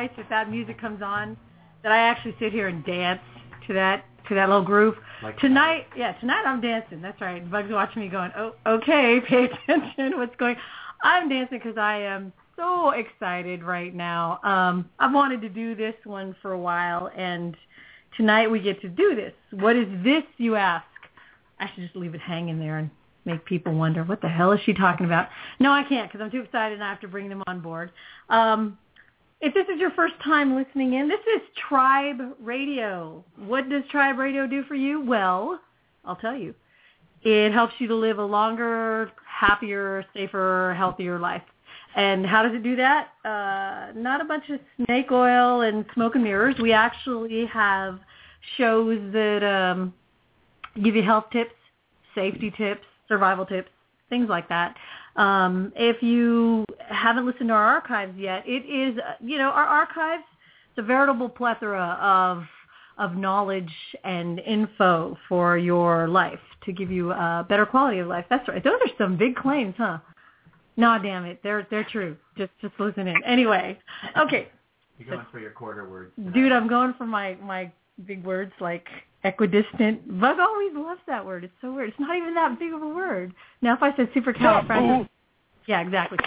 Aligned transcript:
nights 0.00 0.14
that 0.16 0.30
that 0.30 0.50
music 0.50 0.80
comes 0.80 1.02
on 1.02 1.36
that 1.82 1.92
I 1.92 1.98
actually 1.98 2.34
sit 2.40 2.52
here 2.52 2.68
and 2.68 2.84
dance 2.84 3.20
to 3.66 3.74
that 3.74 4.04
to 4.28 4.34
that 4.34 4.48
little 4.48 4.64
groove. 4.64 4.94
Like 5.22 5.38
tonight, 5.38 5.86
yeah, 5.96 6.12
tonight 6.12 6.44
I'm 6.46 6.60
dancing. 6.60 7.02
That's 7.02 7.20
right. 7.20 7.48
Bug's 7.50 7.70
watching 7.70 8.02
me 8.02 8.08
going, 8.08 8.30
oh, 8.36 8.54
okay, 8.66 9.20
pay 9.28 9.44
attention. 9.44 10.18
What's 10.18 10.36
going? 10.36 10.56
I'm 11.02 11.28
dancing 11.28 11.58
because 11.58 11.76
I 11.76 11.96
am 11.96 12.32
so 12.56 12.90
excited 12.90 13.62
right 13.62 13.94
now. 13.94 14.38
Um, 14.42 14.88
I've 14.98 15.12
wanted 15.12 15.40
to 15.42 15.48
do 15.48 15.74
this 15.74 15.94
one 16.04 16.34
for 16.40 16.52
a 16.52 16.58
while, 16.58 17.10
and 17.16 17.56
tonight 18.16 18.50
we 18.50 18.60
get 18.60 18.80
to 18.82 18.88
do 18.88 19.14
this. 19.14 19.32
What 19.52 19.76
is 19.76 19.86
this, 20.04 20.22
you 20.36 20.56
ask? 20.56 20.84
I 21.58 21.68
should 21.74 21.84
just 21.84 21.96
leave 21.96 22.14
it 22.14 22.20
hanging 22.20 22.58
there 22.58 22.78
and 22.78 22.90
make 23.24 23.44
people 23.44 23.74
wonder 23.74 24.04
what 24.04 24.20
the 24.20 24.28
hell 24.28 24.52
is 24.52 24.60
she 24.64 24.72
talking 24.72 25.06
about. 25.06 25.28
No, 25.58 25.72
I 25.72 25.82
can't 25.82 26.10
because 26.10 26.22
I'm 26.22 26.30
too 26.30 26.40
excited 26.40 26.74
and 26.74 26.84
I 26.84 26.88
have 26.88 27.00
to 27.00 27.08
bring 27.08 27.28
them 27.28 27.42
on 27.46 27.60
board. 27.60 27.92
Um, 28.28 28.78
if 29.40 29.54
this 29.54 29.66
is 29.72 29.80
your 29.80 29.90
first 29.92 30.14
time 30.22 30.54
listening 30.54 30.94
in, 30.94 31.08
this 31.08 31.20
is 31.34 31.40
Tribe 31.68 32.20
Radio. 32.40 33.24
What 33.36 33.70
does 33.70 33.82
Tribe 33.90 34.18
Radio 34.18 34.46
do 34.46 34.62
for 34.64 34.74
you? 34.74 35.00
Well, 35.04 35.60
I'll 36.04 36.16
tell 36.16 36.36
you. 36.36 36.54
It 37.22 37.52
helps 37.52 37.74
you 37.78 37.88
to 37.88 37.94
live 37.94 38.18
a 38.18 38.24
longer, 38.24 39.10
happier, 39.26 40.04
safer, 40.14 40.74
healthier 40.76 41.18
life. 41.18 41.42
And 41.96 42.24
how 42.26 42.42
does 42.42 42.52
it 42.54 42.62
do 42.62 42.76
that? 42.76 43.08
Uh, 43.24 43.92
not 43.98 44.20
a 44.20 44.24
bunch 44.24 44.44
of 44.50 44.60
snake 44.84 45.10
oil 45.10 45.62
and 45.62 45.84
smoke 45.94 46.14
and 46.14 46.24
mirrors. 46.24 46.54
We 46.60 46.72
actually 46.72 47.46
have 47.46 47.98
shows 48.56 48.98
that 49.12 49.42
um, 49.42 49.92
give 50.82 50.94
you 50.94 51.02
health 51.02 51.24
tips, 51.32 51.54
safety 52.14 52.52
tips, 52.56 52.84
survival 53.08 53.44
tips, 53.44 53.70
things 54.08 54.28
like 54.28 54.48
that. 54.50 54.76
Um, 55.16 55.72
if 55.76 56.02
you 56.02 56.64
haven't 56.88 57.26
listened 57.26 57.48
to 57.48 57.54
our 57.54 57.66
archives 57.66 58.16
yet, 58.18 58.44
it 58.46 58.64
is, 58.66 58.98
you 59.20 59.38
know, 59.38 59.50
our 59.50 59.66
archives, 59.66 60.24
it's 60.70 60.78
a 60.78 60.82
veritable 60.82 61.28
plethora 61.28 61.98
of 62.00 62.44
of 62.98 63.16
knowledge 63.16 63.72
and 64.04 64.40
info 64.40 65.16
for 65.26 65.56
your 65.56 66.06
life 66.06 66.38
to 66.66 66.72
give 66.72 66.90
you 66.90 67.12
a 67.12 67.46
better 67.48 67.64
quality 67.64 67.98
of 67.98 68.06
life. 68.06 68.26
That's 68.28 68.46
right. 68.46 68.62
Those 68.62 68.74
are 68.74 68.90
some 68.98 69.16
big 69.16 69.36
claims, 69.36 69.74
huh? 69.78 69.98
Nah, 70.76 70.98
damn 70.98 71.24
it. 71.24 71.40
They're 71.42 71.66
they're 71.70 71.86
true. 71.90 72.16
Just 72.36 72.52
just 72.60 72.74
listen 72.78 73.08
in. 73.08 73.16
Anyway, 73.24 73.78
okay. 74.18 74.48
You're 74.98 75.16
going 75.16 75.26
for 75.32 75.38
your 75.40 75.50
quarter 75.50 75.88
words. 75.88 76.12
Dude, 76.34 76.52
I'm 76.52 76.68
going 76.68 76.94
for 76.98 77.06
my 77.06 77.36
my 77.42 77.72
big 78.06 78.22
words 78.24 78.52
like 78.60 78.86
equidistant. 79.24 80.20
Bug 80.20 80.38
always 80.38 80.72
loves 80.74 81.00
that 81.06 81.24
word. 81.24 81.44
It's 81.44 81.52
so 81.60 81.72
weird. 81.72 81.90
It's 81.90 82.00
not 82.00 82.16
even 82.16 82.34
that 82.34 82.58
big 82.58 82.72
of 82.72 82.82
a 82.82 82.88
word. 82.88 83.34
Now, 83.62 83.74
if 83.74 83.82
I 83.82 83.94
said 83.96 84.12
supercalifragilistic, 84.12 85.08
yeah, 85.66 85.80
exactly. 85.80 86.18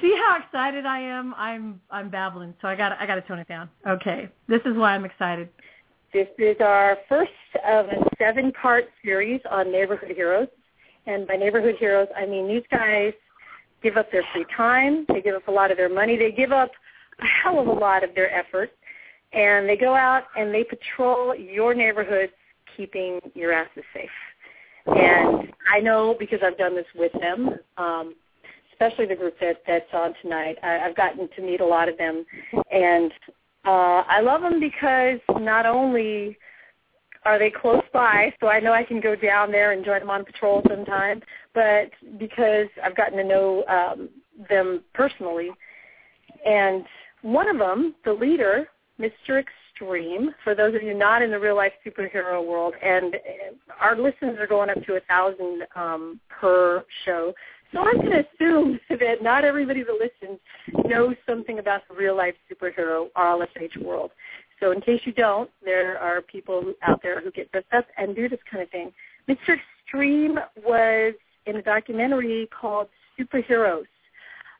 See 0.00 0.14
how 0.16 0.38
excited 0.42 0.86
I 0.86 0.98
am? 0.98 1.34
I'm 1.36 1.80
I'm 1.90 2.10
babbling, 2.10 2.54
so 2.60 2.66
I 2.66 2.74
got 2.74 2.92
I 3.00 3.06
got 3.06 3.14
to 3.14 3.20
tone 3.22 3.38
it 3.38 3.46
down. 3.46 3.68
Okay, 3.86 4.28
this 4.48 4.60
is 4.64 4.76
why 4.76 4.94
I'm 4.94 5.04
excited. 5.04 5.48
This 6.12 6.26
is 6.38 6.56
our 6.60 6.98
first 7.08 7.30
of 7.66 7.86
a 7.86 8.04
seven-part 8.18 8.84
series 9.04 9.40
on 9.50 9.70
neighborhood 9.70 10.12
heroes, 10.16 10.48
and 11.06 11.28
by 11.28 11.36
neighborhood 11.36 11.76
heroes, 11.78 12.08
I 12.16 12.26
mean 12.26 12.48
these 12.48 12.64
guys 12.70 13.12
give 13.82 13.96
up 13.96 14.10
their 14.10 14.24
free 14.32 14.46
time, 14.56 15.06
they 15.08 15.20
give 15.20 15.36
up 15.36 15.46
a 15.46 15.52
lot 15.52 15.70
of 15.70 15.76
their 15.76 15.88
money, 15.88 16.16
they 16.16 16.32
give 16.32 16.50
up 16.50 16.70
a 17.20 17.26
hell 17.26 17.60
of 17.60 17.68
a 17.68 17.72
lot 17.72 18.02
of 18.02 18.14
their 18.14 18.34
effort 18.34 18.70
and 19.34 19.68
they 19.68 19.76
go 19.76 19.94
out 19.94 20.24
and 20.36 20.54
they 20.54 20.64
patrol 20.64 21.34
your 21.34 21.74
neighborhoods, 21.74 22.32
keeping 22.76 23.20
your 23.34 23.52
asses 23.52 23.84
safe. 23.92 24.10
And 24.86 25.52
I 25.70 25.80
know 25.80 26.14
because 26.18 26.40
I've 26.44 26.58
done 26.58 26.74
this 26.74 26.86
with 26.94 27.12
them, 27.20 27.56
um, 27.78 28.14
especially 28.72 29.06
the 29.06 29.16
group 29.16 29.34
that 29.40 29.62
that's 29.66 29.92
on 29.92 30.14
tonight. 30.22 30.56
I, 30.62 30.80
I've 30.80 30.96
gotten 30.96 31.28
to 31.36 31.42
meet 31.42 31.60
a 31.60 31.66
lot 31.66 31.88
of 31.88 31.96
them, 31.96 32.24
and 32.70 33.10
uh, 33.64 34.02
I 34.06 34.20
love 34.20 34.42
them 34.42 34.60
because 34.60 35.20
not 35.40 35.64
only 35.64 36.36
are 37.24 37.38
they 37.38 37.50
close 37.50 37.82
by, 37.92 38.32
so 38.40 38.48
I 38.48 38.60
know 38.60 38.72
I 38.72 38.84
can 38.84 39.00
go 39.00 39.16
down 39.16 39.50
there 39.50 39.72
and 39.72 39.84
join 39.84 40.00
them 40.00 40.10
on 40.10 40.24
patrol 40.24 40.62
sometime, 40.68 41.22
but 41.54 41.90
because 42.18 42.66
I've 42.82 42.96
gotten 42.96 43.16
to 43.16 43.24
know 43.24 43.64
um, 43.66 44.10
them 44.50 44.82
personally. 44.92 45.50
And 46.44 46.84
one 47.22 47.48
of 47.48 47.58
them, 47.58 47.94
the 48.04 48.12
leader, 48.12 48.68
Mr. 49.00 49.40
Extreme, 49.40 50.30
for 50.42 50.54
those 50.54 50.74
of 50.74 50.82
you 50.82 50.94
not 50.94 51.22
in 51.22 51.30
the 51.30 51.38
real 51.38 51.56
life 51.56 51.72
superhero 51.84 52.44
world, 52.44 52.74
and 52.82 53.16
our 53.80 53.96
listens 53.96 54.38
are 54.38 54.46
going 54.46 54.70
up 54.70 54.82
to 54.84 54.94
a 54.94 55.00
thousand 55.00 55.62
um, 55.74 56.20
per 56.28 56.84
show. 57.04 57.32
So 57.72 57.80
I'm 57.80 57.96
going 57.96 58.10
to 58.10 58.24
assume 58.34 58.80
that 58.90 59.22
not 59.22 59.44
everybody 59.44 59.82
that 59.82 59.92
listens 59.92 60.38
knows 60.86 61.16
something 61.26 61.58
about 61.58 61.82
the 61.88 61.94
real 61.94 62.16
life 62.16 62.34
superhero 62.50 63.08
RLSH 63.16 63.82
world. 63.82 64.12
So 64.60 64.70
in 64.70 64.80
case 64.80 65.00
you 65.04 65.12
don't, 65.12 65.50
there 65.64 65.98
are 65.98 66.22
people 66.22 66.72
out 66.82 67.00
there 67.02 67.20
who 67.20 67.32
get 67.32 67.50
dressed 67.50 67.72
up 67.72 67.86
and 67.98 68.14
do 68.14 68.28
this 68.28 68.38
kind 68.50 68.62
of 68.62 68.70
thing. 68.70 68.92
Mr. 69.28 69.56
Extreme 69.84 70.38
was 70.64 71.14
in 71.46 71.56
a 71.56 71.62
documentary 71.62 72.48
called 72.58 72.88
Superheroes 73.18 73.84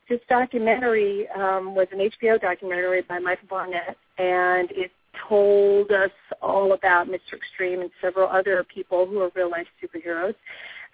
this 0.09 0.19
documentary 0.29 1.27
um, 1.29 1.73
was 1.73 1.87
an 1.91 1.99
HBO 1.99 2.39
documentary 2.39 3.01
by 3.01 3.19
Michael 3.19 3.47
Barnett, 3.49 3.97
and 4.17 4.69
it 4.71 4.91
told 5.27 5.91
us 5.91 6.11
all 6.41 6.73
about 6.73 7.07
Mr. 7.07 7.33
Extreme 7.33 7.81
and 7.81 7.91
several 8.01 8.29
other 8.29 8.65
people 8.73 9.05
who 9.05 9.19
are 9.21 9.31
real 9.35 9.49
life 9.49 9.67
superheroes 9.81 10.35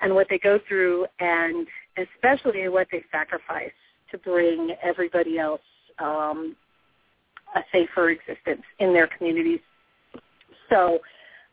and 0.02 0.14
what 0.14 0.28
they 0.30 0.40
go 0.40 0.60
through 0.68 1.06
and 1.20 1.68
especially 1.98 2.68
what 2.70 2.88
they 2.92 3.04
sacrifice 3.12 3.72
to 4.10 4.18
bring 4.18 4.76
everybody 4.84 5.38
else 5.38 5.62
um, 6.00 6.56
a 7.56 7.62
safer 7.72 8.10
existence 8.10 8.64
in 8.80 8.94
their 8.94 9.08
communities. 9.08 9.60
So 10.70 11.00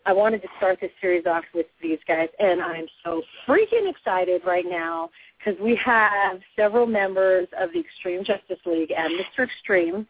I 0.06 0.12
wanted 0.12 0.42
to 0.42 0.48
start 0.56 0.78
this 0.80 0.90
series 1.00 1.26
off 1.26 1.44
with 1.54 1.66
these 1.82 1.98
guys, 2.06 2.28
and 2.38 2.62
I'm 2.62 2.86
so 3.04 3.22
freaking 3.46 3.90
excited 3.90 4.42
right 4.46 4.64
now 4.66 5.10
because 5.38 5.60
we 5.60 5.76
have 5.84 6.38
several 6.56 6.86
members 6.86 7.48
of 7.60 7.70
the 7.72 7.80
Extreme 7.80 8.24
Justice 8.24 8.58
League 8.64 8.92
and 8.96 9.12
Mr. 9.12 9.44
Extreme 9.44 10.06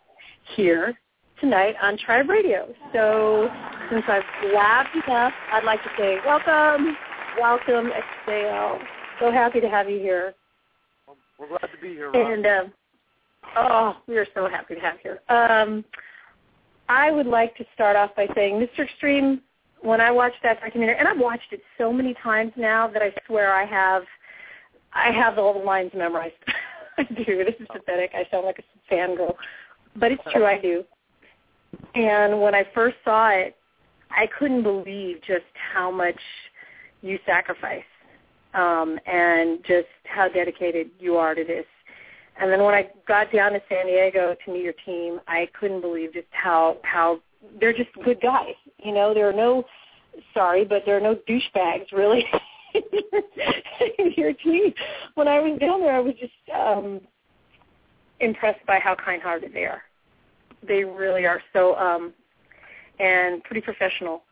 here 0.57 0.99
tonight 1.41 1.75
on 1.83 1.97
Tribe 1.99 2.29
Radio. 2.29 2.69
So 2.93 3.49
since 3.91 4.05
I've 4.09 4.23
laughed 4.55 4.95
enough, 5.07 5.33
I'd 5.53 5.65
like 5.65 5.83
to 5.83 5.91
say 5.99 6.19
welcome, 6.27 6.97
welcome, 7.41 7.91
XJL. 8.27 8.79
So 9.21 9.31
happy 9.31 9.61
to 9.61 9.69
have 9.69 9.89
you 9.89 9.99
here. 9.99 10.35
We're 11.39 11.49
glad 11.49 11.61
to 11.61 11.81
be 11.81 11.91
here. 11.91 12.11
Ron. 12.11 12.33
And 12.33 12.47
um, 12.47 12.73
oh, 13.57 13.97
we 14.07 14.17
are 14.19 14.27
so 14.35 14.49
happy 14.49 14.75
to 14.75 14.81
have 14.81 14.97
you 15.05 15.17
here. 15.29 15.37
Um, 15.37 15.85
I 16.89 17.11
would 17.11 17.27
like 17.27 17.57
to 17.57 17.65
start 17.75 17.97
off 17.97 18.15
by 18.17 18.27
saying, 18.35 18.55
Mr. 18.55 18.85
Extreme, 18.85 19.43
when 19.83 20.01
I 20.01 20.11
watched 20.11 20.43
that 20.43 20.61
documentary, 20.61 20.97
and 20.99 21.07
I've 21.07 21.19
watched 21.19 21.53
it 21.53 21.61
so 21.77 21.93
many 21.93 22.15
times 22.15 22.53
now 22.57 22.89
that 22.89 23.03
I 23.03 23.13
swear 23.27 23.55
I 23.55 23.65
have, 23.65 24.03
I 24.93 25.13
have 25.13 25.39
all 25.39 25.53
the 25.53 25.65
lines 25.65 25.93
memorized. 25.95 26.35
I 26.99 27.05
do. 27.05 27.45
This 27.45 27.55
is 27.61 27.67
pathetic. 27.71 28.11
I 28.15 28.27
sound 28.31 28.47
like 28.47 28.59
a 28.59 28.93
fangirl, 28.93 29.35
but 29.97 30.11
it's 30.11 30.23
true. 30.33 30.45
I 30.45 30.61
do. 30.61 30.85
And 31.95 32.41
when 32.41 32.55
I 32.55 32.65
first 32.75 32.97
saw 33.05 33.31
it, 33.31 33.57
I 34.11 34.27
couldn't 34.39 34.63
believe 34.63 35.19
just 35.27 35.45
how 35.73 35.91
much 35.91 36.19
you 37.03 37.19
sacrifice 37.27 37.83
um, 38.55 38.99
and 39.07 39.59
just 39.67 39.89
how 40.05 40.29
dedicated 40.29 40.91
you 40.99 41.17
are 41.17 41.35
to 41.35 41.45
this. 41.45 41.67
And 42.41 42.51
then 42.51 42.63
when 42.63 42.75
I 42.75 42.89
got 43.07 43.33
down 43.33 43.53
to 43.53 43.63
San 43.69 43.87
Diego 43.87 44.37
to 44.45 44.53
meet 44.53 44.63
your 44.63 44.75
team, 44.87 45.21
I 45.27 45.49
couldn't 45.59 45.81
believe 45.81 46.13
just 46.13 46.29
how 46.31 46.79
how 46.85 47.21
they're 47.61 47.73
just 47.73 47.91
good 48.05 48.21
guys. 48.21 48.55
You 48.79 48.93
know, 48.93 49.13
there 49.13 49.29
are 49.29 49.33
no 49.33 49.65
sorry, 50.35 50.65
but 50.65 50.83
there 50.87 50.97
are 50.97 51.01
no 51.01 51.17
douchebags 51.29 51.91
really 51.93 52.25
in 52.75 54.13
your 54.17 54.33
team. 54.35 54.73
When 55.15 55.27
I 55.29 55.41
was 55.41 55.59
down 55.59 55.81
there, 55.81 55.95
I 55.95 56.01
was 56.01 56.15
just 56.21 56.33
um, 56.55 57.01
impressed 58.21 58.65
by 58.67 58.79
how 58.79 58.95
kind-hearted 58.95 59.53
they 59.53 59.65
are. 59.65 59.83
They 60.67 60.85
really 60.85 61.27
are 61.27 61.41
so 61.53 61.77
um, 61.77 62.13
and 62.99 63.43
pretty 63.45 63.61
professional. 63.61 64.23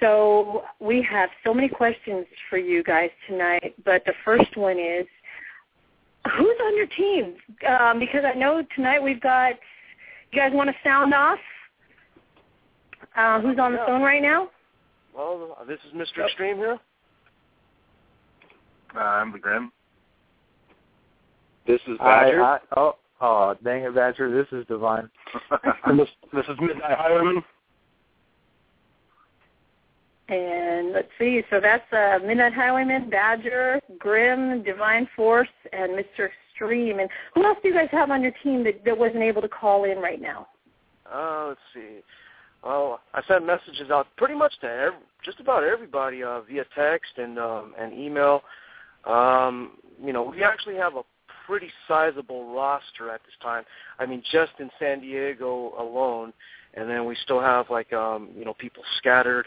So 0.00 0.62
we 0.80 1.06
have 1.08 1.30
so 1.44 1.54
many 1.54 1.68
questions 1.68 2.26
for 2.50 2.58
you 2.58 2.82
guys 2.82 3.10
tonight, 3.28 3.74
but 3.84 4.02
the 4.04 4.14
first 4.24 4.56
one 4.56 4.78
is, 4.78 5.06
who's 6.36 6.56
on 6.64 6.76
your 6.76 6.86
team? 6.86 7.34
Um, 7.68 8.00
because 8.00 8.24
I 8.24 8.36
know 8.36 8.64
tonight 8.74 9.00
we've 9.00 9.20
got, 9.20 9.54
you 10.32 10.40
guys 10.40 10.50
want 10.52 10.70
to 10.70 10.76
sound 10.82 11.14
off? 11.14 11.38
Uh, 13.16 13.40
who's 13.40 13.58
on 13.58 13.72
the 13.72 13.78
Yeah. 13.78 13.86
phone 13.86 14.02
right 14.02 14.22
now? 14.22 14.50
Well, 15.14 15.58
this 15.68 15.78
is 15.84 15.92
Mr. 15.92 16.24
Extreme 16.24 16.56
here. 16.56 16.80
Uh, 18.94 18.98
I'm 18.98 19.30
the 19.30 19.38
Grim. 19.38 19.70
This 21.66 21.80
is 21.86 21.96
I, 22.00 22.04
Badger. 22.04 22.42
I, 22.42 22.58
oh, 22.76 22.96
oh, 23.22 23.54
dang 23.64 23.84
it, 23.84 23.94
Badger. 23.94 24.30
This 24.30 24.58
is 24.58 24.66
Divine. 24.66 25.08
This, 25.96 26.08
this 26.32 26.44
is 26.48 26.56
Midnight 26.60 26.96
Highwayman. 26.98 27.42
And 30.28 30.92
let's 30.92 31.08
see, 31.18 31.42
so 31.50 31.60
that's 31.60 31.92
uh, 31.92 32.24
Midnight 32.24 32.54
Highwayman, 32.54 33.10
Badger, 33.10 33.80
Grim, 33.98 34.62
Divine 34.62 35.08
Force, 35.14 35.48
and 35.72 35.92
Mr. 35.92 36.28
Extreme. 36.30 37.00
And 37.00 37.10
who 37.34 37.44
else 37.44 37.58
do 37.62 37.68
you 37.68 37.74
guys 37.74 37.88
have 37.90 38.10
on 38.10 38.22
your 38.22 38.32
team 38.42 38.64
that, 38.64 38.84
that 38.84 38.96
wasn't 38.96 39.22
able 39.22 39.42
to 39.42 39.48
call 39.48 39.84
in 39.84 39.98
right 39.98 40.20
now? 40.20 40.46
Uh, 41.12 41.46
let's 41.48 41.60
see. 41.74 42.00
Well, 42.64 43.00
I 43.12 43.22
sent 43.26 43.44
messages 43.44 43.90
out 43.90 44.06
pretty 44.16 44.34
much 44.34 44.52
to 44.60 44.68
every, 44.68 44.98
just 45.24 45.40
about 45.40 45.64
everybody 45.64 46.22
uh, 46.22 46.40
via 46.42 46.64
text 46.74 47.12
and 47.16 47.38
um, 47.38 47.74
and 47.78 47.92
email. 47.92 48.42
Um, 49.04 49.72
you 50.02 50.12
know, 50.12 50.22
we 50.22 50.44
actually 50.44 50.76
have 50.76 50.94
a 50.94 51.02
pretty 51.46 51.70
sizable 51.88 52.54
roster 52.54 53.10
at 53.10 53.20
this 53.24 53.34
time. 53.42 53.64
I 53.98 54.06
mean, 54.06 54.22
just 54.32 54.52
in 54.58 54.70
San 54.78 55.00
Diego 55.00 55.74
alone, 55.78 56.32
and 56.74 56.88
then 56.88 57.04
we 57.04 57.16
still 57.22 57.40
have 57.40 57.66
like 57.70 57.92
um, 57.92 58.30
you 58.36 58.44
know 58.44 58.54
people 58.54 58.82
scattered 58.98 59.46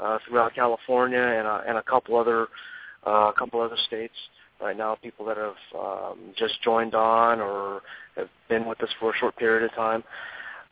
uh, 0.00 0.18
throughout 0.26 0.54
California 0.54 1.20
and 1.20 1.46
uh, 1.46 1.60
and 1.66 1.78
a 1.78 1.82
couple 1.82 2.16
other 2.16 2.48
uh, 3.06 3.30
a 3.30 3.32
couple 3.38 3.60
other 3.60 3.76
states 3.86 4.14
right 4.60 4.76
now. 4.76 4.96
People 4.96 5.26
that 5.26 5.36
have 5.36 5.54
um, 5.78 6.18
just 6.36 6.62
joined 6.62 6.94
on 6.94 7.40
or 7.40 7.82
have 8.16 8.28
been 8.48 8.66
with 8.66 8.82
us 8.82 8.90
for 8.98 9.14
a 9.14 9.16
short 9.18 9.36
period 9.36 9.64
of 9.64 9.74
time. 9.74 10.02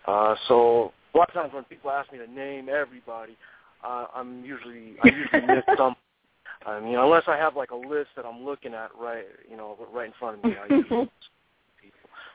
Uh, 0.07 0.35
so 0.49 0.93
a 1.15 1.19
lot 1.19 1.29
of 1.29 1.35
times 1.35 1.53
when 1.53 1.65
people 1.65 1.91
ask 1.91 2.11
me 2.13 2.19
to 2.19 2.31
name 2.31 2.69
everybody, 2.69 3.37
uh, 3.85 4.07
I'm 4.15 4.45
usually 4.45 4.95
I 5.03 5.09
usually 5.09 5.47
miss 5.55 5.65
some. 5.77 5.95
I 6.67 6.81
mean, 6.81 6.97
unless 6.97 7.25
I 7.26 7.37
have 7.37 7.56
like 7.56 7.70
a 7.70 7.76
list 7.76 8.11
that 8.17 8.25
I'm 8.25 8.44
looking 8.44 8.75
at 8.75 8.91
right, 8.99 9.25
you 9.50 9.56
know, 9.56 9.76
right 9.93 10.06
in 10.06 10.12
front 10.19 10.38
of 10.38 10.44
me. 10.44 10.56
I 10.62 10.69
people. 10.82 11.09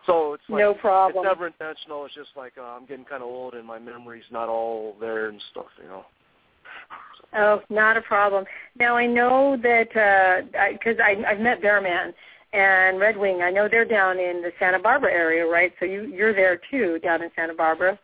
So 0.06 0.33
it's 0.33 0.44
like 0.50 0.59
no 0.59 0.74
problem. 0.74 1.25
it's 1.25 1.29
never 1.29 1.47
intentional. 1.47 2.06
It's 2.06 2.15
just 2.15 2.29
like 2.35 2.53
uh, 2.57 2.63
I'm 2.63 2.85
getting 2.85 3.06
kind 3.06 3.21
of 3.21 3.29
old 3.29 3.53
and 3.53 3.65
my 3.65 3.77
memory's 3.77 4.24
not 4.31 4.47
all 4.50 4.95
there 5.00 5.27
and 5.29 5.41
stuff, 5.51 5.65
you 5.81 5.89
know. 5.89 6.06
Oh, 7.35 7.62
not 7.69 7.97
a 7.97 8.01
problem. 8.01 8.45
Now 8.79 8.95
I 8.95 9.06
know 9.06 9.57
that 9.62 9.89
because 10.71 10.97
uh, 11.00 11.03
I, 11.03 11.12
I 11.12 11.31
I've 11.31 11.39
met 11.39 11.62
Bearman 11.62 12.13
and 12.53 13.00
Red 13.00 13.18
Wing. 13.18 13.41
I 13.41 13.51
know 13.51 13.68
they're 13.69 13.85
down 13.85 14.18
in 14.18 14.41
the 14.41 14.51
Santa 14.59 14.80
Barbara 14.80 15.12
area, 15.12 15.45
right? 15.45 15.73
So 15.80 15.85
you 15.85 16.03
you're 16.03 16.33
there 16.33 16.59
too, 16.71 17.00
down 17.03 17.21
in 17.21 17.30
Santa 17.35 17.53
Barbara. 17.53 18.00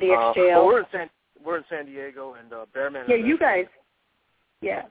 The 0.00 0.12
Uh, 0.12 0.32
XJL. 0.32 0.54
well, 0.54 0.66
we're 0.66 0.78
in 0.80 0.86
San 0.92 1.10
we're 1.44 1.58
in 1.58 1.64
San 1.68 1.86
Diego 1.86 2.34
and 2.40 2.52
uh, 2.52 2.66
Bearman. 2.72 3.04
yeah, 3.08 3.16
you 3.16 3.38
guys. 3.38 3.66
Yeah, 4.60 4.82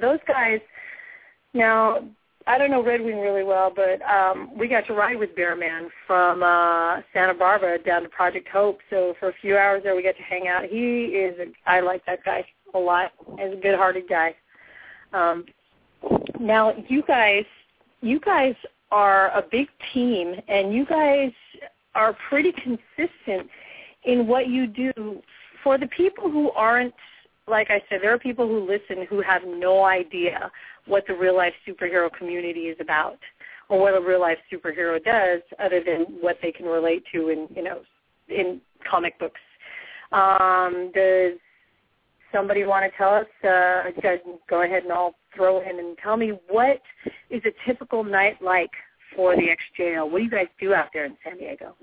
those 0.00 0.18
guys. 0.26 0.60
Now 1.54 2.00
I 2.48 2.56
don't 2.56 2.70
know 2.70 2.82
Red 2.82 3.02
Wing 3.02 3.20
really 3.20 3.44
well, 3.44 3.70
but 3.74 4.00
um, 4.02 4.50
we 4.58 4.68
got 4.68 4.86
to 4.86 4.94
ride 4.94 5.18
with 5.18 5.36
Bearman 5.36 5.88
from 6.06 6.42
uh, 6.42 7.02
Santa 7.12 7.34
Barbara 7.34 7.78
down 7.82 8.02
to 8.02 8.08
Project 8.08 8.48
Hope. 8.48 8.78
So 8.88 9.14
for 9.20 9.28
a 9.28 9.34
few 9.40 9.58
hours 9.58 9.82
there, 9.82 9.94
we 9.94 10.02
got 10.02 10.16
to 10.16 10.22
hang 10.22 10.48
out. 10.48 10.64
He 10.64 11.04
is. 11.06 11.38
A, 11.38 11.70
I 11.70 11.80
like 11.80 12.04
that 12.06 12.24
guy 12.24 12.46
a 12.74 12.78
lot. 12.78 13.12
He's 13.38 13.52
a 13.52 13.60
good-hearted 13.60 14.04
guy. 14.08 14.34
Um, 15.12 15.44
now 16.40 16.72
you 16.88 17.02
guys, 17.02 17.44
you 18.00 18.18
guys 18.20 18.54
are 18.90 19.28
a 19.36 19.42
big 19.50 19.68
team, 19.92 20.34
and 20.48 20.72
you 20.72 20.86
guys 20.86 21.32
are 21.94 22.16
pretty 22.30 22.52
consistent 22.52 23.50
in 24.04 24.26
what 24.26 24.48
you 24.48 24.66
do. 24.66 25.20
For 25.62 25.76
the 25.76 25.88
people 25.88 26.30
who 26.30 26.50
aren't, 26.52 26.94
like 27.48 27.68
I 27.70 27.82
said, 27.88 28.00
there 28.02 28.12
are 28.12 28.18
people 28.18 28.46
who 28.46 28.60
listen 28.60 29.06
who 29.08 29.20
have 29.22 29.42
no 29.46 29.84
idea 29.84 30.50
what 30.86 31.04
the 31.06 31.14
real 31.14 31.36
life 31.36 31.54
superhero 31.66 32.10
community 32.12 32.62
is 32.62 32.76
about, 32.80 33.18
or 33.68 33.80
what 33.80 33.94
a 33.94 34.00
real 34.00 34.20
life 34.20 34.38
superhero 34.52 35.02
does, 35.02 35.42
other 35.62 35.82
than 35.84 36.16
what 36.20 36.38
they 36.42 36.52
can 36.52 36.66
relate 36.66 37.04
to 37.12 37.28
in 37.28 37.48
you 37.54 37.62
know 37.62 37.80
in 38.28 38.60
comic 38.88 39.18
books. 39.18 39.40
Um, 40.12 40.90
does 40.94 41.34
somebody 42.32 42.64
want 42.64 42.90
to 42.90 42.96
tell 42.96 43.14
us? 43.14 43.26
Uh, 43.44 43.90
you 43.94 44.02
guys 44.02 44.18
can 44.24 44.38
go 44.48 44.62
ahead 44.62 44.84
and 44.84 44.92
I'll 44.92 45.14
throw 45.34 45.60
in 45.60 45.78
and 45.78 45.96
tell 46.02 46.16
me 46.16 46.32
what 46.48 46.80
is 47.30 47.42
a 47.44 47.68
typical 47.68 48.04
night 48.04 48.40
like 48.42 48.70
for 49.14 49.36
the 49.36 49.48
XJL? 49.78 50.10
What 50.10 50.18
do 50.18 50.24
you 50.24 50.30
guys 50.30 50.46
do 50.60 50.74
out 50.74 50.88
there 50.92 51.04
in 51.04 51.16
San 51.24 51.38
Diego? 51.38 51.74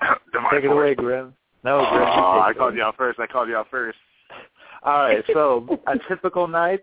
Take 0.52 0.64
it 0.64 0.70
away, 0.70 0.94
Grim. 0.94 1.34
No, 1.64 1.78
Oh, 1.80 2.40
I 2.40 2.52
called 2.56 2.74
you 2.74 2.82
out 2.82 2.96
first. 2.96 3.18
I 3.18 3.26
called 3.26 3.48
you 3.48 3.56
out 3.56 3.68
first. 3.70 3.98
All 4.82 4.98
right, 4.98 5.24
so 5.32 5.80
a 5.86 5.98
typical 6.08 6.46
night, 6.46 6.82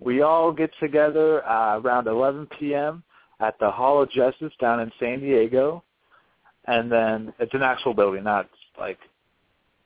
we 0.00 0.22
all 0.22 0.52
get 0.52 0.70
together 0.80 1.44
uh, 1.46 1.80
around 1.80 2.06
11 2.06 2.46
p.m. 2.58 3.02
at 3.40 3.58
the 3.58 3.70
Hall 3.70 4.00
of 4.00 4.10
Justice 4.10 4.52
down 4.60 4.80
in 4.80 4.92
San 5.00 5.20
Diego, 5.20 5.82
and 6.66 6.90
then 6.90 7.32
it's 7.40 7.52
an 7.54 7.62
actual 7.62 7.94
building, 7.94 8.22
not 8.22 8.48
like 8.78 8.98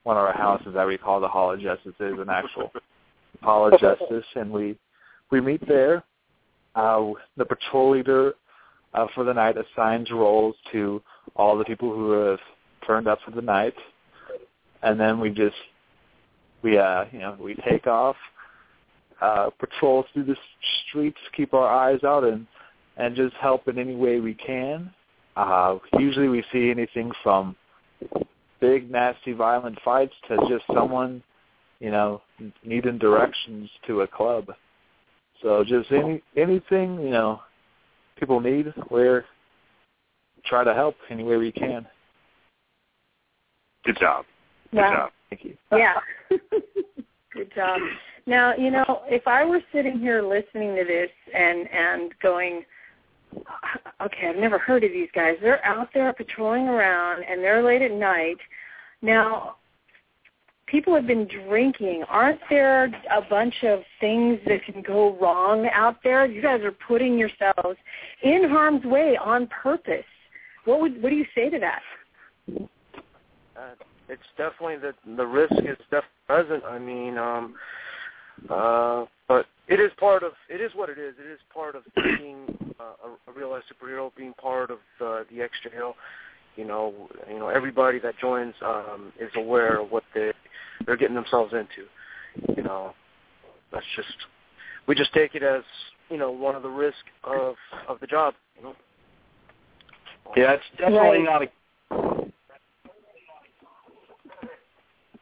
one 0.02 0.16
of 0.18 0.22
our 0.22 0.34
houses 0.34 0.68
that 0.74 0.86
we 0.86 0.98
call 0.98 1.18
the 1.20 1.28
Hall 1.28 1.52
of 1.52 1.60
Justice. 1.60 1.94
It 1.98 2.14
is 2.14 2.20
an 2.20 2.28
actual 2.28 2.70
Hall 3.42 3.72
of 3.72 3.80
Justice, 3.80 4.24
and 4.34 4.50
we 4.50 4.76
we 5.30 5.40
meet 5.40 5.66
there. 5.66 6.04
Uh, 6.74 7.12
the 7.38 7.44
patrol 7.46 7.92
leader 7.92 8.34
uh, 8.92 9.06
for 9.14 9.24
the 9.24 9.32
night 9.32 9.56
assigns 9.56 10.10
roles 10.10 10.54
to 10.72 11.02
all 11.34 11.56
the 11.56 11.64
people 11.64 11.92
who 11.92 12.10
have 12.10 12.38
turned 12.86 13.08
up 13.08 13.18
for 13.24 13.30
the 13.30 13.40
night, 13.40 13.74
and 14.86 15.00
then 15.00 15.18
we 15.18 15.30
just 15.30 15.56
we 16.62 16.78
uh 16.78 17.04
you 17.10 17.18
know 17.18 17.36
we 17.40 17.54
take 17.68 17.86
off 17.86 18.16
uh 19.20 19.50
patrol 19.58 20.04
through 20.12 20.24
the 20.24 20.36
streets 20.88 21.18
keep 21.36 21.52
our 21.52 21.68
eyes 21.68 22.02
out 22.04 22.24
and 22.24 22.46
and 22.96 23.14
just 23.14 23.34
help 23.34 23.68
in 23.68 23.78
any 23.78 23.94
way 23.94 24.20
we 24.20 24.34
can. 24.34 24.90
Uh 25.36 25.76
usually 25.98 26.28
we 26.28 26.42
see 26.52 26.70
anything 26.70 27.10
from 27.22 27.56
big 28.60 28.90
nasty 28.90 29.32
violent 29.32 29.78
fights 29.84 30.14
to 30.28 30.36
just 30.48 30.64
someone 30.72 31.22
you 31.80 31.90
know 31.90 32.22
needing 32.64 32.98
directions 32.98 33.68
to 33.86 34.02
a 34.02 34.06
club. 34.06 34.46
So 35.42 35.64
just 35.64 35.90
any 35.90 36.22
anything 36.36 37.00
you 37.00 37.10
know 37.10 37.40
people 38.18 38.40
need 38.40 38.72
we're 38.88 39.24
try 40.44 40.62
to 40.62 40.72
help 40.72 40.94
any 41.10 41.24
way 41.24 41.38
we 41.38 41.50
can. 41.50 41.84
Good 43.84 43.98
job. 43.98 44.24
Good 44.70 44.78
Wow. 44.80 44.92
job. 44.92 45.12
thank 45.30 45.44
you 45.44 45.56
Yeah. 45.72 45.94
Good 47.32 47.52
job. 47.54 47.80
Now, 48.26 48.54
you 48.54 48.70
know, 48.70 49.02
if 49.06 49.28
I 49.28 49.44
were 49.44 49.60
sitting 49.72 49.98
here 49.98 50.22
listening 50.22 50.74
to 50.76 50.84
this 50.84 51.10
and 51.34 51.68
and 51.72 52.18
going, 52.20 52.64
okay, 54.00 54.28
I've 54.28 54.36
never 54.36 54.58
heard 54.58 54.84
of 54.84 54.92
these 54.92 55.10
guys. 55.14 55.36
They're 55.40 55.64
out 55.64 55.88
there 55.92 56.12
patrolling 56.12 56.68
around 56.68 57.24
and 57.24 57.42
they're 57.42 57.62
late 57.62 57.82
at 57.82 57.92
night. 57.92 58.38
Now, 59.02 59.56
people 60.66 60.94
have 60.94 61.06
been 61.06 61.28
drinking. 61.46 62.04
Aren't 62.08 62.40
there 62.50 62.84
a 63.10 63.22
bunch 63.28 63.54
of 63.62 63.80
things 64.00 64.40
that 64.46 64.64
can 64.64 64.82
go 64.82 65.16
wrong 65.20 65.68
out 65.72 65.96
there? 66.02 66.26
You 66.26 66.42
guys 66.42 66.62
are 66.62 66.72
putting 66.72 67.18
yourselves 67.18 67.78
in 68.22 68.48
harm's 68.48 68.84
way 68.84 69.16
on 69.16 69.46
purpose. 69.48 70.04
What 70.64 70.80
would 70.80 71.00
what 71.02 71.10
do 71.10 71.16
you 71.16 71.26
say 71.34 71.48
to 71.48 71.58
that? 71.60 71.82
Uh, 73.56 73.74
it's 74.08 74.22
definitely 74.36 74.76
the 74.76 74.94
the 75.16 75.26
risk 75.26 75.52
is 75.58 75.76
definitely 75.90 76.26
present. 76.26 76.64
I 76.64 76.78
mean, 76.78 77.18
um, 77.18 77.54
uh, 78.50 79.04
but 79.28 79.46
it 79.68 79.80
is 79.80 79.90
part 79.98 80.22
of 80.22 80.32
it 80.48 80.60
is 80.60 80.72
what 80.74 80.88
it 80.88 80.98
is. 80.98 81.14
It 81.18 81.30
is 81.30 81.38
part 81.52 81.74
of 81.74 81.82
being 82.18 82.46
uh, 82.80 83.08
a, 83.08 83.30
a 83.30 83.34
real 83.34 83.50
life 83.50 83.62
superhero, 83.72 84.10
being 84.16 84.32
part 84.34 84.70
of 84.70 84.78
the 84.98 85.26
the 85.30 85.38
XJL. 85.38 85.94
You 86.56 86.64
know, 86.64 87.08
you 87.28 87.38
know, 87.38 87.48
everybody 87.48 87.98
that 88.00 88.18
joins 88.18 88.54
um, 88.64 89.12
is 89.20 89.30
aware 89.36 89.80
of 89.80 89.90
what 89.90 90.04
they 90.14 90.32
they're 90.86 90.96
getting 90.96 91.16
themselves 91.16 91.52
into. 91.52 92.54
You 92.56 92.62
know, 92.62 92.94
that's 93.72 93.84
just 93.96 94.08
we 94.86 94.94
just 94.94 95.12
take 95.12 95.34
it 95.34 95.42
as 95.42 95.62
you 96.08 96.16
know 96.16 96.30
one 96.30 96.54
of 96.54 96.62
the 96.62 96.68
risks 96.68 96.98
of 97.24 97.56
of 97.88 98.00
the 98.00 98.06
job. 98.06 98.34
You 98.56 98.62
know. 98.64 98.74
yeah 100.36 100.52
it's 100.52 100.64
definitely 100.78 101.18
Right. 101.18 101.24
not 101.24 101.42
a 101.42 101.46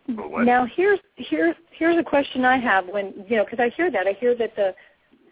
But 0.08 0.30
what? 0.30 0.33
Now 0.44 0.66
here's 0.76 1.00
here's 1.16 1.56
here's 1.70 1.98
a 1.98 2.02
question 2.02 2.44
I 2.44 2.58
have 2.58 2.86
when 2.86 3.24
you 3.28 3.36
know 3.36 3.44
because 3.44 3.60
I 3.60 3.70
hear 3.76 3.90
that 3.90 4.06
I 4.06 4.12
hear 4.12 4.36
that 4.36 4.54
the 4.56 4.74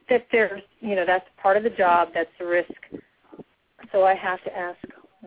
that 0.09 0.27
there's 0.33 0.63
you 0.81 0.97
know 0.97 1.05
that's 1.07 1.27
part 1.41 1.57
of 1.57 1.63
the 1.65 1.71
job 1.71 2.09
that's 2.15 2.31
the 2.39 2.47
risk. 2.47 2.71
So 3.93 4.05
I 4.05 4.15
have 4.15 4.43
to 4.45 4.57
ask 4.57 4.79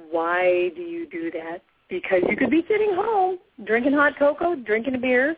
why 0.09 0.71
do 0.75 0.81
you 0.81 1.07
do 1.07 1.29
that? 1.31 1.59
Because 1.87 2.23
you 2.27 2.35
could 2.35 2.49
be 2.49 2.65
sitting 2.67 2.95
home 2.95 3.37
drinking 3.63 3.93
hot 3.93 4.17
cocoa, 4.17 4.55
drinking 4.55 4.95
a 4.95 4.97
beer, 4.97 5.35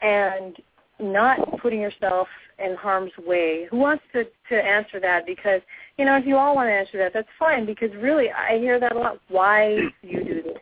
and 0.00 0.56
not 0.98 1.38
putting 1.60 1.80
yourself 1.80 2.28
in 2.58 2.74
harm's 2.76 3.12
way. 3.26 3.66
Who 3.70 3.76
wants 3.76 4.04
to 4.14 4.24
to 4.24 4.54
answer 4.54 5.00
that? 5.00 5.26
Because 5.26 5.60
you 5.98 6.06
know 6.06 6.16
if 6.16 6.24
you 6.24 6.38
all 6.38 6.54
want 6.54 6.68
to 6.68 6.72
answer 6.72 6.96
that, 6.98 7.12
that's 7.12 7.28
fine. 7.38 7.66
Because 7.66 7.90
really 7.96 8.30
I 8.30 8.58
hear 8.58 8.80
that 8.80 8.96
a 8.96 8.98
lot. 8.98 9.20
Why 9.28 9.76
do 10.00 10.08
you 10.08 10.24
do 10.24 10.42
this? 10.42 10.56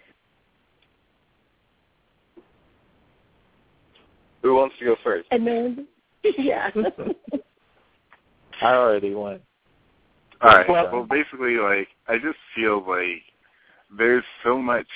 Who 4.45 4.55
wants 4.57 4.77
to 4.79 4.85
go 4.85 4.97
first? 5.03 5.27
And 5.31 5.47
then 5.47 5.89
yeah. 6.39 6.71
I 8.63 8.75
already 8.75 9.15
went. 9.15 9.41
All 10.43 10.51
right. 10.51 10.69
Well- 10.69 10.91
Well, 10.93 11.05
basically, 11.05 11.57
like 11.57 11.89
I 12.09 12.19
just 12.19 12.39
feel 12.55 12.85
like 12.87 13.23
there's 13.97 14.23
so 14.45 14.61
much 14.61 14.87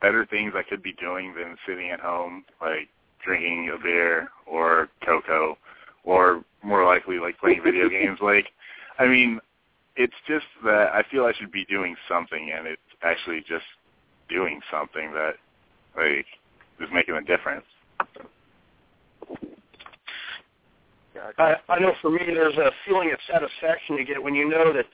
better 0.00 0.24
things 0.26 0.52
I 0.56 0.62
could 0.62 0.82
be 0.82 0.92
doing 0.94 1.34
than 1.34 1.56
sitting 1.66 1.90
at 1.90 1.98
home, 2.00 2.44
like 2.60 2.88
drinking 3.24 3.72
a 3.74 3.82
beer 3.82 4.28
or 4.46 4.88
cocoa, 5.04 5.58
or 6.04 6.44
more 6.62 6.84
likely 6.86 7.18
like 7.18 7.36
playing 7.38 7.60
video 7.64 7.88
games. 7.98 8.20
Like, 8.22 8.46
I 9.00 9.06
mean, 9.08 9.40
it's 9.96 10.14
just 10.28 10.46
that 10.64 10.92
I 10.94 11.02
feel 11.10 11.24
I 11.24 11.32
should 11.32 11.50
be 11.50 11.64
doing 11.64 11.96
something, 12.08 12.52
and 12.56 12.68
it's 12.68 12.80
actually 13.02 13.40
just 13.40 13.66
doing 14.28 14.60
something 14.70 15.12
that 15.14 15.32
like 15.96 16.26
is 16.80 16.88
making 16.94 17.16
a 17.16 17.22
difference. 17.22 17.64
I, 21.38 21.56
I 21.68 21.78
know 21.78 21.92
for 22.00 22.10
me, 22.10 22.20
there's 22.26 22.56
a 22.56 22.70
feeling 22.86 23.12
of 23.12 23.18
satisfaction 23.30 23.96
you 23.96 24.04
get 24.04 24.22
when 24.22 24.34
you 24.34 24.48
know 24.48 24.72
that 24.72 24.86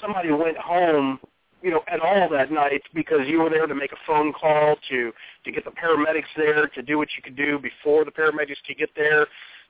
somebody 0.00 0.30
went 0.30 0.56
home, 0.56 1.18
you 1.62 1.70
know, 1.70 1.80
at 1.88 2.00
all 2.00 2.28
that 2.30 2.50
night 2.50 2.82
because 2.94 3.20
you 3.26 3.40
were 3.40 3.50
there 3.50 3.66
to 3.66 3.74
make 3.74 3.92
a 3.92 3.96
phone 4.06 4.32
call 4.32 4.76
to 4.90 5.12
to 5.44 5.52
get 5.52 5.64
the 5.64 5.70
paramedics 5.70 6.30
there 6.36 6.66
to 6.68 6.82
do 6.82 6.98
what 6.98 7.08
you 7.16 7.22
could 7.22 7.36
do 7.36 7.58
before 7.58 8.04
the 8.04 8.10
paramedics 8.10 8.62
could 8.66 8.78
get 8.78 8.90
there. 8.96 9.26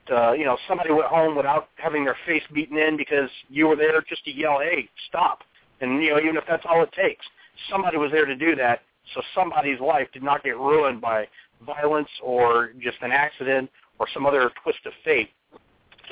To, 0.09 0.35
you 0.37 0.45
know, 0.45 0.57
somebody 0.67 0.91
went 0.93 1.07
home 1.07 1.37
without 1.37 1.69
having 1.77 2.05
their 2.05 2.17
face 2.27 2.43
beaten 2.53 2.77
in 2.77 2.97
because 2.97 3.31
you 3.49 3.69
were 3.69 3.77
there 3.77 4.03
just 4.09 4.25
to 4.25 4.33
yell, 4.33 4.59
"Hey, 4.59 4.89
stop!" 5.09 5.43
And 5.81 6.03
you 6.03 6.11
know, 6.11 6.19
even 6.19 6.37
if 6.37 6.45
that's 6.49 6.65
all 6.69 6.83
it 6.83 6.93
takes, 6.93 7.25
somebody 7.71 7.97
was 7.97 8.11
there 8.11 8.27
to 8.27 8.37
do 8.37 8.57
that. 8.57 8.81
So 9.15 9.23
somebody's 9.35 9.81
life 9.81 10.09
did 10.13 10.23
not 10.23 10.43
get 10.43 10.57
ruined 10.57 11.01
by 11.01 11.27
violence 11.65 12.09
or 12.23 12.73
just 12.81 12.97
an 13.03 13.13
accident 13.13 13.71
or 13.99 14.07
some 14.13 14.27
other 14.27 14.51
twist 14.63 14.81
of 14.87 14.93
fate 15.05 15.31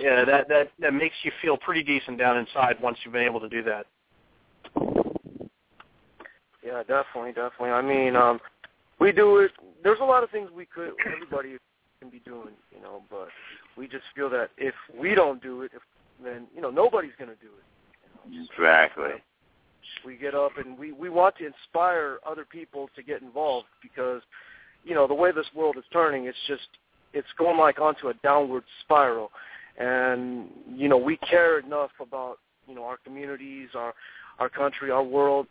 yeah, 0.01 0.25
that 0.25 0.49
that 0.49 0.71
that 0.79 0.95
makes 0.95 1.15
you 1.23 1.33
feel 1.43 1.57
pretty 1.57 1.83
decent 1.83 2.19
down 2.19 2.39
inside 2.39 2.77
once 2.81 2.99
you've 3.05 3.13
been 3.13 3.25
able 3.25 3.41
to 3.41 3.49
do 3.49 3.63
that. 3.65 3.87
Yeah, 6.65 6.83
definitely, 6.87 7.33
definitely. 7.33 7.71
I 7.71 7.83
mean, 7.83 8.17
um, 8.17 8.41
we 8.99 9.13
do 9.13 9.39
it. 9.39 9.51
There's 9.83 10.01
a 10.01 10.05
lot 10.05 10.23
of 10.23 10.31
things 10.31 10.51
we 10.55 10.67
could, 10.67 10.93
everybody 11.07 11.57
can 12.01 12.11
be 12.11 12.21
doing, 12.21 12.55
you 12.75 12.83
know, 12.83 13.03
but 13.11 13.29
we 13.77 13.89
just 13.89 14.05
feel 14.15 14.31
that 14.31 14.51
if 14.57 14.75
we 14.99 15.15
don't 15.15 15.43
do 15.43 15.63
it, 15.63 15.73
if, 15.75 15.83
then 16.23 16.47
you 16.55 16.63
know 16.63 16.71
nobody's 16.71 17.13
going 17.19 17.31
to 17.31 17.37
do 17.37 17.49
it. 17.49 18.31
You 18.31 18.41
know, 18.41 18.47
exactly. 18.53 19.23
we 20.05 20.17
get 20.17 20.35
up 20.35 20.53
and 20.57 20.79
we 20.79 20.93
we 20.93 21.11
want 21.11 21.37
to 21.39 21.47
inspire 21.47 22.19
other 22.27 22.45
people 22.45 22.89
to 22.97 23.03
get 23.03 23.21
involved 23.23 23.67
because, 23.83 24.23
you 24.85 24.95
know, 24.95 25.07
the 25.07 25.15
way 25.15 25.33
this 25.33 25.47
world 25.55 25.77
is 25.77 25.85
turning, 25.93 26.27
it's 26.27 26.39
just 26.47 26.69
it's 27.13 27.29
going 27.39 27.59
like 27.59 27.81
onto 27.81 28.09
a 28.09 28.15
downward 28.23 28.65
spiral 28.83 29.31
and 29.81 30.49
you 30.75 30.89
know 30.89 30.99
we 30.99 31.17
care 31.17 31.59
enough 31.59 31.91
about 32.01 32.39
you 32.69 32.75
know 32.75 32.85
our 32.85 32.99
communities, 33.05 33.69
our 33.75 33.95
our 34.39 34.49
country, 34.49 34.91
our 34.91 35.03
world. 35.03 35.47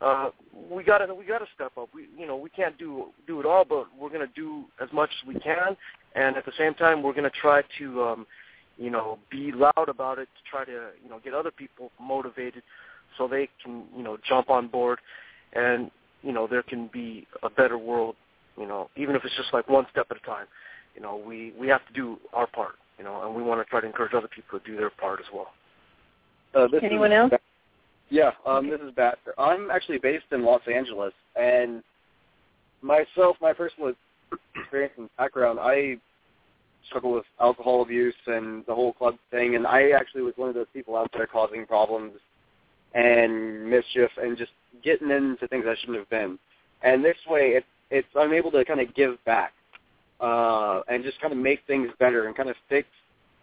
Uh, 0.00 0.30
we 0.70 0.82
got 0.82 0.98
to 0.98 1.14
we 1.14 1.24
got 1.24 1.38
to 1.38 1.46
step 1.54 1.72
up. 1.78 1.88
We 1.94 2.08
you 2.18 2.26
know 2.26 2.36
we 2.36 2.50
can't 2.50 2.76
do 2.78 3.06
do 3.26 3.40
it 3.40 3.46
all, 3.46 3.64
but 3.64 3.86
we're 3.98 4.10
to 4.26 4.32
do 4.34 4.64
as 4.82 4.88
much 4.92 5.10
as 5.22 5.28
we 5.28 5.40
can, 5.40 5.76
and 6.14 6.36
at 6.36 6.44
the 6.44 6.52
same 6.58 6.74
time 6.74 7.02
we're 7.02 7.12
to 7.24 7.38
try 7.40 7.62
to 7.78 8.02
um, 8.02 8.26
you 8.76 8.90
know 8.90 9.18
be 9.30 9.52
loud 9.52 9.88
about 9.88 10.18
it 10.18 10.28
to 10.36 10.50
try 10.50 10.64
to 10.64 10.90
you 11.02 11.08
know 11.08 11.20
get 11.22 11.32
other 11.32 11.50
people 11.50 11.90
motivated 12.00 12.62
so 13.16 13.28
they 13.28 13.48
can 13.62 13.84
you 13.96 14.02
know 14.02 14.16
jump 14.26 14.50
on 14.50 14.68
board, 14.68 14.98
and 15.52 15.90
you 16.22 16.32
know 16.32 16.46
there 16.46 16.62
can 16.62 16.88
be 16.92 17.26
a 17.42 17.50
better 17.50 17.78
world. 17.78 18.16
You 18.56 18.66
know 18.66 18.90
even 18.96 19.14
if 19.14 19.24
it's 19.24 19.36
just 19.36 19.52
like 19.52 19.68
one 19.68 19.86
step 19.90 20.06
at 20.10 20.16
a 20.16 20.26
time. 20.26 20.46
You 20.94 21.02
know 21.02 21.16
we 21.16 21.52
we 21.58 21.68
have 21.68 21.86
to 21.86 21.92
do 21.92 22.18
our 22.32 22.46
part 22.46 22.76
you 23.00 23.06
know, 23.06 23.24
and 23.24 23.34
we 23.34 23.42
want 23.42 23.66
to 23.66 23.70
try 23.70 23.80
to 23.80 23.86
encourage 23.86 24.12
other 24.12 24.28
people 24.28 24.60
to 24.60 24.70
do 24.70 24.76
their 24.76 24.90
part 24.90 25.20
as 25.20 25.26
well. 25.32 25.52
Uh, 26.54 26.68
this 26.68 26.82
Anyone 26.84 27.12
is, 27.12 27.16
else? 27.16 27.32
Yeah, 28.10 28.32
um, 28.44 28.68
this 28.68 28.78
is 28.80 28.92
Baxter. 28.94 29.32
I'm 29.38 29.70
actually 29.70 29.96
based 29.96 30.26
in 30.32 30.44
Los 30.44 30.60
Angeles, 30.70 31.14
and 31.34 31.82
myself, 32.82 33.38
my 33.40 33.54
personal 33.54 33.94
experience 34.54 34.92
and 34.98 35.08
background, 35.16 35.58
I 35.58 35.96
struggle 36.88 37.12
with 37.12 37.24
alcohol 37.40 37.80
abuse 37.80 38.14
and 38.26 38.66
the 38.66 38.74
whole 38.74 38.92
club 38.92 39.14
thing, 39.30 39.54
and 39.54 39.66
I 39.66 39.92
actually 39.92 40.20
was 40.20 40.34
one 40.36 40.50
of 40.50 40.54
those 40.54 40.66
people 40.74 40.94
out 40.94 41.10
there 41.14 41.26
causing 41.26 41.64
problems 41.64 42.12
and 42.94 43.70
mischief 43.70 44.10
and 44.20 44.36
just 44.36 44.52
getting 44.84 45.10
into 45.10 45.48
things 45.48 45.64
I 45.66 45.74
shouldn't 45.80 45.98
have 45.98 46.10
been. 46.10 46.38
And 46.82 47.02
this 47.02 47.16
way, 47.26 47.52
it, 47.52 47.64
it's 47.90 48.08
I'm 48.14 48.34
able 48.34 48.50
to 48.50 48.62
kind 48.66 48.80
of 48.80 48.94
give 48.94 49.24
back 49.24 49.54
uh, 50.20 50.82
and 50.88 51.02
just 51.02 51.20
kind 51.20 51.32
of 51.32 51.38
make 51.38 51.60
things 51.66 51.90
better 51.98 52.26
and 52.26 52.36
kind 52.36 52.50
of 52.50 52.56
fix 52.68 52.88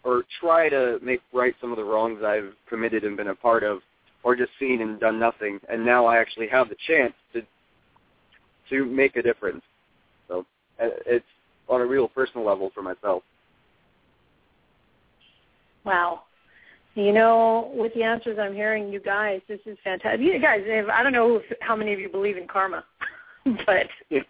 or 0.04 0.24
try 0.40 0.68
to 0.68 0.98
make 1.02 1.20
right 1.32 1.54
some 1.60 1.70
of 1.70 1.76
the 1.76 1.84
wrongs 1.84 2.22
I've 2.22 2.52
committed 2.68 3.04
and 3.04 3.16
been 3.16 3.28
a 3.28 3.34
part 3.34 3.64
of, 3.64 3.80
or 4.22 4.36
just 4.36 4.50
seen 4.58 4.80
and 4.80 4.98
done 5.00 5.18
nothing. 5.18 5.60
And 5.68 5.84
now 5.84 6.06
I 6.06 6.18
actually 6.18 6.48
have 6.48 6.68
the 6.68 6.76
chance 6.86 7.14
to 7.32 7.42
to 8.70 8.84
make 8.84 9.16
a 9.16 9.22
difference. 9.22 9.62
So 10.28 10.44
uh, 10.80 10.88
it's 11.06 11.24
on 11.68 11.80
a 11.80 11.86
real 11.86 12.08
personal 12.08 12.46
level 12.46 12.70
for 12.74 12.82
myself. 12.82 13.22
Wow. 15.84 16.22
You 16.94 17.12
know, 17.12 17.70
with 17.74 17.94
the 17.94 18.02
answers 18.02 18.38
I'm 18.40 18.54
hearing, 18.54 18.92
you 18.92 19.00
guys, 19.00 19.40
this 19.48 19.60
is 19.66 19.78
fantastic. 19.84 20.20
You 20.20 20.38
guys, 20.40 20.62
I 20.92 21.02
don't 21.02 21.12
know 21.12 21.36
if, 21.36 21.44
how 21.60 21.76
many 21.76 21.92
of 21.92 22.00
you 22.00 22.08
believe 22.08 22.36
in 22.36 22.46
karma. 22.46 22.84
but 23.66 23.88
yeah. 24.10 24.20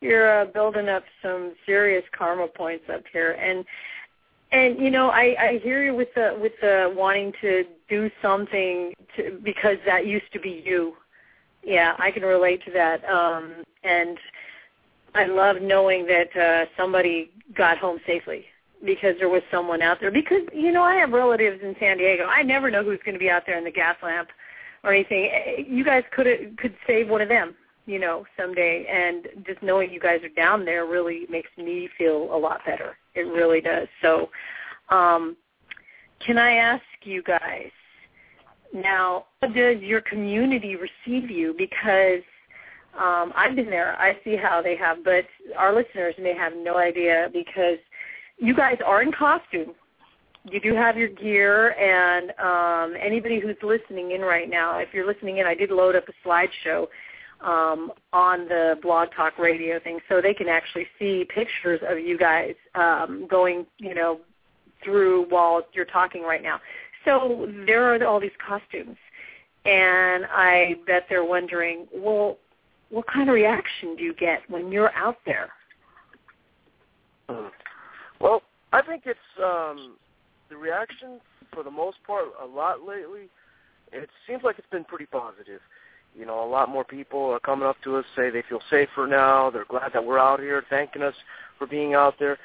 you're 0.00 0.42
uh, 0.42 0.44
building 0.46 0.88
up 0.88 1.04
some 1.22 1.54
serious 1.66 2.04
karma 2.16 2.48
points 2.48 2.84
up 2.92 3.02
here, 3.12 3.32
and 3.32 3.64
and 4.52 4.78
you 4.78 4.90
know 4.90 5.10
I 5.10 5.36
I 5.38 5.60
hear 5.62 5.84
you 5.84 5.94
with 5.94 6.08
the 6.14 6.36
with 6.40 6.52
the 6.60 6.92
wanting 6.96 7.32
to 7.40 7.64
do 7.88 8.10
something 8.22 8.94
to 9.16 9.38
because 9.42 9.76
that 9.86 10.06
used 10.06 10.32
to 10.32 10.40
be 10.40 10.62
you. 10.64 10.94
Yeah, 11.62 11.94
I 11.98 12.10
can 12.10 12.22
relate 12.22 12.64
to 12.64 12.70
that. 12.72 13.04
Um, 13.04 13.52
and 13.84 14.18
I 15.14 15.26
love 15.26 15.60
knowing 15.60 16.06
that 16.06 16.36
uh, 16.36 16.66
somebody 16.76 17.30
got 17.54 17.78
home 17.78 17.98
safely 18.06 18.46
because 18.84 19.14
there 19.18 19.28
was 19.28 19.42
someone 19.50 19.82
out 19.82 19.98
there. 20.00 20.10
Because 20.10 20.42
you 20.54 20.72
know 20.72 20.82
I 20.82 20.94
have 20.96 21.10
relatives 21.10 21.60
in 21.62 21.76
San 21.78 21.98
Diego. 21.98 22.24
I 22.24 22.42
never 22.42 22.70
know 22.70 22.82
who's 22.82 23.00
going 23.04 23.14
to 23.14 23.20
be 23.20 23.30
out 23.30 23.42
there 23.46 23.58
in 23.58 23.64
the 23.64 23.72
Gaslamp 23.72 24.28
or 24.82 24.94
anything. 24.94 25.66
You 25.68 25.84
guys 25.84 26.04
could 26.10 26.26
could 26.56 26.74
save 26.86 27.08
one 27.08 27.20
of 27.20 27.28
them 27.28 27.54
you 27.90 27.98
know, 27.98 28.24
someday. 28.38 28.86
And 28.86 29.44
just 29.44 29.62
knowing 29.62 29.90
you 29.90 29.98
guys 29.98 30.20
are 30.22 30.28
down 30.28 30.64
there 30.64 30.86
really 30.86 31.26
makes 31.28 31.50
me 31.58 31.88
feel 31.98 32.32
a 32.32 32.38
lot 32.38 32.60
better. 32.64 32.96
It 33.14 33.22
really 33.22 33.60
does. 33.60 33.88
So, 34.00 34.30
um, 34.90 35.36
can 36.24 36.38
I 36.38 36.52
ask 36.52 36.84
you 37.02 37.22
guys 37.22 37.70
now, 38.72 39.24
how 39.40 39.48
does 39.48 39.80
your 39.80 40.00
community 40.02 40.76
receive 40.76 41.30
you? 41.30 41.54
Because 41.58 42.22
um, 42.96 43.32
I've 43.34 43.56
been 43.56 43.70
there. 43.70 43.96
I 43.98 44.16
see 44.22 44.36
how 44.36 44.62
they 44.62 44.76
have, 44.76 45.02
but 45.02 45.24
our 45.56 45.74
listeners 45.74 46.14
may 46.20 46.34
have 46.34 46.52
no 46.56 46.76
idea 46.76 47.28
because 47.32 47.78
you 48.38 48.54
guys 48.54 48.78
are 48.86 49.02
in 49.02 49.10
costume. 49.10 49.72
You 50.50 50.60
do 50.60 50.74
have 50.74 50.96
your 50.96 51.08
gear, 51.08 51.72
and 51.72 52.30
um, 52.38 53.00
anybody 53.00 53.40
who's 53.40 53.56
listening 53.62 54.12
in 54.12 54.20
right 54.20 54.48
now, 54.48 54.78
if 54.78 54.88
you're 54.92 55.06
listening 55.06 55.38
in, 55.38 55.46
I 55.46 55.54
did 55.54 55.70
load 55.70 55.96
up 55.96 56.04
a 56.08 56.28
slideshow 56.28 56.86
um, 57.42 57.92
on 58.12 58.46
the 58.48 58.78
BlogTalkRadio 58.84 59.82
thing 59.82 59.98
so 60.08 60.20
they 60.20 60.34
can 60.34 60.48
actually 60.48 60.86
see 60.98 61.26
pictures 61.34 61.80
of 61.88 61.98
you 61.98 62.18
guys 62.18 62.54
um, 62.74 63.26
going, 63.30 63.66
you 63.78 63.94
know, 63.94 64.20
through 64.84 65.26
while 65.28 65.62
you're 65.72 65.84
talking 65.84 66.22
right 66.22 66.42
now. 66.42 66.60
So 67.04 67.48
there 67.66 67.94
are 67.94 68.04
all 68.06 68.20
these 68.20 68.30
costumes. 68.46 68.96
And 69.64 70.24
I 70.26 70.76
bet 70.86 71.04
they're 71.08 71.24
wondering, 71.24 71.86
well, 71.94 72.38
what 72.88 73.06
kind 73.06 73.28
of 73.28 73.34
reaction 73.34 73.94
do 73.96 74.02
you 74.02 74.14
get 74.14 74.40
when 74.48 74.72
you're 74.72 74.92
out 74.94 75.18
there? 75.26 75.50
Well, 78.20 78.42
I 78.72 78.82
think 78.82 79.02
it's 79.06 79.18
um, 79.42 79.96
the 80.48 80.56
reaction 80.56 81.20
for 81.52 81.62
the 81.62 81.70
most 81.70 81.98
part 82.06 82.24
a 82.42 82.46
lot 82.46 82.86
lately. 82.86 83.28
It 83.92 84.08
seems 84.26 84.42
like 84.42 84.58
it's 84.58 84.68
been 84.70 84.84
pretty 84.84 85.06
positive. 85.06 85.60
You 86.16 86.26
know, 86.26 86.44
a 86.44 86.48
lot 86.48 86.68
more 86.68 86.84
people 86.84 87.26
are 87.30 87.40
coming 87.40 87.66
up 87.66 87.76
to 87.84 87.96
us, 87.96 88.04
say 88.16 88.30
they 88.30 88.42
feel 88.48 88.60
safer 88.68 89.06
now. 89.06 89.50
They're 89.50 89.64
glad 89.64 89.92
that 89.92 90.04
we're 90.04 90.18
out 90.18 90.40
here, 90.40 90.64
thanking 90.68 91.02
us 91.02 91.14
for 91.58 91.66
being 91.66 91.94
out 91.94 92.14
there. 92.18 92.38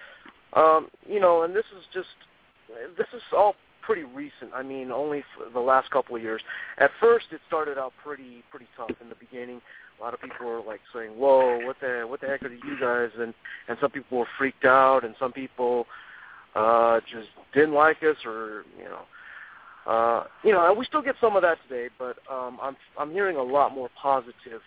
Um, 0.53 0.87
you 1.07 1.19
know, 1.19 1.43
and 1.43 1.55
this 1.55 1.65
is 1.77 1.83
just 1.93 2.07
this 2.97 3.07
is 3.13 3.21
all 3.35 3.55
pretty 3.81 4.03
recent. 4.03 4.51
I 4.53 4.63
mean, 4.63 4.91
only 4.91 5.23
for 5.35 5.49
the 5.51 5.59
last 5.59 5.89
couple 5.91 6.15
of 6.15 6.21
years. 6.21 6.41
At 6.77 6.91
first, 6.99 7.27
it 7.31 7.41
started 7.47 7.77
out 7.77 7.93
pretty 8.03 8.43
pretty 8.49 8.67
tough 8.77 8.91
in 9.01 9.09
the 9.09 9.15
beginning. 9.15 9.61
A 9.99 10.03
lot 10.03 10.13
of 10.13 10.21
people 10.21 10.45
were 10.45 10.61
like 10.61 10.81
saying, 10.93 11.11
"Whoa, 11.11 11.65
what 11.65 11.77
the 11.81 12.05
what 12.07 12.21
the 12.21 12.27
heck 12.27 12.43
are 12.43 12.53
you 12.53 12.79
guys?" 12.79 13.09
And 13.19 13.33
and 13.67 13.77
some 13.81 13.91
people 13.91 14.19
were 14.19 14.27
freaked 14.37 14.65
out, 14.65 15.03
and 15.03 15.15
some 15.19 15.31
people 15.31 15.87
uh 16.55 16.99
just 17.01 17.29
didn't 17.53 17.73
like 17.73 17.97
us, 18.03 18.17
or 18.25 18.63
you 18.77 18.85
know, 18.85 19.03
uh, 19.85 20.23
you 20.43 20.51
know, 20.51 20.73
we 20.77 20.85
still 20.85 21.01
get 21.01 21.15
some 21.21 21.35
of 21.35 21.41
that 21.43 21.57
today, 21.67 21.89
but 21.99 22.17
um, 22.31 22.57
I'm 22.61 22.75
I'm 22.97 23.11
hearing 23.11 23.37
a 23.37 23.43
lot 23.43 23.73
more 23.73 23.89
positive 24.01 24.61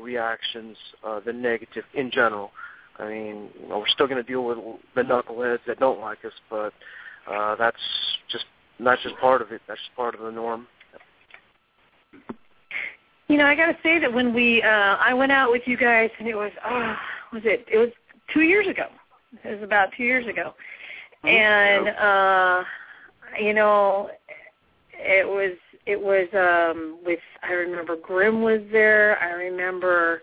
reactions 0.00 0.76
uh, 1.04 1.20
than 1.20 1.40
negative 1.40 1.84
in 1.94 2.10
general. 2.10 2.50
I 2.98 3.08
mean, 3.08 3.50
you 3.60 3.68
know, 3.68 3.78
we're 3.78 3.88
still 3.88 4.06
going 4.06 4.22
to 4.22 4.28
deal 4.28 4.44
with 4.44 4.58
the 4.94 5.02
knuckleheads 5.02 5.60
that 5.66 5.78
don't 5.78 6.00
like 6.00 6.24
us, 6.24 6.32
but 6.50 6.72
uh, 7.30 7.54
that's 7.56 7.76
just 8.30 8.46
not 8.78 8.98
just 9.02 9.16
part 9.18 9.42
of 9.42 9.52
it. 9.52 9.60
That's 9.68 9.80
just 9.80 9.94
part 9.94 10.14
of 10.14 10.20
the 10.20 10.30
norm. 10.30 10.66
You 13.28 13.38
know, 13.38 13.46
I 13.46 13.54
got 13.54 13.66
to 13.66 13.76
say 13.82 13.98
that 13.98 14.12
when 14.12 14.32
we 14.32 14.62
uh 14.62 14.96
I 15.00 15.12
went 15.14 15.32
out 15.32 15.50
with 15.50 15.62
you 15.66 15.76
guys 15.76 16.10
and 16.18 16.28
it 16.28 16.36
was 16.36 16.52
oh, 16.64 16.96
was 17.32 17.42
it 17.44 17.66
it 17.70 17.78
was 17.78 17.90
2 18.32 18.42
years 18.42 18.68
ago. 18.68 18.86
It 19.44 19.54
was 19.54 19.62
about 19.62 19.88
2 19.96 20.04
years 20.04 20.26
ago. 20.28 20.54
And 21.24 21.88
uh 21.88 22.64
you 23.40 23.52
know, 23.52 24.10
it 24.98 25.26
was 25.26 25.56
it 25.86 26.00
was 26.00 26.28
um 26.34 26.98
with 27.04 27.20
I 27.42 27.52
remember 27.52 27.96
Grim 27.96 28.42
was 28.42 28.60
there. 28.72 29.18
I 29.20 29.32
remember 29.32 30.22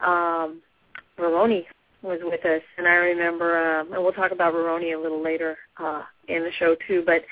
um 0.00 0.60
Roroni 1.18 1.64
was 2.02 2.18
with 2.22 2.44
us 2.44 2.62
and 2.78 2.88
I 2.88 2.94
remember 2.94 3.80
um 3.80 3.92
and 3.92 4.02
we'll 4.02 4.12
talk 4.12 4.32
about 4.32 4.54
Roroni 4.54 4.96
a 4.96 5.00
little 5.00 5.22
later 5.22 5.56
uh 5.78 6.02
in 6.28 6.42
the 6.42 6.50
show 6.58 6.76
too, 6.86 7.02
but 7.04 7.22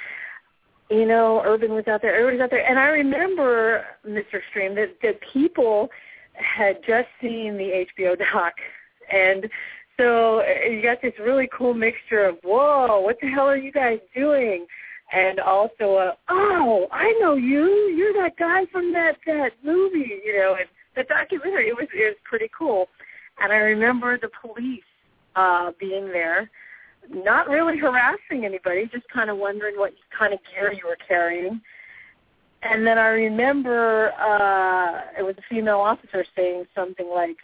you 0.91 1.07
know, 1.07 1.41
Urban 1.45 1.73
was 1.73 1.87
out 1.87 2.03
there, 2.03 2.15
everybody's 2.15 2.41
out 2.41 2.51
there. 2.51 2.69
And 2.69 2.79
I 2.79 2.87
remember, 2.87 3.85
Mr. 4.07 4.35
Extreme, 4.35 4.75
that, 4.75 4.97
the 5.01 5.13
people 5.33 5.89
had 6.35 6.79
just 6.87 7.07
seen 7.21 7.57
the 7.57 7.87
HBO 7.99 8.19
doc. 8.19 8.55
And 9.13 9.49
so 9.97 10.43
you 10.69 10.83
got 10.83 11.01
this 11.01 11.13
really 11.21 11.49
cool 11.57 11.75
mixture 11.75 12.25
of, 12.25 12.39
whoa, 12.43 13.01
what 13.01 13.19
the 13.21 13.29
hell 13.29 13.47
are 13.47 13.57
you 13.57 13.71
guys 13.71 14.01
doing? 14.17 14.67
And 15.13 15.41
also, 15.41 15.97
uh, 15.97 16.13
oh, 16.29 16.87
I 16.93 17.13
know 17.21 17.35
you. 17.35 17.93
You're 17.97 18.13
that 18.23 18.37
guy 18.37 18.67
from 18.71 18.93
that 18.93 19.17
that 19.27 19.53
movie, 19.65 20.21
you 20.25 20.39
know, 20.39 20.57
and 20.59 20.69
the 20.95 21.03
documentary. 21.03 21.69
It 21.69 21.77
was 21.77 21.89
it 21.93 22.05
was 22.05 22.17
pretty 22.25 22.49
cool. 22.57 22.89
And 23.41 23.53
I 23.53 23.57
remember 23.57 24.19
the 24.19 24.31
police 24.41 24.83
uh 25.37 25.73
being 25.81 26.07
there 26.07 26.51
not 27.09 27.49
really 27.49 27.77
harassing 27.79 28.45
anybody, 28.45 28.89
just 28.93 29.09
kind 29.09 29.31
of 29.31 29.37
wondering 29.37 29.77
what 29.77 29.93
kind 30.17 30.33
of 30.33 30.39
gear 30.53 30.73
you 30.73 30.87
were 30.87 30.99
carrying. 31.07 31.61
And 32.63 32.87
then 32.87 32.99
I 32.99 33.09
remember 33.09 34.13
uh 34.13 35.19
it 35.19 35.25
was 35.25 35.35
a 35.39 35.43
female 35.49 35.81
officer 35.81 36.25
saying 36.37 36.67
something 36.75 37.09
like, 37.13 37.39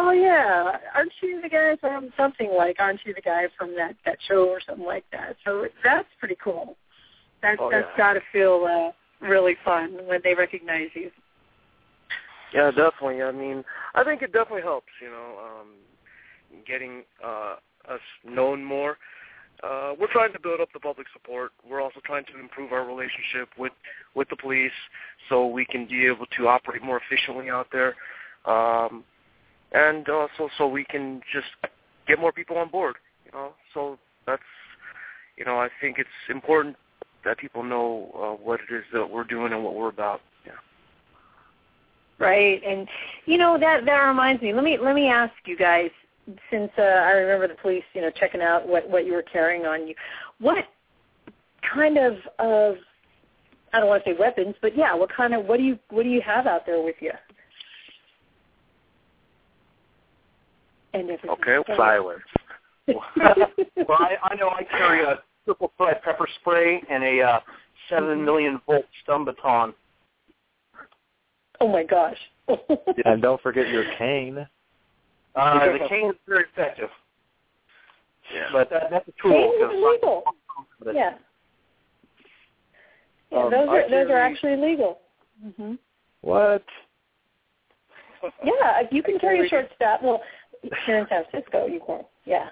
"Oh 0.00 0.12
yeah, 0.12 0.78
aren't 0.94 1.12
you 1.20 1.40
the 1.42 1.48
guy 1.48 1.76
from 1.80 2.10
something 2.16 2.50
like 2.56 2.76
aren't 2.78 3.00
you 3.04 3.14
the 3.14 3.20
guy 3.20 3.48
from 3.58 3.74
that 3.74 3.96
that 4.04 4.18
show 4.28 4.48
or 4.48 4.60
something 4.60 4.86
like 4.86 5.04
that?" 5.10 5.36
So 5.44 5.66
that's 5.82 6.08
pretty 6.20 6.36
cool. 6.42 6.76
That's 7.42 7.58
Oh, 7.60 7.70
that's 7.70 7.88
yeah. 7.90 7.96
got 7.98 8.12
to 8.14 8.20
feel 8.32 8.64
uh, 8.64 9.26
really 9.26 9.56
fun 9.64 9.98
when 10.06 10.20
they 10.22 10.34
recognize 10.34 10.90
you. 10.94 11.10
Yeah, 12.54 12.70
definitely. 12.70 13.22
I 13.22 13.32
mean, 13.32 13.64
I 13.94 14.04
think 14.04 14.22
it 14.22 14.32
definitely 14.32 14.62
helps. 14.62 14.92
You 15.02 15.10
know, 15.10 15.34
um, 15.44 15.68
getting 16.66 17.02
uh, 17.24 17.56
us 17.88 18.00
known 18.24 18.64
more. 18.64 18.96
Uh, 19.62 19.92
we're 19.98 20.12
trying 20.12 20.32
to 20.32 20.38
build 20.38 20.60
up 20.60 20.68
the 20.72 20.78
public 20.78 21.08
support. 21.12 21.50
We're 21.68 21.82
also 21.82 22.00
trying 22.04 22.24
to 22.26 22.38
improve 22.38 22.72
our 22.72 22.86
relationship 22.86 23.48
with 23.58 23.72
with 24.14 24.28
the 24.28 24.36
police, 24.36 24.78
so 25.28 25.46
we 25.48 25.64
can 25.64 25.86
be 25.86 26.06
able 26.06 26.26
to 26.38 26.46
operate 26.46 26.82
more 26.82 27.00
efficiently 27.04 27.50
out 27.50 27.66
there, 27.72 27.96
um, 28.44 29.02
and 29.72 30.08
also 30.08 30.48
so 30.56 30.66
we 30.66 30.84
can 30.84 31.20
just 31.32 31.72
get 32.06 32.18
more 32.18 32.32
people 32.32 32.56
on 32.56 32.68
board. 32.68 32.96
You 33.26 33.32
know, 33.32 33.52
so 33.74 33.98
that's 34.26 34.42
you 35.36 35.44
know 35.44 35.58
I 35.58 35.68
think 35.80 35.98
it's 35.98 36.08
important 36.30 36.76
that 37.24 37.38
people 37.38 37.62
know 37.62 38.10
uh, 38.14 38.42
what 38.42 38.60
it 38.60 38.74
is 38.74 38.84
that 38.92 39.08
we're 39.08 39.24
doing 39.24 39.52
and 39.52 39.62
what 39.62 39.74
we're 39.74 39.88
about. 39.88 40.20
Yeah. 40.46 40.52
Right, 42.18 42.62
and 42.66 42.88
you 43.26 43.38
know 43.38 43.58
that 43.58 43.84
that 43.84 43.98
reminds 43.98 44.42
me. 44.42 44.52
Let 44.52 44.64
me 44.64 44.78
let 44.78 44.94
me 44.94 45.08
ask 45.08 45.32
you 45.44 45.56
guys, 45.56 45.90
since 46.50 46.70
uh, 46.78 46.82
I 46.82 47.12
remember 47.12 47.48
the 47.48 47.60
police, 47.60 47.84
you 47.94 48.00
know, 48.00 48.10
checking 48.10 48.40
out 48.40 48.66
what 48.66 48.88
what 48.88 49.06
you 49.06 49.12
were 49.12 49.22
carrying 49.22 49.66
on 49.66 49.86
you. 49.86 49.94
What 50.40 50.64
kind 51.74 51.98
of 51.98 52.14
of 52.38 52.76
I 53.72 53.80
don't 53.80 53.88
want 53.88 54.04
to 54.04 54.10
say 54.10 54.16
weapons, 54.18 54.54
but 54.62 54.76
yeah, 54.76 54.94
what 54.94 55.14
kind 55.14 55.34
of 55.34 55.44
what 55.44 55.58
do 55.58 55.62
you 55.62 55.78
what 55.90 56.04
do 56.04 56.08
you 56.08 56.22
have 56.22 56.46
out 56.46 56.64
there 56.66 56.82
with 56.82 56.96
you? 57.00 57.12
And 60.94 61.02
everything. 61.10 61.30
Okay. 61.30 61.58
Silence. 61.76 62.20
well, 62.88 62.98
I, 63.90 64.16
I 64.22 64.34
know 64.36 64.48
I 64.48 64.64
carry 64.70 65.04
a 65.04 65.18
triple 65.44 65.72
threat 65.76 66.02
pepper 66.02 66.26
spray 66.40 66.82
and 66.90 67.04
a 67.04 67.20
uh, 67.20 67.40
seven 67.88 68.24
million 68.24 68.60
volt 68.66 68.86
stun 69.02 69.24
baton. 69.24 69.74
Oh 71.60 71.68
my 71.68 71.84
gosh. 71.84 72.16
And 73.04 73.20
don't 73.20 73.40
forget 73.42 73.68
your 73.68 73.84
cane. 73.98 74.38
Uh, 75.34 75.64
the 75.66 75.86
cane 75.88 76.10
is 76.10 76.16
very 76.26 76.44
effective, 76.52 76.88
Yeah. 78.34 78.46
but 78.52 78.70
that, 78.70 78.84
that's 78.90 79.06
a 79.08 79.12
tool. 79.22 79.32
Cane 79.32 79.52
is 79.54 79.60
'cause 79.60 79.72
illegal. 79.74 80.22
but- 80.82 80.94
Yeah. 80.94 81.14
Yeah, 83.30 83.38
Um, 83.38 83.50
those 83.50 83.68
I 83.68 83.72
are 83.76 83.90
those 83.90 84.10
are 84.10 84.16
actually 84.18 84.56
legal. 84.56 85.00
hmm 85.58 85.74
What? 86.22 86.64
Yeah, 88.42 88.82
you 88.90 89.02
can 89.02 89.16
I 89.16 89.18
carry 89.18 89.46
a 89.46 89.48
short 89.48 89.68
staff. 89.76 90.00
Well, 90.02 90.22
here 90.86 90.98
in 90.98 91.06
San 91.08 91.24
Francisco, 91.30 91.66
you 91.66 91.80
can. 91.86 92.02
Yeah. 92.24 92.48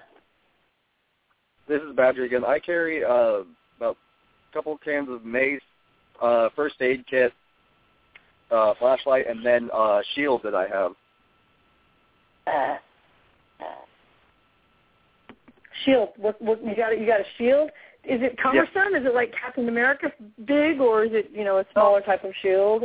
This 1.67 1.81
is 1.81 1.95
Badger 1.95 2.23
again. 2.23 2.45
I 2.45 2.59
carry 2.59 3.03
uh, 3.03 3.43
about 3.77 3.97
a 3.97 4.53
couple 4.53 4.77
cans 4.77 5.09
of 5.09 5.25
mace, 5.25 5.61
uh, 6.21 6.49
first 6.55 6.75
aid 6.81 7.05
kit, 7.09 7.33
uh, 8.51 8.73
flashlight, 8.79 9.27
and 9.27 9.45
then 9.45 9.69
uh, 9.73 9.99
shield 10.15 10.41
that 10.43 10.55
I 10.55 10.67
have. 10.67 10.91
Uh, 12.47 12.77
uh, 13.59 13.85
shield. 15.85 16.09
What, 16.17 16.41
what 16.41 16.65
you 16.65 16.75
got? 16.75 16.97
You 16.97 17.05
got 17.05 17.19
a 17.19 17.25
shield? 17.37 17.69
Is 18.05 18.21
it 18.21 18.37
cumbersome? 18.41 18.95
Is 18.95 19.05
it 19.05 19.13
like 19.13 19.33
Captain 19.33 19.67
America 19.67 20.07
big, 20.45 20.79
or 20.79 21.03
is 21.03 21.11
it 21.13 21.29
you 21.33 21.43
know 21.43 21.57
a 21.57 21.65
smaller 21.73 22.01
type 22.01 22.23
of 22.23 22.31
shield? 22.41 22.83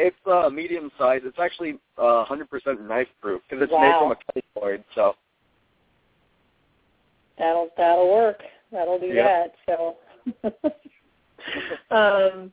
It's 0.00 0.16
uh, 0.30 0.48
medium 0.48 0.92
size. 0.96 1.22
It's 1.24 1.40
actually 1.40 1.76
uh, 1.98 2.24
100% 2.24 2.86
knife 2.86 3.08
proof 3.20 3.42
because 3.50 3.64
it's 3.64 3.72
made 3.72 3.94
from 3.98 4.12
a 4.12 4.16
cutting 4.26 4.84
So 4.94 5.14
That'll 7.36 7.70
that'll 7.76 8.08
work. 8.12 8.40
That'll 8.70 9.00
do 9.00 9.08
Yep. 9.08 9.24
that. 9.26 9.54
So, 9.66 9.96
um, 11.94 12.52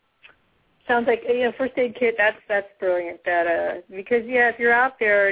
sounds 0.87 1.05
like 1.07 1.21
you 1.27 1.43
know 1.43 1.51
first 1.55 1.73
aid 1.77 1.95
kit. 1.99 2.15
That's 2.17 2.37
that's 2.47 2.67
brilliant. 2.79 3.19
That 3.25 3.47
uh 3.47 3.81
because 3.95 4.23
yeah, 4.25 4.49
if 4.49 4.57
you're 4.57 4.73
out 4.73 4.97
there, 4.99 5.29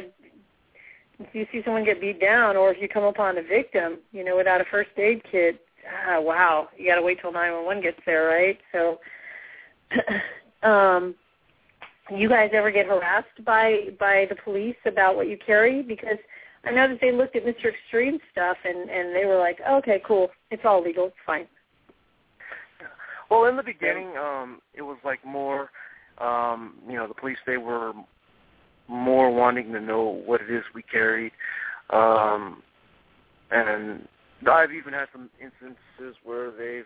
if 1.19 1.33
you 1.33 1.47
see 1.51 1.61
someone 1.63 1.83
get 1.83 1.99
beat 1.99 2.21
down, 2.21 2.57
or 2.57 2.71
if 2.71 2.81
you 2.81 2.87
come 2.87 3.03
upon 3.05 3.39
a 3.39 3.43
victim, 3.43 3.97
you 4.11 4.23
know, 4.23 4.37
without 4.37 4.61
a 4.61 4.65
first 4.65 4.89
aid 4.97 5.21
kit, 5.31 5.65
ah, 6.07 6.19
wow, 6.19 6.69
you 6.77 6.87
got 6.87 6.95
to 6.95 7.01
wait 7.01 7.19
till 7.21 7.31
911 7.31 7.81
gets 7.83 7.99
there, 8.05 8.25
right? 8.25 8.59
So, 8.71 8.99
um, 10.67 11.15
you 12.11 12.29
guys 12.29 12.49
ever 12.53 12.71
get 12.71 12.85
harassed 12.85 13.43
by 13.45 13.87
by 13.99 14.25
the 14.29 14.35
police 14.43 14.75
about 14.85 15.15
what 15.15 15.27
you 15.27 15.37
carry? 15.45 15.81
Because 15.81 16.17
I 16.65 16.71
know 16.71 16.87
that 16.87 16.99
they 17.01 17.11
looked 17.11 17.35
at 17.35 17.45
Mr. 17.45 17.65
Extreme 17.65 18.19
stuff 18.31 18.57
and 18.65 18.89
and 18.89 19.15
they 19.15 19.25
were 19.25 19.37
like, 19.37 19.59
okay, 19.69 20.01
cool, 20.05 20.29
it's 20.51 20.63
all 20.65 20.83
legal, 20.83 21.07
it's 21.07 21.15
fine. 21.25 21.47
Well, 23.29 23.45
in 23.45 23.57
the 23.57 23.63
beginning, 23.63 24.15
um, 24.17 24.59
it 24.73 24.83
was 24.83 24.97
like 25.03 25.23
more, 25.25 25.71
um, 26.19 26.75
you 26.87 26.93
know, 26.93 27.07
the 27.07 27.15
police 27.15 27.37
they 27.47 27.57
were 27.57 27.93
more 28.87 29.33
wanting 29.33 29.71
to 29.71 29.79
know 29.79 30.21
what 30.25 30.41
it 30.41 30.51
is 30.51 30.63
we 30.75 30.83
carried, 30.83 31.31
um, 31.89 32.61
and 33.49 34.07
I've 34.47 34.73
even 34.73 34.93
had 34.93 35.07
some 35.11 35.29
instances 35.41 36.17
where 36.23 36.51
they've 36.51 36.85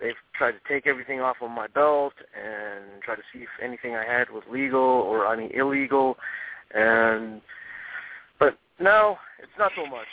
they've 0.00 0.14
tried 0.34 0.52
to 0.52 0.58
take 0.68 0.86
everything 0.86 1.20
off 1.20 1.36
of 1.40 1.50
my 1.50 1.66
belt 1.66 2.14
and 2.34 3.02
try 3.02 3.14
to 3.14 3.22
see 3.32 3.40
if 3.40 3.48
anything 3.62 3.94
I 3.94 4.04
had 4.04 4.30
was 4.30 4.42
legal 4.50 4.80
or 4.80 5.32
any 5.32 5.54
illegal, 5.54 6.16
and 6.74 7.40
but 8.38 8.58
now 8.80 9.18
it's 9.38 9.52
not 9.58 9.72
so 9.76 9.86
much. 9.86 10.08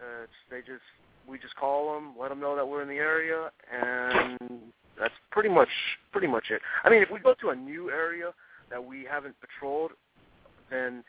Uh, 0.00 0.24
it's 0.24 0.32
they 0.50 0.60
just 0.60 0.84
we 1.28 1.38
just 1.38 1.56
call 1.56 1.94
them, 1.94 2.14
let 2.18 2.28
them 2.28 2.40
know 2.40 2.54
that 2.54 2.66
we're 2.66 2.82
in 2.82 2.88
the 2.88 2.94
area, 2.94 3.50
and 3.72 4.38
that's 4.98 5.14
pretty 5.30 5.48
much 5.48 5.68
pretty 6.12 6.26
much 6.26 6.44
it. 6.50 6.60
I 6.84 6.90
mean, 6.90 7.02
if 7.02 7.10
we 7.10 7.18
go 7.20 7.34
to 7.40 7.50
a 7.50 7.56
new 7.56 7.90
area 7.90 8.32
that 8.70 8.84
we 8.84 9.06
haven't 9.08 9.34
patrolled, 9.40 9.92
then 10.70 11.04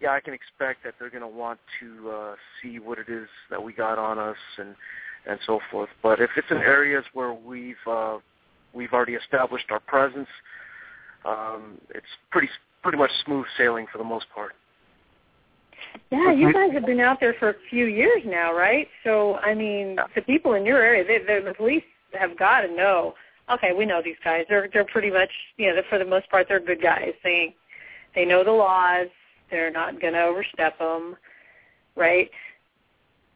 yeah, 0.00 0.10
I 0.10 0.20
can 0.20 0.34
expect 0.34 0.84
that 0.84 0.94
they're 0.98 1.10
going 1.10 1.22
to 1.22 1.28
want 1.28 1.58
to 1.80 2.10
uh, 2.10 2.34
see 2.62 2.78
what 2.78 2.98
it 2.98 3.08
is 3.08 3.28
that 3.50 3.62
we 3.62 3.72
got 3.72 3.98
on 3.98 4.18
us 4.18 4.36
and 4.58 4.74
and 5.28 5.38
so 5.46 5.60
forth. 5.70 5.90
But 6.02 6.20
if 6.20 6.30
it's 6.36 6.46
in 6.50 6.58
areas 6.58 7.04
where 7.12 7.32
we've 7.32 7.76
uh, 7.86 8.18
we've 8.72 8.92
already 8.92 9.14
established 9.14 9.70
our 9.70 9.80
presence, 9.80 10.28
um, 11.24 11.78
it's 11.90 12.06
pretty 12.30 12.48
pretty 12.82 12.98
much 12.98 13.10
smooth 13.24 13.46
sailing 13.56 13.86
for 13.90 13.98
the 13.98 14.04
most 14.04 14.26
part. 14.34 14.52
Yeah, 16.10 16.32
you 16.32 16.52
guys 16.52 16.72
have 16.72 16.86
been 16.86 17.00
out 17.00 17.18
there 17.20 17.34
for 17.38 17.50
a 17.50 17.54
few 17.70 17.86
years 17.86 18.22
now, 18.24 18.54
right? 18.54 18.88
So 19.04 19.36
I 19.36 19.54
mean, 19.54 19.96
the 20.14 20.22
people 20.22 20.54
in 20.54 20.64
your 20.64 20.82
area, 20.82 21.04
they, 21.04 21.18
they, 21.26 21.44
the 21.44 21.54
police 21.54 21.84
have 22.12 22.38
got 22.38 22.62
to 22.62 22.74
know. 22.74 23.14
Okay, 23.52 23.72
we 23.72 23.86
know 23.86 24.00
these 24.02 24.16
guys. 24.24 24.44
They're 24.48 24.68
they're 24.72 24.84
pretty 24.84 25.10
much 25.10 25.30
you 25.56 25.74
know 25.74 25.80
for 25.88 25.98
the 25.98 26.04
most 26.04 26.28
part 26.30 26.46
they're 26.48 26.60
good 26.60 26.82
guys. 26.82 27.12
They 27.22 27.54
they 28.14 28.24
know 28.24 28.44
the 28.44 28.52
laws. 28.52 29.08
They're 29.50 29.70
not 29.70 30.00
going 30.00 30.14
to 30.14 30.22
overstep 30.22 30.78
them, 30.78 31.16
right? 31.94 32.30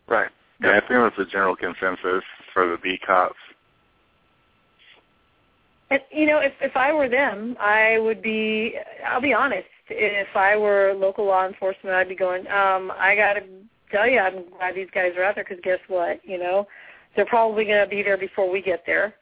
Right. 0.08 0.30
Yeah, 0.62 0.76
I 0.76 0.80
think 0.80 0.90
that's 0.90 1.16
the 1.16 1.24
general 1.24 1.56
consensus 1.56 2.24
for 2.52 2.68
the 2.68 2.76
beat 2.82 3.02
cops. 3.06 3.36
And 5.90 6.00
you 6.12 6.26
know, 6.26 6.38
if 6.38 6.52
if 6.60 6.76
I 6.76 6.92
were 6.92 7.08
them, 7.08 7.56
I 7.58 7.98
would 7.98 8.22
be. 8.22 8.76
I'll 9.06 9.20
be 9.20 9.32
honest. 9.32 9.66
If 9.88 10.36
I 10.36 10.56
were 10.56 10.94
local 10.96 11.26
law 11.26 11.46
enforcement, 11.46 11.96
I'd 11.96 12.08
be 12.08 12.14
going. 12.14 12.46
Um, 12.46 12.92
I 12.96 13.16
got 13.16 13.34
to 13.34 13.42
tell 13.90 14.08
you, 14.08 14.18
I'm 14.18 14.48
glad 14.56 14.76
these 14.76 14.88
guys 14.94 15.12
are 15.16 15.24
out 15.24 15.34
there 15.34 15.44
because 15.44 15.62
guess 15.64 15.80
what? 15.88 16.20
You 16.24 16.38
know, 16.38 16.66
they're 17.16 17.26
probably 17.26 17.64
going 17.64 17.82
to 17.82 17.90
be 17.90 18.02
there 18.02 18.16
before 18.16 18.48
we 18.48 18.62
get 18.62 18.84
there. 18.86 19.14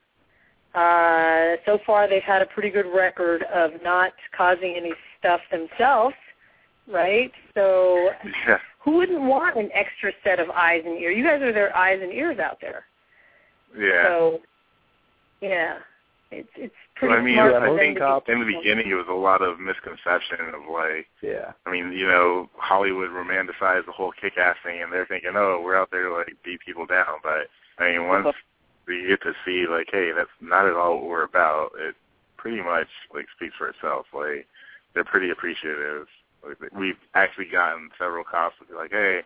Uh, 0.74 1.56
so 1.64 1.78
far, 1.86 2.08
they've 2.08 2.22
had 2.22 2.42
a 2.42 2.46
pretty 2.46 2.70
good 2.70 2.86
record 2.94 3.42
of 3.44 3.70
not 3.82 4.12
causing 4.36 4.74
any 4.76 4.92
stuff 5.18 5.40
themselves, 5.50 6.14
right? 6.86 7.32
So, 7.54 8.10
Yeah. 8.46 8.58
Who 8.78 8.96
wouldn't 8.96 9.22
want 9.22 9.56
an 9.56 9.70
extra 9.74 10.12
set 10.24 10.38
of 10.40 10.50
eyes 10.50 10.82
and 10.84 10.98
ears? 10.98 11.16
You 11.16 11.24
guys 11.24 11.42
are 11.42 11.52
their 11.52 11.76
eyes 11.76 12.00
and 12.02 12.12
ears 12.12 12.38
out 12.38 12.58
there. 12.60 12.84
Yeah. 13.76 14.04
So, 14.04 14.40
yeah, 15.40 15.78
it's 16.30 16.48
it's 16.56 16.74
pretty 16.96 17.12
Well, 17.12 17.20
I 17.20 17.24
mean, 17.24 17.34
smart 17.34 17.52
yeah, 17.52 17.58
for 17.58 17.66
them 17.66 17.76
moving 17.76 17.96
cops- 17.96 18.28
in 18.28 18.40
the 18.40 18.46
beginning, 18.46 18.90
it 18.90 18.94
was 18.94 19.08
a 19.08 19.12
lot 19.12 19.42
of 19.42 19.60
misconception 19.60 20.54
of 20.54 20.70
like, 20.72 21.06
Yeah. 21.22 21.52
I 21.66 21.70
mean, 21.70 21.92
you 21.92 22.06
know, 22.06 22.48
Hollywood 22.56 23.10
romanticized 23.10 23.86
the 23.86 23.92
whole 23.92 24.12
kick-ass 24.12 24.56
thing, 24.64 24.82
and 24.82 24.92
they're 24.92 25.06
thinking, 25.06 25.32
oh, 25.34 25.60
we're 25.64 25.76
out 25.76 25.90
there 25.90 26.08
to 26.08 26.14
like 26.14 26.32
beat 26.44 26.60
people 26.64 26.86
down. 26.86 27.20
But 27.22 27.48
I 27.78 27.90
mean, 27.90 28.00
uh-huh. 28.00 28.22
once 28.24 28.36
we 28.86 29.06
get 29.06 29.22
to 29.22 29.32
see 29.44 29.66
like, 29.68 29.88
hey, 29.92 30.12
that's 30.16 30.30
not 30.40 30.66
at 30.66 30.74
all 30.74 30.96
what 30.96 31.08
we're 31.08 31.24
about. 31.24 31.70
It 31.78 31.94
pretty 32.36 32.62
much 32.62 32.88
like 33.14 33.26
speaks 33.36 33.54
for 33.58 33.68
itself. 33.68 34.06
Like, 34.14 34.46
they're 34.94 35.04
pretty 35.04 35.30
appreciative. 35.30 36.06
We've 36.76 36.96
actually 37.14 37.46
gotten 37.50 37.90
several 37.98 38.24
cops 38.24 38.54
to 38.60 38.66
be 38.66 38.74
like, 38.74 38.90
hey, 38.90 39.20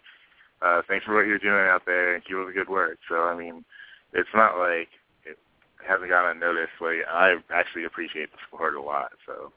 uh, 0.62 0.83
thanks 0.88 1.05
for 1.05 1.14
what 1.14 1.27
you're 1.27 1.38
doing 1.38 1.68
out 1.68 1.83
there, 1.87 2.14
and 2.14 2.25
keep 2.25 2.37
up 2.37 2.46
the 2.46 2.53
good 2.53 2.68
work. 2.68 2.98
So 3.09 3.16
I 3.25 3.37
mean, 3.37 3.64
it's 4.12 4.29
not 4.35 4.59
like 4.59 4.88
it 5.25 5.38
hasn't 5.87 6.09
gotten 6.09 6.37
unnoticed. 6.37 6.72
Like, 6.81 7.05
I 7.11 7.35
actually 7.53 7.85
appreciate 7.85 8.31
the 8.33 8.38
support 8.51 8.75
a 8.75 8.81
lot. 8.81 9.11
So, 9.27 9.53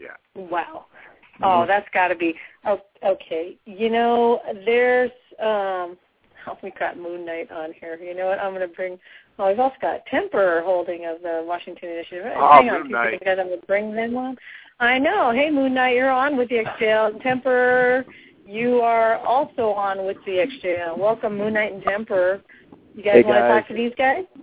yeah. 0.00 0.16
Wow. 0.34 0.86
Oh, 1.42 1.64
that's 1.66 1.86
got 1.94 2.08
to 2.08 2.16
be 2.16 2.34
oh, 2.64 2.80
okay. 3.04 3.56
You 3.64 3.90
know, 3.90 4.40
there's 4.64 5.12
um 5.40 5.96
oh, 6.48 6.58
we 6.62 6.72
got 6.78 6.98
Moon 6.98 7.24
Knight 7.24 7.50
on 7.50 7.72
here. 7.78 7.96
You 7.96 8.14
know 8.14 8.26
what? 8.26 8.38
I'm 8.38 8.52
going 8.52 8.68
to 8.68 8.74
bring. 8.74 8.98
Oh, 9.38 9.48
we've 9.48 9.60
also 9.60 9.76
got 9.80 10.04
Temper 10.06 10.62
holding 10.64 11.06
of 11.06 11.22
the 11.22 11.44
Washington 11.46 11.90
Initiative. 11.90 12.32
Oh, 12.36 12.52
Hang 12.54 12.70
on, 12.70 12.82
Moon 12.82 12.90
Knight. 12.92 13.24
guys. 13.24 13.36
I'm 13.38 13.48
going 13.48 13.60
to 13.60 13.66
bring 13.66 13.94
them 13.94 14.16
on. 14.16 14.36
I 14.80 14.98
know. 14.98 15.32
Hey, 15.32 15.50
Moon 15.50 15.74
Knight, 15.74 15.96
you're 15.96 16.10
on 16.10 16.36
with 16.36 16.50
the 16.50 16.64
XJL. 16.64 17.20
Temper, 17.22 18.04
you 18.46 18.80
are 18.80 19.16
also 19.18 19.70
on 19.70 20.06
with 20.06 20.18
the 20.24 20.46
XJL. 20.46 20.96
Welcome, 20.96 21.36
Moon 21.36 21.54
Knight 21.54 21.72
and 21.72 21.82
Temper. 21.82 22.40
You 22.94 23.02
guys 23.02 23.14
Hey, 23.14 23.22
want 23.24 23.38
to 23.38 23.48
talk 23.48 23.68
to 23.68 23.74
these 23.74 23.92
guys? 23.96 24.24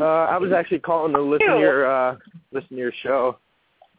Uh, 0.00 0.04
I 0.04 0.38
was 0.38 0.52
actually 0.52 0.78
calling 0.78 1.12
to 1.14 1.20
listen 1.20 1.48
to 1.48 1.58
your 1.58 1.90
uh, 1.90 2.16
listen 2.52 2.68
to 2.70 2.76
your 2.76 2.92
show, 3.02 3.38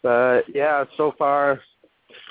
but 0.02 0.44
yeah, 0.56 0.86
so 0.96 1.14
far 1.18 1.60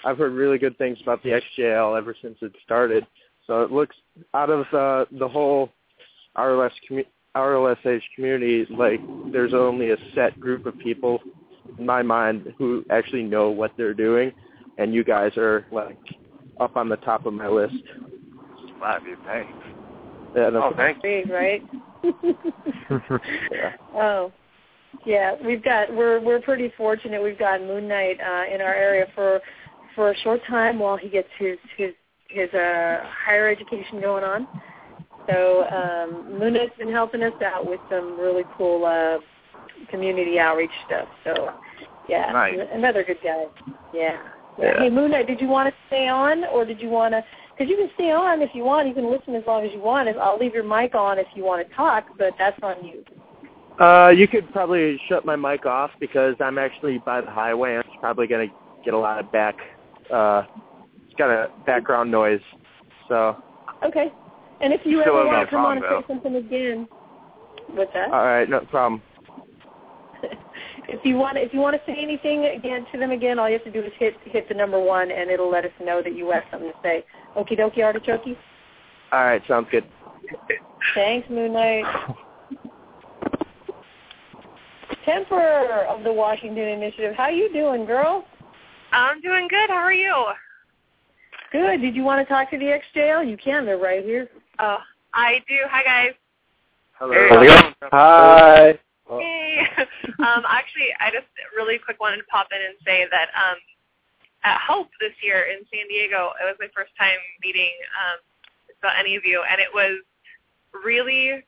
I've 0.02 0.16
heard 0.16 0.32
really 0.32 0.56
good 0.56 0.78
things 0.78 0.96
about 1.02 1.22
the 1.22 1.38
XJL 1.58 1.98
ever 1.98 2.16
since 2.22 2.38
it 2.40 2.52
started. 2.64 3.06
So 3.46 3.60
it 3.60 3.70
looks 3.70 3.94
out 4.32 4.48
of 4.48 4.60
uh, 4.72 5.04
the 5.18 5.28
whole 5.28 5.68
RLS 6.38 6.70
commu- 6.90 7.04
RLSH 7.36 8.00
community, 8.14 8.66
like 8.70 9.00
there's 9.30 9.52
only 9.52 9.90
a 9.90 9.96
set 10.14 10.40
group 10.40 10.64
of 10.64 10.78
people 10.78 11.20
in 11.78 11.86
my 11.86 12.02
mind 12.02 12.54
who 12.58 12.84
actually 12.90 13.22
know 13.22 13.50
what 13.50 13.72
they're 13.76 13.94
doing, 13.94 14.32
and 14.78 14.94
you 14.94 15.04
guys 15.04 15.36
are 15.36 15.66
like 15.72 15.98
up 16.60 16.76
on 16.76 16.88
the 16.88 16.96
top 16.96 17.26
of 17.26 17.32
my 17.32 17.48
list. 17.48 17.74
Wow, 18.80 18.98
dude, 19.04 19.18
thanks. 19.26 19.52
Yeah, 20.36 20.50
no- 20.50 20.64
Oh, 20.64 20.72
thank 20.76 21.02
Big, 21.02 21.28
right? 21.30 21.62
yeah. 22.02 23.72
Oh, 23.94 24.32
yeah. 25.04 25.34
We've 25.44 25.62
got 25.62 25.94
we're 25.94 26.20
we're 26.20 26.40
pretty 26.40 26.72
fortunate. 26.76 27.22
We've 27.22 27.38
got 27.38 27.60
Moon 27.60 27.88
Knight 27.88 28.18
uh, 28.20 28.54
in 28.54 28.60
our 28.60 28.74
area 28.74 29.06
for 29.14 29.40
for 29.94 30.10
a 30.10 30.16
short 30.18 30.40
time 30.48 30.78
while 30.78 30.96
he 30.96 31.08
gets 31.08 31.28
his 31.38 31.58
his 31.76 31.90
his 32.28 32.48
uh, 32.54 32.98
higher 33.26 33.48
education 33.48 34.00
going 34.00 34.24
on. 34.24 34.46
So 35.28 35.64
um, 35.68 36.38
Moon 36.38 36.54
Knight's 36.54 36.76
been 36.78 36.92
helping 36.92 37.22
us 37.22 37.32
out 37.44 37.66
with 37.68 37.80
some 37.90 38.18
really 38.18 38.44
cool 38.56 38.84
uh, 38.86 39.18
community 39.90 40.38
outreach 40.38 40.70
stuff. 40.86 41.08
So 41.24 41.50
yeah, 42.08 42.32
Nice. 42.32 42.58
another 42.72 43.04
good 43.04 43.18
guy. 43.22 43.44
Yeah. 43.92 44.18
Yeah. 44.58 44.80
Hey 44.80 44.90
Moon 44.90 45.10
Knight, 45.12 45.26
did 45.26 45.40
you 45.40 45.48
want 45.48 45.68
to 45.68 45.74
stay 45.86 46.08
on 46.08 46.44
or 46.46 46.64
did 46.64 46.80
you 46.80 46.88
want 46.88 47.12
to? 47.12 47.24
Because 47.56 47.70
you 47.70 47.76
can 47.76 47.90
stay 47.94 48.10
on 48.10 48.42
if 48.42 48.50
you 48.54 48.64
want. 48.64 48.88
You 48.88 48.94
can 48.94 49.10
listen 49.10 49.34
as 49.34 49.44
long 49.46 49.64
as 49.64 49.72
you 49.72 49.80
want. 49.80 50.08
I'll 50.16 50.38
leave 50.38 50.54
your 50.54 50.64
mic 50.64 50.94
on 50.94 51.18
if 51.18 51.26
you 51.34 51.44
want 51.44 51.66
to 51.68 51.74
talk, 51.74 52.06
but 52.16 52.32
that's 52.38 52.58
on 52.62 52.84
you. 52.84 53.04
Uh, 53.84 54.08
you 54.08 54.26
could 54.26 54.50
probably 54.52 55.00
shut 55.08 55.24
my 55.24 55.36
mic 55.36 55.64
off 55.64 55.90
because 56.00 56.34
I'm 56.40 56.58
actually 56.58 56.98
by 56.98 57.20
the 57.20 57.30
highway. 57.30 57.74
and 57.74 57.84
It's 57.84 57.94
probably 58.00 58.26
going 58.26 58.48
to 58.48 58.54
get 58.84 58.94
a 58.94 58.98
lot 58.98 59.20
of 59.20 59.30
back, 59.30 59.56
uh, 60.12 60.44
it's 61.06 61.14
got 61.16 61.30
a 61.30 61.50
background 61.66 62.10
noise. 62.10 62.40
So, 63.08 63.36
Okay. 63.84 64.12
And 64.60 64.72
if 64.72 64.80
you 64.84 65.00
Still 65.02 65.16
ever 65.18 65.26
want 65.26 65.46
to 65.48 65.50
come 65.50 65.64
on 65.64 65.76
and 65.76 65.86
say 65.88 66.04
something 66.08 66.34
again, 66.36 66.88
what's 67.74 67.92
that? 67.94 68.10
all 68.10 68.24
right, 68.24 68.48
no 68.48 68.60
problem. 68.60 69.00
If 70.88 71.04
you 71.04 71.16
want, 71.16 71.36
if 71.36 71.52
you 71.52 71.60
want 71.60 71.76
to 71.76 71.82
say 71.86 71.96
anything 72.00 72.46
again 72.46 72.86
to 72.92 72.98
them 72.98 73.10
again, 73.10 73.38
all 73.38 73.48
you 73.48 73.54
have 73.54 73.64
to 73.64 73.70
do 73.70 73.86
is 73.86 73.92
hit 73.98 74.14
hit 74.24 74.48
the 74.48 74.54
number 74.54 74.80
one, 74.80 75.10
and 75.10 75.30
it'll 75.30 75.50
let 75.50 75.66
us 75.66 75.70
know 75.84 76.02
that 76.02 76.16
you 76.16 76.30
have 76.30 76.44
something 76.50 76.70
to 76.70 76.78
say. 76.82 77.04
Okie 77.36 77.58
dokie, 77.58 77.84
artichoke. 77.84 78.36
All 79.12 79.24
right, 79.24 79.42
sounds 79.46 79.68
good. 79.70 79.84
Thanks, 80.94 81.28
Moon 81.28 81.52
Knight. 81.52 81.84
Temper 85.04 85.86
of 85.88 86.04
the 86.04 86.12
Washington 86.12 86.64
Initiative. 86.68 87.14
How 87.16 87.28
you 87.28 87.52
doing, 87.52 87.84
girl? 87.84 88.24
I'm 88.92 89.20
doing 89.20 89.46
good. 89.48 89.68
How 89.68 89.76
are 89.76 89.92
you? 89.92 90.14
Good. 91.52 91.80
Did 91.80 91.94
you 91.94 92.02
want 92.02 92.26
to 92.26 92.32
talk 92.32 92.50
to 92.50 92.58
the 92.58 92.78
XJL? 92.96 93.28
You 93.28 93.36
can. 93.36 93.64
They're 93.64 93.78
right 93.78 94.04
here. 94.04 94.28
Oh, 94.58 94.78
I 95.14 95.40
do. 95.48 95.56
Hi, 95.68 95.82
guys. 95.82 96.12
Hello. 96.98 97.12
Hey, 97.12 97.28
How's 97.30 97.42
it 97.42 97.46
going? 97.46 97.74
Hi. 97.92 98.78
Oh. 99.08 99.20
Um, 100.18 100.42
actually, 100.50 100.90
I 100.98 101.14
just 101.14 101.30
really 101.54 101.78
quick 101.78 102.02
wanted 102.02 102.18
to 102.18 102.26
pop 102.26 102.50
in 102.50 102.58
and 102.58 102.74
say 102.82 103.06
that 103.06 103.30
um, 103.38 103.54
at 104.42 104.58
Hope 104.58 104.90
this 104.98 105.14
year 105.22 105.46
in 105.46 105.62
San 105.70 105.86
Diego, 105.86 106.34
it 106.42 106.44
was 106.44 106.58
my 106.58 106.66
first 106.74 106.90
time 106.98 107.22
meeting 107.38 107.70
um, 107.94 108.18
about 108.82 108.98
any 108.98 109.14
of 109.14 109.22
you, 109.22 109.46
and 109.46 109.62
it 109.62 109.70
was 109.70 110.02
really 110.74 111.46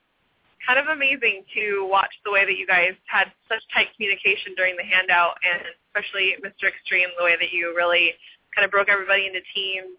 kind 0.62 0.78
of 0.78 0.86
amazing 0.86 1.42
to 1.50 1.82
watch 1.90 2.14
the 2.24 2.30
way 2.30 2.46
that 2.46 2.54
you 2.54 2.66
guys 2.66 2.94
had 3.10 3.34
such 3.50 3.58
tight 3.74 3.90
communication 3.98 4.54
during 4.54 4.78
the 4.78 4.86
handout, 4.86 5.34
and 5.42 5.66
especially 5.90 6.38
Mr. 6.46 6.70
Extreme, 6.70 7.10
the 7.18 7.26
way 7.26 7.34
that 7.34 7.50
you 7.50 7.74
really 7.74 8.14
kind 8.54 8.64
of 8.64 8.70
broke 8.70 8.88
everybody 8.88 9.26
into 9.26 9.42
teams. 9.50 9.98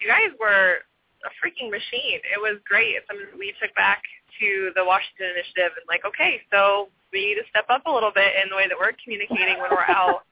You 0.00 0.08
guys 0.08 0.32
were 0.40 0.86
a 1.26 1.30
freaking 1.42 1.68
machine. 1.68 2.24
It 2.24 2.40
was 2.40 2.56
great. 2.64 2.96
It's 2.96 3.06
something 3.10 3.26
we 3.36 3.52
took 3.60 3.74
back 3.74 4.00
to 4.40 4.70
the 4.74 4.84
Washington 4.84 5.34
Initiative 5.34 5.72
and 5.76 5.84
like, 5.88 6.04
okay, 6.04 6.42
so 6.50 6.88
we 7.12 7.24
need 7.26 7.36
to 7.40 7.46
step 7.50 7.66
up 7.68 7.86
a 7.86 7.90
little 7.90 8.12
bit 8.12 8.32
in 8.42 8.48
the 8.50 8.56
way 8.56 8.68
that 8.68 8.76
we're 8.78 8.92
communicating 9.02 9.58
when 9.60 9.70
we're 9.70 9.88
out. 9.88 10.22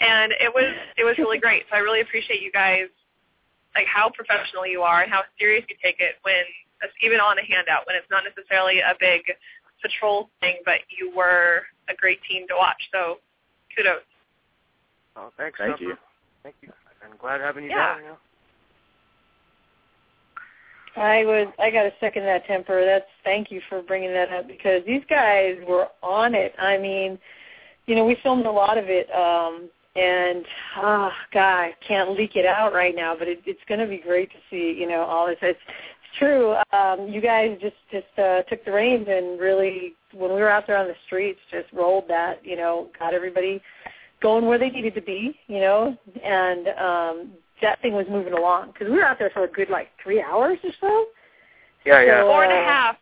And 0.00 0.32
it 0.40 0.52
was 0.52 0.72
it 0.96 1.04
was 1.04 1.16
really 1.18 1.38
great. 1.38 1.64
So 1.70 1.76
I 1.76 1.80
really 1.80 2.00
appreciate 2.00 2.42
you 2.42 2.50
guys 2.50 2.88
like 3.74 3.86
how 3.86 4.10
professional 4.10 4.66
you 4.66 4.82
are 4.82 5.02
and 5.02 5.10
how 5.10 5.22
serious 5.38 5.64
you 5.68 5.76
take 5.82 6.00
it 6.00 6.16
when 6.22 6.42
even 7.02 7.20
on 7.20 7.38
a 7.38 7.44
handout 7.46 7.86
when 7.86 7.94
it's 7.94 8.10
not 8.10 8.24
necessarily 8.26 8.80
a 8.80 8.94
big 8.98 9.22
patrol 9.80 10.30
thing, 10.40 10.58
but 10.64 10.80
you 10.90 11.14
were 11.14 11.62
a 11.88 11.94
great 11.94 12.18
team 12.28 12.46
to 12.48 12.54
watch. 12.58 12.82
So 12.92 13.18
kudos. 13.76 14.02
Oh, 15.16 15.30
thanks. 15.36 15.58
Thank 15.58 15.72
Pepper. 15.78 15.84
you. 15.84 15.96
Thank 16.42 16.56
you. 16.62 16.72
And 17.04 17.18
glad 17.18 17.40
having 17.40 17.64
you 17.64 17.70
Yeah. 17.70 17.94
down. 17.94 18.02
Yeah. 18.04 18.14
I 20.96 21.24
was. 21.24 21.48
I 21.58 21.70
got 21.70 21.84
to 21.84 21.92
second 22.00 22.24
that 22.24 22.46
temper. 22.46 22.84
That's 22.84 23.06
thank 23.24 23.50
you 23.50 23.60
for 23.68 23.82
bringing 23.82 24.12
that 24.12 24.30
up 24.30 24.46
because 24.46 24.82
these 24.86 25.02
guys 25.08 25.56
were 25.66 25.88
on 26.02 26.34
it. 26.34 26.54
I 26.58 26.76
mean, 26.76 27.18
you 27.86 27.94
know, 27.94 28.04
we 28.04 28.16
filmed 28.22 28.46
a 28.46 28.50
lot 28.50 28.76
of 28.76 28.84
it, 28.88 29.10
um, 29.14 29.70
and 29.96 30.44
ah, 30.76 31.12
God, 31.32 31.40
I 31.42 31.74
can't 31.86 32.10
leak 32.10 32.36
it 32.36 32.44
out 32.44 32.74
right 32.74 32.94
now, 32.94 33.14
but 33.18 33.26
it, 33.26 33.40
it's 33.46 33.60
going 33.68 33.80
to 33.80 33.86
be 33.86 33.98
great 33.98 34.30
to 34.30 34.36
see. 34.50 34.78
You 34.78 34.88
know, 34.88 35.02
all 35.02 35.26
this. 35.26 35.38
It's, 35.40 35.58
it's 35.58 36.18
true. 36.18 36.54
Um, 36.72 37.08
you 37.08 37.22
guys 37.22 37.56
just 37.60 37.76
just 37.90 38.18
uh, 38.18 38.42
took 38.42 38.64
the 38.64 38.72
reins 38.72 39.06
and 39.08 39.40
really, 39.40 39.94
when 40.12 40.34
we 40.34 40.40
were 40.40 40.50
out 40.50 40.66
there 40.66 40.76
on 40.76 40.88
the 40.88 40.94
streets, 41.06 41.40
just 41.50 41.72
rolled 41.72 42.04
that. 42.08 42.44
You 42.44 42.56
know, 42.56 42.88
got 42.98 43.14
everybody 43.14 43.62
going 44.20 44.44
where 44.44 44.58
they 44.58 44.68
needed 44.68 44.94
to 44.94 45.02
be. 45.02 45.38
You 45.46 45.60
know, 45.60 45.96
and 46.22 46.68
um, 46.68 47.32
that 47.62 47.80
thing 47.80 47.94
was 47.94 48.06
moving 48.10 48.32
along 48.32 48.72
because 48.72 48.88
we 48.88 48.96
were 48.96 49.04
out 49.04 49.18
there 49.18 49.30
for 49.30 49.44
a 49.44 49.48
good 49.48 49.70
like 49.70 49.88
three 50.02 50.20
hours 50.20 50.58
or 50.62 50.70
so. 50.80 51.06
Yeah, 51.86 52.02
yeah. 52.02 52.20
So, 52.20 52.26
Four 52.26 52.44
and 52.44 52.52
a 52.52 52.56
uh, 52.56 52.64
half. 52.64 52.96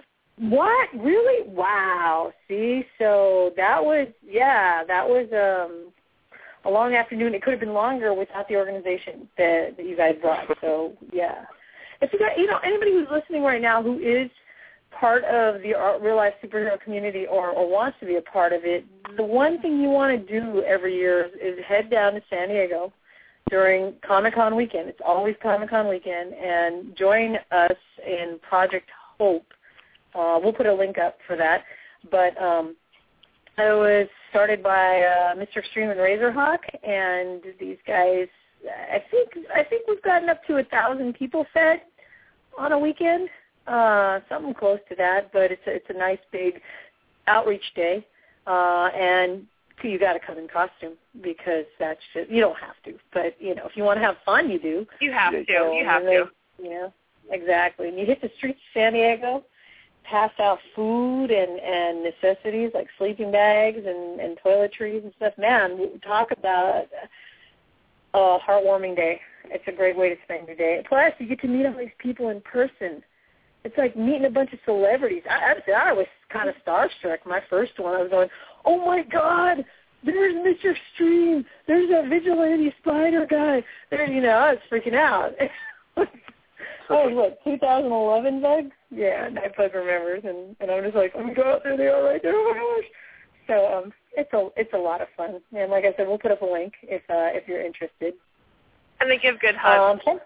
What? 0.38 0.88
Really? 0.94 1.48
Wow. 1.48 2.32
See, 2.46 2.84
so 2.98 3.52
that 3.56 3.82
was 3.82 4.08
yeah, 4.22 4.84
that 4.84 5.06
was 5.08 5.26
um 5.32 5.92
a 6.64 6.70
long 6.70 6.94
afternoon. 6.94 7.34
It 7.34 7.42
could 7.42 7.52
have 7.52 7.60
been 7.60 7.72
longer 7.72 8.12
without 8.12 8.48
the 8.48 8.56
organization 8.56 9.28
that, 9.38 9.76
that 9.76 9.86
you 9.86 9.96
guys 9.96 10.16
brought. 10.20 10.46
So 10.60 10.92
yeah. 11.12 11.44
If 12.02 12.12
you 12.12 12.18
got 12.18 12.38
you 12.38 12.46
know, 12.46 12.58
anybody 12.62 12.92
who's 12.92 13.08
listening 13.10 13.42
right 13.42 13.62
now 13.62 13.82
who 13.82 13.98
is 13.98 14.30
part 14.90 15.24
of 15.24 15.62
the 15.62 15.72
real 16.02 16.16
life 16.16 16.34
superhero 16.44 16.78
community 16.80 17.26
or, 17.26 17.50
or 17.50 17.70
wants 17.70 17.98
to 18.00 18.06
be 18.06 18.16
a 18.16 18.22
part 18.22 18.52
of 18.52 18.64
it, 18.64 18.84
the 19.16 19.22
one 19.22 19.60
thing 19.62 19.80
you 19.80 19.88
want 19.88 20.26
to 20.26 20.40
do 20.40 20.62
every 20.62 20.94
year 20.94 21.30
is 21.40 21.58
head 21.66 21.90
down 21.90 22.12
to 22.14 22.22
San 22.28 22.48
Diego 22.48 22.92
during 23.50 23.94
Comic 24.06 24.34
Con 24.34 24.56
weekend. 24.56 24.88
It's 24.88 25.00
always 25.04 25.36
Comic 25.42 25.70
Con 25.70 25.88
weekend, 25.88 26.34
and 26.34 26.96
join 26.96 27.36
us 27.52 27.76
in 28.04 28.38
Project 28.48 28.88
Hope. 29.18 29.46
Uh, 30.14 30.40
we'll 30.42 30.52
put 30.52 30.66
a 30.66 30.74
link 30.74 30.98
up 30.98 31.18
for 31.26 31.36
that. 31.36 31.62
But 32.10 32.40
um, 32.42 32.76
it 33.58 33.76
was 33.76 34.08
started 34.30 34.62
by 34.62 35.02
uh, 35.02 35.34
Mr. 35.34 35.58
Extreme 35.58 35.90
and 35.90 36.00
Razorhawk, 36.00 36.58
and 36.82 37.42
these 37.60 37.78
guys. 37.86 38.26
I 38.92 39.02
think 39.10 39.30
I 39.54 39.62
think 39.62 39.86
we've 39.86 40.02
gotten 40.02 40.28
up 40.28 40.44
to 40.46 40.56
a 40.56 40.64
thousand 40.64 41.14
people 41.14 41.46
fed 41.54 41.82
on 42.58 42.72
a 42.72 42.78
weekend, 42.78 43.28
uh, 43.66 44.20
something 44.28 44.54
close 44.54 44.80
to 44.88 44.96
that. 44.96 45.32
But 45.32 45.52
it's 45.52 45.62
a, 45.66 45.74
it's 45.74 45.86
a 45.90 45.96
nice 45.96 46.18
big 46.32 46.60
outreach 47.28 47.74
day, 47.76 48.04
uh, 48.46 48.88
and 48.94 49.46
you 49.82 49.98
got 49.98 50.14
to 50.14 50.20
come 50.20 50.38
in 50.38 50.48
costume 50.48 50.94
because 51.20 51.64
that's 51.78 52.00
just 52.14 52.30
you 52.30 52.40
don't 52.40 52.58
have 52.58 52.76
to, 52.84 52.98
but 53.12 53.36
you 53.40 53.54
know 53.54 53.66
if 53.66 53.76
you 53.76 53.84
want 53.84 53.98
to 53.98 54.04
have 54.04 54.16
fun, 54.24 54.50
you 54.50 54.58
do. 54.58 54.86
You 55.00 55.12
have 55.12 55.32
to. 55.32 55.44
So, 55.48 55.72
you 55.72 55.84
have 55.84 56.04
they, 56.04 56.16
to. 56.16 56.30
Yeah, 56.62 56.88
exactly. 57.30 57.88
And 57.88 57.98
you 57.98 58.06
hit 58.06 58.20
the 58.20 58.30
streets 58.36 58.58
of 58.58 58.80
San 58.80 58.92
Diego, 58.94 59.44
pass 60.04 60.32
out 60.38 60.58
food 60.74 61.30
and 61.30 61.60
and 61.60 62.02
necessities 62.02 62.70
like 62.74 62.88
sleeping 62.98 63.30
bags 63.30 63.80
and 63.86 64.20
and 64.20 64.38
toiletries 64.44 65.02
and 65.02 65.12
stuff. 65.16 65.34
Man, 65.38 66.00
talk 66.00 66.30
about 66.30 66.86
a 68.14 68.38
heartwarming 68.38 68.96
day. 68.96 69.20
It's 69.50 69.64
a 69.68 69.72
great 69.72 69.96
way 69.96 70.08
to 70.08 70.16
spend 70.24 70.48
your 70.48 70.56
day. 70.56 70.82
Plus, 70.88 71.12
you 71.18 71.26
get 71.26 71.40
to 71.42 71.48
meet 71.48 71.66
all 71.66 71.76
these 71.78 71.90
people 71.98 72.30
in 72.30 72.40
person. 72.40 73.02
It's 73.66 73.76
like 73.76 73.96
meeting 73.96 74.26
a 74.26 74.30
bunch 74.30 74.52
of 74.52 74.60
celebrities. 74.64 75.22
I, 75.28 75.54
I, 75.68 75.90
I 75.90 75.92
was 75.92 76.06
kind 76.32 76.48
of 76.48 76.54
starstruck. 76.64 77.18
My 77.26 77.42
first 77.50 77.78
one, 77.78 77.94
I 77.94 78.02
was 78.02 78.10
going, 78.10 78.28
"Oh 78.64 78.84
my 78.84 79.02
God, 79.02 79.64
there's 80.04 80.34
Mr. 80.34 80.74
Extreme, 80.74 81.44
There's 81.66 81.90
that 81.90 82.08
vigilante 82.08 82.72
spider 82.80 83.26
guy. 83.28 83.64
There, 83.90 84.06
you 84.06 84.20
know, 84.20 84.30
I 84.30 84.52
was 84.52 84.62
freaking 84.70 84.94
out. 84.94 85.32
oh, 86.90 87.08
what, 87.10 87.42
2011 87.44 88.40
bug? 88.40 88.64
Yeah, 88.90 89.28
Night 89.28 89.56
Bug 89.56 89.74
remembers, 89.74 90.22
and 90.24 90.54
and 90.60 90.70
I'm 90.70 90.84
just 90.84 90.94
like, 90.94 91.12
oh 91.16 91.24
my 91.24 91.34
god, 91.34 91.60
there 91.64 91.76
they 91.76 91.88
are 91.88 92.04
right 92.04 92.22
there. 92.22 92.34
Oh 92.34 92.52
my 92.52 92.58
gosh. 92.58 92.90
So 93.48 93.78
um, 93.78 93.92
it's 94.12 94.32
a 94.32 94.48
it's 94.56 94.72
a 94.74 94.78
lot 94.78 95.00
of 95.00 95.08
fun, 95.16 95.40
and 95.56 95.70
like 95.70 95.84
I 95.84 95.92
said, 95.96 96.06
we'll 96.06 96.18
put 96.18 96.30
up 96.30 96.42
a 96.42 96.46
link 96.46 96.74
if 96.82 97.02
uh, 97.10 97.34
if 97.36 97.48
you're 97.48 97.64
interested. 97.64 98.14
And 99.00 99.10
they 99.10 99.18
give 99.18 99.40
good 99.40 99.56
hugs. 99.56 100.00
Um, 100.06 100.18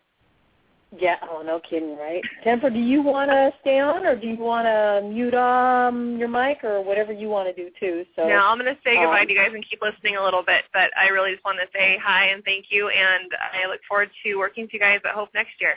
yeah, 0.98 1.16
oh 1.30 1.42
no 1.42 1.60
kidding, 1.60 1.96
right? 1.96 2.22
Temper, 2.42 2.68
do 2.68 2.78
you 2.78 3.00
want 3.00 3.30
to 3.30 3.52
stay 3.60 3.78
on, 3.78 4.04
or 4.04 4.16
do 4.16 4.26
you 4.26 4.36
want 4.36 4.66
to 4.66 5.08
mute 5.08 5.34
um 5.34 6.16
your 6.18 6.28
mic, 6.28 6.64
or 6.64 6.82
whatever 6.82 7.12
you 7.12 7.28
want 7.28 7.54
to 7.54 7.54
do 7.54 7.70
too? 7.78 8.04
So 8.16 8.26
no, 8.26 8.36
I'm 8.36 8.58
going 8.58 8.74
to 8.74 8.80
say 8.82 8.96
goodbye 8.96 9.20
um, 9.20 9.26
to 9.26 9.32
you 9.32 9.38
guys 9.38 9.52
and 9.54 9.64
keep 9.68 9.80
listening 9.82 10.16
a 10.16 10.24
little 10.24 10.42
bit. 10.42 10.64
But 10.72 10.90
I 10.98 11.08
really 11.08 11.32
just 11.32 11.44
want 11.44 11.58
to 11.58 11.78
say 11.78 11.96
hi 12.02 12.26
and 12.26 12.42
thank 12.44 12.66
you, 12.70 12.88
and 12.88 13.30
I 13.52 13.68
look 13.68 13.80
forward 13.88 14.10
to 14.24 14.36
working 14.36 14.64
with 14.64 14.74
you 14.74 14.80
guys 14.80 15.00
at 15.04 15.14
Hope 15.14 15.28
next 15.32 15.60
year. 15.60 15.74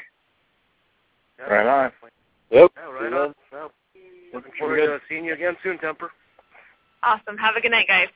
Yeah, 1.38 1.46
Right 1.46 1.68
on. 1.68 1.92
Yep. 2.50 2.72
Yeah, 2.76 2.92
right 2.92 3.14
on. 3.14 3.34
Well, 3.52 3.72
looking 4.34 4.52
forward 4.58 4.78
to 4.78 5.00
seeing 5.08 5.26
you 5.26 5.34
again 5.34 5.56
soon, 5.62 5.78
Temper. 5.78 6.12
Awesome. 7.04 7.38
Have 7.38 7.56
a 7.56 7.62
good 7.62 7.72
night, 7.72 7.88
guys. 7.88 8.08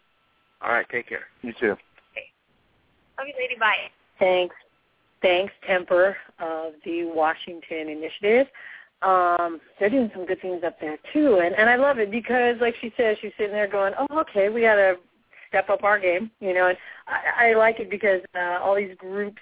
All 0.61 0.71
right, 0.71 0.87
take 0.89 1.07
care. 1.07 1.25
You 1.43 1.53
too. 1.53 1.71
Okay. 1.71 2.31
Love 3.19 3.27
you, 3.27 3.33
lady. 3.37 3.55
Bye. 3.59 3.91
Thanks. 4.19 4.55
Thanks, 5.21 5.53
Temper 5.65 6.15
of 6.39 6.73
the 6.85 7.05
Washington 7.05 7.89
Initiative. 7.89 8.47
Um, 9.01 9.59
they're 9.79 9.89
doing 9.89 10.09
some 10.13 10.25
good 10.25 10.41
things 10.41 10.63
up 10.65 10.79
there 10.79 10.97
too, 11.13 11.39
and 11.43 11.53
and 11.55 11.69
I 11.69 11.75
love 11.75 11.99
it 11.99 12.09
because, 12.09 12.55
like 12.59 12.75
she 12.81 12.91
says, 12.97 13.17
she's 13.21 13.31
sitting 13.37 13.53
there 13.53 13.67
going, 13.67 13.93
"Oh, 13.97 14.19
okay, 14.21 14.49
we 14.49 14.61
got 14.61 14.75
to 14.75 14.95
step 15.49 15.69
up 15.69 15.83
our 15.83 15.99
game," 15.99 16.31
you 16.39 16.53
know. 16.53 16.67
And 16.67 16.77
I, 17.07 17.51
I 17.51 17.53
like 17.53 17.79
it 17.79 17.89
because 17.91 18.21
uh, 18.35 18.57
all 18.61 18.75
these 18.75 18.95
groups 18.97 19.41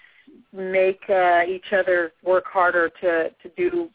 make 0.52 1.00
uh, 1.10 1.44
each 1.48 1.72
other 1.72 2.12
work 2.24 2.46
harder 2.48 2.90
to 3.02 3.30
to 3.30 3.50
do 3.56 3.90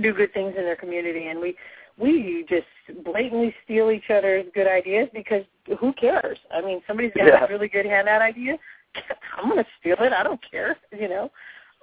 do 0.00 0.14
good 0.14 0.32
things 0.32 0.54
in 0.56 0.64
their 0.64 0.76
community, 0.76 1.26
and 1.26 1.38
we 1.40 1.56
we 1.98 2.46
just 2.48 2.66
blatantly 3.04 3.54
steal 3.64 3.90
each 3.90 4.10
other's 4.10 4.46
good 4.54 4.66
ideas 4.66 5.08
because 5.12 5.44
who 5.78 5.92
cares? 5.92 6.38
I 6.50 6.62
mean, 6.62 6.80
somebody's 6.86 7.12
got 7.14 7.26
Yeah. 7.26 7.44
a 7.44 7.48
really 7.48 7.68
good 7.68 7.86
handout 7.86 8.22
idea. 8.22 8.56
I'm 9.38 9.48
going 9.48 9.62
to 9.62 9.70
steal 9.80 9.96
it. 10.00 10.12
I 10.12 10.22
don't 10.22 10.40
care, 10.50 10.76
you 10.92 11.08
know. 11.08 11.30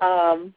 Um, 0.01 0.53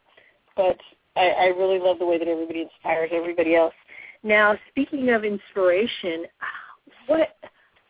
but 0.57 0.79
I, 1.17 1.29
I 1.29 1.45
really 1.47 1.79
love 1.79 1.99
the 1.99 2.07
way 2.07 2.19
that 2.19 2.29
everybody 2.29 2.62
inspires 2.62 3.11
everybody 3.12 3.55
else. 3.55 3.75
Now, 4.23 4.57
speaking 4.71 5.11
of 5.11 5.25
inspiration, 5.25 6.27
what 7.07 7.37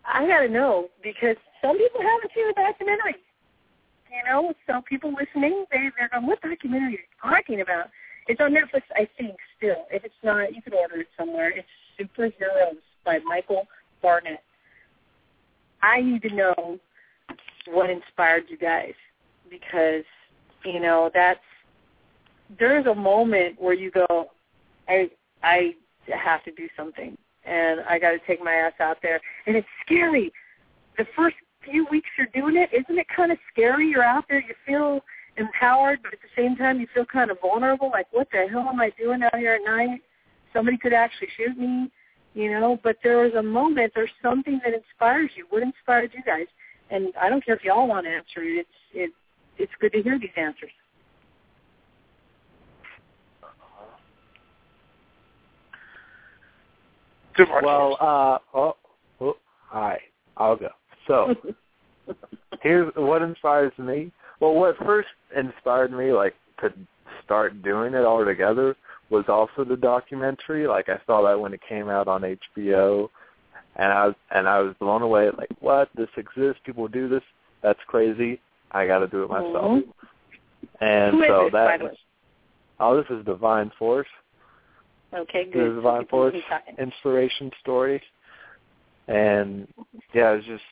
I 0.07 0.27
got 0.27 0.41
to 0.41 0.49
know 0.49 0.89
because 1.03 1.37
some 1.61 1.77
people 1.79 2.01
haven't 2.01 2.31
seen 2.35 2.49
the 2.49 2.55
documentary. 2.55 3.17
You 4.11 4.31
know, 4.31 4.53
so 4.67 4.83
people 4.89 5.15
listening, 5.15 5.65
they 5.71 5.89
they're 5.97 6.09
going, 6.09 6.27
"What 6.27 6.41
documentary 6.43 6.89
are 6.89 6.91
you 6.91 6.99
talking 7.23 7.61
about?" 7.63 7.87
It's 8.29 8.41
on 8.41 8.53
Netflix, 8.53 8.83
I 8.95 9.09
think. 9.19 9.37
Still, 9.57 9.87
if 9.91 10.05
it's 10.05 10.15
not, 10.23 10.55
you 10.55 10.61
can 10.61 10.75
order 10.75 11.01
it 11.01 11.09
somewhere. 11.17 11.51
It's 11.51 11.69
Superheroes 11.99 12.79
by 13.05 13.19
Michael 13.21 13.67
Barnett. 14.03 14.43
I 15.83 16.01
need 16.01 16.23
to 16.23 16.35
know 16.35 16.79
what 17.67 17.91
inspired 17.91 18.45
you 18.49 18.57
guys? 18.57 18.95
Because 19.51 20.05
you 20.65 20.81
know 20.81 21.11
that's 21.13 21.41
there's 22.59 22.87
a 22.87 22.95
moment 22.95 23.61
where 23.61 23.75
you 23.75 23.91
go 23.91 24.27
i 24.89 25.11
i 25.43 25.73
have 26.09 26.43
to 26.45 26.53
do 26.53 26.69
something 26.77 27.17
and 27.45 27.81
i 27.89 27.99
got 27.99 28.11
to 28.11 28.19
take 28.27 28.43
my 28.43 28.53
ass 28.53 28.73
out 28.81 28.99
there. 29.03 29.21
And 29.47 29.57
it's 29.57 29.67
scary. 29.85 30.33
The 30.99 31.07
first 31.17 31.37
few 31.65 31.87
weeks 31.91 32.09
you're 32.17 32.29
doing 32.35 32.57
it 32.57 32.71
isn't 32.73 32.99
it 32.99 33.07
kind 33.15 33.33
of 33.33 33.39
scary? 33.53 33.89
You're 33.89 34.05
out 34.05 34.25
there 34.29 34.41
you 34.41 34.55
feel 34.67 35.01
empowered 35.37 36.01
but 36.03 36.13
at 36.13 36.19
the 36.21 36.41
same 36.41 36.57
time 36.57 36.81
you 36.81 36.87
feel 36.95 37.07
kind 37.07 37.31
of 37.31 37.41
vulnerable. 37.41 37.91
Like 37.91 38.07
what 38.13 38.29
the 38.33 38.47
hell 38.51 38.69
am 38.69 38.81
i 38.81 38.91
doing 38.99 39.23
out 39.23 39.37
here 39.37 39.55
at 39.55 39.65
night? 39.65 40.01
Somebody 40.53 40.77
could 40.77 40.93
actually 40.93 41.29
shoot 41.37 41.57
me 41.57 41.91
you 42.35 42.51
know? 42.51 42.79
But 42.83 42.97
there 43.03 43.19
was 43.19 43.33
a 43.35 43.43
moment 43.43 43.93
there's 43.95 44.11
something 44.23 44.61
that 44.65 44.75
inspires 44.75 45.31
you. 45.37 45.47
What 45.51 45.63
inspired 45.63 46.13
you 46.15 46.23
guys 46.25 46.47
and 46.93 47.13
I 47.21 47.29
don't 47.29 47.45
care 47.45 47.55
if 47.55 47.65
y'all 47.65 47.89
want 47.89 48.07
to 48.07 48.11
answer 48.11 48.43
it. 48.43 48.67
It's 48.67 48.69
it 48.95 49.11
it's 49.59 49.73
good 49.81 49.93
to 49.93 50.03
hear 50.03 50.19
these 50.19 50.31
answers. 50.37 50.71
Well, 57.63 57.97
uh, 57.99 58.39
oh, 58.55 58.77
oh, 59.21 59.37
all 59.73 59.81
right, 59.81 60.01
I'll 60.37 60.57
go. 60.57 60.69
So 61.07 61.35
here's 62.63 62.93
what 62.95 63.23
inspires 63.23 63.73
me. 63.79 64.13
Well, 64.41 64.55
what 64.55 64.77
first 64.85 65.09
inspired 65.35 65.93
me, 65.93 66.13
like 66.13 66.35
to 66.61 66.73
start 67.25 67.63
doing 67.63 67.95
it 67.95 68.05
all 68.05 68.25
together, 68.25 68.77
was 69.09 69.25
also 69.29 69.65
the 69.65 69.77
documentary. 69.77 70.67
Like 70.67 70.89
I 70.89 70.99
saw 71.07 71.23
that 71.23 71.41
when 71.41 71.55
it 71.55 71.61
came 71.67 71.89
out 71.89 72.07
on 72.07 72.23
HBO, 72.57 73.09
and 73.77 73.93
I 73.93 74.07
was 74.07 74.15
and 74.35 74.49
I 74.49 74.61
was 74.61 74.75
blown 74.81 75.03
away. 75.03 75.31
Like, 75.37 75.51
what? 75.61 75.89
This 75.97 76.09
exists? 76.17 76.61
People 76.65 76.89
do 76.89 77.09
this? 77.09 77.23
That's 77.63 77.79
crazy. 77.87 78.41
I 78.73 78.87
got 78.87 78.99
to 79.01 79.09
do 79.09 79.23
it 79.23 79.31
myself. 79.31 79.55
Mm-hmm. 79.55 80.85
And 80.85 81.15
Who 81.15 81.23
is 81.23 81.29
so 81.29 81.45
this, 81.45 81.53
by 81.53 81.65
that 81.65 81.79
the 81.79 81.85
was. 81.87 81.97
Oh, 82.81 82.97
this 82.97 83.07
is 83.11 83.25
Divine 83.25 83.71
Force. 83.79 84.09
Okay, 85.15 85.45
This 85.45 85.53
good. 85.53 85.71
is 85.71 85.75
Divine 85.77 86.03
People 86.03 86.31
Force 86.31 86.35
inspiration 86.79 87.51
story. 87.61 88.03
And 89.09 89.69
yeah, 90.15 90.33
it 90.33 90.37
was 90.37 90.45
just 90.45 90.63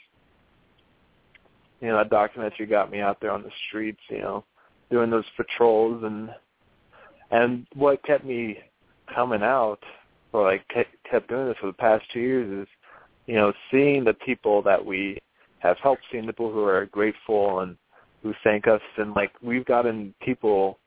you 1.80 1.88
know, 1.88 1.96
that 1.96 2.10
documentary 2.10 2.66
got 2.66 2.90
me 2.90 3.00
out 3.00 3.20
there 3.20 3.30
on 3.30 3.42
the 3.42 3.50
streets, 3.68 4.00
you 4.08 4.18
know, 4.18 4.44
doing 4.90 5.10
those 5.10 5.24
patrols 5.36 6.02
and 6.04 6.30
and 7.30 7.66
what 7.74 8.02
kept 8.04 8.24
me 8.24 8.58
coming 9.14 9.42
out 9.42 9.78
or 10.32 10.44
like 10.44 10.64
kept 10.68 11.28
doing 11.28 11.46
this 11.46 11.56
for 11.60 11.68
the 11.68 11.72
past 11.72 12.04
two 12.12 12.20
years 12.20 12.62
is, 12.62 12.68
you 13.26 13.34
know, 13.34 13.52
seeing 13.70 14.04
the 14.04 14.14
people 14.14 14.62
that 14.62 14.84
we 14.84 15.18
have 15.58 15.76
helped, 15.82 16.02
seeing 16.10 16.26
the 16.26 16.32
people 16.32 16.52
who 16.52 16.64
are 16.64 16.86
grateful 16.86 17.60
and 17.60 17.76
who 18.22 18.34
thank 18.44 18.66
us 18.66 18.80
and 18.98 19.14
like 19.14 19.32
we've 19.42 19.64
gotten 19.64 20.14
people 20.20 20.78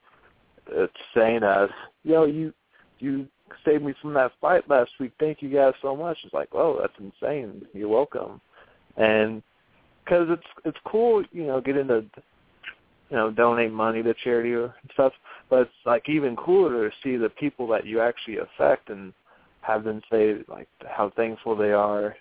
uh, 0.76 0.88
saying 1.16 1.44
us, 1.44 1.70
Yo, 2.04 2.26
you 2.26 2.54
you 3.00 3.28
saved 3.66 3.84
me 3.84 3.94
from 4.02 4.14
that 4.14 4.32
fight 4.40 4.70
last 4.70 4.92
week. 5.00 5.12
Thank 5.20 5.42
you 5.42 5.50
guys 5.50 5.74
so 5.82 5.96
much. 5.96 6.18
It's 6.24 6.34
like, 6.34 6.50
oh, 6.54 6.80
that's 6.80 6.94
insane. 7.00 7.66
You're 7.74 7.90
welcome. 7.90 8.40
And 8.98 9.42
because 10.04 10.28
it's 10.30 10.48
it's 10.66 10.78
cool, 10.86 11.24
you 11.32 11.46
know, 11.46 11.62
getting 11.62 11.88
to 11.88 12.06
you 13.10 13.18
know 13.18 13.32
donate 13.32 13.72
money 13.72 14.04
to 14.04 14.14
charity 14.24 14.54
or 14.54 14.74
stuff, 14.94 15.14
but 15.50 15.62
it's 15.62 15.72
like 15.86 16.10
even 16.10 16.36
cooler 16.36 16.90
to 16.90 16.96
see 17.04 17.16
the 17.16 17.30
people 17.30 17.68
that 17.68 17.86
you 17.86 18.00
actually 18.00 18.38
affect 18.38 18.90
and 18.90 19.14
have 19.62 19.84
them 19.84 20.02
say 20.12 20.36
like 20.48 20.68
how 20.88 21.12
thankful 21.16 21.56
they 21.56 21.72
are, 21.72 22.16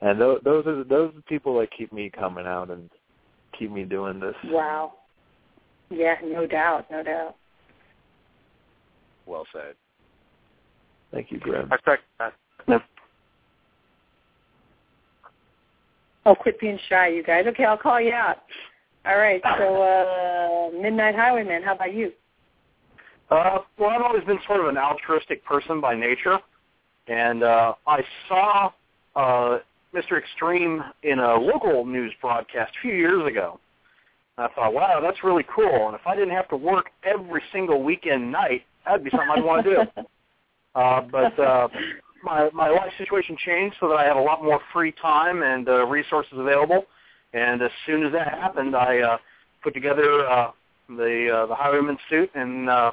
and 0.00 0.20
those 0.20 0.40
those 0.44 0.66
are 0.66 0.84
those 0.84 1.10
are 1.10 1.16
the 1.16 1.22
people 1.28 1.58
that 1.58 1.68
keep 1.76 1.92
me 1.92 2.10
coming 2.10 2.46
out 2.46 2.70
and 2.70 2.90
keep 3.58 3.70
me 3.70 3.84
doing 3.84 4.20
this. 4.20 4.34
Wow. 4.46 4.94
Yeah, 5.90 6.16
no 6.24 6.46
doubt, 6.46 6.90
no 6.90 7.02
doubt. 7.02 7.36
Well 9.26 9.46
said. 9.52 9.74
Thank 11.12 11.30
you, 11.30 11.38
Grim. 11.38 11.72
I 11.72 11.76
second 11.84 12.04
that. 12.18 12.82
Oh, 16.26 16.34
quit 16.34 16.58
being 16.58 16.78
shy, 16.88 17.08
you 17.08 17.22
guys. 17.22 17.46
Okay, 17.46 17.64
I'll 17.64 17.78
call 17.78 18.00
you 18.00 18.12
out. 18.12 18.38
All 19.06 19.16
right, 19.16 19.40
so 19.58 19.80
uh, 19.80 20.82
Midnight 20.82 21.14
Highwayman, 21.14 21.62
how 21.62 21.76
about 21.76 21.94
you? 21.94 22.10
Uh, 23.30 23.58
well, 23.78 23.90
I've 23.90 24.02
always 24.02 24.24
been 24.24 24.40
sort 24.44 24.58
of 24.58 24.66
an 24.66 24.76
altruistic 24.76 25.44
person 25.44 25.80
by 25.80 25.94
nature, 25.94 26.40
and 27.06 27.44
uh, 27.44 27.74
I 27.86 28.02
saw 28.28 28.72
uh, 29.16 29.58
Mr. 29.94 30.18
Extreme 30.18 30.82
in 31.02 31.18
a 31.18 31.34
local 31.34 31.84
news 31.84 32.12
broadcast 32.20 32.72
a 32.78 32.82
few 32.82 32.94
years 32.94 33.26
ago. 33.26 33.58
And 34.36 34.46
I 34.46 34.54
thought, 34.54 34.74
wow, 34.74 35.00
that's 35.00 35.24
really 35.24 35.44
cool. 35.54 35.86
And 35.86 35.94
if 35.94 36.06
I 36.06 36.14
didn't 36.14 36.34
have 36.34 36.48
to 36.50 36.56
work 36.56 36.90
every 37.02 37.42
single 37.52 37.82
weekend 37.82 38.30
night, 38.30 38.62
that'd 38.84 39.02
be 39.02 39.10
something 39.10 39.30
I'd 39.30 39.44
want 39.44 39.64
to 39.64 39.74
do. 39.74 40.02
Uh, 40.76 41.00
but 41.10 41.38
uh, 41.38 41.68
my 42.22 42.50
my 42.52 42.68
life 42.68 42.92
situation 42.98 43.34
changed 43.42 43.76
so 43.80 43.88
that 43.88 43.94
I 43.94 44.04
had 44.04 44.18
a 44.18 44.20
lot 44.20 44.44
more 44.44 44.60
free 44.74 44.92
time 45.00 45.42
and 45.42 45.66
uh, 45.66 45.86
resources 45.86 46.34
available. 46.34 46.84
And 47.32 47.62
as 47.62 47.70
soon 47.86 48.04
as 48.04 48.12
that 48.12 48.28
happened, 48.28 48.76
I 48.76 48.98
uh, 48.98 49.16
put 49.62 49.72
together 49.72 50.28
uh, 50.28 50.50
the 50.88 51.30
uh, 51.34 51.46
the 51.46 51.54
highwayman 51.54 51.96
suit 52.10 52.30
and 52.34 52.68
uh, 52.68 52.92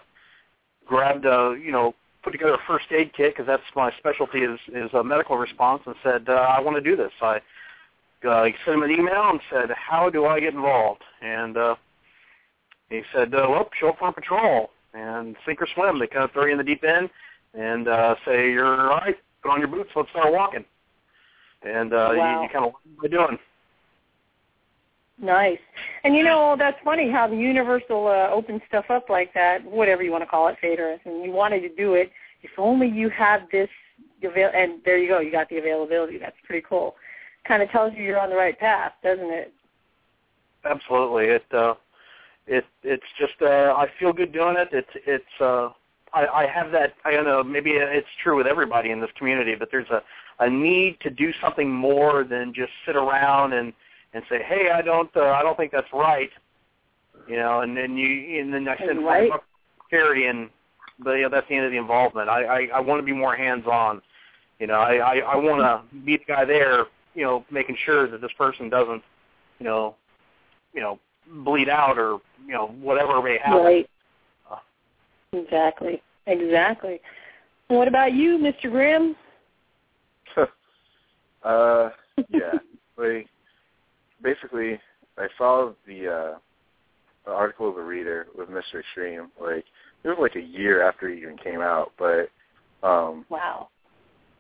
grabbed 0.86 1.26
uh, 1.26 1.52
you 1.52 1.74
know 1.74 1.94
put 2.24 2.32
together 2.32 2.54
a 2.54 2.60
first 2.68 2.86
aid 2.92 3.12
kit 3.16 3.34
because 3.34 3.46
that's 3.48 3.64
my 3.76 3.92
specialty 3.98 4.40
is 4.40 4.60
is 4.74 4.94
a 4.94 5.04
medical 5.04 5.38
response 5.38 5.84
and 5.86 5.96
said 6.04 6.30
uh, 6.30 6.34
I 6.34 6.60
want 6.62 6.76
to 6.78 6.82
do 6.82 6.96
this. 6.96 7.12
I 7.22 7.42
uh, 8.28 8.44
sent 8.66 8.78
him 8.78 8.84
an 8.84 8.92
email 8.92 9.30
and 9.30 9.40
said 9.52 9.70
how 9.72 10.10
do 10.10 10.26
I 10.26 10.40
get 10.40 10.54
involved 10.54 11.02
and 11.22 11.58
uh, 11.58 11.76
he 12.90 13.02
said 13.14 13.34
uh, 13.34 13.48
well 13.50 13.70
show 13.80 13.90
up 13.90 14.02
on 14.02 14.14
patrol 14.14 14.72
and 14.94 15.36
sink 15.46 15.62
or 15.62 15.68
swim. 15.74 16.00
They 16.00 16.08
kind 16.08 16.24
of 16.24 16.32
throw 16.32 16.46
you 16.46 16.52
in 16.52 16.58
the 16.58 16.64
deep 16.64 16.84
end 16.84 17.10
and 17.54 17.88
uh, 17.88 18.16
say 18.26 18.52
you're 18.52 18.66
all 18.82 18.88
right. 19.00 19.18
Put 19.42 19.52
on 19.52 19.60
your 19.60 19.68
boots. 19.68 19.90
Let's 19.96 20.10
start 20.12 20.32
walking. 20.32 20.66
And 21.64 21.94
uh, 21.94 22.12
Wow. 22.16 22.38
you, 22.38 22.44
you 22.44 22.50
kind 22.50 22.66
of 22.66 22.74
what 22.98 23.12
you're 23.12 23.28
doing. 23.28 23.38
Nice. 25.21 25.60
And 26.04 26.15
you 26.15 26.23
know, 26.23 26.56
that's 26.58 26.78
funny 26.84 27.10
how 27.10 27.28
the 27.28 27.36
Universal 27.36 28.08
uh, 28.08 28.34
opens 28.34 28.62
stuff 28.67 28.86
up 28.89 29.10
like 29.10 29.34
that, 29.34 29.63
whatever 29.63 30.04
you 30.04 30.12
want 30.12 30.23
to 30.23 30.28
call 30.28 30.47
it, 30.47 30.58
Fader. 30.60 30.97
And 31.06 31.23
you 31.23 31.32
wanted 31.32 31.62
to 31.62 31.69
do 31.69 31.93
it. 31.93 32.12
If 32.41 32.52
only 32.58 32.88
you 32.88 33.10
had 33.10 33.47
this, 33.52 33.69
avail- 34.23 34.52
and 34.54 34.82
there 34.86 34.97
you 34.97 35.08
go, 35.08 35.19
you 35.19 35.32
got 35.32 35.49
the 35.49 35.58
availability. 35.58 36.17
That's 36.17 36.36
pretty 36.45 36.65
cool. 36.67 36.95
Kind 37.47 37.62
of 37.62 37.69
tells 37.69 37.93
you 37.93 38.04
you're 38.04 38.19
on 38.19 38.30
the 38.30 38.36
right 38.36 38.58
path, 38.58 38.93
doesn't 39.04 39.30
it? 39.30 39.54
Absolutely. 40.65 41.26
It 41.26 41.45
uh 41.52 41.76
it 42.47 42.65
it's 42.84 43.04
just 43.19 43.34
uh 43.41 43.73
I 43.78 43.88
feel 43.99 44.13
good 44.13 44.32
doing 44.32 44.56
it. 44.58 44.69
It's 44.71 44.89
it's 45.06 45.41
uh 45.41 45.69
I, 46.13 46.28
I 46.28 46.47
have 46.47 46.71
that 46.71 46.93
I 47.04 47.12
don't 47.12 47.26
know, 47.26 47.43
maybe 47.43 47.71
it's 47.71 48.08
true 48.21 48.38
with 48.38 48.47
everybody 48.47 48.91
in 48.91 49.02
this 49.02 49.12
community, 49.17 49.56
but 49.56 49.69
there's 49.71 49.89
a 49.89 50.02
a 50.39 50.49
need 50.49 50.99
to 51.02 51.10
do 51.10 51.32
something 51.41 51.69
more 51.69 52.23
than 52.23 52.54
just 52.54 52.71
sit 52.86 52.95
around 52.95 53.54
and 53.54 53.73
and 54.13 54.23
say, 54.30 54.41
"Hey, 54.43 54.69
I 54.73 54.82
don't 54.82 55.10
uh, 55.15 55.21
I 55.26 55.41
don't 55.41 55.58
think 55.58 55.71
that's 55.71 55.91
right." 55.93 56.30
You 57.28 57.38
know, 57.38 57.62
and 57.62 57.76
then 57.76 57.97
you 57.97 58.39
and 58.39 58.54
then 58.54 58.67
I 58.67 58.78
send 58.78 59.04
Right. 59.04 59.30
five 59.30 59.39
bucks 59.39 59.45
to 59.78 59.89
Carrie 59.89 60.28
and 60.28 60.49
but 60.99 61.13
you 61.13 61.23
know, 61.23 61.30
that's 61.30 61.47
the 61.47 61.56
end 61.56 61.65
of 61.65 61.71
the 61.71 61.78
involvement. 61.78 62.30
I 62.30 62.43
I, 62.43 62.69
I 62.76 62.80
want 62.80 62.99
to 62.99 63.06
be 63.06 63.13
more 63.13 63.36
hands 63.36 63.65
on. 63.65 64.02
You 64.60 64.67
know, 64.67 64.76
I 64.76 64.95
I, 64.95 65.17
I 65.19 65.36
want 65.36 65.62
to 65.62 65.95
be 66.06 66.17
the 66.17 66.26
guy 66.26 66.45
there, 66.45 66.86
you 67.15 67.23
know, 67.23 67.45
making 67.52 67.78
sure 67.86 68.10
that 68.10 68.21
this 68.21 68.32
person 68.38 68.69
doesn't, 68.69 69.04
you 69.60 69.65
know, 69.65 69.95
you 70.73 70.82
know, 70.82 70.99
bleed 71.43 71.69
out 71.69 71.97
or 71.97 72.19
you 72.45 72.54
know 72.54 72.67
whatever 72.67 73.21
may 73.21 73.38
happen. 73.38 73.63
Right. 73.63 73.89
Exactly. 75.34 76.02
Exactly. 76.28 77.02
What 77.67 77.88
about 77.88 78.13
you, 78.13 78.38
Mr. 78.38 78.71
Grim? 78.71 79.15
uh, 81.43 81.89
yeah. 82.30 82.54
like, 82.97 83.28
basically, 84.24 84.80
I 85.18 85.28
saw 85.38 85.72
the 85.86 86.08
uh, 86.08 86.38
the 87.26 87.32
article 87.32 87.70
of 87.70 87.76
the 87.76 87.82
reader 87.82 88.28
with 88.38 88.50
Mr. 88.50 88.80
Extreme. 88.80 89.32
Like, 89.40 89.66
it 90.04 90.08
was 90.08 90.18
like 90.20 90.36
a 90.36 90.42
year 90.42 90.88
after 90.88 91.10
it 91.10 91.20
even 91.20 91.38
came 91.38 91.62
out, 91.62 91.92
but 91.98 92.30
um, 92.86 93.26
Wow. 93.30 93.70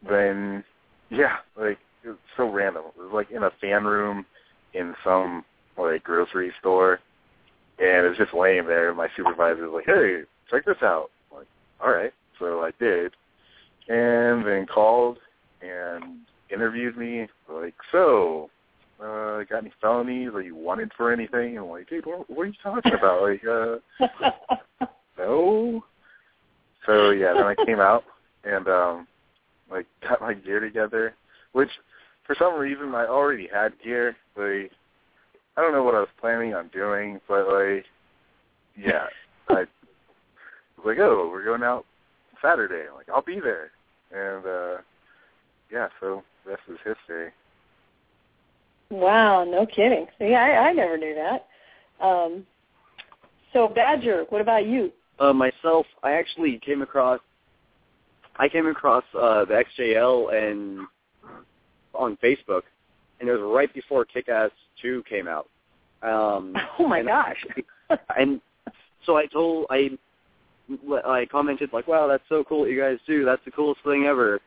then 0.07 0.63
yeah, 1.09 1.37
like 1.55 1.77
it 2.03 2.09
was 2.09 2.17
so 2.35 2.49
random. 2.49 2.83
It 2.97 3.01
was 3.01 3.11
like 3.13 3.31
in 3.31 3.43
a 3.43 3.51
fan 3.61 3.83
room 3.85 4.25
in 4.73 4.93
some 5.03 5.45
like 5.77 6.03
grocery 6.03 6.51
store, 6.59 6.99
and 7.79 8.05
it 8.05 8.09
was 8.09 8.17
just 8.17 8.33
laying 8.33 8.65
there. 8.67 8.89
and 8.89 8.97
My 8.97 9.07
supervisor 9.15 9.69
was 9.69 9.83
like, 9.85 9.95
"Hey, 9.95 10.21
check 10.49 10.65
this 10.65 10.81
out." 10.81 11.09
I'm 11.31 11.39
like, 11.39 11.47
all 11.81 11.91
right, 11.91 12.11
so 12.39 12.61
I 12.61 12.71
did, 12.79 13.13
and 13.87 14.45
then 14.45 14.65
called 14.65 15.17
and 15.61 16.17
interviewed 16.51 16.97
me. 16.97 17.27
Like, 17.49 17.75
so, 17.91 18.49
uh, 19.03 19.43
got 19.43 19.63
any 19.63 19.73
felonies? 19.81 20.29
Are 20.33 20.41
you 20.41 20.55
wanted 20.55 20.91
for 20.95 21.11
anything? 21.11 21.57
I'm 21.57 21.69
like, 21.69 21.89
dude, 21.89 22.05
what, 22.05 22.29
what 22.29 22.43
are 22.43 22.45
you 22.45 22.53
talking 22.61 22.93
about? 22.93 23.21
Like, 23.21 23.41
uh, 23.45 24.87
no. 25.17 25.83
So 26.85 27.11
yeah, 27.11 27.33
then 27.33 27.43
I 27.43 27.55
came 27.65 27.79
out 27.79 28.03
and 28.43 28.67
um 28.67 29.07
like 29.71 29.85
got 30.01 30.21
my 30.21 30.33
gear 30.33 30.59
together, 30.59 31.15
which 31.53 31.69
for 32.25 32.35
some 32.37 32.55
reason 32.55 32.93
I 32.95 33.05
already 33.05 33.47
had 33.51 33.73
gear. 33.83 34.15
Like 34.35 34.71
I 35.55 35.61
don't 35.61 35.71
know 35.71 35.83
what 35.83 35.95
I 35.95 35.99
was 35.99 36.09
planning 36.19 36.53
on 36.53 36.69
doing, 36.69 37.19
but 37.27 37.47
like 37.47 37.85
yeah, 38.77 39.05
I 39.49 39.53
was 39.53 39.67
like, 40.85 40.97
oh, 40.99 41.29
we're 41.31 41.45
going 41.45 41.63
out 41.63 41.85
Saturday. 42.41 42.87
I'm 42.89 42.95
like, 42.95 43.09
I'll 43.09 43.21
be 43.21 43.39
there, 43.39 43.71
and 44.11 44.45
uh 44.45 44.81
yeah, 45.71 45.87
so 45.99 46.23
rest 46.45 46.61
is 46.69 46.77
history. 46.83 47.31
Wow, 48.93 49.43
no 49.43 49.65
kidding. 49.65 50.07
See, 50.19 50.33
I, 50.35 50.69
I 50.69 50.73
never 50.73 50.97
knew 50.97 51.15
that. 51.15 51.47
Um, 52.05 52.45
so, 53.51 53.67
Badger, 53.67 54.25
what 54.29 54.41
about 54.41 54.65
you? 54.65 54.91
Uh, 55.19 55.33
myself, 55.33 55.85
I 56.03 56.13
actually 56.13 56.59
came 56.65 56.81
across, 56.81 57.19
I 58.37 58.49
came 58.49 58.67
across 58.67 59.03
uh, 59.15 59.45
the 59.45 59.63
XJL 59.79 60.33
and 60.33 60.87
on 61.93 62.17
Facebook, 62.23 62.63
and 63.19 63.29
it 63.29 63.31
was 63.31 63.41
right 63.55 63.71
before 63.73 64.05
Kick-Ass 64.05 64.51
2 64.81 65.03
came 65.07 65.27
out. 65.27 65.47
Um, 66.01 66.55
Oh 66.79 66.87
my 66.87 66.99
and 66.99 67.07
gosh. 67.07 67.45
and 68.17 68.41
so 69.05 69.17
I 69.17 69.25
told 69.27 69.67
I 69.69 69.89
I 71.05 71.25
commented 71.31 71.71
like, 71.73 71.87
"Wow, 71.87 72.07
that's 72.07 72.23
so 72.29 72.43
cool 72.43 72.61
what 72.61 72.69
you 72.69 72.79
guys 72.79 72.97
do. 73.05 73.25
That's 73.25 73.43
the 73.45 73.51
coolest 73.51 73.81
thing 73.83 74.05
ever." 74.05 74.39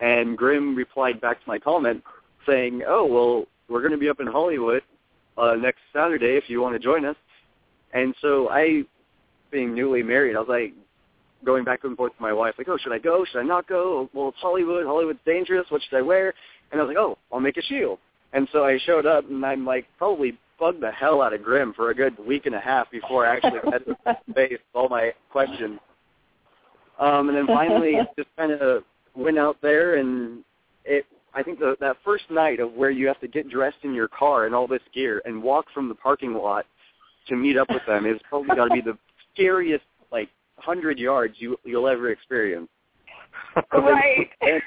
And 0.00 0.36
Grim 0.36 0.74
replied 0.76 1.20
back 1.20 1.38
to 1.42 1.48
my 1.48 1.58
comment 1.58 2.02
saying, 2.46 2.82
"Oh, 2.86 3.04
well, 3.04 3.46
we're 3.68 3.80
going 3.80 3.92
to 3.92 3.98
be 3.98 4.08
up 4.08 4.20
in 4.20 4.26
Hollywood 4.26 4.82
uh 5.38 5.54
next 5.54 5.80
Saturday 5.92 6.36
if 6.36 6.44
you 6.48 6.60
want 6.60 6.74
to 6.74 6.78
join 6.78 7.04
us." 7.04 7.16
And 7.92 8.14
so 8.20 8.48
I 8.50 8.82
being 9.50 9.74
newly 9.74 10.02
married, 10.02 10.36
I 10.36 10.40
was 10.40 10.48
like 10.48 10.74
going 11.44 11.64
back 11.64 11.84
and 11.84 11.96
forth 11.96 12.12
with 12.12 12.20
my 12.20 12.32
wife 12.32 12.54
like, 12.58 12.68
"Oh, 12.68 12.76
should 12.76 12.92
I 12.92 12.98
go? 12.98 13.24
Should 13.24 13.40
I 13.40 13.44
not 13.44 13.66
go? 13.68 14.08
Well, 14.12 14.28
it's 14.28 14.38
Hollywood. 14.38 14.84
Hollywood's 14.84 15.20
dangerous. 15.24 15.66
What 15.70 15.82
should 15.82 15.96
I 15.96 16.02
wear?" 16.02 16.34
And 16.70 16.80
I 16.80 16.84
was 16.84 16.88
like, 16.88 16.98
"Oh, 16.98 17.18
I'll 17.32 17.40
make 17.40 17.56
a 17.56 17.62
shield." 17.62 17.98
And 18.32 18.48
so 18.52 18.64
I 18.64 18.78
showed 18.84 19.06
up, 19.06 19.28
and 19.30 19.44
I'm 19.44 19.64
like 19.64 19.86
probably 19.98 20.38
bugged 20.58 20.82
the 20.82 20.90
hell 20.90 21.22
out 21.22 21.32
of 21.32 21.42
Grim 21.42 21.72
for 21.74 21.90
a 21.90 21.94
good 21.94 22.18
week 22.18 22.46
and 22.46 22.54
a 22.54 22.60
half 22.60 22.90
before 22.90 23.26
I 23.26 23.36
actually 23.36 23.60
had 23.70 23.84
to 23.84 24.18
face 24.34 24.58
all 24.74 24.88
my 24.88 25.12
questions. 25.30 25.78
Um, 26.98 27.28
and 27.28 27.36
then 27.36 27.46
finally, 27.46 27.98
just 28.16 28.28
kind 28.36 28.52
of 28.52 28.82
went 29.14 29.38
out 29.38 29.56
there, 29.62 29.96
and 29.96 30.42
it. 30.84 31.04
I 31.36 31.42
think 31.42 31.58
the, 31.58 31.76
that 31.80 31.98
first 32.02 32.24
night 32.30 32.60
of 32.60 32.72
where 32.72 32.90
you 32.90 33.06
have 33.06 33.20
to 33.20 33.28
get 33.28 33.50
dressed 33.50 33.76
in 33.82 33.94
your 33.94 34.08
car 34.08 34.46
and 34.46 34.54
all 34.54 34.66
this 34.66 34.80
gear 34.94 35.20
and 35.26 35.42
walk 35.42 35.66
from 35.74 35.88
the 35.88 35.94
parking 35.94 36.32
lot 36.32 36.64
to 37.28 37.36
meet 37.36 37.58
up 37.58 37.68
with 37.68 37.82
them 37.86 38.06
is 38.06 38.18
probably 38.26 38.56
got 38.56 38.68
to 38.68 38.74
be 38.74 38.80
the 38.80 38.96
scariest 39.34 39.84
like 40.10 40.30
hundred 40.56 40.98
yards 40.98 41.34
you 41.38 41.58
you'll 41.64 41.88
ever 41.88 42.10
experience. 42.10 42.68
Right. 43.72 44.28
and, 44.42 44.60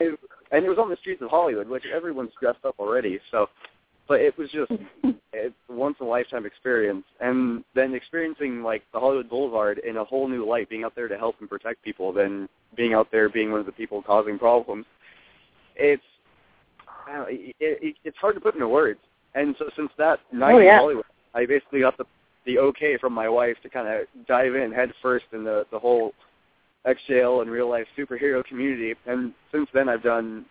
it, 0.00 0.18
and 0.50 0.64
it 0.64 0.68
was 0.68 0.78
on 0.78 0.88
the 0.88 0.96
streets 0.96 1.20
of 1.20 1.28
Hollywood, 1.28 1.68
which 1.68 1.84
everyone's 1.94 2.30
dressed 2.40 2.64
up 2.64 2.74
already. 2.78 3.18
So, 3.30 3.48
but 4.08 4.20
it 4.20 4.36
was 4.38 4.50
just 4.50 4.72
it's 5.32 5.54
a 5.68 5.72
once 5.72 5.96
in 6.00 6.06
a 6.06 6.08
lifetime 6.08 6.46
experience, 6.46 7.04
and 7.20 7.64
then 7.74 7.92
experiencing 7.94 8.62
like 8.62 8.82
the 8.94 9.00
Hollywood 9.00 9.28
Boulevard 9.28 9.78
in 9.86 9.98
a 9.98 10.04
whole 10.04 10.26
new 10.26 10.46
light, 10.46 10.70
being 10.70 10.84
out 10.84 10.94
there 10.94 11.08
to 11.08 11.18
help 11.18 11.36
and 11.40 11.50
protect 11.50 11.82
people, 11.82 12.12
then 12.12 12.48
being 12.76 12.94
out 12.94 13.08
there 13.12 13.28
being 13.28 13.50
one 13.50 13.60
of 13.60 13.66
the 13.66 13.72
people 13.72 14.02
causing 14.02 14.38
problems. 14.38 14.86
It's 15.76 16.02
I 17.06 17.12
don't 17.12 17.20
know, 17.20 17.26
it, 17.28 17.54
it, 17.60 17.96
it's 18.04 18.16
hard 18.18 18.34
to 18.34 18.40
put 18.40 18.54
into 18.54 18.68
words. 18.68 19.00
And 19.34 19.54
so 19.58 19.66
since 19.76 19.90
that 19.98 20.18
night 20.32 20.54
Oh, 20.54 20.58
yeah. 20.58 20.74
in 20.74 20.78
Hollywood, 20.80 21.04
I 21.34 21.46
basically 21.46 21.80
got 21.80 21.96
the 21.98 22.04
the 22.46 22.58
okay 22.58 22.96
from 22.96 23.12
my 23.12 23.28
wife 23.28 23.56
to 23.62 23.68
kind 23.68 23.88
of 23.88 24.06
dive 24.26 24.54
in 24.54 24.72
head 24.72 24.92
first 25.02 25.26
in 25.32 25.44
the 25.44 25.66
the 25.70 25.78
whole 25.78 26.12
XJL 26.86 27.42
and 27.42 27.50
real 27.50 27.68
life 27.68 27.86
superhero 27.98 28.44
community. 28.44 28.94
And 29.06 29.32
since 29.52 29.68
then, 29.74 29.88
I've 29.88 30.02
done. 30.02 30.46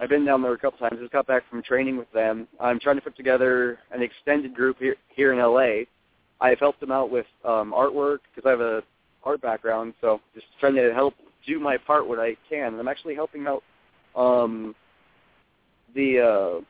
I've 0.00 0.08
been 0.08 0.24
down 0.24 0.42
there 0.42 0.52
a 0.52 0.58
couple 0.58 0.78
times. 0.78 1.00
Just 1.00 1.12
got 1.12 1.26
back 1.26 1.42
from 1.50 1.62
training 1.62 1.96
with 1.96 2.10
them. 2.12 2.46
I'm 2.60 2.78
trying 2.78 2.96
to 2.96 3.02
put 3.02 3.16
together 3.16 3.80
an 3.90 4.02
extended 4.02 4.54
group 4.54 4.78
here 4.78 4.96
here 5.08 5.32
in 5.32 5.38
LA. 5.38 5.84
I've 6.40 6.58
helped 6.60 6.80
them 6.80 6.92
out 6.92 7.10
with 7.10 7.26
um, 7.44 7.72
artwork 7.72 8.18
because 8.34 8.46
I 8.46 8.50
have 8.50 8.60
a 8.60 8.82
art 9.24 9.40
background, 9.40 9.94
so 10.00 10.20
just 10.34 10.46
trying 10.60 10.76
to 10.76 10.92
help 10.94 11.14
do 11.46 11.58
my 11.58 11.76
part 11.76 12.06
what 12.08 12.20
I 12.20 12.36
can. 12.48 12.68
And 12.68 12.78
I'm 12.80 12.86
actually 12.86 13.14
helping 13.16 13.46
out 13.46 13.62
um, 14.16 14.74
the 15.94 16.20
uh, 16.20 16.60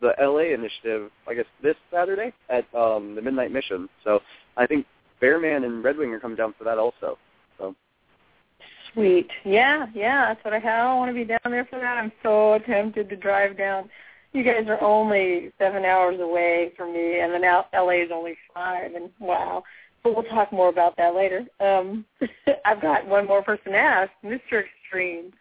the 0.00 0.12
LA 0.20 0.54
initiative, 0.54 1.10
I 1.28 1.34
guess 1.34 1.44
this 1.62 1.76
Saturday 1.90 2.32
at 2.50 2.64
um, 2.74 3.14
the 3.14 3.22
Midnight 3.22 3.52
Mission. 3.52 3.88
So 4.04 4.20
I 4.56 4.66
think 4.66 4.86
Bearman 5.20 5.64
and 5.64 5.84
Red 5.84 5.96
Wing 5.96 6.10
are 6.12 6.20
coming 6.20 6.36
down 6.36 6.54
for 6.58 6.64
that 6.64 6.78
also. 6.78 7.16
So 7.58 7.74
Sweet. 8.92 9.30
Yeah, 9.44 9.86
yeah, 9.94 10.28
that's 10.28 10.44
what 10.44 10.54
I 10.54 10.58
have. 10.58 10.86
I 10.86 10.94
want 10.94 11.10
to 11.10 11.14
be 11.14 11.24
down 11.24 11.40
there 11.44 11.64
for 11.64 11.78
that. 11.78 11.98
I'm 11.98 12.12
so 12.22 12.58
tempted 12.66 13.08
to 13.08 13.16
drive 13.16 13.56
down. 13.56 13.88
You 14.32 14.42
guys 14.42 14.66
are 14.68 14.82
only 14.82 15.52
seven 15.58 15.84
hours 15.84 16.20
away 16.20 16.72
from 16.76 16.92
me, 16.92 17.20
and 17.20 17.32
then 17.32 17.42
LA 17.42 18.02
is 18.02 18.10
only 18.12 18.36
five. 18.54 18.94
And 18.94 19.10
wow, 19.18 19.62
but 20.02 20.14
we'll 20.14 20.24
talk 20.24 20.52
more 20.52 20.68
about 20.68 20.96
that 20.96 21.14
later. 21.14 21.46
Um, 21.60 22.04
I've 22.64 22.82
got 22.82 23.06
one 23.06 23.26
more 23.26 23.42
person 23.42 23.72
to 23.72 23.78
ask, 23.78 24.10
Mr. 24.24 24.64
Extreme. 24.64 25.32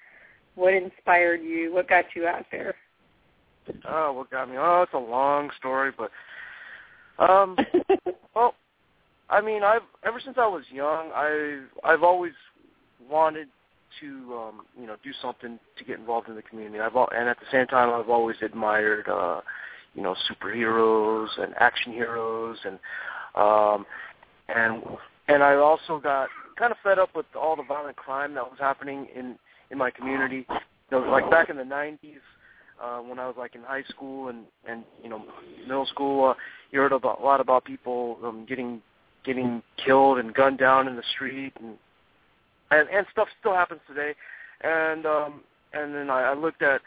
What 0.61 0.75
inspired 0.75 1.41
you? 1.41 1.73
What 1.73 1.89
got 1.89 2.05
you 2.15 2.27
out 2.27 2.45
there? 2.51 2.75
Oh, 3.89 4.13
what 4.13 4.29
got 4.29 4.47
me? 4.47 4.57
Oh, 4.59 4.83
it's 4.83 4.93
a 4.93 4.97
long 4.99 5.49
story, 5.57 5.91
but 5.97 6.11
um, 7.17 7.57
well, 8.35 8.53
I 9.27 9.41
mean, 9.41 9.63
I've 9.63 9.81
ever 10.05 10.21
since 10.23 10.37
I 10.37 10.45
was 10.45 10.61
young, 10.71 11.09
I've 11.15 11.67
I've 11.83 12.03
always 12.03 12.33
wanted 13.09 13.47
to 14.01 14.35
um, 14.35 14.61
you 14.79 14.85
know 14.85 14.97
do 15.03 15.09
something 15.19 15.57
to 15.79 15.83
get 15.83 15.97
involved 15.97 16.29
in 16.29 16.35
the 16.35 16.43
community. 16.43 16.79
I've 16.79 16.93
and 16.95 17.27
at 17.27 17.39
the 17.39 17.47
same 17.51 17.65
time, 17.65 17.89
I've 17.89 18.11
always 18.11 18.37
admired 18.43 19.09
uh, 19.09 19.41
you 19.95 20.03
know 20.03 20.15
superheroes 20.29 21.29
and 21.41 21.55
action 21.59 21.91
heroes 21.91 22.59
and 22.65 22.77
um, 23.33 23.83
and 24.47 24.83
and 25.27 25.41
I 25.41 25.55
also 25.55 25.99
got 25.99 26.29
kind 26.55 26.71
of 26.71 26.77
fed 26.83 26.99
up 26.99 27.15
with 27.15 27.25
all 27.35 27.55
the 27.55 27.63
violent 27.63 27.95
crime 27.95 28.35
that 28.35 28.43
was 28.43 28.59
happening 28.59 29.07
in 29.15 29.39
in 29.71 29.77
my 29.77 29.89
community. 29.89 30.45
You 30.91 30.99
know, 30.99 31.09
like 31.09 31.29
back 31.31 31.49
in 31.49 31.57
the 31.57 31.63
'90s, 31.63 31.97
uh, 32.81 32.99
when 32.99 33.19
I 33.19 33.27
was 33.27 33.35
like 33.37 33.55
in 33.55 33.61
high 33.61 33.83
school 33.89 34.27
and 34.27 34.45
and 34.67 34.83
you 35.03 35.09
know 35.09 35.23
middle 35.61 35.85
school, 35.85 36.29
uh, 36.29 36.33
you 36.71 36.79
heard 36.79 36.91
about, 36.91 37.19
a 37.19 37.23
lot 37.23 37.41
about 37.41 37.65
people 37.65 38.17
um, 38.23 38.45
getting 38.47 38.81
getting 39.23 39.61
killed 39.83 40.17
and 40.17 40.33
gunned 40.33 40.57
down 40.57 40.87
in 40.87 40.95
the 40.95 41.03
street, 41.15 41.53
and 41.61 41.77
and, 42.71 42.89
and 42.89 43.05
stuff 43.11 43.27
still 43.39 43.53
happens 43.53 43.81
today. 43.87 44.13
And 44.61 45.05
um, 45.05 45.41
and 45.73 45.93
then 45.95 46.09
I, 46.09 46.31
I 46.31 46.33
looked 46.33 46.61
at 46.61 46.81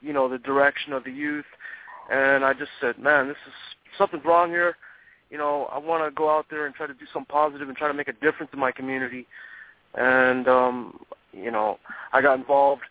you 0.00 0.12
know 0.12 0.28
the 0.28 0.38
direction 0.38 0.92
of 0.92 1.04
the 1.04 1.12
youth, 1.12 1.46
and 2.10 2.44
I 2.44 2.52
just 2.52 2.70
said, 2.80 2.98
man, 2.98 3.28
this 3.28 3.36
is 3.46 3.52
something's 3.96 4.24
wrong 4.24 4.50
here. 4.50 4.76
You 5.30 5.36
know, 5.36 5.68
I 5.70 5.78
want 5.78 6.04
to 6.04 6.14
go 6.14 6.30
out 6.30 6.46
there 6.50 6.66
and 6.66 6.74
try 6.74 6.86
to 6.86 6.94
do 6.94 7.04
something 7.12 7.26
positive 7.30 7.68
and 7.68 7.76
try 7.76 7.88
to 7.88 7.94
make 7.94 8.08
a 8.08 8.14
difference 8.14 8.50
in 8.52 8.58
my 8.58 8.72
community. 8.72 9.26
And 9.94 10.48
um, 10.48 11.00
you 11.32 11.50
know, 11.50 11.78
I 12.12 12.22
got 12.22 12.38
involved 12.38 12.82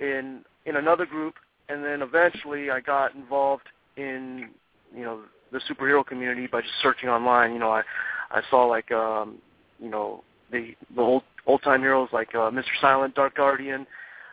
in 0.00 0.44
in 0.66 0.76
another 0.76 1.06
group, 1.06 1.34
and 1.68 1.84
then 1.84 2.02
eventually 2.02 2.70
I 2.70 2.80
got 2.80 3.14
involved 3.14 3.68
in 3.96 4.50
you 4.94 5.02
know 5.02 5.20
the 5.52 5.60
superhero 5.70 6.04
community 6.04 6.46
by 6.46 6.60
just 6.60 6.74
searching 6.82 7.08
online. 7.08 7.52
You 7.52 7.58
know, 7.58 7.70
I 7.70 7.82
I 8.30 8.42
saw 8.50 8.64
like 8.66 8.90
um, 8.92 9.38
you 9.78 9.90
know 9.90 10.24
the 10.50 10.74
the 10.94 11.00
old 11.00 11.22
old 11.46 11.62
time 11.62 11.80
heroes 11.80 12.08
like 12.12 12.34
uh, 12.34 12.50
Mr. 12.50 12.64
Silent, 12.80 13.14
Dark 13.14 13.36
Guardian, 13.36 13.86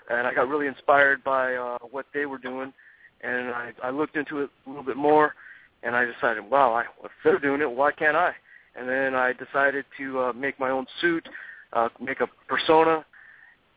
and 0.09 0.27
I 0.27 0.33
got 0.33 0.47
really 0.47 0.67
inspired 0.67 1.23
by 1.23 1.55
uh, 1.55 1.77
what 1.91 2.05
they 2.13 2.25
were 2.25 2.37
doing, 2.37 2.73
and 3.21 3.49
I 3.49 3.71
I 3.83 3.89
looked 3.89 4.15
into 4.15 4.39
it 4.39 4.49
a 4.65 4.69
little 4.69 4.83
bit 4.83 4.97
more, 4.97 5.35
and 5.83 5.95
I 5.95 6.05
decided, 6.05 6.49
wow, 6.49 6.73
I, 6.73 6.83
if 7.03 7.11
they're 7.23 7.39
doing 7.39 7.61
it, 7.61 7.71
why 7.71 7.91
can't 7.91 8.15
I? 8.15 8.33
And 8.75 8.87
then 8.87 9.15
I 9.15 9.33
decided 9.33 9.85
to 9.97 10.19
uh, 10.19 10.33
make 10.33 10.59
my 10.59 10.69
own 10.69 10.85
suit, 11.01 11.27
uh, 11.73 11.89
make 11.99 12.19
a 12.21 12.27
persona, 12.47 13.05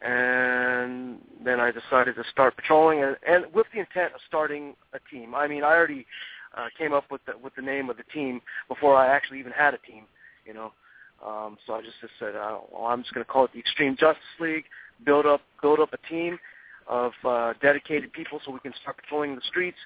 and 0.03 1.19
then 1.45 1.61
I 1.61 1.71
decided 1.71 2.15
to 2.17 2.25
start 2.31 2.57
patrolling, 2.57 3.03
and, 3.03 3.17
and 3.27 3.47
with 3.55 3.67
the 3.73 3.81
intent 3.81 4.15
of 4.15 4.21
starting 4.29 4.75
a 4.93 4.99
team. 5.11 5.35
I 5.35 5.49
mean, 5.49 5.65
I 5.65 5.75
already 5.75 6.07
uh, 6.57 6.67
came 6.77 6.93
up 6.93 7.05
with 7.11 7.21
the, 7.27 7.33
with 7.43 7.55
the 7.55 7.63
name 7.63 7.91
of 7.91 7.97
the 7.97 8.05
team 8.13 8.41
before 8.69 8.97
I 8.97 9.07
actually 9.09 9.39
even 9.39 9.53
had 9.53 9.75
a 9.75 9.79
team, 9.79 10.05
you 10.45 10.55
know. 10.55 10.73
Um, 11.25 11.57
so 11.67 11.75
I 11.75 11.81
just, 11.81 12.01
just 12.01 12.13
said, 12.19 12.37
uh, 12.37 12.59
well, 12.71 12.87
I'm 12.87 13.03
just 13.03 13.15
going 13.15 13.25
to 13.25 13.31
call 13.31 13.45
it 13.45 13.53
the 13.53 13.59
Extreme 13.59 13.97
Justice 13.99 14.23
League. 14.41 14.65
Build 15.05 15.27
up, 15.27 15.41
build 15.63 15.81
up 15.81 15.93
a 15.93 16.09
team 16.09 16.39
of 16.87 17.13
uh, 17.25 17.55
dedicated 17.63 18.13
people 18.13 18.41
so 18.45 18.53
we 18.53 18.61
can 18.61 18.75
start 18.83 18.97
patrolling 18.99 19.35
the 19.35 19.41
streets 19.49 19.79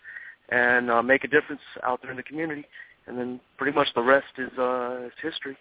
and 0.51 0.91
uh, 0.91 1.03
make 1.03 1.25
a 1.25 1.29
difference 1.29 1.61
out 1.85 2.03
there 2.03 2.11
in 2.11 2.17
the 2.17 2.23
community. 2.23 2.65
And 3.07 3.17
then 3.17 3.41
pretty 3.57 3.75
much 3.75 3.89
the 3.95 4.03
rest 4.03 4.27
is 4.37 4.51
uh, 4.59 5.07
is 5.07 5.13
history. 5.23 5.57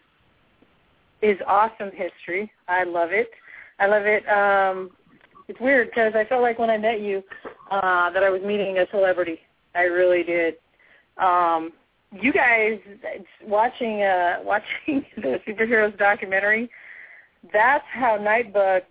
Is 1.21 1.37
awesome 1.47 1.89
history. 1.93 2.51
I 2.67 2.83
love 2.83 3.09
it. 3.11 3.31
I 3.79 3.87
love 3.87 4.03
it. 4.05 4.27
Um, 4.29 4.91
it's 5.47 5.59
weird 5.59 5.89
because 5.89 6.13
I 6.15 6.25
felt 6.25 6.41
like 6.41 6.59
when 6.59 6.69
I 6.69 6.77
met 6.77 7.01
you 7.01 7.23
uh, 7.71 8.09
that 8.11 8.23
I 8.23 8.29
was 8.29 8.41
meeting 8.41 8.77
a 8.77 8.85
celebrity. 8.91 9.39
I 9.73 9.83
really 9.83 10.23
did. 10.23 10.55
Um, 11.17 11.71
you 12.11 12.31
guys 12.31 12.79
watching 13.45 14.03
uh, 14.03 14.37
watching 14.43 15.05
the 15.15 15.39
superheroes 15.47 15.97
documentary. 15.97 16.69
That's 17.53 17.85
how 17.91 18.17
Nightbug 18.17 18.81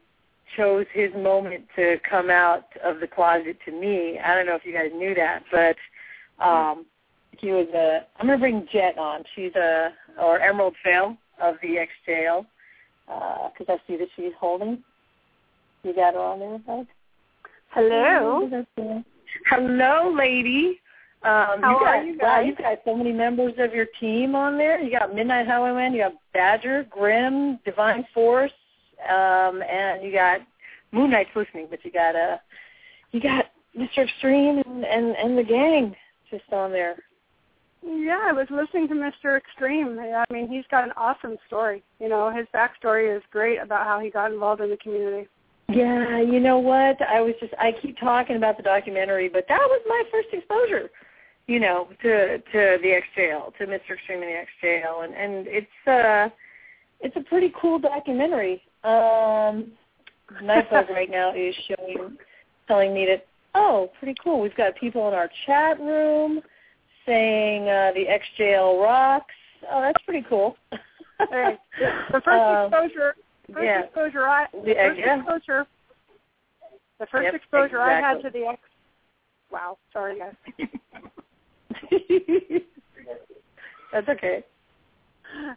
chose 0.57 0.87
his 0.93 1.13
moment 1.15 1.65
to 1.77 1.97
come 2.09 2.31
out 2.31 2.67
of 2.85 3.01
the 3.01 3.07
closet 3.07 3.59
to 3.65 3.73
me. 3.73 4.19
I 4.19 4.35
don't 4.35 4.47
know 4.47 4.55
if 4.55 4.65
you 4.65 4.73
guys 4.73 4.91
knew 4.95 5.15
that, 5.15 5.43
but 5.51 5.77
um, 6.45 6.87
he 7.39 7.51
was 7.51 7.67
a. 7.75 8.07
I'm 8.19 8.27
gonna 8.27 8.39
bring 8.39 8.67
Jet 8.73 8.97
on. 8.99 9.25
She's 9.35 9.55
a 9.55 9.91
or 10.21 10.41
Emerald 10.41 10.75
Fail 10.83 11.17
of 11.41 11.57
the 11.63 11.87
XJL 12.09 12.47
because 13.07 13.67
uh, 13.69 13.73
I 13.73 13.77
see 13.87 13.97
that 13.97 14.09
she's 14.17 14.33
holding. 14.39 14.83
You 15.83 15.95
got 15.95 16.15
her 16.15 16.21
on 16.21 16.41
there, 16.41 16.59
bud? 16.59 16.87
Hello. 17.71 18.49
Hello, 19.51 20.15
lady. 20.17 20.81
Um, 21.23 21.61
How 21.61 21.71
you 21.71 21.79
got, 21.79 21.87
are 21.87 22.05
you 22.05 22.19
guys? 22.19 22.23
Wow, 22.23 22.41
you've 22.41 22.59
got 22.59 22.79
so 22.85 22.97
many 22.97 23.13
members 23.13 23.55
of 23.59 23.73
your 23.73 23.87
team 23.99 24.35
on 24.35 24.57
there. 24.57 24.81
You 24.81 24.91
got 24.91 25.15
Midnight 25.15 25.47
Highwayman, 25.47 25.93
you 25.93 26.03
got 26.03 26.15
Badger, 26.33 26.87
Grim, 26.91 27.59
Divine 27.65 28.07
Force, 28.15 28.53
um, 29.09 29.63
and 29.63 30.05
you 30.05 30.13
got 30.13 30.41
Moon 30.93 31.11
Knight's 31.11 31.31
listening, 31.35 31.67
but 31.69 31.85
you 31.85 31.91
got 31.91 32.15
uh, 32.15 32.37
you 33.13 33.21
got 33.21 33.47
Mr. 33.77 34.05
Extreme 34.05 34.59
and, 34.59 34.85
and 34.85 35.17
and 35.17 35.39
the 35.39 35.43
gang 35.43 35.97
just 36.31 36.45
on 36.53 36.71
there. 36.71 36.97
Yeah, 37.89 38.19
I 38.21 38.33
was 38.33 38.49
listening 38.51 38.89
to 38.89 38.95
Mr. 38.95 39.37
Extreme. 39.37 39.99
I 40.01 40.25
mean, 40.33 40.49
he's 40.49 40.65
got 40.73 40.83
an 40.83 40.93
awesome 40.97 41.37
story. 41.47 41.85
You 42.01 42.09
know, 42.09 42.35
his 42.35 42.47
backstory 42.53 43.17
is 43.17 43.23
great 43.31 43.59
about 43.59 43.87
how 43.87 44.01
he 44.01 44.11
got 44.11 44.33
involved 44.33 44.61
in 44.61 44.71
the 44.71 44.77
community. 44.79 45.29
Yeah, 45.69 46.21
you 46.21 46.41
know 46.41 46.59
what? 46.59 47.01
I 47.03 47.21
was 47.21 47.35
just 47.41 47.55
I 47.61 47.73
keep 47.81 47.97
talking 47.99 48.37
about 48.37 48.57
the 48.57 48.65
documentary, 48.65 49.29
but 49.29 49.47
that 49.49 49.61
was 49.61 49.81
my 49.87 50.03
first 50.11 50.29
exposure, 50.33 50.91
you 51.47 51.61
know, 51.61 51.89
to 52.03 52.39
to 52.39 52.79
the 52.83 52.91
X 52.93 53.07
XJL, 53.17 53.57
to 53.57 53.67
Mr. 53.67 53.95
Extreme 53.95 54.23
and 54.23 54.31
the 54.31 54.37
X 54.37 54.49
XJL, 54.65 55.05
and 55.05 55.15
and 55.15 55.47
it's 55.49 55.87
uh 55.87 56.29
it's 57.01 57.17
a 57.17 57.21
pretty 57.29 57.53
cool 57.61 57.79
documentary. 57.79 58.63
Um 58.83 59.73
Nightbug 60.43 60.91
right 60.91 61.11
now 61.11 61.33
is 61.35 61.55
showing 61.69 62.17
telling 62.67 62.93
me 62.93 63.07
that 63.07 63.27
oh, 63.55 63.91
pretty 64.01 64.15
cool. 64.23 64.41
We've 64.41 64.57
got 64.57 64.77
people 64.77 65.07
in 65.07 65.15
our 65.15 65.31
chat 65.47 65.79
room 65.81 66.43
saying 67.07 67.69
uh 67.69 67.93
the 67.95 68.07
XJL 68.07 68.83
rocks. 68.83 69.35
Oh, 69.71 69.81
that's 69.81 70.03
pretty 70.05 70.27
cool. 70.29 70.57
Hey, 71.31 71.57
the 72.13 72.21
first 72.21 72.29
Um, 72.29 72.67
exposure, 72.67 73.15
first 73.51 73.65
yeah. 73.65 73.81
exposure 73.85 74.29
I, 74.29 74.47
the 74.53 74.61
The- 74.61 74.75
first 74.75 74.99
yeah. 75.01 75.17
exposure, 75.19 75.67
the 77.01 77.07
first 77.07 77.25
Yep, 77.25 77.35
exposure 77.35 77.81
I 77.81 77.99
had 78.01 78.21
to 78.21 78.29
the 78.29 78.45
X. 78.49 78.61
Wow, 79.51 79.79
sorry 79.95 80.19
guys. 80.19 80.35
That's 83.93 84.09
okay. 84.11 84.45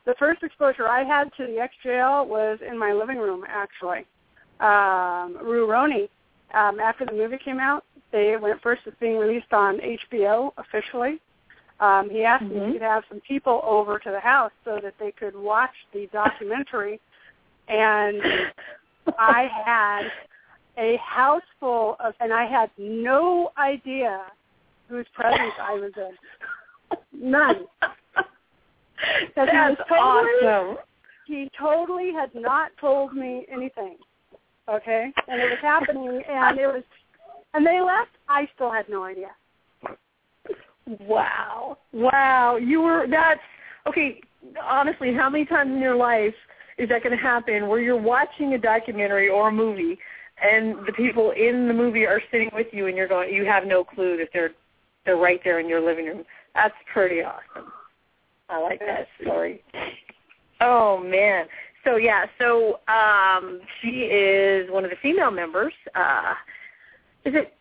The 0.06 0.16
first 0.18 0.44
exposure 0.44 0.88
I 0.88 1.04
had 1.04 1.26
to 1.36 1.46
the 1.46 1.68
XJL 1.86 2.26
was 2.28 2.60
in 2.66 2.78
my 2.78 2.94
living 2.94 3.18
room, 3.18 3.44
actually. 3.48 4.06
Um, 4.62 5.38
Rue 5.46 5.70
Roney, 5.70 6.10
um, 6.54 6.80
after 6.80 7.06
the 7.06 7.12
movie 7.14 7.38
came 7.38 7.60
out, 7.60 7.84
they 8.14 8.38
when 8.38 8.52
it 8.52 8.62
first 8.64 8.86
was 8.86 8.96
being 9.00 9.18
released 9.18 9.52
on 9.52 9.78
HBO 9.80 10.54
officially. 10.58 11.20
Um, 11.80 12.10
he 12.10 12.24
asked 12.24 12.44
me 12.44 12.58
if 12.58 12.68
he 12.68 12.74
could 12.74 12.82
have 12.82 13.04
some 13.08 13.22
people 13.22 13.62
over 13.64 14.00
to 14.00 14.12
the 14.12 14.20
house 14.20 14.52
so 14.66 14.80
that 14.84 14.96
they 15.00 15.12
could 15.12 15.36
watch 15.36 15.74
the 15.94 16.08
documentary, 16.12 17.00
and 17.68 18.22
I 19.18 19.48
had 19.66 20.10
a 20.78 20.98
house 20.98 21.44
full 21.60 21.96
of, 22.00 22.14
and 22.20 22.34
I 22.34 22.46
had 22.46 22.70
no 22.78 23.52
idea 23.58 24.24
whose 24.90 25.06
presence 25.14 25.54
I 25.62 25.74
was 25.76 25.92
in. 25.96 27.30
None. 27.32 27.66
Because 27.80 29.50
he 29.50 29.58
was 29.58 29.78
That's 29.78 29.90
totally, 29.90 30.48
awesome. 30.48 30.78
he 31.26 31.50
totally 31.58 32.12
had 32.12 32.34
not 32.36 32.72
told 32.82 33.14
me 33.14 33.46
anything. 33.52 33.96
Okay? 34.68 35.12
And 35.28 35.42
it 35.42 35.50
was 35.50 35.60
happening 35.62 36.22
and 36.30 36.60
it 36.60 36.68
was 36.68 36.84
and 37.54 37.66
they 37.66 37.82
left, 37.82 38.12
I 38.28 38.48
still 38.56 38.72
had 38.72 38.88
no 38.90 39.04
idea. 39.04 39.30
Wow. 41.00 41.78
Wow. 41.92 42.58
You 42.58 42.82
were 42.82 43.06
that's 43.10 43.40
okay, 43.88 44.22
honestly, 44.62 45.14
how 45.14 45.30
many 45.30 45.46
times 45.46 45.72
in 45.72 45.80
your 45.80 45.96
life 45.96 46.34
is 46.78 46.90
that 46.90 47.04
going 47.04 47.16
to 47.16 47.22
happen 47.22 47.68
where 47.68 47.80
you're 47.80 48.02
watching 48.02 48.54
a 48.54 48.58
documentary 48.58 49.30
or 49.30 49.50
a 49.50 49.52
movie 49.52 50.00
and 50.42 50.78
the 50.88 50.94
people 50.94 51.32
in 51.32 51.68
the 51.68 51.74
movie 51.74 52.06
are 52.06 52.22
sitting 52.32 52.50
with 52.54 52.68
you 52.72 52.88
and 52.88 52.96
you're 52.96 53.08
going 53.08 53.34
you 53.34 53.46
have 53.46 53.66
no 53.66 53.84
clue 53.84 54.18
that 54.18 54.30
they're 54.34 54.52
they're 55.06 55.18
right 55.18 55.42
there 55.44 55.60
in 55.60 55.68
your 55.68 55.82
living 55.82 56.06
room. 56.06 56.24
That's 56.56 56.74
pretty 56.94 57.22
awesome. 57.22 57.72
I 58.50 58.60
like 58.60 58.80
that 58.80 59.08
story. 59.22 59.62
Oh 60.62 60.98
man. 61.04 61.46
So 61.84 61.98
yeah, 61.98 62.26
so 62.40 62.80
um 62.88 63.62
she 63.82 64.04
is 64.04 64.70
one 64.72 64.84
of 64.84 64.90
the 64.90 64.98
female 65.02 65.32
members. 65.32 65.74
Uh 65.96 66.34
is 67.26 67.36
it 67.36 67.54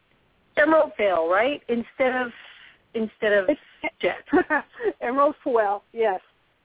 Emerald 0.57 0.93
Vale, 0.97 1.29
right? 1.29 1.63
Instead 1.69 2.15
of 2.15 2.31
instead 2.95 3.33
of 3.33 3.49
Jet. 4.01 4.25
Emerald 5.01 5.35
Fwell, 5.45 5.83
yes. 5.93 6.21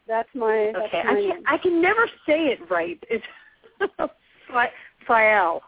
That's 0.07 0.30
my 0.36 0.71
that's 0.74 0.86
Okay. 0.88 1.03
my 1.03 1.11
I 1.11 1.15
can 1.15 1.43
I 1.47 1.57
can 1.57 1.82
never 1.82 2.07
say 2.26 2.47
it 2.47 2.59
right. 2.69 3.01
It's 3.09 3.26
Fael. 4.49 5.59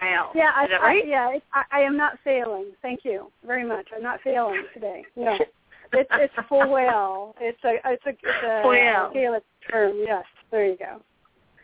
Fael. 0.00 0.28
Yeah, 0.34 0.52
I, 0.54 0.66
that 0.68 0.80
I 0.80 1.02
yeah, 1.06 1.30
it, 1.34 1.42
I, 1.52 1.62
I 1.70 1.80
am 1.80 1.96
not 1.96 2.18
failing. 2.24 2.66
Thank 2.80 3.00
you 3.04 3.30
very 3.46 3.66
much. 3.66 3.88
I'm 3.94 4.02
not 4.02 4.20
failing 4.22 4.62
today. 4.72 5.04
No, 5.14 5.36
it's 5.92 6.10
it's 6.12 6.34
well. 6.50 7.34
It's 7.40 7.62
a 7.64 7.74
it's 7.84 8.06
a 8.06 8.10
it's 8.10 8.20
a. 8.22 9.10
Gaelic 9.12 9.44
term. 9.70 9.96
Yes, 9.98 10.24
there 10.50 10.66
you 10.66 10.78
go. 10.78 11.00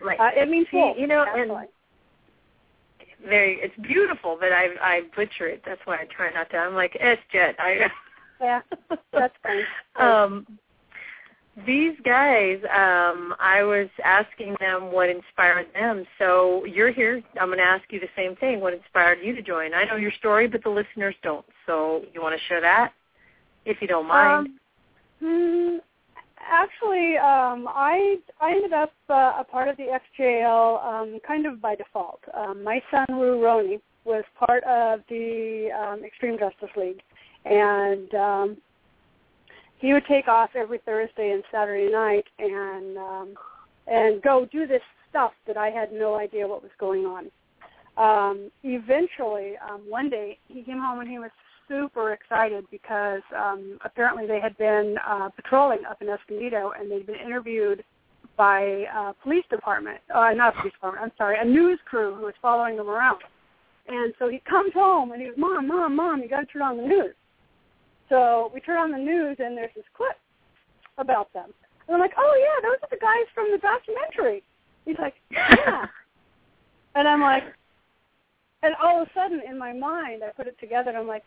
Right. 0.04 0.20
Uh, 0.20 0.30
it 0.40 0.48
means 0.48 0.66
full. 0.70 0.94
you 0.96 1.06
know, 1.06 1.24
and 1.34 1.50
very 3.26 3.58
it's 3.60 3.74
beautiful, 3.82 4.36
but 4.38 4.52
I 4.52 4.68
I 4.80 5.00
butcher 5.16 5.48
it. 5.48 5.62
That's 5.64 5.80
why 5.84 5.96
I 5.96 6.04
try 6.04 6.30
not 6.32 6.50
to. 6.50 6.56
I'm 6.58 6.74
like 6.74 6.96
it's 7.00 7.22
Jet. 7.32 7.56
I 7.58 7.90
yeah, 8.40 8.60
that's 9.12 9.34
fine. 9.42 9.64
um 9.96 10.46
these 11.66 11.94
guys, 12.04 12.58
um, 12.64 13.34
I 13.40 13.62
was 13.62 13.88
asking 14.04 14.54
them 14.60 14.92
what 14.92 15.08
inspired 15.08 15.66
them. 15.74 16.04
So 16.18 16.64
you're 16.64 16.92
here. 16.92 17.22
I'm 17.40 17.48
going 17.48 17.58
to 17.58 17.64
ask 17.64 17.82
you 17.90 18.00
the 18.00 18.08
same 18.14 18.36
thing. 18.36 18.60
What 18.60 18.74
inspired 18.74 19.18
you 19.22 19.34
to 19.34 19.42
join? 19.42 19.74
I 19.74 19.84
know 19.84 19.96
your 19.96 20.12
story, 20.18 20.46
but 20.46 20.62
the 20.62 20.70
listeners 20.70 21.14
don't. 21.22 21.44
So 21.66 22.04
you 22.14 22.22
want 22.22 22.38
to 22.38 22.46
share 22.46 22.60
that, 22.60 22.92
if 23.64 23.78
you 23.80 23.88
don't 23.88 24.06
mind? 24.06 24.48
Um, 24.48 24.58
hmm, 25.20 25.76
actually, 26.40 27.16
um, 27.16 27.68
I 27.68 28.16
I 28.40 28.52
ended 28.52 28.72
up 28.72 28.92
uh, 29.08 29.32
a 29.38 29.44
part 29.44 29.68
of 29.68 29.76
the 29.76 29.98
XJL 30.18 30.84
um, 30.84 31.18
kind 31.26 31.46
of 31.46 31.60
by 31.60 31.74
default. 31.74 32.20
Um, 32.34 32.62
my 32.62 32.80
son 32.90 33.06
Rue 33.10 33.42
Roney 33.42 33.80
was 34.04 34.24
part 34.38 34.62
of 34.64 35.00
the 35.08 35.68
um, 35.78 36.04
Extreme 36.04 36.38
Justice 36.38 36.70
League, 36.76 37.00
and 37.48 38.14
um, 38.14 38.56
he 39.78 39.92
would 39.92 40.04
take 40.06 40.28
off 40.28 40.50
every 40.54 40.78
Thursday 40.84 41.30
and 41.30 41.42
Saturday 41.50 41.90
night 41.90 42.24
and 42.38 42.98
um, 42.98 43.34
and 43.86 44.22
go 44.22 44.46
do 44.50 44.66
this 44.66 44.82
stuff 45.08 45.32
that 45.46 45.56
I 45.56 45.70
had 45.70 45.92
no 45.92 46.16
idea 46.16 46.46
what 46.46 46.62
was 46.62 46.72
going 46.78 47.06
on. 47.06 47.30
Um, 47.96 48.50
eventually, 48.62 49.54
um, 49.68 49.82
one 49.88 50.10
day 50.10 50.38
he 50.46 50.62
came 50.62 50.78
home 50.78 51.00
and 51.00 51.08
he 51.08 51.18
was 51.18 51.30
super 51.68 52.12
excited 52.12 52.64
because 52.70 53.22
um, 53.36 53.78
apparently 53.84 54.26
they 54.26 54.40
had 54.40 54.56
been 54.58 54.96
uh, 55.06 55.30
patrolling 55.30 55.80
up 55.88 56.00
in 56.02 56.08
Escondido 56.08 56.72
and 56.78 56.90
they'd 56.90 57.06
been 57.06 57.16
interviewed 57.16 57.82
by 58.36 58.60
a 58.94 59.14
police 59.22 59.44
department, 59.50 59.98
uh, 60.14 60.30
not 60.32 60.54
a 60.54 60.60
police 60.60 60.72
department, 60.74 61.04
I'm 61.04 61.12
sorry, 61.18 61.36
a 61.40 61.44
news 61.44 61.78
crew 61.86 62.14
who 62.14 62.26
was 62.26 62.34
following 62.40 62.76
them 62.76 62.88
around. 62.88 63.20
And 63.88 64.14
so 64.18 64.28
he 64.28 64.40
comes 64.48 64.72
home 64.74 65.12
and 65.12 65.20
he 65.20 65.28
goes, 65.28 65.36
Mom, 65.38 65.66
Mom, 65.66 65.96
Mom, 65.96 66.20
you 66.20 66.28
got 66.28 66.40
to 66.40 66.46
turn 66.46 66.62
on 66.62 66.76
the 66.76 66.84
news. 66.84 67.14
So 68.08 68.50
we 68.54 68.60
turn 68.60 68.78
on 68.78 68.92
the 68.92 68.98
news 68.98 69.36
and 69.38 69.56
there's 69.56 69.74
this 69.74 69.84
clip 69.96 70.16
about 70.96 71.32
them. 71.32 71.50
And 71.86 71.94
I'm 71.94 72.00
like, 72.00 72.14
oh 72.18 72.34
yeah, 72.38 72.68
those 72.68 72.78
are 72.82 72.88
the 72.90 73.00
guys 73.00 73.26
from 73.34 73.50
the 73.50 73.58
documentary. 73.58 74.42
He's 74.84 74.98
like, 74.98 75.14
yeah. 75.30 75.86
and 76.94 77.08
I'm 77.08 77.20
like, 77.20 77.44
and 78.62 78.74
all 78.82 79.00
of 79.02 79.08
a 79.08 79.10
sudden 79.14 79.40
in 79.48 79.58
my 79.58 79.72
mind 79.72 80.22
I 80.24 80.30
put 80.32 80.46
it 80.46 80.58
together 80.58 80.90
and 80.90 80.98
I'm 80.98 81.06
like, 81.06 81.24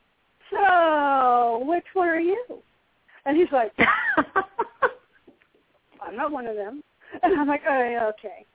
so 0.49 1.63
which 1.65 1.85
one 1.93 2.09
are 2.09 2.19
you? 2.19 2.45
And 3.25 3.37
he's 3.37 3.51
like, 3.51 3.71
I'm 6.01 6.15
not 6.17 6.31
one 6.31 6.47
of 6.47 6.55
them. 6.55 6.83
And 7.23 7.39
I'm 7.39 7.47
like, 7.47 7.61
oh, 7.67 8.11
okay. 8.17 8.45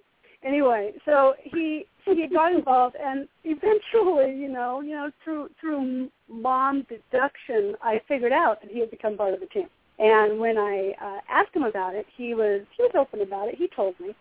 Anyway, 0.47 0.93
so 1.05 1.35
he 1.43 1.87
he 2.05 2.29
got 2.33 2.53
involved, 2.53 2.95
and 3.03 3.27
eventually, 3.43 4.37
you 4.37 4.49
know, 4.49 4.81
you 4.81 4.93
know, 4.93 5.11
through 5.25 5.51
through 5.61 6.09
mom 6.29 6.87
deduction, 6.89 7.75
I 7.83 8.01
figured 8.07 8.33
out 8.33 8.61
that 8.63 8.71
he 8.71 8.79
had 8.79 8.91
become 8.91 9.17
part 9.17 9.35
of 9.35 9.41
the 9.41 9.47
team. 9.47 9.67
And 9.99 10.39
when 10.39 10.57
I 10.57 10.93
uh, 11.03 11.21
asked 11.29 11.57
him 11.57 11.65
about 11.65 11.97
it, 11.97 12.07
he 12.17 12.35
was 12.35 12.61
he 12.77 12.85
was 12.85 12.93
open 12.97 13.23
about 13.23 13.49
it. 13.49 13.57
He 13.57 13.69
told 13.75 13.99
me, 13.99 14.15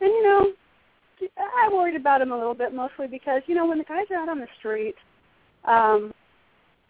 and 0.00 0.10
you 0.10 0.22
know, 0.24 0.52
I 1.36 1.68
worried 1.72 1.96
about 1.96 2.22
him 2.22 2.32
a 2.32 2.36
little 2.36 2.54
bit, 2.54 2.74
mostly 2.74 3.06
because 3.06 3.42
you 3.46 3.54
know 3.54 3.66
when 3.66 3.78
the 3.78 3.84
guys 3.84 4.06
are 4.10 4.16
out 4.16 4.28
on 4.28 4.40
the 4.40 4.48
street, 4.58 4.96
um, 5.64 6.12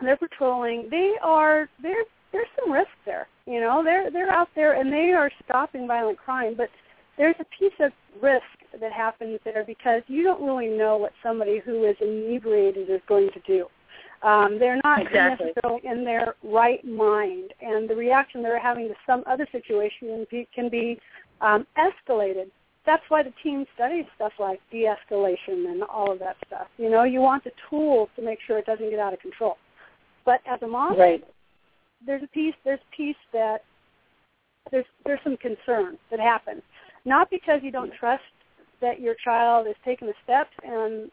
they're 0.00 0.16
patrolling. 0.16 0.88
They 0.90 1.14
are 1.22 1.68
there. 1.82 2.04
There's 2.32 2.48
some 2.58 2.72
risk 2.72 2.90
there. 3.04 3.26
You 3.46 3.60
know, 3.60 3.82
they're 3.84 4.10
they're 4.10 4.30
out 4.30 4.48
there 4.54 4.80
and 4.80 4.90
they 4.90 5.12
are 5.12 5.30
stopping 5.44 5.86
violent 5.86 6.18
crime, 6.18 6.54
but 6.56 6.70
there's 7.18 7.36
a 7.40 7.46
piece 7.58 7.72
of 7.80 7.92
risk 8.22 8.44
that 8.80 8.92
happens 8.92 9.40
there 9.44 9.64
because 9.66 10.02
you 10.06 10.22
don't 10.22 10.42
really 10.42 10.68
know 10.68 10.96
what 10.96 11.12
somebody 11.22 11.60
who 11.64 11.84
is 11.84 11.96
inebriated 12.00 12.90
is 12.90 13.00
going 13.08 13.30
to 13.32 13.40
do. 13.46 13.66
Um, 14.22 14.58
they're 14.58 14.80
not 14.84 15.02
Exactly. 15.02 15.52
necessarily 15.54 15.80
in 15.84 16.04
their 16.04 16.34
right 16.42 16.84
mind, 16.84 17.54
and 17.60 17.88
the 17.88 17.94
reaction 17.94 18.42
they're 18.42 18.58
having 18.58 18.88
to 18.88 18.94
some 19.06 19.22
other 19.26 19.46
situation 19.52 20.26
can 20.54 20.68
be 20.68 20.98
um, 21.40 21.66
escalated. 21.76 22.50
That's 22.84 23.02
why 23.08 23.22
the 23.22 23.32
team 23.42 23.64
studies 23.74 24.06
stuff 24.16 24.32
like 24.38 24.60
de-escalation 24.72 25.70
and 25.70 25.82
all 25.84 26.10
of 26.10 26.18
that 26.20 26.36
stuff. 26.46 26.66
You 26.78 26.90
know, 26.90 27.04
you 27.04 27.20
want 27.20 27.44
the 27.44 27.52
tools 27.68 28.08
to 28.16 28.22
make 28.22 28.38
sure 28.46 28.58
it 28.58 28.66
doesn't 28.66 28.90
get 28.90 28.98
out 28.98 29.12
of 29.12 29.20
control. 29.20 29.56
But 30.24 30.40
as 30.46 30.60
a 30.62 30.66
mom, 30.66 30.98
Right. 30.98 31.24
there's 32.04 32.22
a 32.22 32.28
piece 32.28 32.54
there's 32.64 32.80
piece 32.96 33.16
that 33.32 33.62
there's 34.70 34.86
there's 35.04 35.20
some 35.22 35.36
concern 35.36 35.98
that 36.10 36.20
happens. 36.20 36.62
Not 37.04 37.30
because 37.30 37.62
you 37.62 37.70
don't 37.70 37.92
trust 37.94 38.22
that 38.80 39.00
your 39.00 39.14
child 39.24 39.66
is 39.66 39.74
taking 39.84 40.08
the 40.08 40.14
steps 40.24 40.50
and 40.64 41.10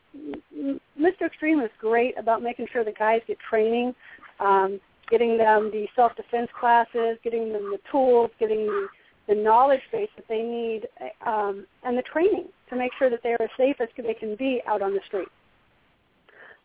Mr. 0.99 1.26
Extreme 1.26 1.61
is 1.61 1.70
great 1.80 2.18
about 2.18 2.41
making 2.41 2.68
sure 2.72 2.84
the 2.84 2.91
guys 2.91 3.22
get 3.28 3.38
training, 3.49 3.93
um, 4.39 4.80
getting 5.09 5.38
them 5.38 5.70
the 5.72 5.88
self 5.95 6.16
defense 6.16 6.49
classes, 6.59 7.18
getting 7.24 7.51
them 7.51 7.72
the 7.72 7.80
tools, 7.91 8.30
getting 8.39 8.66
the, 8.66 8.88
the 9.28 9.36
knowledge 9.36 9.82
base 9.91 10.09
that 10.16 10.26
they 10.28 10.41
need 10.41 10.88
um, 11.26 11.66
and 11.84 11.97
the 11.97 12.03
training 12.03 12.45
to 12.70 12.76
make 12.76 12.91
sure 12.97 13.09
that 13.09 13.22
they 13.24 13.30
are 13.30 13.41
as 13.41 13.49
safe 13.57 13.76
as 13.80 13.89
they 13.97 14.13
can 14.13 14.36
be 14.36 14.61
out 14.68 14.82
on 14.82 14.93
the 14.93 15.01
street. 15.07 15.28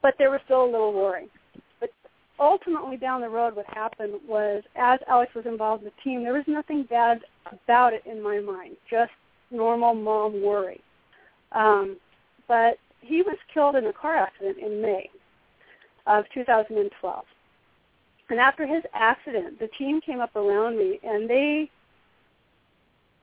But 0.03 0.15
there 0.19 0.31
was 0.31 0.41
still 0.45 0.65
a 0.65 0.71
little 0.71 0.95
worry 0.95 1.29
But 1.79 1.91
ultimately 2.39 2.97
down 2.97 3.21
the 3.21 3.29
road 3.29 3.55
what 3.55 3.67
happened 3.67 4.15
was 4.27 4.63
as 4.77 4.99
Alex 5.09 5.35
was 5.35 5.45
involved 5.47 5.83
in 5.83 5.91
the 5.91 6.03
team, 6.03 6.23
there 6.23 6.33
was 6.33 6.45
nothing 6.47 6.85
bad 6.85 7.21
about 7.65 7.93
it 7.93 8.03
in 8.07 8.23
my 8.23 8.41
mind, 8.41 8.77
just 8.91 9.13
normal 9.51 9.95
mom 9.95 10.43
worry. 10.43 10.81
Um, 11.53 11.97
but 12.49 12.79
he 13.01 13.23
was 13.23 13.37
killed 13.53 13.77
in 13.77 13.87
a 13.87 13.93
car 13.93 14.17
accident 14.17 14.59
in 14.59 14.81
May 14.83 15.09
of 16.07 16.25
2012. 16.35 17.25
And 18.31 18.39
after 18.39 18.67
his 18.67 18.83
accident, 18.95 19.59
the 19.59 19.69
team 19.79 20.01
came 20.01 20.21
up 20.21 20.35
around 20.37 20.79
me 20.79 21.01
and 21.03 21.29
they 21.29 21.71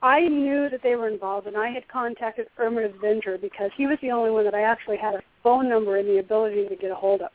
I 0.02 0.22
knew 0.28 0.70
that 0.70 0.82
they 0.84 0.96
were 0.96 1.08
involved 1.08 1.48
and 1.48 1.58
I 1.58 1.70
had 1.70 1.88
contacted 1.88 2.48
Irma 2.60 2.82
Avenger 2.82 3.38
because 3.42 3.72
he 3.76 3.88
was 3.88 3.98
the 4.02 4.12
only 4.12 4.30
one 4.30 4.46
that 4.46 4.54
I 4.54 4.62
actually 4.62 4.98
had 4.98 5.16
a 5.16 5.24
phone 5.42 5.68
number 5.68 5.98
and 5.98 6.08
the 6.08 6.20
ability 6.20 6.68
to 6.68 6.76
get 6.76 6.92
a 6.92 6.96
hold 6.96 7.22
of. 7.22 7.30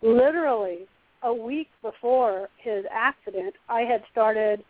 Literally 0.00 0.86
a 1.22 1.34
week 1.34 1.68
before 1.82 2.48
his 2.56 2.84
accident, 2.90 3.54
I 3.68 3.80
had 3.82 4.02
started 4.10 4.64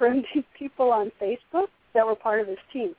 friending 0.00 0.44
people 0.58 0.90
on 0.90 1.12
Facebook 1.20 1.66
that 1.92 2.06
were 2.06 2.14
part 2.14 2.40
of 2.40 2.46
his 2.46 2.58
team. 2.72 2.94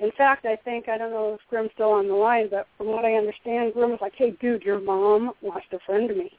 In 0.00 0.10
fact, 0.16 0.44
I 0.44 0.56
think, 0.56 0.88
I 0.88 0.98
don't 0.98 1.12
know 1.12 1.34
if 1.34 1.40
Grim's 1.48 1.70
still 1.74 1.92
on 1.92 2.08
the 2.08 2.14
line, 2.14 2.48
but 2.50 2.66
from 2.76 2.88
what 2.88 3.04
I 3.04 3.14
understand, 3.14 3.74
Grim 3.74 3.90
was 3.90 4.00
like, 4.00 4.14
hey, 4.16 4.32
dude, 4.40 4.62
your 4.62 4.80
mom 4.80 5.32
wants 5.40 5.66
to 5.70 5.78
friend 5.86 6.08
me, 6.08 6.32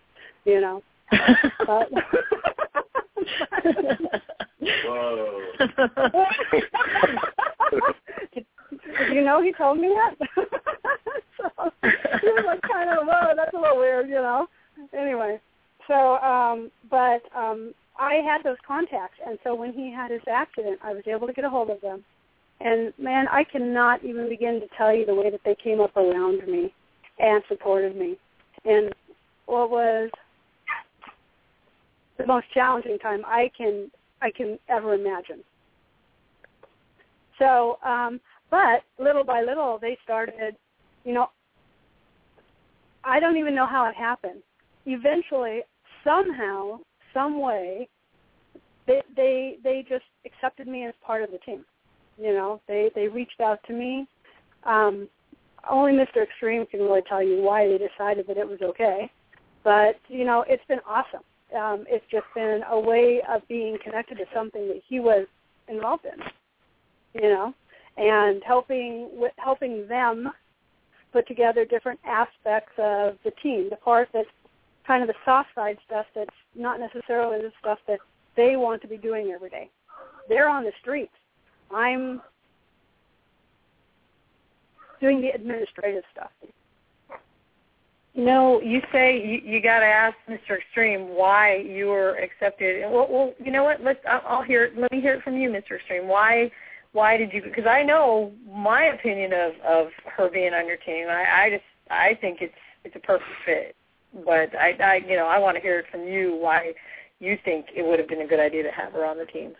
you 0.44 0.60
know. 0.62 0.84
But, 1.66 1.90
Whoa. 4.86 5.42
you 9.12 9.22
know 9.22 9.42
he 9.42 9.52
told 9.54 9.80
me 9.80 9.90
that? 9.90 10.16
so 11.38 11.72
he 11.82 12.28
was 12.28 12.44
like 12.46 12.62
kind 12.62 12.90
of, 12.90 13.06
whoa, 13.06 13.34
that's 13.36 13.54
a 13.54 13.60
little 13.60 13.78
weird, 13.78 14.10
you 14.10 14.16
know. 14.16 14.48
Anyway, 14.98 15.40
so, 15.88 16.18
um, 16.18 16.72
but 16.90 17.22
um, 17.36 17.74
I 17.98 18.16
had 18.16 18.44
those 18.44 18.58
contacts, 18.66 19.18
and 19.26 19.38
so 19.44 19.56
when 19.56 19.74
he 19.74 19.92
had 19.92 20.12
his 20.12 20.22
accident, 20.30 20.80
I 20.84 20.94
was 20.94 21.04
able 21.08 21.28
to 21.28 21.34
get 21.34 21.46
a 21.46 21.50
hold 21.50 21.70
of 21.70 21.80
them. 21.82 22.04
And 22.62 22.94
man, 22.98 23.28
I 23.28 23.44
cannot 23.44 24.04
even 24.04 24.30
begin 24.30 24.60
to 24.62 24.68
tell 24.78 24.96
you 24.96 25.06
the 25.06 25.14
way 25.14 25.30
that 25.30 25.42
they 25.44 25.56
came 25.56 25.82
up 25.82 25.96
around 25.98 26.48
me 26.48 26.74
and 27.20 27.44
supported 27.48 27.96
me. 27.96 28.18
And 28.64 28.94
what 29.46 29.70
was 29.70 30.10
the 32.18 32.26
most 32.26 32.46
challenging 32.54 32.98
time 33.00 33.24
I 33.26 33.52
can 33.58 33.92
I 34.22 34.32
can 34.32 34.58
ever 34.70 34.94
imagine. 34.94 35.44
So 37.38 37.78
um, 37.84 38.20
but 38.50 38.84
little 39.00 39.24
by 39.24 39.42
little, 39.42 39.78
they 39.82 39.98
started. 40.04 40.56
You 41.04 41.14
know, 41.14 41.28
I 43.04 43.20
don't 43.20 43.38
even 43.38 43.54
know 43.54 43.68
how 43.68 43.88
it 43.90 43.96
happened. 43.96 44.42
Eventually, 44.86 45.62
somehow, 46.04 46.80
some 47.14 47.42
way, 47.42 47.88
they 48.88 49.02
they 49.16 49.58
they 49.64 49.86
just 49.88 50.06
accepted 50.26 50.68
me 50.68 50.86
as 50.86 50.94
part 51.06 51.24
of 51.24 51.32
the 51.32 51.38
team. 51.40 51.66
You 52.18 52.34
know, 52.34 52.62
they 52.68 52.92
they 52.96 53.08
reached 53.08 53.42
out 53.42 53.60
to 53.68 53.74
me. 53.74 54.08
Um, 54.64 55.08
only 55.70 55.94
Mr. 55.94 56.24
Extreme 56.24 56.68
can 56.68 56.82
really 56.82 57.02
tell 57.08 57.24
you 57.24 57.42
why 57.42 57.68
they 57.68 57.78
decided 57.78 58.28
that 58.28 58.38
it 58.38 58.48
was 58.48 58.60
okay. 58.62 59.12
But 59.64 60.00
you 60.08 60.26
know, 60.26 60.46
it's 60.48 60.64
been 60.68 60.80
awesome. 60.88 61.24
Um, 61.56 61.86
it's 61.88 62.06
just 62.12 62.26
been 62.34 62.62
a 62.70 62.80
way 62.80 63.22
of 63.30 63.48
being 63.48 63.78
connected 63.84 64.18
to 64.18 64.26
something 64.34 64.68
that 64.68 64.82
he 64.88 65.00
was 65.00 65.28
involved 65.68 66.06
in. 66.06 67.22
You 67.22 67.30
know, 67.30 67.54
and 67.98 68.42
helping 68.46 69.10
with 69.14 69.32
helping 69.38 69.88
them 69.88 70.30
put 71.14 71.28
together 71.28 71.66
different 71.66 72.00
aspects 72.06 72.74
of 72.78 73.18
the 73.24 73.32
team. 73.42 73.68
The 73.70 73.78
part 73.78 74.10
that's 74.14 74.28
kind 74.86 75.02
of 75.02 75.08
the 75.08 75.16
soft 75.24 75.50
side 75.56 75.78
stuff 75.86 76.06
that's 76.14 76.36
not 76.56 76.80
necessarily 76.80 77.42
the 77.42 77.52
stuff 77.60 77.80
that 77.88 78.00
they 78.36 78.56
want 78.56 78.82
to 78.82 78.88
be 78.88 78.98
doing 78.98 79.32
every 79.34 79.50
day. 79.50 79.70
They're 80.28 80.50
on 80.50 80.64
the 80.64 80.72
streets. 80.82 81.14
I'm 81.74 82.22
doing 85.02 85.22
the 85.22 85.30
administrative 85.30 86.04
stuff. 86.12 86.32
You 88.14 88.24
know, 88.24 88.62
you 88.62 88.82
say 88.94 89.22
you, 89.26 89.42
you 89.44 89.62
got 89.62 89.80
to 89.80 89.86
ask 89.86 90.16
Mr. 90.30 90.58
Extreme 90.58 91.10
why 91.10 91.58
you 91.58 91.88
were 91.88 92.16
accepted. 92.16 92.90
Well, 92.90 93.08
well, 93.10 93.34
you 93.44 93.52
know 93.52 93.66
what? 93.66 93.84
Let's. 93.84 94.00
I'll, 94.08 94.22
I'll 94.26 94.44
hear. 94.44 94.72
Let 94.78 94.92
me 94.92 95.02
hear 95.02 95.16
it 95.16 95.24
from 95.24 95.36
you, 95.36 95.50
Mr. 95.50 95.76
Extreme. 95.76 96.08
Why? 96.08 96.50
Why 96.94 97.18
did 97.18 97.34
you? 97.34 97.42
Because 97.42 97.66
I 97.66 97.84
know 97.84 98.32
my 98.50 98.86
opinion 98.86 99.34
of 99.34 99.54
of 99.68 99.88
her 100.06 100.30
being 100.30 100.54
on 100.54 100.66
your 100.66 100.78
team. 100.78 101.08
I, 101.10 101.26
I 101.44 101.50
just 101.50 101.64
I 101.92 102.18
think 102.22 102.38
it's 102.40 102.54
it's 102.86 102.96
a 102.96 103.00
perfect 103.00 103.30
fit. 103.46 103.76
But 104.26 104.56
I, 104.56 104.78
I 104.82 104.96
you 105.06 105.18
know 105.18 105.28
I 105.28 105.38
want 105.38 105.58
to 105.58 105.62
hear 105.62 105.80
it 105.80 105.86
from 105.92 106.08
you 106.08 106.38
why 106.40 106.74
you 107.20 107.38
think 107.44 107.66
it 107.76 107.86
would 107.86 108.00
have 108.00 108.08
been 108.08 108.22
a 108.22 108.28
good 108.28 108.40
idea 108.40 108.64
to 108.64 108.72
have 108.72 108.94
her 108.94 109.06
on 109.06 109.18
the 109.18 109.26
team. 109.26 109.52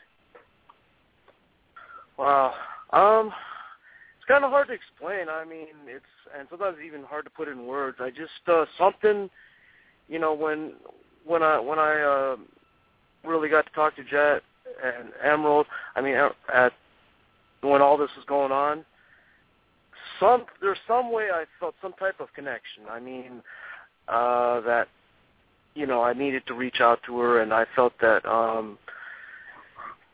Wow. 2.18 2.54
Um, 2.92 3.28
it's 4.18 4.26
kind 4.28 4.44
of 4.44 4.52
hard 4.52 4.68
to 4.68 4.74
explain. 4.74 5.28
I 5.30 5.46
mean, 5.46 5.68
it's 5.88 6.06
and 6.38 6.48
sometimes 6.50 6.78
even 6.86 7.04
hard 7.04 7.26
to 7.26 7.32
put 7.32 7.48
in 7.48 7.66
words. 7.66 7.98
I 8.00 8.10
just 8.10 8.32
uh, 8.48 8.66
something, 8.78 9.30
you 10.08 10.20
know, 10.20 10.34
when 10.34 10.74
when 11.26 11.44
I 11.44 11.60
when 11.60 11.80
I 11.80 12.02
uh, 12.02 12.36
really 13.28 13.50
got 13.50 13.66
to 13.66 13.72
talk 13.74 13.96
to 13.98 14.04
Jet 14.04 14.42
and 14.84 15.10
Emerald. 15.24 15.68
I 15.96 16.02
mean, 16.02 16.16
at 16.54 16.74
when 17.62 17.82
all 17.82 17.98
this 17.98 18.10
was 18.16 18.26
going 18.26 18.52
on, 18.52 18.86
some 20.20 20.46
there's 20.62 20.78
some 20.88 21.12
way 21.12 21.30
I 21.34 21.46
felt 21.60 21.76
some 21.82 21.94
type 21.94 22.20
of 22.20 22.34
connection. 22.34 22.84
I 22.90 23.00
mean, 23.00 23.42
uh, 24.08 24.62
that 24.62 24.88
you 25.74 25.86
know 25.86 26.02
I 26.02 26.14
needed 26.14 26.44
to 26.48 26.54
reach 26.54 26.80
out 26.80 27.00
to 27.06 27.20
her, 27.20 27.42
and 27.42 27.54
I 27.54 27.66
felt 27.76 27.94
that 28.02 28.26
um, 28.26 28.78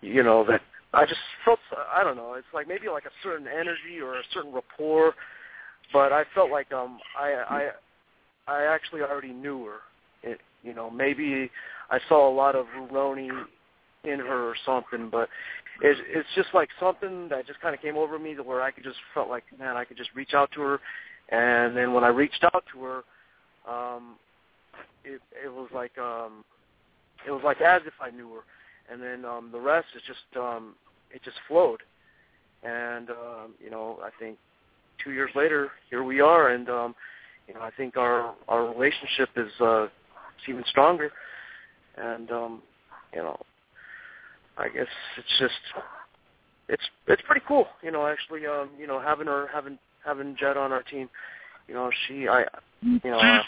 you 0.01 0.23
know 0.23 0.43
that 0.45 0.61
I 0.93 1.05
just 1.05 1.19
felt 1.45 1.59
I 1.93 2.03
don't 2.03 2.17
know. 2.17 2.33
It's 2.33 2.47
like 2.53 2.67
maybe 2.67 2.89
like 2.89 3.05
a 3.05 3.11
certain 3.23 3.47
energy 3.47 3.99
or 4.01 4.15
a 4.15 4.23
certain 4.33 4.53
rapport, 4.53 5.13
but 5.93 6.11
I 6.11 6.23
felt 6.35 6.51
like 6.51 6.71
um 6.71 6.99
I 7.17 7.69
I 8.47 8.53
I 8.53 8.63
actually 8.63 9.01
already 9.01 9.31
knew 9.31 9.65
her. 9.65 9.77
It, 10.23 10.39
you 10.63 10.73
know, 10.73 10.89
maybe 10.89 11.49
I 11.89 11.99
saw 12.09 12.29
a 12.29 12.33
lot 12.33 12.55
of 12.55 12.65
Roni 12.91 13.29
in 14.03 14.19
her 14.19 14.49
or 14.49 14.55
something, 14.65 15.09
but 15.09 15.29
it's 15.81 15.99
it's 16.07 16.27
just 16.35 16.49
like 16.53 16.69
something 16.79 17.29
that 17.29 17.47
just 17.47 17.61
kind 17.61 17.73
of 17.73 17.81
came 17.81 17.95
over 17.95 18.19
me 18.19 18.35
to 18.35 18.43
where 18.43 18.61
I 18.61 18.71
could 18.71 18.83
just 18.83 18.99
felt 19.13 19.29
like 19.29 19.43
man 19.57 19.77
I 19.77 19.85
could 19.85 19.97
just 19.97 20.09
reach 20.13 20.33
out 20.33 20.51
to 20.53 20.61
her, 20.61 20.79
and 21.29 21.75
then 21.75 21.93
when 21.93 22.03
I 22.03 22.09
reached 22.09 22.43
out 22.53 22.63
to 22.73 22.83
her, 22.83 23.03
um, 23.71 24.15
it 25.05 25.21
it 25.43 25.51
was 25.51 25.69
like 25.73 25.97
um 25.97 26.43
it 27.25 27.31
was 27.31 27.41
like 27.45 27.61
as 27.61 27.81
if 27.85 27.93
I 28.01 28.09
knew 28.09 28.29
her 28.33 28.41
and 28.91 29.01
then 29.01 29.25
um, 29.25 29.49
the 29.51 29.59
rest 29.59 29.87
is 29.95 30.01
just 30.05 30.37
um, 30.37 30.75
it 31.11 31.21
just 31.23 31.37
flowed. 31.47 31.81
And 32.63 33.09
um, 33.09 33.53
you 33.63 33.69
know, 33.69 33.99
I 34.03 34.09
think 34.19 34.37
two 35.03 35.11
years 35.11 35.31
later, 35.35 35.71
here 35.89 36.03
we 36.03 36.21
are, 36.21 36.49
and 36.49 36.69
um, 36.69 36.95
you 37.47 37.53
know, 37.53 37.61
I 37.61 37.71
think 37.71 37.97
our 37.97 38.35
our 38.47 38.65
relationship 38.67 39.29
is 39.35 39.51
uh, 39.61 39.83
it's 39.83 40.49
even 40.49 40.63
stronger. 40.67 41.11
And 41.97 42.31
um, 42.31 42.61
you 43.13 43.21
know, 43.21 43.39
I 44.57 44.67
guess 44.67 44.87
it's 45.17 45.39
just 45.39 45.53
it's 46.69 46.83
it's 47.07 47.21
pretty 47.25 47.41
cool. 47.47 47.65
You 47.81 47.91
know, 47.91 48.05
actually, 48.05 48.45
um, 48.45 48.69
you 48.77 48.87
know, 48.87 48.99
having 48.99 49.27
her 49.27 49.47
having 49.53 49.79
having 50.05 50.35
Jet 50.39 50.57
on 50.57 50.71
our 50.71 50.83
team. 50.83 51.09
You 51.67 51.75
know, 51.75 51.89
she 52.07 52.27
I 52.27 52.43
you 52.81 52.99
know 53.05 53.19
uh, 53.19 53.43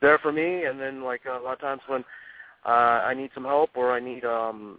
there 0.00 0.18
for 0.18 0.32
me, 0.32 0.64
and 0.64 0.80
then 0.80 1.02
like 1.02 1.22
a 1.26 1.42
lot 1.42 1.54
of 1.54 1.60
times 1.60 1.80
when 1.86 2.04
uh, 2.64 3.02
I 3.04 3.14
need 3.14 3.30
some 3.34 3.44
help 3.44 3.70
or 3.74 3.92
I 3.92 4.00
need 4.00 4.24
um 4.24 4.78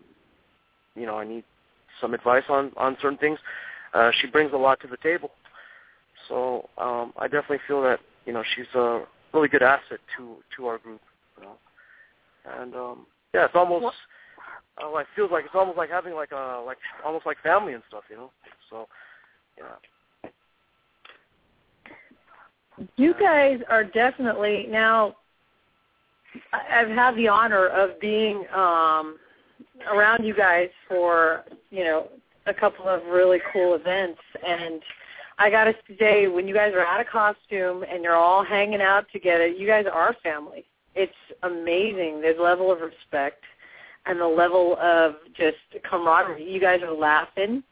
you 0.95 1.05
know 1.05 1.17
I 1.17 1.25
need 1.25 1.43
some 2.01 2.13
advice 2.13 2.43
on 2.49 2.71
on 2.77 2.97
certain 3.01 3.17
things, 3.17 3.39
uh, 3.93 4.11
she 4.19 4.27
brings 4.27 4.53
a 4.53 4.57
lot 4.57 4.79
to 4.81 4.87
the 4.87 4.97
table. 4.97 5.31
So 6.27 6.69
um, 6.77 7.13
I 7.17 7.27
definitely 7.27 7.59
feel 7.67 7.81
that 7.83 7.99
you 8.25 8.33
know 8.33 8.43
she's 8.55 8.67
a 8.75 9.03
really 9.33 9.47
good 9.47 9.63
asset 9.63 9.99
to 10.17 10.37
to 10.57 10.67
our 10.67 10.77
group. 10.77 11.01
You 11.37 11.45
know, 11.45 11.53
and 12.59 12.75
um, 12.75 13.05
yeah, 13.33 13.45
it's 13.45 13.55
almost 13.55 13.95
uh, 14.81 14.89
like 14.89 15.07
feels 15.15 15.31
like 15.31 15.45
it's 15.45 15.55
almost 15.55 15.77
like 15.77 15.89
having 15.89 16.13
like 16.13 16.31
a 16.31 16.63
like 16.65 16.77
almost 17.05 17.25
like 17.25 17.37
family 17.41 17.73
and 17.73 17.83
stuff. 17.87 18.03
You 18.09 18.17
know, 18.17 18.31
so 18.69 18.87
yeah. 19.57 20.33
You 22.95 23.13
guys 23.19 23.59
are 23.69 23.83
definitely 23.83 24.65
now 24.69 25.17
I've 26.53 26.89
had 26.89 27.15
the 27.15 27.27
honor 27.27 27.67
of 27.67 27.99
being 27.99 28.45
um, 28.53 29.17
around 29.91 30.23
you 30.23 30.35
guys 30.35 30.69
for 30.87 31.43
you 31.71 31.83
know 31.83 32.09
a 32.45 32.53
couple 32.53 32.87
of 32.87 33.05
really 33.05 33.39
cool 33.53 33.75
events, 33.75 34.21
and 34.45 34.81
I 35.37 35.49
got 35.49 35.65
to 35.65 35.75
say, 35.97 36.27
when 36.27 36.47
you 36.47 36.53
guys 36.53 36.73
are 36.73 36.85
out 36.85 36.99
of 36.99 37.07
costume 37.07 37.83
and 37.89 38.03
you're 38.03 38.15
all 38.15 38.43
hanging 38.43 38.81
out 38.81 39.05
together, 39.11 39.47
you 39.47 39.65
guys 39.65 39.85
are 39.91 40.13
family. 40.21 40.65
It's 40.95 41.13
amazing 41.43 42.21
the 42.21 42.35
level 42.37 42.71
of 42.71 42.81
respect 42.81 43.43
and 44.05 44.19
the 44.19 44.27
level 44.27 44.77
of 44.81 45.15
just 45.37 45.57
camaraderie. 45.89 46.43
You 46.43 46.59
guys 46.59 46.81
are 46.81 46.93
laughing 46.93 47.63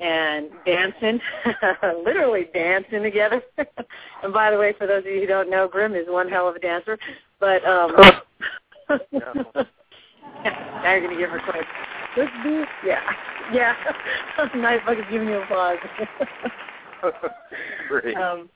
and 0.00 0.50
dancing, 0.66 1.20
literally 2.04 2.48
dancing 2.52 3.02
together. 3.02 3.42
and 4.22 4.32
by 4.32 4.50
the 4.50 4.58
way, 4.58 4.74
for 4.76 4.86
those 4.86 5.04
of 5.04 5.06
you 5.06 5.20
who 5.20 5.26
don't 5.26 5.50
know, 5.50 5.68
Grim 5.68 5.94
is 5.94 6.06
one 6.08 6.28
hell 6.28 6.48
of 6.48 6.56
a 6.56 6.58
dancer. 6.58 6.98
But 7.40 7.64
um 7.66 7.92
now 8.90 9.00
you're 10.84 11.00
gonna 11.00 11.18
give 11.18 11.30
her 11.30 11.38
credit. 11.38 11.66
This 12.16 12.28
dude, 12.44 12.68
yeah, 12.86 13.00
yeah. 13.52 13.74
nice 14.54 14.80
fucking 14.86 15.04
giving 15.10 15.28
you 15.28 15.42
applause. 15.42 15.78
Great. 17.88 18.16
Um, 18.16 18.48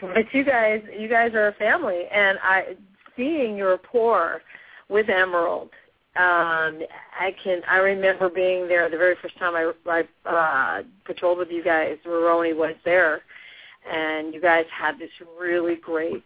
but 0.00 0.32
you 0.32 0.44
guys, 0.44 0.82
you 0.98 1.08
guys 1.08 1.32
are 1.34 1.48
a 1.48 1.52
family, 1.54 2.04
and 2.12 2.38
I 2.42 2.76
seeing 3.16 3.56
your 3.56 3.70
rapport 3.70 4.42
with 4.88 5.08
Emerald. 5.08 5.70
Um, 6.16 6.80
I 7.20 7.34
can. 7.42 7.62
I 7.68 7.76
remember 7.76 8.28
being 8.28 8.66
there 8.66 8.90
the 8.90 8.96
very 8.96 9.14
first 9.22 9.38
time 9.38 9.54
I, 9.54 9.72
I 9.86 10.28
uh, 10.28 10.82
patrolled 11.04 11.38
with 11.38 11.50
you 11.50 11.62
guys. 11.62 11.98
Roni 12.04 12.54
was 12.54 12.74
there, 12.84 13.22
and 13.88 14.34
you 14.34 14.40
guys 14.40 14.64
had 14.76 14.98
this 14.98 15.10
really 15.40 15.76
great 15.76 16.24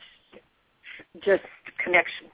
just 1.22 1.42
connection. 1.84 2.28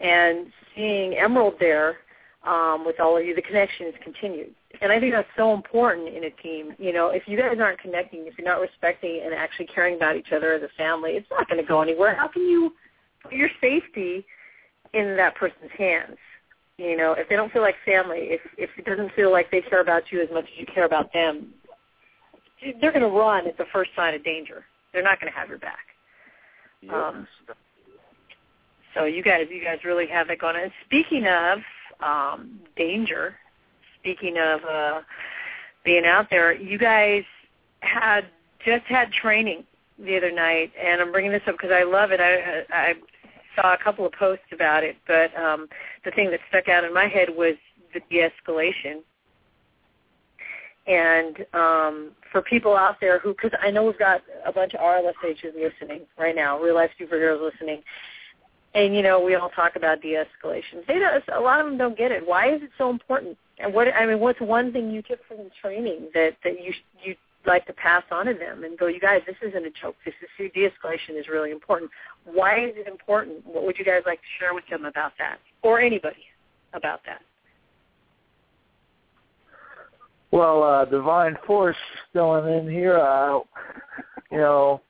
And 0.00 0.48
seeing 0.74 1.14
Emerald 1.14 1.54
there 1.60 1.98
um, 2.44 2.84
with 2.84 2.98
all 2.98 3.16
of 3.16 3.24
you, 3.24 3.34
the 3.34 3.42
connection 3.42 3.86
has 3.86 3.94
continued. 4.02 4.54
And 4.80 4.92
I 4.92 5.00
think 5.00 5.12
that's 5.12 5.28
so 5.36 5.54
important 5.54 6.08
in 6.08 6.24
a 6.24 6.30
team. 6.30 6.74
You 6.78 6.92
know, 6.92 7.08
if 7.08 7.22
you 7.26 7.38
guys 7.38 7.58
aren't 7.60 7.80
connecting, 7.80 8.26
if 8.26 8.38
you're 8.38 8.46
not 8.46 8.60
respecting 8.60 9.22
and 9.24 9.32
actually 9.34 9.66
caring 9.66 9.96
about 9.96 10.16
each 10.16 10.32
other 10.34 10.52
as 10.52 10.62
a 10.62 10.68
family, 10.76 11.12
it's 11.12 11.30
not 11.30 11.48
going 11.48 11.60
to 11.60 11.66
go 11.66 11.80
anywhere. 11.80 12.14
How 12.14 12.28
can 12.28 12.42
you 12.42 12.72
put 13.22 13.32
your 13.32 13.50
safety 13.60 14.26
in 14.92 15.16
that 15.16 15.34
person's 15.34 15.70
hands? 15.76 16.16
You 16.76 16.96
know, 16.96 17.12
if 17.12 17.28
they 17.28 17.36
don't 17.36 17.52
feel 17.52 17.62
like 17.62 17.74
family, 17.84 18.28
if 18.30 18.40
if 18.56 18.70
it 18.78 18.84
doesn't 18.84 19.12
feel 19.14 19.32
like 19.32 19.50
they 19.50 19.60
care 19.60 19.80
about 19.80 20.12
you 20.12 20.22
as 20.22 20.28
much 20.32 20.44
as 20.44 20.58
you 20.58 20.66
care 20.66 20.84
about 20.84 21.12
them, 21.12 21.52
they're 22.80 22.92
going 22.92 23.02
to 23.02 23.08
run 23.08 23.46
at 23.46 23.58
the 23.58 23.66
first 23.72 23.90
sign 23.96 24.14
of 24.14 24.24
danger. 24.24 24.64
They're 24.92 25.02
not 25.02 25.20
going 25.20 25.32
to 25.32 25.38
have 25.38 25.48
your 25.48 25.58
back. 25.58 25.86
Yes. 26.80 26.94
Um, 26.94 27.26
so 28.94 29.04
you 29.04 29.22
guys, 29.22 29.46
you 29.50 29.62
guys 29.62 29.78
really 29.84 30.06
have 30.06 30.30
it 30.30 30.40
going. 30.40 30.56
And 30.56 30.72
speaking 30.84 31.26
of 31.26 31.58
um, 32.00 32.60
danger, 32.76 33.34
speaking 34.00 34.38
of 34.38 34.60
uh, 34.64 35.00
being 35.84 36.04
out 36.04 36.28
there, 36.30 36.52
you 36.54 36.78
guys 36.78 37.24
had 37.80 38.26
just 38.64 38.84
had 38.84 39.12
training 39.12 39.64
the 39.98 40.16
other 40.16 40.30
night, 40.30 40.72
and 40.80 41.00
I'm 41.00 41.12
bringing 41.12 41.32
this 41.32 41.42
up 41.46 41.56
because 41.56 41.70
I 41.72 41.82
love 41.82 42.12
it. 42.12 42.20
I, 42.20 42.64
I 42.70 42.94
saw 43.60 43.74
a 43.74 43.78
couple 43.82 44.06
of 44.06 44.12
posts 44.12 44.44
about 44.52 44.84
it, 44.84 44.96
but 45.06 45.34
um, 45.36 45.68
the 46.04 46.10
thing 46.12 46.30
that 46.30 46.40
stuck 46.48 46.68
out 46.68 46.84
in 46.84 46.92
my 46.92 47.06
head 47.06 47.28
was 47.30 47.54
the 47.94 48.00
de-escalation. 48.10 49.02
And 50.86 51.44
um, 51.52 52.12
for 52.32 52.40
people 52.42 52.74
out 52.74 52.96
there 53.00 53.18
who, 53.18 53.34
because 53.34 53.50
I 53.60 53.70
know 53.70 53.84
we've 53.84 53.98
got 53.98 54.22
a 54.46 54.52
bunch 54.52 54.74
of 54.74 54.80
RLSHs 54.80 55.54
listening 55.54 56.02
right 56.18 56.34
now, 56.34 56.58
real 56.60 56.74
life 56.74 56.90
superheroes 57.00 57.42
listening, 57.42 57.82
and 58.74 58.94
you 58.94 59.02
know 59.02 59.20
we 59.20 59.34
all 59.34 59.50
talk 59.50 59.76
about 59.76 60.00
de-escalation. 60.00 60.86
They 60.86 60.98
don't, 60.98 61.22
a 61.34 61.40
lot 61.40 61.60
of 61.60 61.66
them 61.66 61.76
don't 61.76 61.96
get 61.96 62.10
it. 62.10 62.26
Why 62.26 62.54
is 62.54 62.62
it 62.62 62.70
so 62.78 62.88
important? 62.90 63.36
And 63.58 63.74
what 63.74 63.88
I 63.88 64.06
mean, 64.06 64.20
what's 64.20 64.40
one 64.40 64.72
thing 64.72 64.90
you 64.90 65.02
took 65.02 65.18
from 65.26 65.38
the 65.38 65.50
training 65.60 66.08
that 66.14 66.36
that 66.44 66.62
you 66.62 66.72
you 67.02 67.16
like 67.48 67.66
to 67.66 67.72
pass 67.72 68.04
on 68.10 68.26
to 68.26 68.34
them 68.34 68.64
and 68.64 68.78
go, 68.78 68.86
you 68.86 69.00
guys, 69.00 69.20
this 69.26 69.36
isn't 69.42 69.66
a 69.66 69.70
joke. 69.70 69.96
This 70.04 70.14
is 70.22 70.50
de-escalation 70.54 71.18
is 71.18 71.28
really 71.28 71.50
important. 71.50 71.90
Why 72.24 72.66
is 72.66 72.72
it 72.76 72.86
important? 72.86 73.44
What 73.44 73.64
would 73.64 73.78
you 73.78 73.84
guys 73.84 74.02
like 74.06 74.20
to 74.20 74.26
share 74.38 74.54
with 74.54 74.64
them 74.70 74.84
about 74.84 75.12
that, 75.18 75.38
or 75.62 75.80
anybody 75.80 76.24
about 76.74 77.00
that? 77.06 77.22
Well, 80.30 80.62
uh, 80.62 80.84
Divine 80.84 81.36
Force 81.46 81.76
going 82.12 82.52
in 82.58 82.70
here. 82.70 82.98
Uh, 82.98 83.40
you 84.30 84.38
know, 84.38 84.82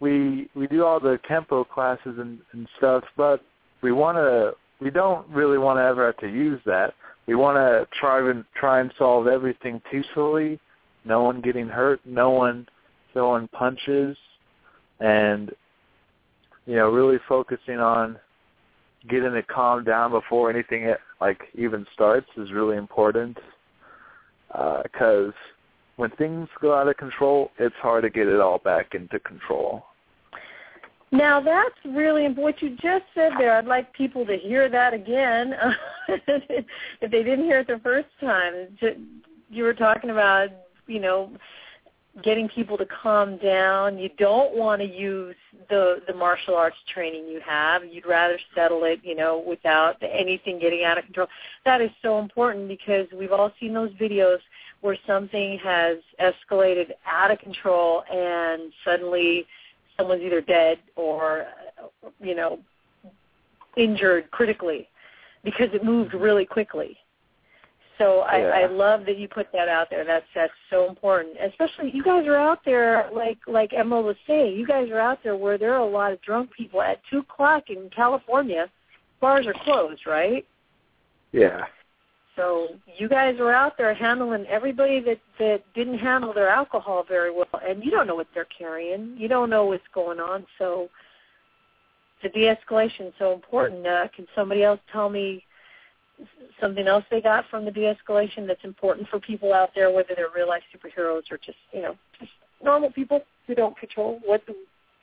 we 0.00 0.50
we 0.54 0.66
do 0.66 0.84
all 0.84 1.00
the 1.00 1.18
Kempo 1.28 1.66
classes 1.68 2.16
and, 2.18 2.38
and 2.52 2.68
stuff, 2.76 3.04
but 3.16 3.40
we 3.82 3.92
want 3.92 4.18
to. 4.18 4.52
We 4.80 4.90
don't 4.90 5.26
really 5.28 5.58
want 5.58 5.78
to 5.78 5.82
ever 5.82 6.06
have 6.06 6.16
to 6.18 6.28
use 6.28 6.60
that. 6.66 6.92
We 7.26 7.36
want 7.36 7.56
to 7.56 7.86
try 7.98 8.28
and 8.28 8.44
try 8.54 8.80
and 8.80 8.92
solve 8.98 9.28
everything 9.28 9.80
peacefully. 9.90 10.60
No 11.04 11.22
one 11.22 11.40
getting 11.40 11.68
hurt. 11.68 12.00
No 12.04 12.30
one 12.30 12.66
throwing 13.12 13.48
punches, 13.48 14.16
and 15.00 15.50
you 16.66 16.76
know, 16.76 16.88
really 16.88 17.18
focusing 17.28 17.78
on 17.78 18.18
getting 19.08 19.34
it 19.34 19.48
calmed 19.48 19.86
down 19.86 20.12
before 20.12 20.48
anything 20.48 20.94
like 21.20 21.40
even 21.54 21.84
starts 21.92 22.28
is 22.36 22.52
really 22.52 22.76
important 22.76 23.36
because 24.52 25.30
uh, 25.30 25.52
when 25.96 26.10
things 26.12 26.48
go 26.60 26.74
out 26.74 26.88
of 26.88 26.96
control, 26.96 27.50
it's 27.58 27.74
hard 27.76 28.04
to 28.04 28.10
get 28.10 28.28
it 28.28 28.40
all 28.40 28.58
back 28.58 28.94
into 28.94 29.18
control. 29.20 29.84
Now 31.10 31.40
that's 31.40 31.74
really 31.84 32.26
what 32.28 32.62
you 32.62 32.70
just 32.70 33.04
said 33.14 33.32
there. 33.38 33.52
I'd 33.52 33.66
like 33.66 33.92
people 33.92 34.24
to 34.24 34.36
hear 34.36 34.70
that 34.70 34.94
again 34.94 35.54
if 36.08 36.64
they 37.02 37.22
didn't 37.22 37.44
hear 37.44 37.60
it 37.60 37.66
the 37.66 37.80
first 37.82 38.08
time. 38.20 38.78
You 39.50 39.64
were 39.64 39.74
talking 39.74 40.08
about, 40.08 40.48
you 40.86 41.00
know, 41.00 41.30
getting 42.22 42.48
people 42.48 42.76
to 42.76 42.86
calm 42.86 43.38
down. 43.38 43.98
You 43.98 44.10
don't 44.18 44.54
want 44.54 44.82
to 44.82 44.88
use 44.88 45.36
the 45.70 46.02
the 46.06 46.12
martial 46.12 46.54
arts 46.54 46.76
training 46.92 47.26
you 47.26 47.40
have. 47.40 47.84
You'd 47.84 48.06
rather 48.06 48.38
settle 48.54 48.84
it, 48.84 49.00
you 49.02 49.14
know, 49.14 49.42
without 49.46 49.96
anything 50.02 50.58
getting 50.58 50.84
out 50.84 50.98
of 50.98 51.04
control. 51.04 51.28
That 51.64 51.80
is 51.80 51.90
so 52.02 52.18
important 52.18 52.68
because 52.68 53.06
we've 53.16 53.32
all 53.32 53.52
seen 53.58 53.72
those 53.72 53.92
videos 53.92 54.38
where 54.82 54.96
something 55.06 55.58
has 55.62 55.98
escalated 56.20 56.90
out 57.06 57.30
of 57.30 57.38
control 57.38 58.02
and 58.12 58.72
suddenly 58.84 59.46
someone's 59.96 60.22
either 60.22 60.40
dead 60.40 60.78
or 60.96 61.46
you 62.20 62.34
know 62.34 62.58
injured 63.76 64.30
critically 64.30 64.88
because 65.44 65.68
it 65.72 65.82
moved 65.82 66.12
really 66.14 66.44
quickly 66.44 66.98
so 67.98 68.20
I, 68.20 68.38
yeah. 68.38 68.48
I 68.48 68.66
love 68.66 69.04
that 69.06 69.18
you 69.18 69.28
put 69.28 69.48
that 69.52 69.68
out 69.68 69.88
there. 69.90 70.04
That's 70.04 70.24
that's 70.34 70.52
so 70.70 70.88
important. 70.88 71.36
Especially 71.40 71.90
you 71.92 72.02
guys 72.02 72.26
are 72.26 72.36
out 72.36 72.60
there 72.64 73.08
like 73.14 73.38
like 73.46 73.72
Emma 73.72 74.00
was 74.00 74.16
saying, 74.26 74.56
you 74.56 74.66
guys 74.66 74.88
are 74.90 75.00
out 75.00 75.18
there 75.22 75.36
where 75.36 75.58
there 75.58 75.74
are 75.74 75.86
a 75.86 75.90
lot 75.90 76.12
of 76.12 76.20
drunk 76.22 76.50
people 76.52 76.82
at 76.82 77.00
two 77.10 77.18
o'clock 77.18 77.64
in 77.68 77.90
California. 77.94 78.70
Bars 79.20 79.46
are 79.46 79.54
closed, 79.64 80.06
right? 80.06 80.46
Yeah. 81.32 81.64
So 82.36 82.68
you 82.96 83.08
guys 83.08 83.36
are 83.40 83.52
out 83.52 83.76
there 83.76 83.92
handling 83.94 84.46
everybody 84.46 85.00
that 85.00 85.20
that 85.38 85.62
didn't 85.74 85.98
handle 85.98 86.32
their 86.32 86.48
alcohol 86.48 87.04
very 87.06 87.30
well, 87.30 87.60
and 87.66 87.84
you 87.84 87.90
don't 87.90 88.06
know 88.06 88.14
what 88.14 88.28
they're 88.34 88.46
carrying. 88.46 89.14
You 89.18 89.28
don't 89.28 89.50
know 89.50 89.66
what's 89.66 89.82
going 89.94 90.18
on. 90.18 90.46
So 90.58 90.88
the 92.22 92.30
de-escalation 92.30 93.08
is 93.08 93.12
so 93.18 93.32
important. 93.32 93.86
Uh, 93.86 94.08
can 94.14 94.26
somebody 94.34 94.62
else 94.62 94.80
tell 94.92 95.10
me 95.10 95.44
something 96.60 96.86
else 96.86 97.04
they 97.10 97.20
got 97.20 97.44
from 97.50 97.64
the 97.64 97.70
de-escalation 97.70 98.46
that's 98.46 98.64
important 98.64 99.08
for 99.08 99.18
people 99.20 99.52
out 99.52 99.70
there, 99.74 99.90
whether 99.90 100.14
they're 100.14 100.28
real 100.34 100.48
life 100.48 100.62
superheroes 100.74 101.22
or 101.30 101.38
just 101.38 101.58
you 101.72 101.82
know 101.82 101.96
just 102.18 102.30
normal 102.62 102.90
people 102.92 103.20
who 103.46 103.54
don't 103.54 103.76
control 103.76 104.20
what 104.24 104.42
the, 104.46 104.54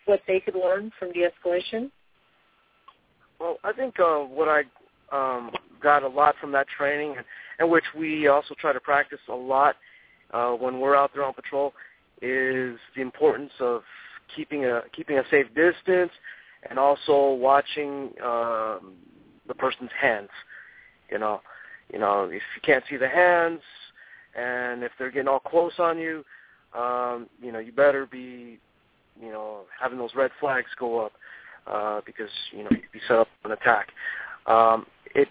what 0.05 0.21
they 0.27 0.39
could 0.39 0.55
learn 0.55 0.91
from 0.97 1.11
de-escalation? 1.11 1.91
Well, 3.39 3.57
I 3.63 3.73
think 3.73 3.99
uh, 3.99 4.19
what 4.19 4.47
I 4.47 4.63
um, 5.11 5.51
got 5.81 6.03
a 6.03 6.07
lot 6.07 6.35
from 6.39 6.51
that 6.53 6.67
training, 6.67 7.15
and, 7.59 7.69
which 7.69 7.85
we 7.97 8.27
also 8.27 8.53
try 8.59 8.73
to 8.73 8.79
practice 8.79 9.19
a 9.29 9.35
lot 9.35 9.75
uh, 10.31 10.51
when 10.51 10.79
we're 10.79 10.95
out 10.95 11.11
there 11.13 11.23
on 11.23 11.33
patrol, 11.33 11.73
is 12.21 12.77
the 12.95 13.01
importance 13.01 13.51
of 13.59 13.81
keeping 14.35 14.65
a 14.65 14.81
keeping 14.95 15.17
a 15.17 15.23
safe 15.31 15.47
distance, 15.55 16.11
and 16.69 16.77
also 16.77 17.33
watching 17.33 18.11
um, 18.23 18.93
the 19.47 19.55
person's 19.57 19.91
hands. 19.99 20.29
You 21.11 21.19
know, 21.19 21.41
you 21.91 21.99
know, 21.99 22.25
if 22.25 22.41
you 22.55 22.61
can't 22.63 22.83
see 22.89 22.97
the 22.97 23.09
hands, 23.09 23.61
and 24.35 24.83
if 24.83 24.91
they're 24.97 25.11
getting 25.11 25.27
all 25.27 25.39
close 25.39 25.73
on 25.79 25.97
you, 25.97 26.23
um, 26.77 27.27
you 27.41 27.51
know, 27.51 27.59
you 27.59 27.71
better 27.71 28.05
be, 28.05 28.59
you 29.19 29.31
know, 29.31 29.61
having 29.79 29.97
those 29.97 30.11
red 30.15 30.31
flags 30.39 30.69
go 30.79 31.05
up 31.05 31.13
uh, 31.67 32.01
because 32.05 32.29
you 32.51 32.63
know 32.63 32.69
you'd 32.71 32.91
be 32.91 32.99
set 33.07 33.17
up 33.17 33.27
an 33.43 33.51
attack. 33.51 33.87
Um, 34.47 34.85
it 35.15 35.27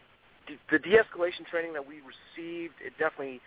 the 0.70 0.78
de-escalation 0.78 1.46
training 1.50 1.74
that 1.74 1.86
we 1.86 1.96
received, 1.96 2.74
it 2.84 2.92
definitely 2.98 3.40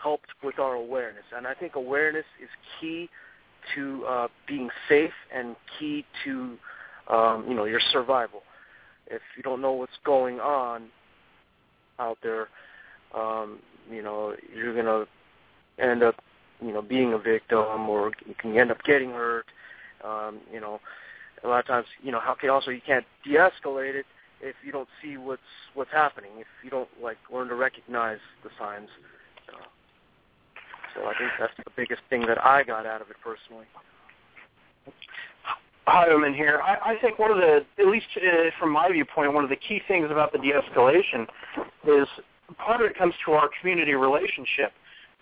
helped 0.00 0.28
with 0.44 0.58
our 0.58 0.74
awareness, 0.74 1.24
and 1.36 1.46
I 1.46 1.54
think 1.54 1.74
awareness 1.74 2.24
is 2.42 2.48
key 2.80 3.08
to 3.74 4.04
uh, 4.06 4.28
being 4.46 4.70
safe 4.88 5.12
and 5.34 5.56
key 5.78 6.04
to 6.24 6.56
um, 7.08 7.44
you 7.48 7.54
know 7.54 7.64
your 7.64 7.80
survival. 7.92 8.42
If 9.08 9.22
you 9.36 9.42
don't 9.42 9.60
know 9.60 9.72
what's 9.72 9.98
going 10.04 10.38
on, 10.38 10.88
out 11.98 12.18
there, 12.22 12.48
um, 13.14 13.58
you 13.90 14.02
know, 14.02 14.34
you're 14.54 14.74
gonna 14.74 15.06
end 15.78 16.02
up, 16.02 16.16
you 16.60 16.72
know, 16.72 16.82
being 16.82 17.12
a 17.12 17.18
victim, 17.18 17.88
or 17.88 18.12
you 18.26 18.34
can 18.38 18.56
end 18.56 18.70
up 18.70 18.82
getting 18.84 19.10
hurt. 19.10 19.46
Um, 20.04 20.40
you 20.52 20.60
know, 20.60 20.80
a 21.44 21.48
lot 21.48 21.60
of 21.60 21.66
times, 21.66 21.86
you 22.02 22.12
know, 22.12 22.20
how 22.20 22.34
can 22.34 22.50
also 22.50 22.70
you 22.70 22.80
can't 22.84 23.04
de-escalate 23.24 23.94
it 23.94 24.06
if 24.40 24.54
you 24.64 24.72
don't 24.72 24.88
see 25.02 25.16
what's 25.16 25.42
what's 25.74 25.90
happening, 25.90 26.30
if 26.38 26.46
you 26.62 26.70
don't 26.70 26.88
like 27.02 27.18
learn 27.32 27.48
to 27.48 27.54
recognize 27.54 28.18
the 28.44 28.50
signs. 28.58 28.88
Uh, 29.48 29.66
so 30.94 31.06
I 31.06 31.14
think 31.18 31.30
that's 31.38 31.52
the 31.56 31.70
biggest 31.76 32.02
thing 32.10 32.26
that 32.26 32.44
I 32.44 32.62
got 32.62 32.86
out 32.86 33.00
of 33.00 33.10
it 33.10 33.16
personally. 33.22 33.66
Hi, 35.90 36.10
Omen 36.10 36.34
here. 36.34 36.60
I, 36.62 36.92
I 36.92 36.98
think 37.00 37.18
one 37.18 37.30
of 37.30 37.38
the, 37.38 37.64
at 37.78 37.86
least 37.86 38.08
uh, 38.16 38.50
from 38.60 38.72
my 38.72 38.92
viewpoint, 38.92 39.32
one 39.32 39.42
of 39.42 39.48
the 39.48 39.56
key 39.56 39.80
things 39.88 40.10
about 40.10 40.32
the 40.32 40.38
de-escalation 40.38 41.26
is 41.86 42.06
part 42.58 42.82
of 42.82 42.90
it 42.90 42.98
comes 42.98 43.14
to 43.24 43.32
our 43.32 43.48
community 43.58 43.94
relationship. 43.94 44.72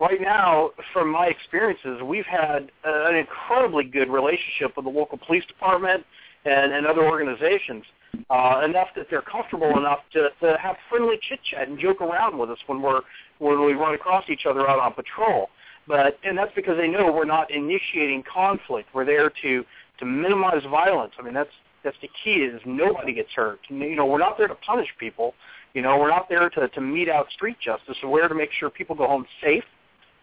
Right 0.00 0.20
now, 0.20 0.70
from 0.92 1.12
my 1.12 1.26
experiences, 1.26 2.02
we've 2.04 2.26
had 2.26 2.72
uh, 2.84 3.08
an 3.08 3.14
incredibly 3.14 3.84
good 3.84 4.08
relationship 4.08 4.76
with 4.76 4.86
the 4.86 4.90
local 4.90 5.18
police 5.24 5.44
department 5.46 6.04
and, 6.44 6.72
and 6.72 6.84
other 6.84 7.04
organizations, 7.04 7.84
uh, 8.28 8.62
enough 8.64 8.88
that 8.96 9.06
they're 9.08 9.22
comfortable 9.22 9.78
enough 9.78 10.00
to, 10.14 10.30
to 10.40 10.58
have 10.60 10.74
friendly 10.88 11.14
chit 11.28 11.38
chat 11.48 11.68
and 11.68 11.78
joke 11.78 12.00
around 12.00 12.36
with 12.36 12.50
us 12.50 12.58
when 12.66 12.82
we're 12.82 13.02
when 13.38 13.64
we 13.64 13.74
run 13.74 13.94
across 13.94 14.24
each 14.28 14.46
other 14.50 14.68
out 14.68 14.80
on 14.80 14.92
patrol. 14.94 15.48
But 15.86 16.18
and 16.24 16.36
that's 16.36 16.52
because 16.56 16.76
they 16.76 16.88
know 16.88 17.12
we're 17.12 17.24
not 17.24 17.52
initiating 17.52 18.24
conflict. 18.24 18.88
We're 18.92 19.04
there 19.04 19.30
to 19.42 19.64
to 19.98 20.04
minimize 20.04 20.62
violence. 20.70 21.12
I 21.18 21.22
mean, 21.22 21.34
that's 21.34 21.50
that's 21.84 21.96
the 22.02 22.10
key 22.24 22.40
is 22.40 22.60
nobody 22.64 23.12
gets 23.12 23.32
hurt. 23.34 23.60
You 23.68 23.94
know, 23.94 24.06
we're 24.06 24.18
not 24.18 24.36
there 24.36 24.48
to 24.48 24.54
punish 24.56 24.88
people. 24.98 25.34
You 25.74 25.82
know, 25.82 25.98
we're 25.98 26.10
not 26.10 26.28
there 26.28 26.50
to 26.50 26.68
to 26.68 26.80
mete 26.80 27.08
out 27.08 27.30
street 27.30 27.56
justice. 27.62 27.96
We're 28.02 28.20
there 28.20 28.28
to 28.28 28.34
make 28.34 28.50
sure 28.52 28.70
people 28.70 28.96
go 28.96 29.06
home 29.06 29.26
safe 29.42 29.64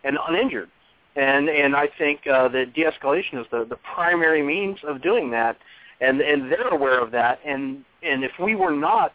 and 0.04 0.18
uninjured. 0.28 0.70
And 1.16 1.48
and 1.50 1.76
I 1.76 1.88
think 1.98 2.22
uh, 2.28 2.48
that 2.50 2.74
de-escalation 2.74 3.40
is 3.40 3.48
the 3.52 3.66
the 3.70 3.78
primary 3.96 4.44
means 4.44 4.80
of 4.86 5.02
doing 5.02 5.32
that. 5.32 5.58
And 6.02 6.22
and 6.22 6.52
they're 6.52 6.70
aware 6.70 7.02
of 7.02 7.12
that. 7.12 7.40
And 7.46 7.86
and 8.02 8.24
if 8.24 8.32
we 8.40 8.56
were 8.56 8.72
not 8.72 9.14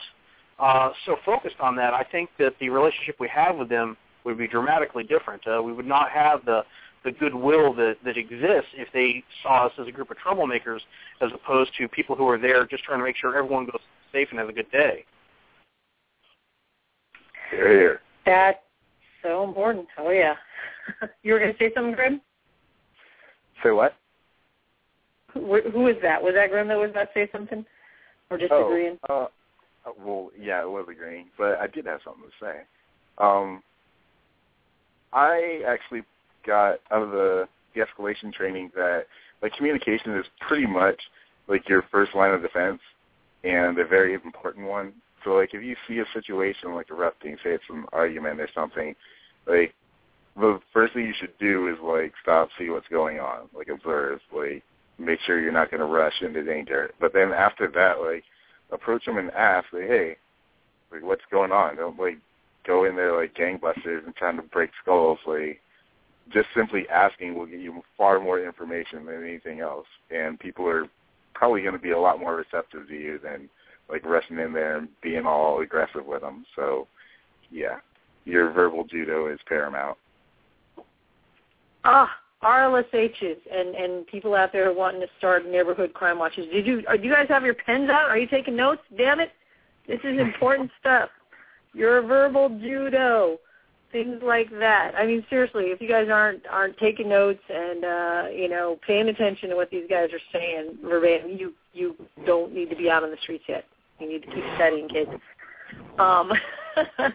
uh, 0.59 0.91
so 1.07 1.17
focused 1.25 1.61
on 1.61 1.77
that, 1.77 1.93
I 1.93 2.05
think 2.05 2.31
that 2.39 2.55
the 2.61 2.71
relationship 2.71 3.17
we 3.21 3.29
have 3.29 3.57
with 3.57 3.69
them 3.69 3.97
would 4.25 4.39
be 4.39 4.49
dramatically 4.49 5.05
different. 5.05 5.43
Uh, 5.47 5.63
we 5.63 5.73
would 5.73 5.87
not 5.87 6.11
have 6.11 6.45
the 6.45 6.63
the 7.05 7.13
goodwill 7.13 7.73
that, 7.75 7.97
that 8.05 8.17
exists 8.17 8.71
if 8.75 8.89
they 8.93 9.23
saw 9.43 9.67
us 9.67 9.73
as 9.81 9.87
a 9.87 9.93
group 9.93 10.11
of 10.11 10.17
troublemakers 10.19 10.81
as 11.21 11.31
opposed 11.35 11.71
to 11.79 11.89
people 11.89 12.17
who 12.17 12.29
are 12.29 12.39
there 12.39 12.67
just 12.67 12.85
trying 12.85 12.99
to 12.99 13.05
make 13.05 13.17
sure 13.17 13.37
everyone 13.37 13.67
goes 13.67 13.81
safe 14.13 14.29
and 14.31 14.39
has 14.39 14.49
a 14.49 14.53
good 14.53 14.71
day. 14.71 15.05
Here, 17.51 17.71
here. 17.73 18.01
That's 18.27 18.59
so 19.23 19.45
important. 19.45 19.87
Oh, 19.99 20.11
yeah. 20.11 20.35
you 21.23 21.33
were 21.33 21.39
going 21.39 21.53
to 21.53 21.59
say 21.59 21.73
something, 21.75 21.95
Grim? 21.95 22.21
Say 23.63 23.71
what? 23.71 23.95
Who, 25.35 25.61
who 25.71 25.81
was 25.81 25.97
that? 26.03 26.23
Was 26.23 26.35
that 26.35 26.51
Grim 26.51 26.69
that 26.69 26.79
was 26.79 26.91
about 26.91 27.05
to 27.05 27.11
say 27.15 27.29
something? 27.33 27.65
Or 28.31 28.39
just 28.39 28.53
oh, 28.53 28.67
agreeing? 28.67 28.99
Uh, 29.09 29.27
well, 29.99 30.31
yeah, 30.39 30.63
it 30.63 30.71
was 30.71 30.87
agreeing, 30.91 31.27
but 31.39 31.59
I 31.59 31.67
did 31.67 31.87
have 31.87 32.01
something 32.05 32.25
to 32.25 32.45
say. 32.45 32.61
Um, 33.19 33.63
I 35.13 35.63
actually 35.67 36.03
got 36.47 36.81
out 36.91 37.03
of 37.03 37.11
the 37.11 37.49
de-escalation 37.75 38.33
training 38.33 38.71
that 38.75 39.07
like 39.43 39.53
communication 39.55 40.17
is 40.17 40.27
pretty 40.47 40.67
much 40.67 41.01
like 41.49 41.69
your 41.69 41.85
first 41.91 42.15
line 42.15 42.33
of 42.33 42.43
defense 42.43 42.81
and 43.45 43.79
a 43.79 43.87
very 43.87 44.15
important 44.15 44.67
one. 44.67 44.93
So 45.25 45.31
like 45.31 45.55
if 45.55 45.63
you 45.63 45.77
see 45.87 45.99
a 45.99 46.07
situation 46.13 46.75
like 46.75 46.91
erupting, 46.91 47.37
say 47.43 47.51
it's 47.51 47.65
an 47.71 47.85
argument 47.93 48.41
or 48.41 48.49
something, 48.55 48.95
like 49.47 49.75
the 50.37 50.61
first 50.73 50.95
thing 50.95 51.07
you 51.07 51.15
should 51.19 51.37
do 51.39 51.69
is 51.69 51.77
like 51.83 52.13
stop, 52.23 52.49
see 52.59 52.71
what's 52.71 52.89
going 52.89 53.19
on, 53.19 53.49
like 53.55 53.69
observe, 53.69 54.21
like 54.35 54.63
make 54.99 55.21
sure 55.21 55.41
you're 55.41 55.53
not 55.53 55.71
going 55.71 55.81
to 55.81 55.87
rush 55.87 56.15
into 56.21 56.43
danger. 56.43 56.91
But 57.01 57.13
then 57.13 57.33
after 57.33 57.69
that, 57.69 58.01
like 58.01 58.25
approach 58.71 59.05
them 59.07 59.19
and 59.19 59.31
ask, 59.31 59.67
like, 59.73 59.85
hey, 59.85 60.17
like 60.93 61.03
what's 61.03 61.23
going 61.31 61.53
on? 61.53 61.77
Don't 61.77 61.99
like 61.99 62.19
go 62.67 62.85
in 62.85 62.97
there 62.97 63.19
like 63.19 63.35
gangbusters 63.35 64.05
and 64.05 64.15
trying 64.17 64.37
to 64.37 64.43
break 64.43 64.71
skulls. 64.83 65.19
Like 65.27 65.61
just 66.33 66.49
simply 66.55 66.87
asking 66.89 67.35
will 67.35 67.47
get 67.47 67.61
you 67.61 67.83
far 67.97 68.21
more 68.21 68.45
information 68.45 69.07
than 69.07 69.25
anything 69.25 69.61
else, 69.61 69.87
and 70.11 70.39
people 70.39 70.67
are 70.69 70.85
probably 71.35 71.63
going 71.63 71.75
to 71.75 71.81
be 71.81 71.91
a 71.91 71.99
lot 71.99 72.21
more 72.21 72.37
receptive 72.37 72.89
to 72.89 72.95
you 72.95 73.19
than 73.23 73.49
like 73.89 74.05
rushing 74.05 74.39
in 74.39 74.53
there 74.53 74.79
and 74.79 74.89
being 75.03 75.25
all 75.25 75.61
aggressive 75.61 76.05
with 76.05 76.21
them. 76.21 76.45
So, 76.57 76.87
yeah, 77.51 77.79
your 78.25 78.53
verbal 78.53 78.85
judo 78.85 79.33
is 79.33 79.39
paramount. 79.47 79.97
Ah, 81.85 82.11
RLSHs 82.43 83.39
and 83.53 83.75
and 83.75 84.07
people 84.07 84.35
out 84.35 84.53
there 84.53 84.73
wanting 84.73 85.01
to 85.01 85.09
start 85.19 85.47
neighborhood 85.47 85.93
crime 85.95 86.19
watches. 86.19 86.47
Did 86.53 86.67
you? 86.67 86.83
Are, 86.87 86.99
do 86.99 87.05
you 87.05 87.13
guys 87.13 87.27
have 87.29 87.45
your 87.45 87.55
pens 87.55 87.89
out? 87.91 88.11
Are 88.11 88.19
you 88.19 88.29
taking 88.29 88.57
notes? 88.57 88.83
Damn 88.97 89.21
it, 89.21 89.31
this 89.87 90.01
is 90.05 90.19
important 90.19 90.71
stuff. 90.81 91.09
Your 91.75 92.03
verbal 92.03 92.49
judo, 92.61 93.39
things 93.93 94.21
like 94.23 94.51
that. 94.59 94.93
I 94.97 95.07
mean, 95.07 95.25
seriously, 95.31 95.67
if 95.67 95.81
you 95.81 95.89
guys 95.89 96.09
aren't 96.11 96.47
aren't 96.49 96.77
taking 96.79 97.09
notes 97.09 97.43
and 97.49 97.85
uh, 97.85 98.25
you 98.33 98.49
know 98.49 98.79
paying 98.87 99.09
attention 99.09 99.51
to 99.51 99.57
what 99.57 99.71
these 99.71 99.85
guys 99.89 100.11
are 100.13 100.21
saying 100.33 100.79
verbatim, 100.83 101.37
you 101.37 101.55
you 101.73 101.97
don't 102.27 102.55
need 102.55 102.71
to 102.71 102.77
be 102.77 102.91
out 102.91 103.05
on 103.05 103.11
the 103.11 103.17
streets 103.23 103.45
yet. 103.49 103.65
You 103.99 104.09
need 104.09 104.23
to 104.23 104.29
keep 104.29 104.45
studying, 104.55 104.89
kids. 104.89 105.11
Um, 105.99 106.33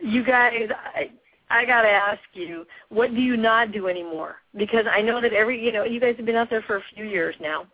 you 0.00 0.24
guys, 0.24 0.68
I, 0.94 1.10
I 1.50 1.64
gotta 1.64 1.88
ask 1.88 2.20
you, 2.32 2.64
what 2.88 3.14
do 3.14 3.20
you 3.20 3.36
not 3.36 3.72
do 3.72 3.88
anymore? 3.88 4.36
Because 4.56 4.86
I 4.90 5.02
know 5.02 5.20
that 5.20 5.32
every, 5.32 5.62
you 5.62 5.72
know, 5.72 5.84
you 5.84 6.00
guys 6.00 6.14
have 6.16 6.26
been 6.26 6.36
out 6.36 6.50
there 6.50 6.62
for 6.62 6.76
a 6.76 6.82
few 6.94 7.04
years 7.04 7.34
now, 7.40 7.66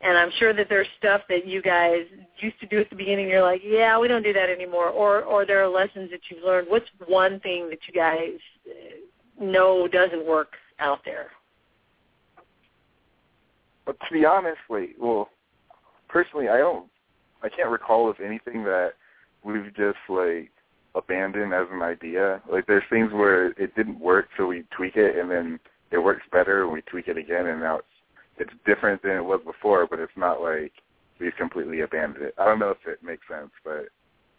and 0.00 0.16
I'm 0.16 0.30
sure 0.38 0.52
that 0.52 0.68
there's 0.68 0.86
stuff 0.98 1.22
that 1.28 1.46
you 1.46 1.62
guys 1.62 2.04
used 2.38 2.60
to 2.60 2.66
do 2.66 2.78
at 2.80 2.90
the 2.90 2.96
beginning. 2.96 3.28
You're 3.28 3.42
like, 3.42 3.62
yeah, 3.64 3.98
we 3.98 4.08
don't 4.08 4.22
do 4.22 4.32
that 4.32 4.50
anymore, 4.50 4.88
or 4.88 5.22
or 5.22 5.46
there 5.46 5.62
are 5.64 5.68
lessons 5.68 6.10
that 6.10 6.20
you've 6.30 6.44
learned. 6.44 6.68
What's 6.68 6.86
one 7.06 7.40
thing 7.40 7.68
that 7.70 7.78
you 7.86 7.94
guys 7.94 8.38
uh, 8.68 9.44
know 9.44 9.88
doesn't 9.88 10.26
work 10.26 10.52
out 10.78 11.00
there? 11.04 11.28
But 13.84 13.96
to 14.00 14.12
be 14.12 14.24
honest, 14.24 14.58
like, 14.68 14.96
well, 14.98 15.30
personally, 16.08 16.48
I 16.48 16.58
don't, 16.58 16.86
I 17.42 17.48
can't 17.48 17.70
recall 17.70 18.10
of 18.10 18.16
anything 18.20 18.64
that 18.64 18.94
we've 19.44 19.72
just 19.76 19.98
like 20.08 20.50
abandoned 20.94 21.54
as 21.54 21.66
an 21.70 21.82
idea. 21.82 22.42
Like, 22.50 22.66
there's 22.66 22.82
things 22.90 23.12
where 23.12 23.48
it 23.52 23.74
didn't 23.76 24.00
work, 24.00 24.28
so 24.36 24.46
we 24.46 24.64
tweak 24.76 24.96
it, 24.96 25.16
and 25.16 25.30
then 25.30 25.60
it 25.92 25.98
works 25.98 26.22
better, 26.32 26.64
and 26.64 26.72
we 26.72 26.82
tweak 26.82 27.06
it 27.06 27.16
again, 27.16 27.46
and 27.46 27.60
now 27.60 27.76
it's 27.76 27.86
it's 28.38 28.52
different 28.64 29.02
than 29.02 29.16
it 29.16 29.24
was 29.24 29.40
before, 29.44 29.86
but 29.86 29.98
it's 29.98 30.12
not 30.16 30.40
like 30.40 30.72
we've 31.20 31.36
completely 31.36 31.80
abandoned 31.80 32.24
it. 32.24 32.34
I 32.38 32.44
don't 32.44 32.58
know 32.58 32.70
if 32.70 32.78
it 32.86 33.02
makes 33.02 33.26
sense, 33.28 33.50
but 33.64 33.88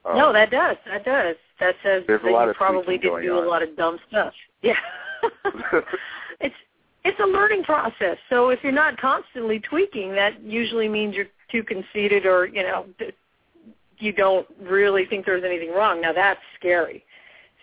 um, 0.05 0.17
no, 0.17 0.33
that 0.33 0.51
does. 0.51 0.77
That 0.85 1.03
does. 1.03 1.35
That 1.59 1.75
says 1.83 2.03
that 2.07 2.23
you 2.23 2.53
probably 2.55 2.97
did 2.97 3.03
do 3.03 3.09
going 3.09 3.27
a 3.27 3.47
lot 3.47 3.63
of 3.63 3.75
dumb 3.75 3.99
stuff. 4.07 4.33
Yeah. 4.63 4.73
it's 6.41 6.55
it's 7.03 7.19
a 7.19 7.25
learning 7.25 7.63
process. 7.63 8.17
So 8.29 8.49
if 8.49 8.59
you're 8.63 8.71
not 8.71 8.99
constantly 8.99 9.59
tweaking, 9.59 10.13
that 10.15 10.41
usually 10.41 10.89
means 10.89 11.15
you're 11.15 11.27
too 11.51 11.63
conceited 11.63 12.25
or, 12.25 12.47
you 12.47 12.63
know, 12.63 12.85
you 13.99 14.11
don't 14.11 14.47
really 14.61 15.05
think 15.05 15.25
there's 15.25 15.43
anything 15.45 15.71
wrong. 15.71 16.01
Now 16.01 16.11
that's 16.11 16.39
scary. 16.59 17.05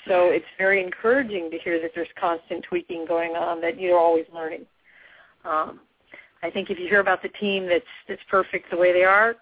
So 0.07 0.30
it's 0.30 0.47
very 0.57 0.82
encouraging 0.82 1.51
to 1.51 1.59
hear 1.59 1.80
that 1.80 1.93
there's 1.95 2.09
constant 2.18 2.64
tweaking 2.64 3.07
going 3.07 3.32
on, 3.32 3.61
that 3.61 3.78
you're 3.78 3.99
always 3.99 4.24
learning. 4.32 4.66
Um, 5.45 5.80
I 6.45 6.51
think 6.51 6.71
if 6.71 6.79
you 6.79 6.87
hear 6.89 7.01
about 7.01 7.23
the 7.23 7.31
team 7.31 7.67
that's 7.67 7.85
that's 8.09 8.21
perfect 8.31 8.71
the 8.71 8.77
way 8.77 8.93
they 8.93 9.03
are, 9.03 9.35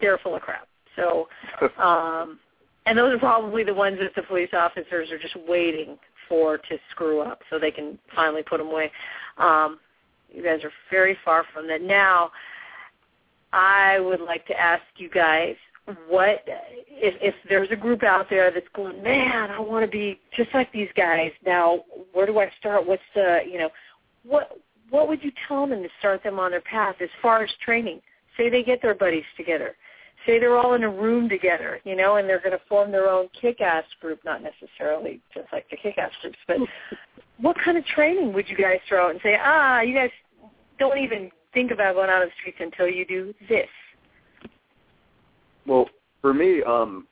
they're 0.00 0.18
full 0.18 0.36
of 0.36 0.42
crap. 0.42 0.68
So, 0.94 1.28
um, 1.82 2.38
and 2.86 2.96
those 2.96 3.14
are 3.14 3.18
probably 3.18 3.64
the 3.64 3.74
ones 3.74 3.98
that 4.00 4.14
the 4.14 4.26
police 4.26 4.50
officers 4.52 5.10
are 5.10 5.18
just 5.18 5.36
waiting 5.48 5.98
for 6.28 6.58
to 6.58 6.78
screw 6.90 7.20
up, 7.20 7.40
so 7.50 7.58
they 7.58 7.70
can 7.70 7.98
finally 8.14 8.42
put 8.42 8.58
them 8.58 8.68
away. 8.68 8.90
Um, 9.38 9.78
you 10.32 10.42
guys 10.42 10.60
are 10.64 10.72
very 10.90 11.16
far 11.24 11.44
from 11.52 11.66
that. 11.68 11.82
Now, 11.82 12.30
I 13.52 13.98
would 14.00 14.20
like 14.20 14.46
to 14.46 14.60
ask 14.60 14.82
you 14.96 15.10
guys 15.10 15.56
what 16.08 16.42
if 16.46 17.14
if 17.20 17.34
there's 17.48 17.70
a 17.70 17.76
group 17.76 18.02
out 18.02 18.26
there 18.28 18.50
that's 18.50 18.66
going, 18.74 19.02
man, 19.02 19.50
I 19.50 19.58
want 19.60 19.84
to 19.84 19.90
be 19.90 20.20
just 20.36 20.52
like 20.54 20.72
these 20.72 20.88
guys. 20.96 21.30
Now, 21.44 21.84
where 22.12 22.26
do 22.26 22.38
I 22.38 22.50
start? 22.58 22.86
What's 22.86 23.02
the 23.14 23.40
you 23.50 23.58
know, 23.58 23.70
what 24.24 24.58
what 24.90 25.08
would 25.08 25.22
you 25.22 25.32
tell 25.48 25.66
them 25.66 25.82
to 25.82 25.88
start 25.98 26.22
them 26.22 26.38
on 26.38 26.50
their 26.52 26.60
path 26.60 26.96
as 27.00 27.08
far 27.20 27.42
as 27.42 27.50
training? 27.64 28.00
Say 28.36 28.50
they 28.50 28.62
get 28.62 28.82
their 28.82 28.94
buddies 28.94 29.24
together. 29.36 29.74
Say 30.26 30.38
they're 30.38 30.58
all 30.58 30.74
in 30.74 30.82
a 30.82 30.90
room 30.90 31.28
together, 31.28 31.80
you 31.84 31.94
know, 31.94 32.16
and 32.16 32.28
they're 32.28 32.40
going 32.40 32.52
to 32.52 32.60
form 32.68 32.90
their 32.90 33.08
own 33.08 33.28
kick-ass 33.40 33.84
group, 34.00 34.20
not 34.24 34.42
necessarily 34.42 35.20
just 35.32 35.46
like 35.52 35.68
the 35.70 35.76
kick-ass 35.76 36.10
groups, 36.22 36.38
but 36.46 36.56
what 37.40 37.56
kind 37.62 37.76
of 37.76 37.84
training 37.86 38.32
would 38.32 38.48
you 38.48 38.56
guys 38.56 38.78
throw 38.88 39.06
out 39.06 39.10
and 39.10 39.20
say, 39.22 39.36
ah, 39.40 39.80
you 39.80 39.94
guys 39.94 40.10
don't 40.78 40.98
even 40.98 41.30
think 41.54 41.70
about 41.70 41.94
going 41.94 42.10
out 42.10 42.22
on 42.22 42.28
the 42.28 42.32
streets 42.40 42.58
until 42.60 42.88
you 42.88 43.04
do 43.06 43.34
this? 43.48 43.68
Well, 45.66 45.88
for 46.20 46.32
me, 46.34 46.62
um, 46.62 47.06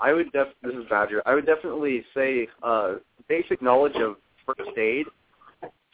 I 0.00 0.12
would 0.12 0.30
def. 0.32 0.48
This 0.62 0.74
is 0.74 0.84
Badger. 0.90 1.22
I 1.26 1.34
would 1.34 1.46
definitely 1.46 2.04
say 2.14 2.48
uh, 2.62 2.94
basic 3.28 3.62
knowledge 3.62 3.96
of 3.96 4.16
first 4.46 4.76
aid, 4.76 5.06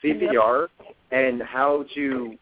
CPR, 0.02 0.68
and 1.10 1.42
how 1.42 1.84
to 1.94 2.36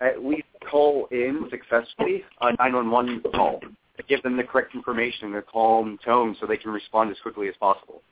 at 0.00 0.24
least 0.24 0.46
call 0.70 1.06
in 1.10 1.48
successfully 1.50 2.24
a 2.40 2.52
911 2.52 3.22
call 3.34 3.60
to 3.60 4.02
give 4.08 4.22
them 4.22 4.36
the 4.36 4.42
correct 4.42 4.74
information 4.74 5.28
in 5.28 5.34
a 5.36 5.42
calm 5.42 5.98
tone 6.04 6.36
so 6.40 6.46
they 6.46 6.56
can 6.56 6.70
respond 6.70 7.10
as 7.10 7.16
quickly 7.22 7.48
as 7.48 7.54
possible. 7.60 8.02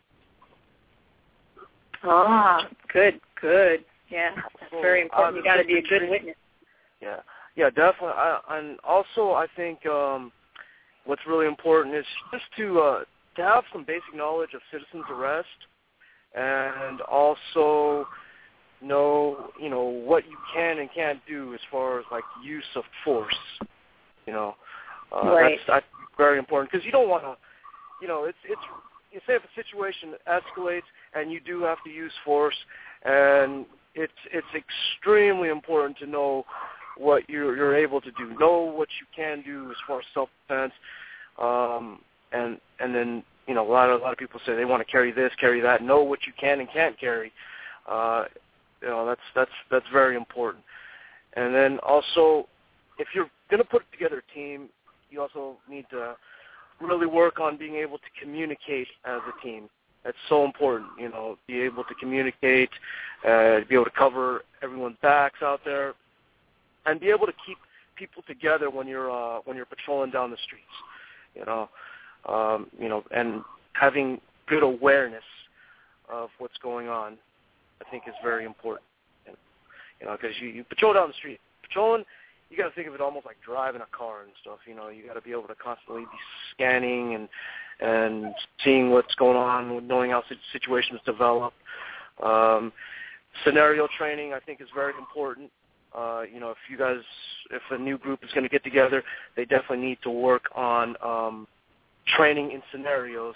Ah, 2.05 2.69
good, 2.93 3.21
good. 3.41 3.85
Yeah, 4.11 4.31
that's 4.35 4.73
very 4.81 5.03
important. 5.03 5.37
You 5.37 5.45
got 5.45 5.57
to 5.57 5.65
be 5.65 5.79
a 5.79 5.83
good 5.83 6.11
witness. 6.11 6.37
Yeah, 7.01 7.21
yeah, 7.57 7.71
definitely. 7.71 8.09
I, 8.09 8.41
and 8.51 8.79
also, 8.85 9.33
I 9.33 9.47
think 9.57 9.85
um, 9.87 10.33
what's 11.05 11.23
really 11.27 11.47
important 11.47 11.95
is 11.95 12.05
just 12.31 12.45
to 12.59 12.81
uh, 12.81 13.05
to 13.37 13.43
have 13.43 13.65
some 13.73 13.85
basic 13.85 14.15
knowledge 14.15 14.51
of 14.55 14.61
citizens 14.71 15.05
arrest, 15.11 15.49
and 16.35 17.01
also 17.03 18.07
know 18.83 19.51
you 19.61 19.69
know 19.71 19.83
what 19.83 20.25
you 20.29 20.37
can 20.55 20.79
and 20.79 20.89
can't 20.95 21.21
do 21.27 21.55
as 21.55 21.61
far 21.71 21.99
as 21.99 22.05
like 22.11 22.25
use 22.45 22.65
of 22.75 22.85
force. 23.05 23.35
You 24.27 24.33
know, 24.33 24.57
uh, 25.15 25.33
Right. 25.33 25.59
that's, 25.67 25.85
that's 25.85 25.87
very 26.17 26.39
important 26.39 26.71
because 26.71 26.85
you 26.85 26.93
don't 26.93 27.09
want 27.09 27.25
to. 27.25 27.37
You 28.01 28.09
know, 28.09 28.25
it's 28.25 28.39
it's 28.45 28.61
you 29.13 29.21
say 29.27 29.35
if 29.35 29.43
a 29.45 29.55
situation 29.55 30.15
escalates 30.27 30.89
and 31.15 31.31
you 31.31 31.41
do 31.41 31.63
have 31.63 31.79
to 31.85 31.91
use 31.91 32.13
force, 32.25 32.57
and 33.05 33.67
it's 33.95 34.13
it's 34.33 34.47
extremely 34.55 35.49
important 35.49 35.99
to 35.99 36.07
know 36.07 36.45
what 36.97 37.29
you're 37.29 37.57
you're 37.57 37.77
able 37.77 38.01
to 38.01 38.11
do, 38.13 38.35
know 38.39 38.61
what 38.61 38.89
you 39.01 39.07
can 39.15 39.43
do 39.43 39.71
as 39.71 39.77
far 39.87 40.01
as 40.01 40.05
self 40.15 40.29
defense, 40.49 40.73
um, 41.39 42.01
and 42.33 42.59
and 42.81 42.95
then 42.95 43.23
you 43.47 43.55
know 43.55 43.69
a 43.69 43.71
lot 43.71 43.91
of 43.91 44.01
a 44.01 44.05
lot 44.05 44.13
of 44.13 44.19
people 44.19 44.41
say 44.47 44.55
they 44.57 44.65
want 44.65 44.85
to 44.85 44.91
carry 44.91 45.13
this, 45.13 45.33
carry 45.41 45.61
that, 45.61 45.83
know 45.83 46.03
what 46.03 46.21
you 46.27 46.33
can 46.39 46.61
and 46.61 46.69
can't 46.73 46.99
carry. 46.99 47.33
Uh, 47.89 48.25
you 48.83 48.89
know 48.89 49.07
that's 49.07 49.21
that's 49.35 49.51
that's 49.71 49.87
very 49.93 50.17
important. 50.17 50.65
And 51.35 51.55
then 51.55 51.79
also, 51.79 52.47
if 52.99 53.09
you're 53.15 53.31
going 53.51 53.63
to 53.63 53.69
put 53.69 53.83
together 53.93 54.23
a 54.29 54.35
team, 54.35 54.69
you 55.11 55.23
also 55.23 55.57
need 55.69 55.87
to 55.91 56.17
really 56.81 57.07
work 57.07 57.41
on 57.41 57.57
being 57.57 57.77
able 57.77 57.99
to 57.99 58.05
communicate 58.21 58.89
as 59.05 59.21
a 59.27 59.47
team. 59.47 59.69
That's 60.05 60.17
so 60.29 60.45
important, 60.45 60.91
you 60.99 61.09
know, 61.09 61.39
be 61.47 61.61
able 61.61 61.85
to 61.85 61.95
communicate, 61.95 62.71
uh, 63.27 63.61
be 63.69 63.77
able 63.77 63.85
to 63.85 63.91
cover 63.97 64.43
everyone's 64.63 64.97
backs 65.01 65.43
out 65.43 65.61
there, 65.65 65.95
and 66.87 67.01
be 67.01 67.09
able 67.09 67.27
to 67.27 67.33
keep 67.47 67.59
people 67.95 68.23
together 68.27 68.69
when 68.69 68.89
you're 68.89 69.11
uh, 69.11 69.41
when 69.45 69.57
you're 69.57 69.67
patrolling 69.67 70.11
down 70.11 70.31
the 70.31 70.37
streets. 70.45 70.65
You 71.37 71.45
know, 71.47 71.69
um, 72.29 72.67
you 72.79 72.89
know, 72.89 73.05
and 73.15 73.43
having 73.75 74.21
good 74.49 74.65
awareness 74.65 75.23
of 76.13 76.31
what's 76.39 76.59
going 76.63 76.89
on, 76.89 77.17
I 77.85 77.91
think 77.91 78.05
is 78.07 78.15
very 78.23 78.45
important. 78.45 78.85
And, 79.27 79.37
you 80.01 80.07
know, 80.07 80.17
because 80.21 80.37
you, 80.41 80.49
you 80.49 80.65
patrol 80.65 80.95
down 80.95 81.09
the 81.09 81.15
street, 81.15 81.41
patrolling, 81.63 82.05
you 82.51 82.57
got 82.57 82.69
to 82.69 82.75
think 82.75 82.87
of 82.87 82.95
it 82.95 83.01
almost 83.01 83.25
like 83.25 83.37
driving 83.45 83.81
a 83.81 83.97
car 83.97 84.23
and 84.23 84.33
stuff. 84.41 84.59
You 84.67 84.75
know, 84.75 84.89
you 84.89 85.07
got 85.07 85.15
to 85.15 85.23
be 85.23 85.33
able 85.33 85.49
to 85.49 85.55
constantly 85.55 86.03
be 86.03 86.19
scanning 86.53 87.15
and 87.15 87.29
and 87.81 88.35
seeing 88.63 88.91
what's 88.91 89.15
going 89.17 89.37
on, 89.37 89.89
knowing 89.89 90.13
how 90.13 90.23
situations 90.53 91.01
develop. 91.05 91.53
Um, 92.23 92.73
scenario 93.45 93.89
training, 93.99 94.35
I 94.35 94.39
think, 94.39 94.61
is 94.61 94.69
very 94.73 94.93
important. 94.97 95.51
Uh, 95.97 96.23
you 96.33 96.39
know, 96.39 96.51
if 96.51 96.59
you 96.71 96.79
guys, 96.79 97.01
if 97.51 97.63
a 97.71 97.79
new 97.79 97.99
group 97.99 98.23
is 98.23 98.31
going 98.33 98.45
to 98.45 98.49
get 98.49 98.63
together, 98.63 99.03
they 99.35 99.45
definitely 99.45 99.85
need 99.85 99.99
to 100.03 100.11
work 100.11 100.45
on 100.55 100.95
um, 101.03 101.49
training 102.17 102.53
in 102.53 102.63
scenarios 102.71 103.35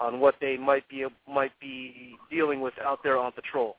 on 0.00 0.20
what 0.20 0.34
they 0.40 0.56
might 0.56 0.88
be 0.88 1.04
might 1.28 1.52
be 1.60 2.16
dealing 2.30 2.60
with 2.60 2.74
out 2.84 3.00
there 3.02 3.18
on 3.18 3.32
patrol. 3.32 3.76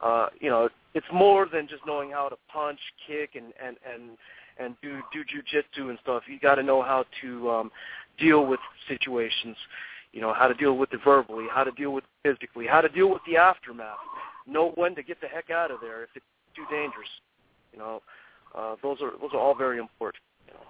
Uh, 0.00 0.26
you 0.40 0.50
know, 0.50 0.68
it's 0.94 1.06
more 1.12 1.46
than 1.50 1.66
just 1.68 1.82
knowing 1.86 2.10
how 2.10 2.28
to 2.28 2.36
punch, 2.52 2.78
kick, 3.06 3.30
and 3.34 3.52
and 3.62 3.76
and 3.90 4.18
and 4.58 4.76
do 4.82 5.00
do 5.12 5.22
jujitsu 5.24 5.90
and 5.90 5.98
stuff. 6.02 6.22
You 6.28 6.38
got 6.38 6.56
to 6.56 6.62
know 6.62 6.82
how 6.82 7.04
to 7.22 7.50
um, 7.50 7.70
deal 8.18 8.46
with 8.46 8.60
situations. 8.88 9.56
You 10.12 10.20
know, 10.20 10.32
how 10.32 10.46
to 10.46 10.54
deal 10.54 10.76
with 10.76 10.92
it 10.92 11.00
verbally, 11.02 11.46
how 11.50 11.64
to 11.64 11.72
deal 11.72 11.92
with 11.92 12.04
it 12.04 12.28
physically, 12.38 12.66
how 12.66 12.80
to 12.80 12.88
deal 12.88 13.10
with 13.10 13.22
the 13.26 13.36
aftermath. 13.36 13.96
Know 14.46 14.72
when 14.76 14.94
to 14.94 15.02
get 15.02 15.20
the 15.20 15.26
heck 15.26 15.50
out 15.50 15.70
of 15.70 15.80
there 15.80 16.04
if 16.04 16.10
it's 16.14 16.24
too 16.54 16.64
dangerous. 16.70 17.08
You 17.72 17.78
know, 17.80 18.02
uh, 18.54 18.76
those 18.82 18.98
are 19.02 19.12
those 19.20 19.30
are 19.32 19.40
all 19.40 19.54
very 19.54 19.78
important. 19.78 20.22
You 20.46 20.54
know. 20.54 20.60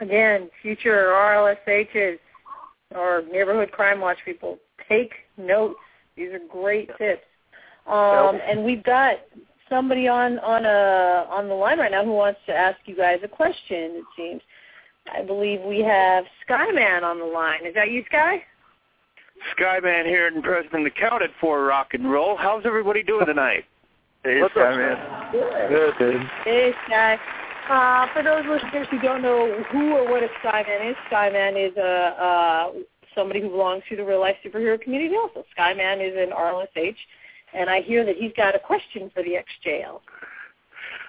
Again, 0.00 0.48
future 0.62 1.08
RLSHs 1.08 2.18
or 2.94 3.22
neighborhood 3.30 3.70
crime 3.72 4.00
watch 4.00 4.18
people, 4.24 4.58
take 4.88 5.12
notes. 5.36 5.76
These 6.16 6.32
are 6.32 6.40
great 6.50 6.88
tips. 6.98 7.22
Um, 7.86 8.36
Yep. 8.36 8.44
and 8.48 8.64
we've 8.64 8.82
got 8.82 9.16
somebody 9.68 10.08
on 10.08 10.38
on 10.40 10.64
a 10.64 11.26
on 11.30 11.48
the 11.48 11.54
line 11.54 11.78
right 11.78 11.90
now 11.90 12.04
who 12.04 12.12
wants 12.12 12.40
to 12.46 12.54
ask 12.54 12.78
you 12.86 12.96
guys 12.96 13.20
a 13.22 13.28
question. 13.28 13.96
It 13.96 14.04
seems. 14.16 14.42
I 15.10 15.22
believe 15.22 15.62
we 15.62 15.80
have 15.80 16.24
Skyman 16.46 17.02
on 17.02 17.18
the 17.18 17.24
line. 17.24 17.64
Is 17.64 17.74
that 17.74 17.90
you, 17.90 18.04
Sky? 18.08 18.42
Skyman 19.58 20.04
here 20.04 20.26
and 20.26 20.42
President 20.42 20.86
accounted 20.86 21.30
for 21.40 21.64
rock 21.64 21.94
and 21.94 22.10
roll. 22.10 22.36
How's 22.36 22.66
everybody 22.66 23.02
doing 23.02 23.24
tonight? 23.24 23.64
Hey, 24.24 24.40
What's 24.42 24.54
up, 24.56 24.62
Skyman. 24.64 25.32
Good. 25.32 25.94
Good. 25.98 26.20
Hey, 26.44 26.72
Sky. 26.86 27.18
Uh, 27.68 28.06
for 28.14 28.22
those 28.22 28.44
listeners 28.48 28.86
who 28.90 28.98
don't 29.00 29.20
know 29.20 29.62
who 29.70 29.92
or 29.92 30.10
what 30.10 30.22
a 30.22 30.28
Skyman 30.42 30.90
is, 30.90 30.96
Skyman 31.12 31.68
is 31.68 31.76
a 31.76 31.82
uh, 31.82 32.72
somebody 33.14 33.42
who 33.42 33.50
belongs 33.50 33.82
to 33.90 33.96
the 33.96 34.04
real 34.04 34.20
life 34.20 34.36
superhero 34.44 34.80
community. 34.80 35.14
Also, 35.16 35.44
Skyman 35.56 36.00
is 36.00 36.16
an 36.16 36.30
RLSH, 36.30 36.96
and 37.52 37.68
I 37.68 37.82
hear 37.82 38.06
that 38.06 38.16
he's 38.16 38.32
got 38.36 38.54
a 38.54 38.58
question 38.58 39.10
for 39.12 39.22
the 39.22 39.32
XJL. 39.66 40.00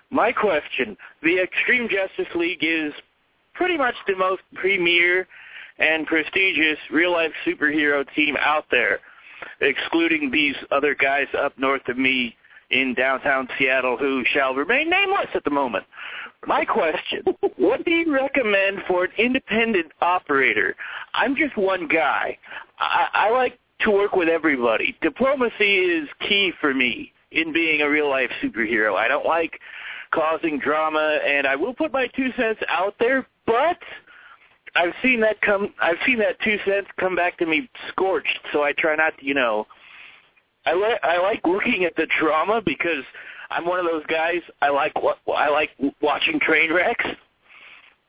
My 0.10 0.34
question: 0.34 0.98
The 1.24 1.42
Extreme 1.42 1.88
Justice 1.90 2.34
League 2.36 2.64
is 2.64 2.92
pretty 3.54 3.78
much 3.78 3.96
the 4.06 4.18
most 4.18 4.42
premier 4.56 5.28
and 5.78 6.06
prestigious 6.08 6.78
real-life 6.92 7.32
superhero 7.48 8.06
team 8.16 8.36
out 8.38 8.66
there, 8.70 9.00
excluding 9.62 10.30
these 10.30 10.56
other 10.72 10.94
guys 10.94 11.28
up 11.42 11.58
north 11.58 11.88
of 11.88 11.98
me 11.98 12.36
in 12.70 12.94
downtown 12.94 13.48
Seattle 13.58 13.98
who 13.98 14.24
shall 14.34 14.54
remain 14.54 14.90
nameless 14.90 15.28
at 15.34 15.44
the 15.44 15.50
moment. 15.50 15.86
My 16.48 16.64
question, 16.64 17.24
what 17.58 17.84
do 17.84 17.92
you 17.92 18.14
recommend 18.14 18.80
for 18.88 19.06
an 19.06 19.12
independent 19.18 19.92
operator? 20.02 20.76
I'm 21.14 21.36
just 21.36 21.58
one 21.58 21.88
guy. 21.88 22.38
I, 22.80 23.08
I 23.14 23.30
like 23.32 23.60
to 23.82 23.92
work 23.92 24.16
with 24.16 24.30
everybody. 24.30 24.98
Diplomacy 25.02 25.76
is 25.76 26.08
key 26.28 26.52
for 26.60 26.74
me 26.74 27.12
in 27.32 27.54
being 27.54 27.82
a 27.82 27.90
real-life 27.90 28.32
superhero. 28.42 28.96
I 28.96 29.08
don't 29.08 29.26
like 29.26 29.60
causing 30.12 30.60
drama, 30.60 31.20
and 31.26 31.46
I 31.46 31.56
will 31.56 31.74
put 31.74 31.92
my 31.92 32.08
two 32.16 32.30
cents 32.38 32.62
out 32.68 32.96
there, 33.00 33.28
but 33.46 33.78
I've 34.76 34.94
seen 35.04 35.20
that 35.22 35.42
come. 35.42 35.74
I've 35.82 35.98
seen 36.06 36.20
that 36.20 36.40
two 36.42 36.58
cents 36.66 36.88
come 37.00 37.16
back 37.16 37.38
to 37.40 37.46
me 37.46 37.70
scorched. 37.90 38.40
So 38.54 38.64
I 38.64 38.74
try 38.74 38.96
not 38.96 39.18
to, 39.20 39.26
you 39.26 39.34
know. 39.34 39.68
I 40.66 40.74
like 40.74 41.00
I 41.04 41.20
like 41.20 41.42
looking 41.46 41.86
at 41.86 41.96
the 41.96 42.08
drama 42.20 42.62
because 42.64 43.04
I'm 43.50 43.66
one 43.66 43.80
of 43.80 43.86
those 43.86 44.06
guys. 44.08 44.42
I 44.62 44.70
like 44.70 45.02
what 45.02 45.18
I 45.28 45.50
like 45.50 45.72
watching 46.02 46.40
train 46.40 46.72
wrecks. 46.74 47.06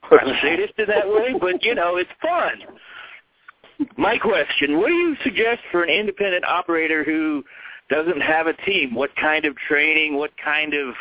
I'm 0.10 0.28
a 0.28 0.40
sadist 0.42 0.74
in 0.78 0.86
that 0.88 1.08
way, 1.08 1.34
but 1.40 1.62
you 1.62 1.74
know 1.74 1.96
it's 1.96 2.10
fun. 2.20 2.62
My 3.96 4.18
question: 4.18 4.78
What 4.78 4.88
do 4.88 4.94
you 4.94 5.16
suggest 5.24 5.60
for 5.70 5.82
an 5.82 5.90
independent 5.90 6.44
operator 6.44 7.04
who 7.04 7.44
doesn't 7.88 8.20
have 8.20 8.46
a 8.46 8.52
team? 8.64 8.94
What 8.94 9.14
kind 9.16 9.44
of 9.44 9.56
training? 9.56 10.16
What 10.16 10.30
kind 10.42 10.74
of 10.74 10.94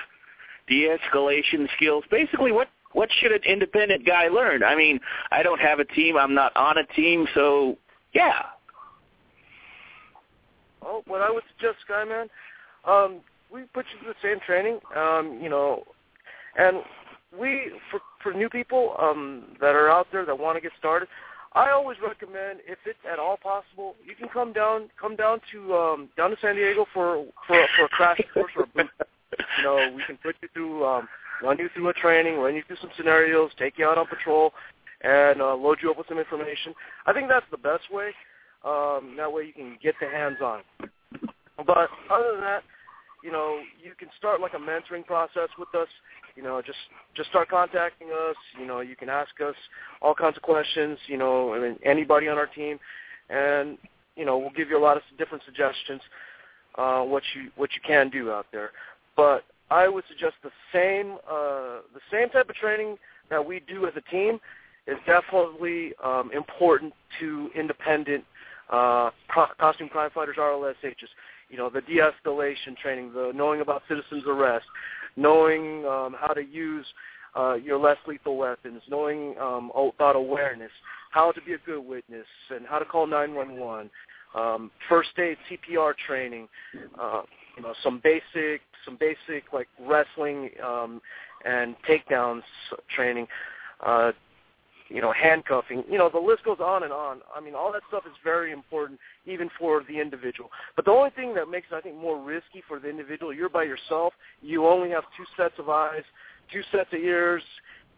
de-escalation 0.67 1.67
skills? 1.75 2.03
Basically, 2.09 2.51
what 2.51 2.69
what 2.93 3.09
should 3.19 3.31
an 3.31 3.43
independent 3.45 4.05
guy 4.05 4.27
learn? 4.27 4.63
I 4.63 4.75
mean, 4.75 4.99
I 5.31 5.43
don't 5.43 5.59
have 5.59 5.79
a 5.79 5.85
team. 5.85 6.17
I'm 6.17 6.33
not 6.33 6.55
on 6.55 6.77
a 6.77 6.85
team, 6.95 7.27
so 7.33 7.77
yeah. 8.13 8.43
Well, 10.81 11.03
what 11.07 11.21
I 11.21 11.29
would 11.29 11.43
suggest, 11.55 11.77
Skyman, 11.89 12.29
um, 12.85 13.19
we 13.51 13.63
put 13.73 13.85
you 13.93 13.99
through 13.99 14.13
the 14.13 14.27
same 14.27 14.39
training, 14.45 14.79
um, 14.95 15.39
you 15.41 15.49
know, 15.49 15.83
and 16.57 16.77
we 17.37 17.71
for 17.91 17.99
for 18.21 18.33
new 18.33 18.49
people 18.49 18.95
um, 18.99 19.55
that 19.61 19.75
are 19.75 19.89
out 19.89 20.07
there 20.11 20.25
that 20.25 20.37
want 20.37 20.57
to 20.57 20.61
get 20.61 20.71
started. 20.77 21.07
I 21.53 21.71
always 21.71 21.97
recommend, 21.99 22.59
if 22.67 22.77
it's 22.85 22.99
at 23.11 23.17
all 23.17 23.37
possible, 23.37 23.95
you 24.05 24.13
can 24.15 24.29
come 24.29 24.53
down 24.53 24.89
come 24.99 25.15
down 25.15 25.41
to 25.51 25.73
um, 25.75 26.09
down 26.15 26.29
to 26.29 26.37
San 26.41 26.55
Diego 26.55 26.85
for 26.93 27.25
for 27.47 27.65
for 27.75 27.85
a 27.85 27.89
crash 27.89 28.21
course 28.33 28.51
or 28.55 28.63
a 28.63 28.67
boot. 28.67 28.89
You 29.57 29.63
know, 29.63 29.93
we 29.95 30.03
can 30.03 30.17
put 30.17 30.35
you 30.41 30.49
through, 30.53 30.85
um, 30.85 31.07
run 31.41 31.57
you 31.57 31.69
through 31.73 31.89
a 31.89 31.93
training, 31.93 32.37
run 32.37 32.55
you 32.55 32.63
through 32.67 32.77
some 32.81 32.89
scenarios, 32.97 33.51
take 33.57 33.77
you 33.77 33.85
out 33.85 33.97
on 33.97 34.07
patrol, 34.07 34.53
and 35.01 35.41
uh, 35.41 35.55
load 35.55 35.79
you 35.81 35.91
up 35.91 35.97
with 35.97 36.07
some 36.07 36.19
information. 36.19 36.73
I 37.05 37.13
think 37.13 37.29
that's 37.29 37.45
the 37.51 37.57
best 37.57 37.91
way. 37.91 38.11
Um, 38.65 39.15
that 39.17 39.31
way 39.31 39.45
you 39.45 39.53
can 39.53 39.77
get 39.81 39.95
the 40.01 40.07
hands 40.07 40.37
on. 40.43 40.61
But 41.65 41.89
other 42.09 42.31
than 42.33 42.41
that, 42.41 42.63
you 43.23 43.31
know, 43.31 43.59
you 43.83 43.91
can 43.97 44.09
start 44.17 44.41
like 44.41 44.53
a 44.53 44.57
mentoring 44.57 45.05
process 45.05 45.49
with 45.57 45.73
us. 45.75 45.87
You 46.35 46.43
know, 46.43 46.61
just 46.61 46.77
just 47.15 47.29
start 47.29 47.49
contacting 47.49 48.07
us. 48.09 48.35
You 48.59 48.65
know, 48.65 48.79
you 48.79 48.95
can 48.95 49.09
ask 49.09 49.31
us 49.45 49.55
all 50.01 50.13
kinds 50.13 50.37
of 50.37 50.43
questions. 50.43 50.97
You 51.07 51.17
know, 51.17 51.53
I 51.53 51.59
mean, 51.59 51.77
anybody 51.83 52.27
on 52.27 52.37
our 52.37 52.47
team, 52.47 52.79
and 53.29 53.77
you 54.15 54.25
know, 54.25 54.37
we'll 54.37 54.51
give 54.51 54.69
you 54.69 54.77
a 54.77 54.83
lot 54.83 54.97
of 54.97 55.03
different 55.17 55.43
suggestions 55.45 56.01
uh, 56.77 57.01
what 57.01 57.23
you 57.35 57.49
what 57.55 57.69
you 57.73 57.81
can 57.85 58.09
do 58.09 58.31
out 58.31 58.45
there. 58.51 58.71
But 59.15 59.43
I 59.69 59.87
would 59.87 60.03
suggest 60.07 60.35
the 60.43 60.51
same 60.73 61.17
uh, 61.29 61.81
the 61.93 62.01
same 62.11 62.29
type 62.29 62.49
of 62.49 62.55
training 62.55 62.97
that 63.29 63.45
we 63.45 63.59
do 63.61 63.85
as 63.85 63.93
a 63.95 64.11
team 64.11 64.39
is 64.87 64.97
definitely 65.05 65.93
um, 66.03 66.31
important 66.33 66.93
to 67.19 67.49
independent 67.55 68.23
uh, 68.71 69.09
costume 69.59 69.89
crime 69.89 70.09
fighters, 70.13 70.37
RLSHs. 70.39 71.09
You 71.49 71.57
know, 71.57 71.69
the 71.69 71.81
de-escalation 71.81 72.77
training, 72.81 73.13
the 73.13 73.31
knowing 73.33 73.61
about 73.61 73.81
citizens 73.87 74.23
arrest, 74.27 74.65
knowing 75.15 75.85
um, 75.85 76.15
how 76.19 76.33
to 76.33 76.41
use 76.45 76.85
uh, 77.35 77.55
your 77.55 77.77
less 77.77 77.97
lethal 78.07 78.37
weapons, 78.37 78.81
knowing 78.89 79.35
um, 79.39 79.71
about 79.75 80.15
awareness, 80.15 80.71
how 81.11 81.31
to 81.31 81.41
be 81.41 81.53
a 81.53 81.57
good 81.65 81.81
witness, 81.81 82.25
and 82.49 82.65
how 82.65 82.79
to 82.79 82.85
call 82.85 83.07
911, 83.07 83.89
um, 84.35 84.71
first 84.87 85.09
aid, 85.17 85.37
CPR 85.49 85.93
training, 86.07 86.47
uh, 86.99 87.21
you 87.57 87.63
know, 87.63 87.73
some 87.83 87.99
basic, 88.03 88.61
some 88.85 88.97
basic 88.99 89.51
like 89.53 89.67
wrestling 89.79 90.49
um, 90.65 91.01
and 91.45 91.75
takedowns 91.87 92.43
training. 92.95 93.27
Uh, 93.85 94.11
you 94.89 95.01
know, 95.01 95.13
handcuffing, 95.13 95.83
you 95.89 95.97
know, 95.97 96.09
the 96.09 96.19
list 96.19 96.43
goes 96.43 96.59
on 96.59 96.83
and 96.83 96.91
on. 96.91 97.19
I 97.35 97.39
mean, 97.39 97.53
all 97.55 97.71
that 97.71 97.83
stuff 97.87 98.03
is 98.05 98.13
very 98.23 98.51
important, 98.51 98.99
even 99.25 99.49
for 99.57 99.83
the 99.87 99.99
individual. 99.99 100.49
But 100.75 100.85
the 100.85 100.91
only 100.91 101.11
thing 101.11 101.35
that 101.35 101.47
makes 101.49 101.67
it, 101.71 101.75
I 101.75 101.81
think, 101.81 101.95
more 101.95 102.19
risky 102.21 102.63
for 102.67 102.79
the 102.79 102.89
individual, 102.89 103.31
you're 103.31 103.49
by 103.49 103.63
yourself. 103.63 104.13
You 104.41 104.67
only 104.67 104.89
have 104.89 105.03
two 105.15 105.25
sets 105.37 105.53
of 105.59 105.69
eyes, 105.69 106.03
two 106.51 106.61
sets 106.71 106.89
of 106.91 106.99
ears, 106.99 107.43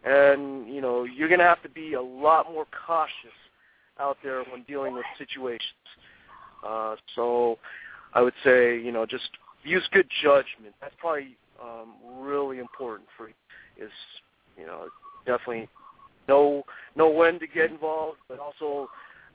and, 0.04 0.68
you 0.68 0.80
know, 0.80 1.04
you're 1.04 1.28
going 1.28 1.40
to 1.40 1.46
have 1.46 1.62
to 1.62 1.68
be 1.68 1.94
a 1.94 2.02
lot 2.02 2.52
more 2.52 2.66
cautious 2.86 3.36
out 3.98 4.18
there 4.22 4.42
when 4.44 4.62
dealing 4.64 4.94
with 4.94 5.04
situations. 5.16 5.62
Uh, 6.66 6.96
so 7.16 7.58
I 8.12 8.20
would 8.20 8.34
say, 8.44 8.78
you 8.78 8.92
know, 8.92 9.06
just 9.06 9.30
use 9.64 9.82
good 9.92 10.08
judgment. 10.22 10.74
That's 10.80 10.94
probably 10.98 11.36
um, 11.62 11.94
really 12.18 12.58
important 12.58 13.08
for 13.16 13.28
you, 13.28 13.34
is, 13.78 13.90
you 14.58 14.66
know, 14.66 14.88
definitely 15.24 15.68
know 16.28 16.62
know 16.96 17.08
when 17.10 17.38
to 17.40 17.46
get 17.46 17.70
involved, 17.70 18.18
but 18.28 18.38
also 18.38 18.88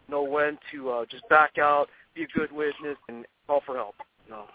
know 0.10 0.24
when 0.24 0.58
to 0.72 0.90
uh, 0.90 1.06
just 1.10 1.28
back 1.30 1.58
out, 1.58 1.88
be 2.16 2.24
a 2.24 2.28
good 2.28 2.52
witness, 2.52 2.98
and 3.10 3.26
call 3.48 3.62
for 3.66 3.76
help. 3.76 3.96
You 4.26 4.32
know. 4.34 4.46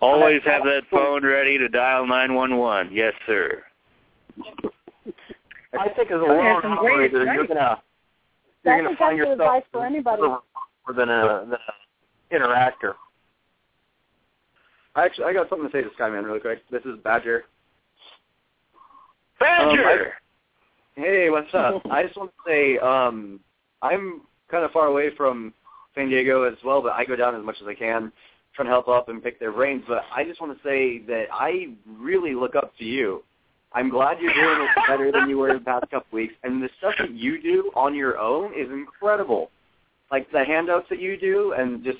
Always 0.00 0.42
have 0.44 0.62
that 0.64 0.82
phone 0.90 1.24
ready 1.24 1.58
to 1.58 1.68
dial 1.68 2.06
911. 2.06 2.92
Yes, 2.92 3.12
sir. 3.26 3.62
I 5.78 5.88
think 5.90 6.10
as 6.10 6.20
a 6.20 6.22
Okay, 6.22 6.26
lone 6.28 6.62
some 6.62 6.72
operator, 6.78 7.24
you're 7.24 7.42
advice. 7.42 7.48
gonna 7.48 7.82
you're 8.64 8.82
gonna 8.84 8.96
find 8.96 9.18
yourself 9.18 9.64
for 9.72 9.84
anybody. 9.84 10.22
more 10.22 10.40
than 10.94 11.08
a 11.08 11.46
than 11.48 11.58
a 11.58 12.34
interactor. 12.34 12.94
I 14.94 15.04
actually 15.04 15.24
I 15.26 15.32
got 15.32 15.48
something 15.48 15.68
to 15.68 15.72
say 15.72 15.82
to 15.82 15.90
Skyman 15.90 16.24
really 16.24 16.40
quick. 16.40 16.62
This 16.70 16.82
is 16.84 16.98
Badger. 17.02 17.44
Badger. 19.38 20.12
Hey, 20.94 21.30
what's 21.30 21.52
up? 21.54 21.82
I 21.90 22.02
just 22.02 22.16
want 22.16 22.30
to 22.32 22.50
say 22.50 22.78
um, 22.78 23.40
I'm 23.82 24.22
kind 24.50 24.64
of 24.64 24.70
far 24.72 24.86
away 24.86 25.14
from 25.16 25.54
San 25.94 26.08
Diego 26.08 26.42
as 26.42 26.56
well, 26.64 26.82
but 26.82 26.92
I 26.92 27.04
go 27.04 27.16
down 27.16 27.34
as 27.34 27.44
much 27.44 27.56
as 27.60 27.68
I 27.68 27.74
can, 27.74 28.12
trying 28.54 28.66
to 28.66 28.72
help 28.72 28.88
up 28.88 29.08
and 29.08 29.22
pick 29.22 29.38
their 29.38 29.52
brains. 29.52 29.84
But 29.86 30.02
I 30.14 30.24
just 30.24 30.40
want 30.40 30.56
to 30.56 30.62
say 30.62 31.00
that 31.06 31.26
I 31.32 31.74
really 31.86 32.34
look 32.34 32.56
up 32.56 32.76
to 32.78 32.84
you. 32.84 33.22
I'm 33.72 33.90
glad 33.90 34.18
you're 34.20 34.32
doing 34.32 34.66
it 34.66 34.70
better 34.88 35.12
than 35.12 35.28
you 35.28 35.38
were 35.38 35.52
the 35.52 35.60
past 35.60 35.90
couple 35.90 36.16
weeks, 36.16 36.34
and 36.42 36.62
the 36.62 36.70
stuff 36.78 36.94
that 36.98 37.12
you 37.12 37.40
do 37.40 37.70
on 37.76 37.94
your 37.94 38.18
own 38.18 38.52
is 38.54 38.70
incredible. 38.70 39.50
Like 40.10 40.30
the 40.32 40.44
handouts 40.44 40.86
that 40.88 41.00
you 41.00 41.18
do, 41.18 41.52
and 41.52 41.84
just 41.84 41.98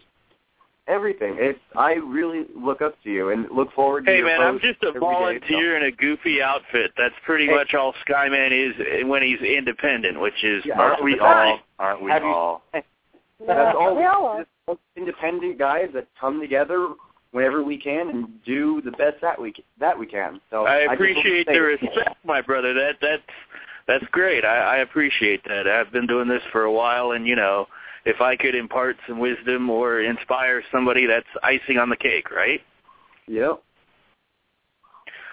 everything. 0.89 1.37
It's 1.39 1.59
I 1.77 1.95
really 1.95 2.47
look 2.57 2.83
up 2.83 3.01
to 3.05 3.11
you 3.11 3.31
and 3.31 3.47
look 3.51 3.73
forward 3.73 4.07
to 4.07 4.11
Hey 4.11 4.19
your 4.19 4.27
man, 4.27 4.41
I'm 4.41 4.59
just 4.61 4.83
a 4.83 4.89
every 4.89 5.01
day, 5.01 5.07
so- 5.07 5.11
volunteer 5.13 5.77
in 5.77 5.85
a 5.85 5.93
goofy 5.93 6.43
outfit. 6.43 6.93
That's 6.97 7.15
pretty 7.25 7.47
Hey. 7.47 7.55
much 7.55 7.75
all 7.75 7.95
Skyman 8.07 8.51
is 8.53 8.75
eh, 8.81 9.03
when 9.05 9.23
he's 9.23 9.41
independent, 9.41 10.21
which 10.21 10.43
is 10.43 10.65
Yeah, 10.65 10.81
Aren't 10.81 11.03
we 11.05 11.19
all? 11.21 11.61
Aren't 11.79 12.03
we 12.03 12.11
Have 12.11 12.23
you- 12.23 12.29
all? 12.29 12.63
That's 12.73 13.77
all. 13.77 13.95
We 13.97 14.05
all 14.05 14.27
are. 14.27 14.47
just 14.69 14.81
independent 14.97 15.59
guys 15.59 15.89
that 15.95 16.09
come 16.21 16.41
together 16.41 16.89
whenever 17.31 17.63
we 17.63 17.77
can 17.79 18.09
and 18.09 18.43
do 18.45 18.81
the 18.83 18.91
best 18.93 19.21
that 19.21 19.41
we 19.41 19.55
that 19.79 19.97
we 19.99 20.07
can. 20.07 20.41
So 20.51 20.67
I 20.67 20.79
just 20.81 20.89
want 20.89 20.99
to 20.99 21.05
appreciate 21.05 21.47
say- 21.47 21.53
the 21.55 21.61
respect, 21.61 22.17
my 22.25 22.41
brother. 22.41 22.75
That 22.75 22.97
that's 23.01 23.23
that's 23.87 24.05
great. 24.11 24.45
I, 24.45 24.57
I 24.59 24.77
appreciate 24.79 25.43
that. 25.45 25.67
I've 25.69 25.93
been 25.93 26.07
doing 26.07 26.29
this 26.29 26.43
for 26.53 26.65
a 26.65 26.73
while, 26.73 27.13
and 27.13 27.27
you 27.27 27.37
know, 27.37 27.69
if 28.09 28.23
I 28.23 28.37
could 28.37 28.55
impart 28.55 28.97
some 29.07 29.19
wisdom 29.19 29.69
or 29.69 30.01
inspire 30.01 30.63
somebody, 30.73 31.07
that's 31.07 31.27
icing 31.43 31.77
on 31.77 31.91
the 31.91 31.97
cake, 31.97 32.31
right? 32.31 32.61
Yep. 33.27 33.63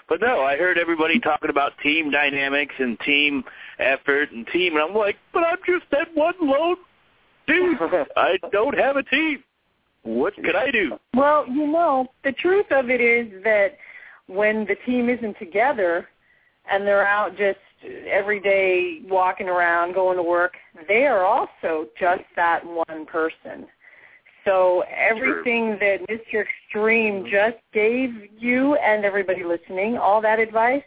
But 0.09 0.19
no, 0.19 0.41
I 0.41 0.57
heard 0.57 0.77
everybody 0.77 1.19
talking 1.19 1.49
about 1.49 1.71
team 1.81 2.11
dynamics 2.11 2.75
and 2.77 2.99
team 2.99 3.45
effort 3.79 4.31
and 4.31 4.45
team, 4.47 4.73
and 4.73 4.83
I'm 4.83 4.93
like, 4.93 5.15
but 5.33 5.43
I'm 5.43 5.57
just 5.65 5.85
that 5.91 6.09
one 6.13 6.35
lone 6.41 6.75
dude. 7.47 7.77
I 8.17 8.37
don't 8.51 8.77
have 8.77 8.97
a 8.97 9.03
team. 9.03 9.41
What 10.03 10.35
could 10.35 10.55
I 10.55 10.69
do? 10.69 10.97
Well, 11.15 11.47
you 11.47 11.67
know, 11.67 12.07
the 12.25 12.33
truth 12.33 12.67
of 12.71 12.89
it 12.89 12.99
is 13.01 13.41
that 13.43 13.77
when 14.27 14.65
the 14.65 14.75
team 14.85 15.09
isn't 15.09 15.39
together 15.39 16.09
and 16.69 16.85
they're 16.85 17.07
out 17.07 17.37
just 17.37 17.57
every 18.07 18.39
day 18.39 19.01
walking 19.07 19.47
around, 19.47 19.93
going 19.93 20.17
to 20.17 20.23
work, 20.23 20.53
they 20.87 21.05
are 21.05 21.25
also 21.25 21.87
just 21.99 22.23
that 22.35 22.65
one 22.65 23.05
person. 23.05 23.67
So 24.45 24.83
everything 24.95 25.77
that 25.79 26.07
Mr. 26.09 26.43
Extreme 26.43 27.23
mm-hmm. 27.23 27.31
just 27.31 27.57
gave 27.73 28.11
you 28.37 28.75
and 28.75 29.03
everybody 29.03 29.43
listening, 29.43 29.97
all 29.97 30.21
that 30.21 30.39
advice, 30.39 30.83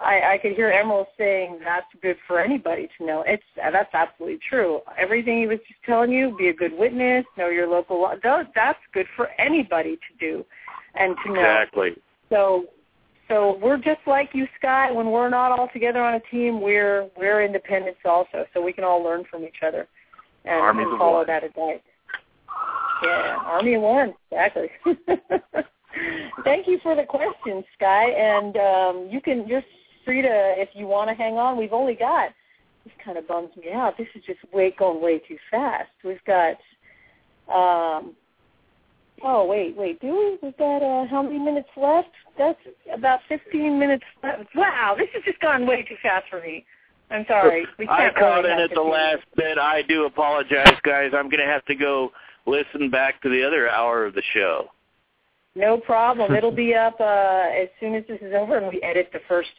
I, 0.00 0.34
I 0.34 0.38
could 0.38 0.52
hear 0.52 0.70
Emerald 0.70 1.08
saying 1.18 1.60
that's 1.64 1.86
good 2.00 2.16
for 2.26 2.40
anybody 2.40 2.88
to 2.98 3.06
know. 3.06 3.22
It's 3.26 3.42
that's 3.56 3.92
absolutely 3.94 4.38
true. 4.48 4.80
Everything 4.98 5.40
he 5.40 5.46
was 5.46 5.58
just 5.68 5.82
telling 5.84 6.10
you, 6.10 6.34
be 6.36 6.48
a 6.48 6.54
good 6.54 6.72
witness, 6.76 7.24
know 7.36 7.48
your 7.48 7.68
local 7.68 8.00
law. 8.00 8.14
Those, 8.22 8.46
that's 8.54 8.78
good 8.92 9.06
for 9.16 9.28
anybody 9.38 9.96
to 9.96 10.18
do 10.18 10.44
and 10.94 11.16
to 11.24 11.32
know. 11.32 11.40
Exactly. 11.40 11.90
So, 12.30 12.64
so 13.32 13.58
we're 13.62 13.78
just 13.78 14.00
like 14.06 14.30
you, 14.34 14.46
Sky. 14.58 14.90
When 14.90 15.10
we're 15.10 15.30
not 15.30 15.58
all 15.58 15.68
together 15.72 16.02
on 16.02 16.14
a 16.14 16.20
team, 16.30 16.60
we're 16.60 17.08
we're 17.16 17.42
independents 17.42 18.00
also. 18.04 18.44
So 18.52 18.60
we 18.60 18.72
can 18.72 18.84
all 18.84 19.02
learn 19.02 19.24
from 19.30 19.44
each 19.44 19.62
other 19.66 19.88
and, 20.44 20.78
and 20.78 20.98
follow 20.98 21.18
one. 21.18 21.26
that 21.28 21.42
advice. 21.42 21.80
Yeah, 23.02 23.38
Army 23.46 23.74
of 23.74 23.82
One, 23.82 24.14
exactly. 24.30 24.68
Thank 26.44 26.66
you 26.66 26.78
for 26.82 26.94
the 26.94 27.04
question, 27.04 27.64
Sky. 27.74 28.10
And 28.10 28.56
um, 28.56 29.08
you 29.10 29.20
can 29.20 29.46
you're 29.48 29.62
free 30.04 30.20
to 30.20 30.54
if 30.58 30.68
you 30.74 30.86
want 30.86 31.08
to 31.08 31.14
hang 31.14 31.38
on. 31.38 31.56
We've 31.56 31.72
only 31.72 31.94
got 31.94 32.30
this 32.84 32.92
kind 33.02 33.16
of 33.16 33.26
bums 33.26 33.56
me 33.56 33.72
out. 33.72 33.96
This 33.96 34.08
is 34.14 34.22
just 34.26 34.40
way 34.52 34.74
going 34.78 35.02
way 35.02 35.20
too 35.20 35.38
fast. 35.50 35.90
We've 36.04 36.24
got 36.26 36.56
um 37.48 38.14
oh 39.24 39.46
wait, 39.46 39.76
wait, 39.76 40.00
do 40.00 40.08
we? 40.08 40.38
We've 40.42 40.56
got 40.56 40.82
uh 40.82 41.06
how 41.08 41.22
many 41.22 41.38
minutes 41.38 41.68
left? 41.76 42.08
That's 42.38 42.58
about 42.94 43.20
fifteen 43.28 43.78
minutes 43.78 44.04
left. 44.22 44.44
Wow, 44.54 44.94
this 44.98 45.08
has 45.14 45.22
just 45.24 45.40
gone 45.40 45.66
way 45.66 45.82
too 45.82 45.96
fast 46.02 46.26
for 46.30 46.40
me. 46.40 46.64
I'm 47.10 47.24
sorry. 47.28 47.66
We 47.78 47.86
I 47.88 47.96
can't 47.98 48.16
caught 48.16 48.44
really 48.44 48.52
in 48.52 48.58
at 48.58 48.70
the 48.74 48.80
last 48.80 49.22
bit. 49.36 49.58
I 49.58 49.82
do 49.82 50.06
apologize, 50.06 50.76
guys. 50.82 51.10
I'm 51.14 51.28
going 51.28 51.44
to 51.44 51.50
have 51.50 51.64
to 51.66 51.74
go 51.74 52.10
listen 52.46 52.90
back 52.90 53.20
to 53.22 53.28
the 53.28 53.44
other 53.46 53.68
hour 53.68 54.06
of 54.06 54.14
the 54.14 54.22
show. 54.32 54.68
No 55.54 55.76
problem. 55.78 56.34
It'll 56.38 56.50
be 56.50 56.74
up 56.74 56.98
uh, 57.00 57.44
as 57.54 57.68
soon 57.80 57.94
as 57.94 58.04
this 58.08 58.18
is 58.22 58.32
over, 58.34 58.56
and 58.56 58.68
we 58.68 58.80
edit 58.82 59.10
the 59.12 59.20
first 59.28 59.50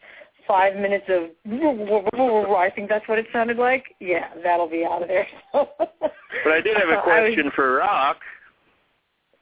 five 0.47 0.75
minutes 0.75 1.05
of. 1.09 1.29
I 2.55 2.71
think 2.75 2.89
that's 2.89 3.07
what 3.07 3.19
it 3.19 3.27
sounded 3.31 3.57
like. 3.57 3.85
Yeah, 3.99 4.29
that'll 4.43 4.69
be 4.69 4.83
out 4.85 5.03
of 5.03 5.07
there. 5.07 5.27
But 5.53 6.51
I 6.51 6.61
did 6.61 6.75
have 6.75 6.89
a 6.89 6.93
I 6.93 6.95
was- 6.95 7.03
question 7.03 7.51
for 7.55 7.75
Rock. 7.75 8.17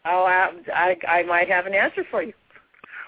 Oh, 0.06 0.24
I, 0.24 0.52
I 0.74 0.98
I 1.08 1.24
might 1.24 1.50
have 1.50 1.66
an 1.66 1.74
answer 1.74 2.04
for 2.10 2.24
you. 2.24 2.34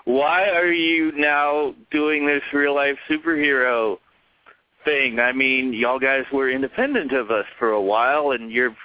Why 0.06 0.50
are 0.50 0.72
you 0.72 1.12
now 1.16 1.74
doing 1.92 2.28
this 2.28 2.44
real 2.52 2.76
life 2.76 2.98
superhero 3.10 3.98
thing? 4.84 5.20
I 5.20 5.32
mean, 5.32 5.74
y'all 5.74 6.00
guys 6.00 6.26
were 6.32 6.50
independent 6.50 7.14
of 7.14 7.32
us 7.32 7.46
for 7.58 7.72
a 7.72 7.82
while, 7.82 8.32
and 8.32 8.52
you're. 8.52 8.76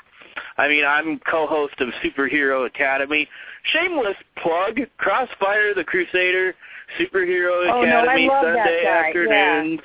I 0.56 0.68
mean, 0.68 0.84
I'm 0.84 1.20
co-host 1.30 1.74
of 1.80 1.88
Superhero 2.04 2.66
Academy. 2.66 3.28
Shameless 3.72 4.16
plug: 4.42 4.78
Crossfire 4.96 5.74
the 5.74 5.84
Crusader, 5.84 6.54
Superhero 6.98 7.68
Oh, 7.70 7.82
no, 7.82 8.02
Academy 8.02 8.28
that 8.28 8.42
Sunday 8.42 8.86
afternoons. 8.86 9.80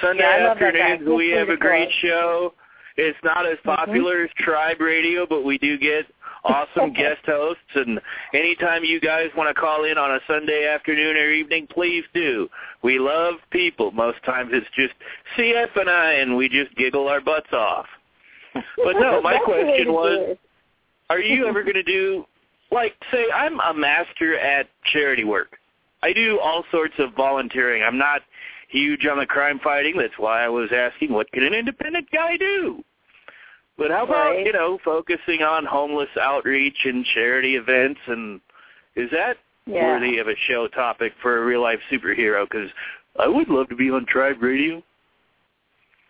Sunday 0.00 0.22
Yeah, 0.22 0.54
that 0.54 0.60
guy. 0.60 0.78
afternoons, 0.78 1.16
we 1.16 1.30
have 1.30 1.48
a 1.48 1.56
great 1.56 1.88
show. 2.00 2.54
It's 2.96 3.18
not 3.24 3.46
as 3.46 3.58
mm-hmm. 3.58 3.70
popular 3.70 4.24
as 4.24 4.30
Tribe 4.38 4.80
Radio, 4.80 5.26
but 5.26 5.44
we 5.44 5.58
do 5.58 5.78
get 5.78 6.06
awesome 6.44 6.92
guest 6.92 7.20
hosts. 7.26 7.62
And 7.74 8.00
anytime 8.34 8.84
you 8.84 9.00
guys 9.00 9.28
want 9.36 9.54
to 9.54 9.60
call 9.60 9.84
in 9.84 9.98
on 9.98 10.10
a 10.10 10.20
Sunday 10.26 10.66
afternoon 10.66 11.16
or 11.16 11.30
evening, 11.30 11.66
please 11.70 12.04
do. 12.14 12.48
We 12.82 12.98
love 12.98 13.34
people. 13.50 13.90
Most 13.92 14.22
times 14.24 14.50
it's 14.52 14.66
just 14.76 14.94
CF 15.36 15.80
and 15.80 15.90
I, 15.90 16.12
and 16.14 16.36
we 16.36 16.48
just 16.48 16.74
giggle 16.76 17.08
our 17.08 17.20
butts 17.20 17.52
off. 17.52 17.86
But 18.54 18.94
no, 18.98 19.22
my 19.22 19.32
That's 19.32 19.44
the 19.46 19.52
way 19.52 19.58
to 19.58 19.64
question 19.64 19.92
was, 19.92 20.36
are 21.10 21.20
you 21.20 21.46
ever 21.46 21.62
going 21.62 21.74
to 21.74 21.82
do, 21.82 22.26
like, 22.70 22.94
say, 23.10 23.26
I'm 23.34 23.60
a 23.60 23.74
master 23.74 24.38
at 24.38 24.68
charity 24.92 25.24
work. 25.24 25.58
I 26.02 26.12
do 26.12 26.40
all 26.40 26.64
sorts 26.70 26.94
of 26.98 27.14
volunteering. 27.14 27.82
I'm 27.82 27.98
not 27.98 28.22
huge 28.68 29.06
on 29.06 29.18
the 29.18 29.26
crime 29.26 29.60
fighting. 29.62 29.96
That's 29.96 30.18
why 30.18 30.44
I 30.44 30.48
was 30.48 30.70
asking, 30.74 31.12
what 31.12 31.30
can 31.32 31.44
an 31.44 31.54
independent 31.54 32.10
guy 32.10 32.36
do? 32.36 32.82
But 33.78 33.90
how 33.90 34.04
about, 34.04 34.32
Right. 34.32 34.46
you 34.46 34.52
know, 34.52 34.78
focusing 34.84 35.42
on 35.42 35.64
homeless 35.64 36.10
outreach 36.20 36.84
and 36.84 37.04
charity 37.06 37.56
events? 37.56 38.00
And 38.06 38.40
is 38.94 39.10
that 39.10 39.38
Yeah. 39.66 39.84
worthy 39.84 40.18
of 40.18 40.28
a 40.28 40.36
show 40.36 40.68
topic 40.68 41.14
for 41.20 41.38
a 41.38 41.44
real-life 41.44 41.80
superhero? 41.90 42.48
Because 42.48 42.70
I 43.18 43.28
would 43.28 43.48
love 43.48 43.68
to 43.68 43.76
be 43.76 43.90
on 43.90 44.06
Tribe 44.06 44.42
Radio. 44.42 44.82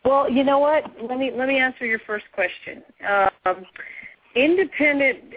Well, 0.05 0.29
you 0.29 0.43
know 0.43 0.59
what? 0.59 0.85
Let 1.01 1.19
me 1.19 1.31
let 1.31 1.47
me 1.47 1.59
answer 1.59 1.87
your 1.87 2.01
first 2.01 2.31
question. 2.33 2.83
Um, 3.45 3.65
independent. 4.35 5.35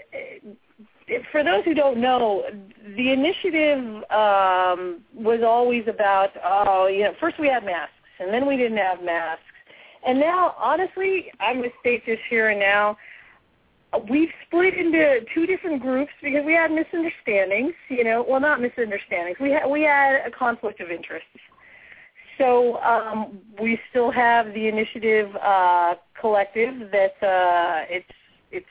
For 1.32 1.44
those 1.44 1.64
who 1.66 1.76
don't 1.76 1.98
know, 1.98 2.50
the 2.96 3.12
initiative 3.12 4.04
um, 4.10 5.02
was 5.14 5.44
always 5.44 5.88
about. 5.88 6.32
Oh, 6.44 6.88
you 6.88 7.04
know, 7.04 7.14
first 7.20 7.38
we 7.38 7.48
had 7.48 7.64
masks, 7.64 7.94
and 8.20 8.34
then 8.34 8.48
we 8.48 8.58
didn't 8.58 8.80
have 8.80 9.04
masks, 9.04 9.44
and 10.06 10.20
now, 10.20 10.56
honestly, 10.58 11.32
I'm 11.40 11.58
going 11.58 11.70
to 11.70 11.76
state 11.80 12.04
here 12.30 12.50
and 12.50 12.60
now. 12.60 12.98
We've 14.10 14.30
split 14.46 14.74
into 14.74 15.22
two 15.34 15.46
different 15.46 15.82
groups 15.82 16.12
because 16.22 16.44
we 16.46 16.54
had 16.54 16.72
misunderstandings. 16.72 17.74
You 17.90 18.04
know, 18.04 18.26
well, 18.28 18.42
not 18.42 18.62
misunderstandings. 18.62 19.38
We 19.40 19.52
had 19.52 19.68
we 19.68 19.84
had 19.84 20.26
a 20.26 20.32
conflict 20.32 20.82
of 20.82 20.92
interest. 20.92 21.26
So 22.38 22.78
um, 22.82 23.40
we 23.62 23.80
still 23.90 24.12
have 24.12 24.48
the 24.48 24.68
initiative 24.68 25.34
uh, 25.38 25.96
collective 26.20 26.92
that 26.92 27.16
uh, 27.24 27.86
it's 27.90 28.12
it's 28.52 28.66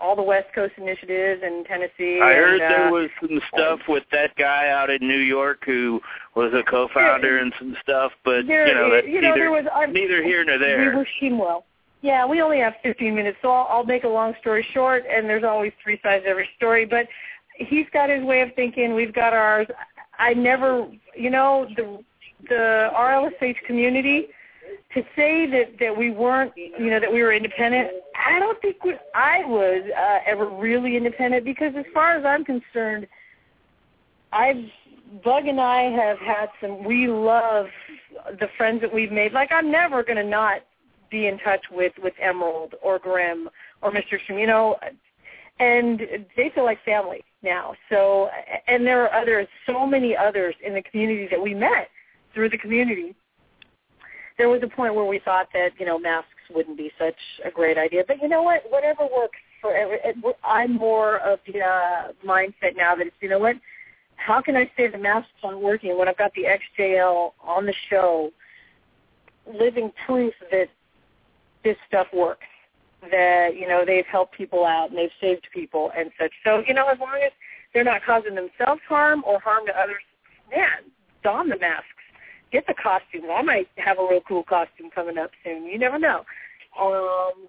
all 0.00 0.16
the 0.16 0.22
West 0.22 0.48
Coast 0.54 0.72
initiatives 0.76 1.42
in 1.42 1.64
Tennessee. 1.64 2.20
I 2.20 2.34
heard 2.34 2.60
and, 2.60 2.62
uh, 2.62 2.68
there 2.68 2.92
was 2.92 3.10
some 3.20 3.40
stuff 3.52 3.80
with 3.88 4.04
that 4.12 4.34
guy 4.36 4.68
out 4.68 4.90
in 4.90 5.06
New 5.06 5.18
York 5.20 5.62
who 5.64 6.00
was 6.34 6.52
a 6.54 6.62
co-founder 6.62 7.38
and 7.38 7.52
some 7.58 7.76
stuff, 7.82 8.12
but 8.24 8.46
there, 8.46 8.66
you 8.66 8.74
know 8.74 8.90
that's 8.90 9.06
you 9.06 9.20
know, 9.20 9.28
neither, 9.30 9.40
there 9.40 9.50
was 9.50 9.64
neither 9.90 10.22
here 10.22 10.44
nor 10.44 10.58
We 10.58 10.64
there. 10.64 10.98
wish 10.98 11.08
him 11.20 11.38
well. 11.38 11.66
Yeah, 12.00 12.26
we 12.26 12.42
only 12.42 12.58
have 12.58 12.74
15 12.82 13.14
minutes, 13.14 13.38
so 13.42 13.50
I'll, 13.50 13.66
I'll 13.78 13.84
make 13.84 14.02
a 14.02 14.08
long 14.08 14.34
story 14.40 14.66
short. 14.74 15.04
And 15.08 15.28
there's 15.28 15.44
always 15.44 15.72
three 15.82 16.00
sides 16.02 16.24
to 16.24 16.30
every 16.30 16.48
story, 16.56 16.84
but 16.84 17.06
he's 17.56 17.86
got 17.92 18.10
his 18.10 18.24
way 18.24 18.40
of 18.40 18.52
thinking. 18.56 18.94
We've 18.94 19.14
got 19.14 19.32
ours. 19.32 19.68
I 20.18 20.34
never, 20.34 20.88
you 21.16 21.30
know, 21.30 21.68
the 21.76 22.02
the 22.48 22.90
RLSH 22.96 23.62
community 23.66 24.28
to 24.94 25.02
say 25.16 25.46
that 25.46 25.78
that 25.80 25.96
we 25.96 26.10
weren't, 26.10 26.52
you 26.56 26.90
know, 26.90 27.00
that 27.00 27.12
we 27.12 27.22
were 27.22 27.32
independent. 27.32 27.90
I 28.14 28.38
don't 28.38 28.60
think 28.60 28.84
we, 28.84 28.94
I 29.14 29.44
was 29.44 29.82
uh, 29.96 30.18
ever 30.26 30.46
really 30.46 30.96
independent 30.96 31.44
because, 31.44 31.72
as 31.76 31.84
far 31.92 32.16
as 32.16 32.24
I'm 32.24 32.44
concerned, 32.44 33.06
I've 34.32 34.64
Bug 35.24 35.46
and 35.46 35.60
I 35.60 35.82
have 35.90 36.18
had 36.18 36.48
some. 36.60 36.84
We 36.84 37.06
love 37.06 37.66
the 38.40 38.48
friends 38.56 38.80
that 38.80 38.92
we've 38.92 39.12
made. 39.12 39.32
Like 39.32 39.52
I'm 39.52 39.70
never 39.70 40.02
going 40.02 40.16
to 40.16 40.24
not 40.24 40.62
be 41.10 41.26
in 41.26 41.38
touch 41.38 41.64
with 41.70 41.92
with 42.02 42.14
Emerald 42.20 42.74
or 42.82 42.98
Grim 42.98 43.50
or 43.82 43.92
Mr. 43.92 44.18
Know, 44.46 44.76
and 45.60 46.00
they 46.36 46.50
feel 46.54 46.64
like 46.64 46.82
family 46.84 47.22
now. 47.42 47.74
So, 47.90 48.30
and 48.66 48.86
there 48.86 49.02
are 49.02 49.12
others, 49.12 49.48
so 49.66 49.86
many 49.86 50.16
others 50.16 50.54
in 50.64 50.74
the 50.74 50.82
community 50.82 51.28
that 51.30 51.40
we 51.40 51.54
met 51.54 51.88
through 52.32 52.48
the 52.48 52.58
community. 52.58 53.14
There 54.38 54.48
was 54.48 54.62
a 54.62 54.68
point 54.68 54.94
where 54.94 55.04
we 55.04 55.18
thought 55.18 55.48
that 55.52 55.70
you 55.78 55.86
know 55.86 55.98
masks 55.98 56.28
wouldn't 56.50 56.76
be 56.76 56.90
such 56.98 57.16
a 57.44 57.50
great 57.50 57.78
idea, 57.78 58.04
but 58.06 58.20
you 58.20 58.28
know 58.28 58.42
what? 58.42 58.62
Whatever 58.68 59.02
works 59.04 59.38
for 59.60 59.74
every. 59.74 59.98
I'm 60.44 60.74
more 60.74 61.18
of 61.18 61.38
the 61.46 61.60
uh, 61.60 62.12
mindset 62.26 62.76
now 62.76 62.94
that 62.94 63.06
it's 63.06 63.16
you 63.20 63.28
know 63.28 63.38
what? 63.38 63.56
How 64.16 64.40
can 64.40 64.56
I 64.56 64.70
say 64.76 64.88
the 64.88 64.98
masks 64.98 65.30
aren't 65.42 65.60
working 65.60 65.98
when 65.98 66.08
I've 66.08 66.18
got 66.18 66.32
the 66.34 66.44
XJL 66.44 67.32
on 67.42 67.66
the 67.66 67.74
show, 67.90 68.30
living 69.52 69.90
proof 70.06 70.34
that 70.50 70.68
this 71.64 71.76
stuff 71.88 72.06
works? 72.12 72.46
that 73.10 73.56
you 73.56 73.66
know 73.66 73.84
they've 73.84 74.06
helped 74.06 74.36
people 74.36 74.64
out 74.64 74.90
and 74.90 74.98
they've 74.98 75.10
saved 75.20 75.46
people 75.52 75.90
and 75.96 76.10
such. 76.20 76.32
So 76.44 76.62
you 76.66 76.74
know, 76.74 76.86
as 76.88 76.98
long 77.00 77.20
as 77.24 77.32
they're 77.74 77.84
not 77.84 78.02
causing 78.04 78.34
themselves 78.34 78.80
harm 78.88 79.22
or 79.26 79.40
harm 79.40 79.66
to 79.66 79.78
others, 79.78 80.02
man, 80.50 80.90
don 81.24 81.48
the 81.48 81.58
masks, 81.58 81.86
get 82.52 82.66
the 82.66 82.74
costumes. 82.74 83.24
I 83.32 83.42
might 83.42 83.68
have 83.76 83.98
a 83.98 84.06
real 84.08 84.20
cool 84.28 84.44
costume 84.44 84.90
coming 84.94 85.18
up 85.18 85.30
soon. 85.42 85.64
You 85.64 85.78
never 85.78 85.98
know. 85.98 86.24
Um, 86.80 87.48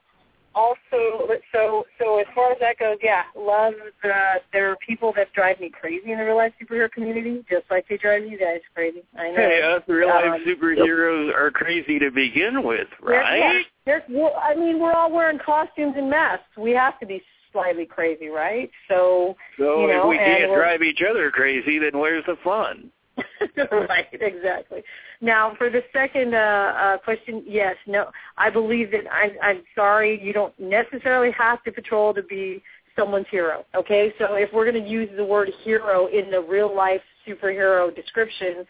also, 0.55 1.27
so 1.51 1.83
so 1.99 2.19
as 2.19 2.27
far 2.35 2.51
as 2.51 2.57
that 2.59 2.77
goes, 2.77 2.97
yeah, 3.01 3.23
love 3.35 3.73
the. 4.03 4.13
There 4.51 4.69
are 4.71 4.77
people 4.87 5.11
that 5.15 5.33
drive 5.33 5.59
me 5.59 5.69
crazy 5.69 6.11
in 6.11 6.19
the 6.19 6.25
real 6.25 6.37
life 6.37 6.53
superhero 6.61 6.91
community, 6.91 7.43
just 7.49 7.65
like 7.71 7.87
they 7.89 7.97
drive 7.97 8.23
you 8.23 8.37
guys 8.37 8.59
crazy. 8.73 9.03
I 9.17 9.29
know. 9.29 9.35
Hey, 9.35 9.61
us 9.61 9.81
real 9.87 10.09
life 10.09 10.25
Um, 10.25 10.45
superheroes 10.47 11.33
are 11.33 11.49
crazy 11.49 11.97
to 11.99 12.11
begin 12.11 12.63
with, 12.63 12.87
right? 13.01 13.39
Yeah, 13.39 13.61
there's, 13.85 14.03
well, 14.09 14.35
I 14.41 14.53
mean, 14.53 14.79
we're 14.79 14.93
all 14.93 15.11
wearing 15.11 15.39
costumes 15.43 15.95
and 15.97 16.09
masks. 16.09 16.45
We 16.57 16.71
have 16.71 16.99
to 16.99 17.07
be 17.07 17.21
slightly 17.51 17.85
crazy, 17.85 18.27
right? 18.27 18.69
So, 18.89 19.35
So 19.57 19.81
you 19.81 19.87
know, 19.87 20.03
if 20.03 20.09
we 20.09 20.17
can't 20.17 20.53
drive 20.53 20.83
each 20.83 21.01
other 21.07 21.31
crazy, 21.31 21.79
then 21.79 21.97
where's 21.99 22.25
the 22.25 22.35
fun? 22.43 22.91
right, 23.71 24.07
exactly. 24.11 24.83
Now, 25.21 25.53
for 25.57 25.69
the 25.69 25.81
second 25.93 26.33
uh, 26.33 26.37
uh, 26.37 26.97
question, 26.97 27.43
yes, 27.45 27.75
no, 27.87 28.09
I 28.37 28.49
believe 28.49 28.91
that 28.91 29.11
I'm, 29.11 29.31
I'm 29.41 29.63
sorry, 29.75 30.21
you 30.23 30.33
don't 30.33 30.57
necessarily 30.59 31.31
have 31.37 31.63
to 31.63 31.71
patrol 31.71 32.13
to 32.13 32.23
be 32.23 32.63
someone's 32.95 33.27
hero. 33.29 33.65
Okay, 33.75 34.13
so 34.17 34.33
if 34.35 34.49
we're 34.53 34.69
going 34.69 34.83
to 34.83 34.89
use 34.89 35.09
the 35.15 35.25
word 35.25 35.49
hero 35.63 36.07
in 36.07 36.31
the 36.31 36.41
real 36.41 36.75
life 36.75 37.01
superhero 37.27 37.95
description, 37.95 38.65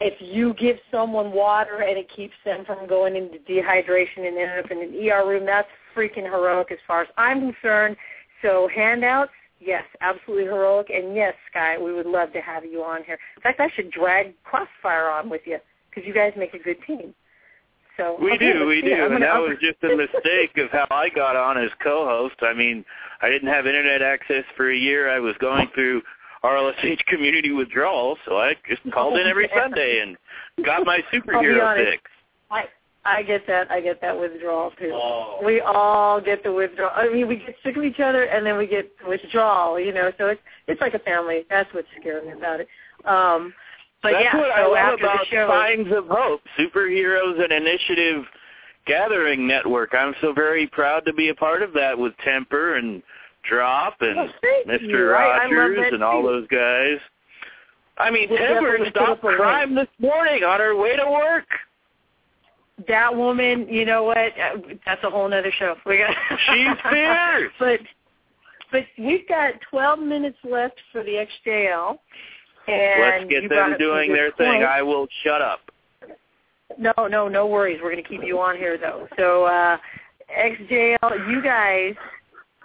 if 0.00 0.14
you 0.20 0.54
give 0.54 0.76
someone 0.90 1.32
water 1.32 1.82
and 1.82 1.98
it 1.98 2.08
keeps 2.14 2.34
them 2.44 2.64
from 2.64 2.88
going 2.88 3.16
into 3.16 3.38
dehydration 3.38 4.18
and 4.18 4.38
ending 4.38 4.64
up 4.64 4.70
in 4.70 4.78
an 4.78 5.08
ER 5.08 5.28
room, 5.28 5.44
that's 5.44 5.68
freaking 5.94 6.24
heroic 6.24 6.72
as 6.72 6.78
far 6.86 7.02
as 7.02 7.08
I'm 7.16 7.52
concerned. 7.52 7.96
So 8.42 8.68
handouts, 8.74 9.32
yes, 9.60 9.84
absolutely 10.00 10.44
heroic. 10.44 10.90
And 10.90 11.14
yes, 11.14 11.34
Sky, 11.50 11.78
we 11.78 11.92
would 11.92 12.06
love 12.06 12.32
to 12.32 12.40
have 12.40 12.64
you 12.64 12.82
on 12.82 13.04
here. 13.04 13.18
In 13.36 13.42
fact, 13.42 13.60
I 13.60 13.70
should 13.74 13.90
drag 13.90 14.34
Crossfire 14.42 15.08
on 15.08 15.30
with 15.30 15.42
you 15.44 15.58
because 15.88 16.06
you 16.06 16.14
guys 16.14 16.32
make 16.36 16.54
a 16.54 16.58
good 16.58 16.78
team. 16.86 17.14
So 17.96 18.16
We 18.20 18.32
okay, 18.32 18.52
do, 18.54 18.66
we 18.66 18.80
do, 18.80 18.92
and 18.92 19.12
gonna- 19.12 19.20
that 19.20 19.38
was 19.38 19.58
just 19.60 19.82
a 19.82 19.94
mistake 19.96 20.56
of 20.56 20.70
how 20.70 20.86
I 20.90 21.10
got 21.10 21.36
on 21.36 21.58
as 21.58 21.70
co-host. 21.82 22.36
I 22.40 22.54
mean, 22.54 22.84
I 23.20 23.28
didn't 23.28 23.48
have 23.48 23.66
internet 23.66 24.00
access 24.00 24.44
for 24.56 24.70
a 24.70 24.76
year. 24.76 25.10
I 25.10 25.18
was 25.18 25.34
going 25.38 25.68
through 25.74 26.02
RLSH 26.42 27.04
community 27.06 27.52
withdrawal, 27.52 28.16
so 28.24 28.38
I 28.38 28.54
just 28.66 28.80
called 28.92 29.18
in 29.18 29.26
every 29.26 29.50
oh, 29.52 29.60
Sunday 29.60 30.00
and 30.00 30.16
got 30.64 30.86
my 30.86 31.00
superhero 31.12 31.76
fix. 31.76 32.02
I 32.50 32.64
I 33.04 33.22
get 33.22 33.46
that. 33.46 33.70
I 33.70 33.80
get 33.80 34.00
that 34.02 34.18
withdrawal 34.18 34.72
too. 34.78 34.90
Oh. 34.92 35.40
We 35.44 35.60
all 35.60 36.20
get 36.20 36.42
the 36.42 36.52
withdrawal. 36.52 36.92
I 36.94 37.08
mean, 37.08 37.28
we 37.28 37.36
get 37.36 37.56
sick 37.64 37.76
of 37.76 37.82
each 37.84 38.00
other, 38.00 38.24
and 38.24 38.44
then 38.44 38.58
we 38.58 38.66
get 38.66 38.90
withdrawal. 39.08 39.80
You 39.80 39.92
know, 39.92 40.12
so 40.18 40.26
it's 40.28 40.40
it's 40.66 40.80
like 40.80 40.94
a 40.94 40.98
family. 41.00 41.44
That's 41.48 41.72
what's 41.72 41.88
scary 41.98 42.30
about 42.30 42.60
it. 42.60 42.68
Um, 43.06 43.54
but 44.02 44.12
That's 44.12 44.24
yeah, 44.24 44.36
what 44.36 44.50
so 44.56 44.62
I 44.74 44.90
love 44.90 44.98
about 44.98 45.18
the 45.20 45.26
show, 45.30 45.48
Signs 45.48 45.88
of 45.94 46.06
Hope, 46.08 46.40
Superheroes 46.58 47.42
and 47.42 47.52
Initiative 47.52 48.24
Gathering 48.86 49.46
Network. 49.46 49.90
I'm 49.94 50.14
so 50.20 50.32
very 50.32 50.66
proud 50.66 51.04
to 51.06 51.12
be 51.12 51.28
a 51.28 51.34
part 51.34 51.62
of 51.62 51.72
that 51.74 51.98
with 51.98 52.12
Temper 52.24 52.76
and 52.76 53.02
Drop 53.48 53.96
and 54.00 54.18
Oh, 54.18 54.28
Mr. 54.66 54.80
you. 54.82 55.04
Right, 55.04 55.40
I 55.40 55.44
love 55.44 55.52
Rogers 55.52 55.92
and 55.92 56.02
all 56.04 56.22
those 56.22 56.46
guys. 56.48 56.98
I 57.98 58.10
mean, 58.10 58.28
Temper 58.28 58.78
stopped 58.88 59.10
up 59.10 59.24
a 59.24 59.26
link. 59.26 59.38
crime 59.38 59.74
this 59.74 59.88
morning 59.98 60.44
on 60.44 60.60
her 60.60 60.74
way 60.76 60.96
to 60.96 61.10
work. 61.10 61.44
That 62.88 63.14
woman, 63.14 63.66
you 63.68 63.84
know 63.84 64.04
what? 64.04 64.18
Uh, 64.18 64.58
That's 64.86 65.02
a 65.04 65.10
whole 65.10 65.26
other 65.26 65.52
show. 65.58 65.76
We 65.86 65.98
got 65.98 66.14
She's 66.46 66.68
fierce. 66.90 67.52
but 67.58 67.80
but 68.72 68.84
we've 68.98 69.26
got 69.28 69.54
12 69.68 69.98
minutes 69.98 70.38
left 70.48 70.80
for 70.92 71.02
the 71.02 71.26
XJL. 71.46 71.98
And 72.68 73.00
Let's 73.00 73.30
get 73.30 73.48
them 73.48 73.74
doing 73.78 74.12
their 74.12 74.30
thing. 74.32 74.62
I 74.62 74.80
will 74.82 75.08
shut 75.24 75.42
up. 75.42 75.60
No, 76.78 76.92
no, 77.08 77.26
no 77.26 77.46
worries. 77.46 77.80
We're 77.82 77.90
going 77.90 78.02
to 78.02 78.08
keep 78.08 78.22
you 78.22 78.38
on 78.38 78.56
here 78.56 78.78
though. 78.78 79.08
So 79.18 79.44
uh, 79.44 79.76
XJL, 80.38 81.28
you 81.28 81.42
guys 81.42 81.94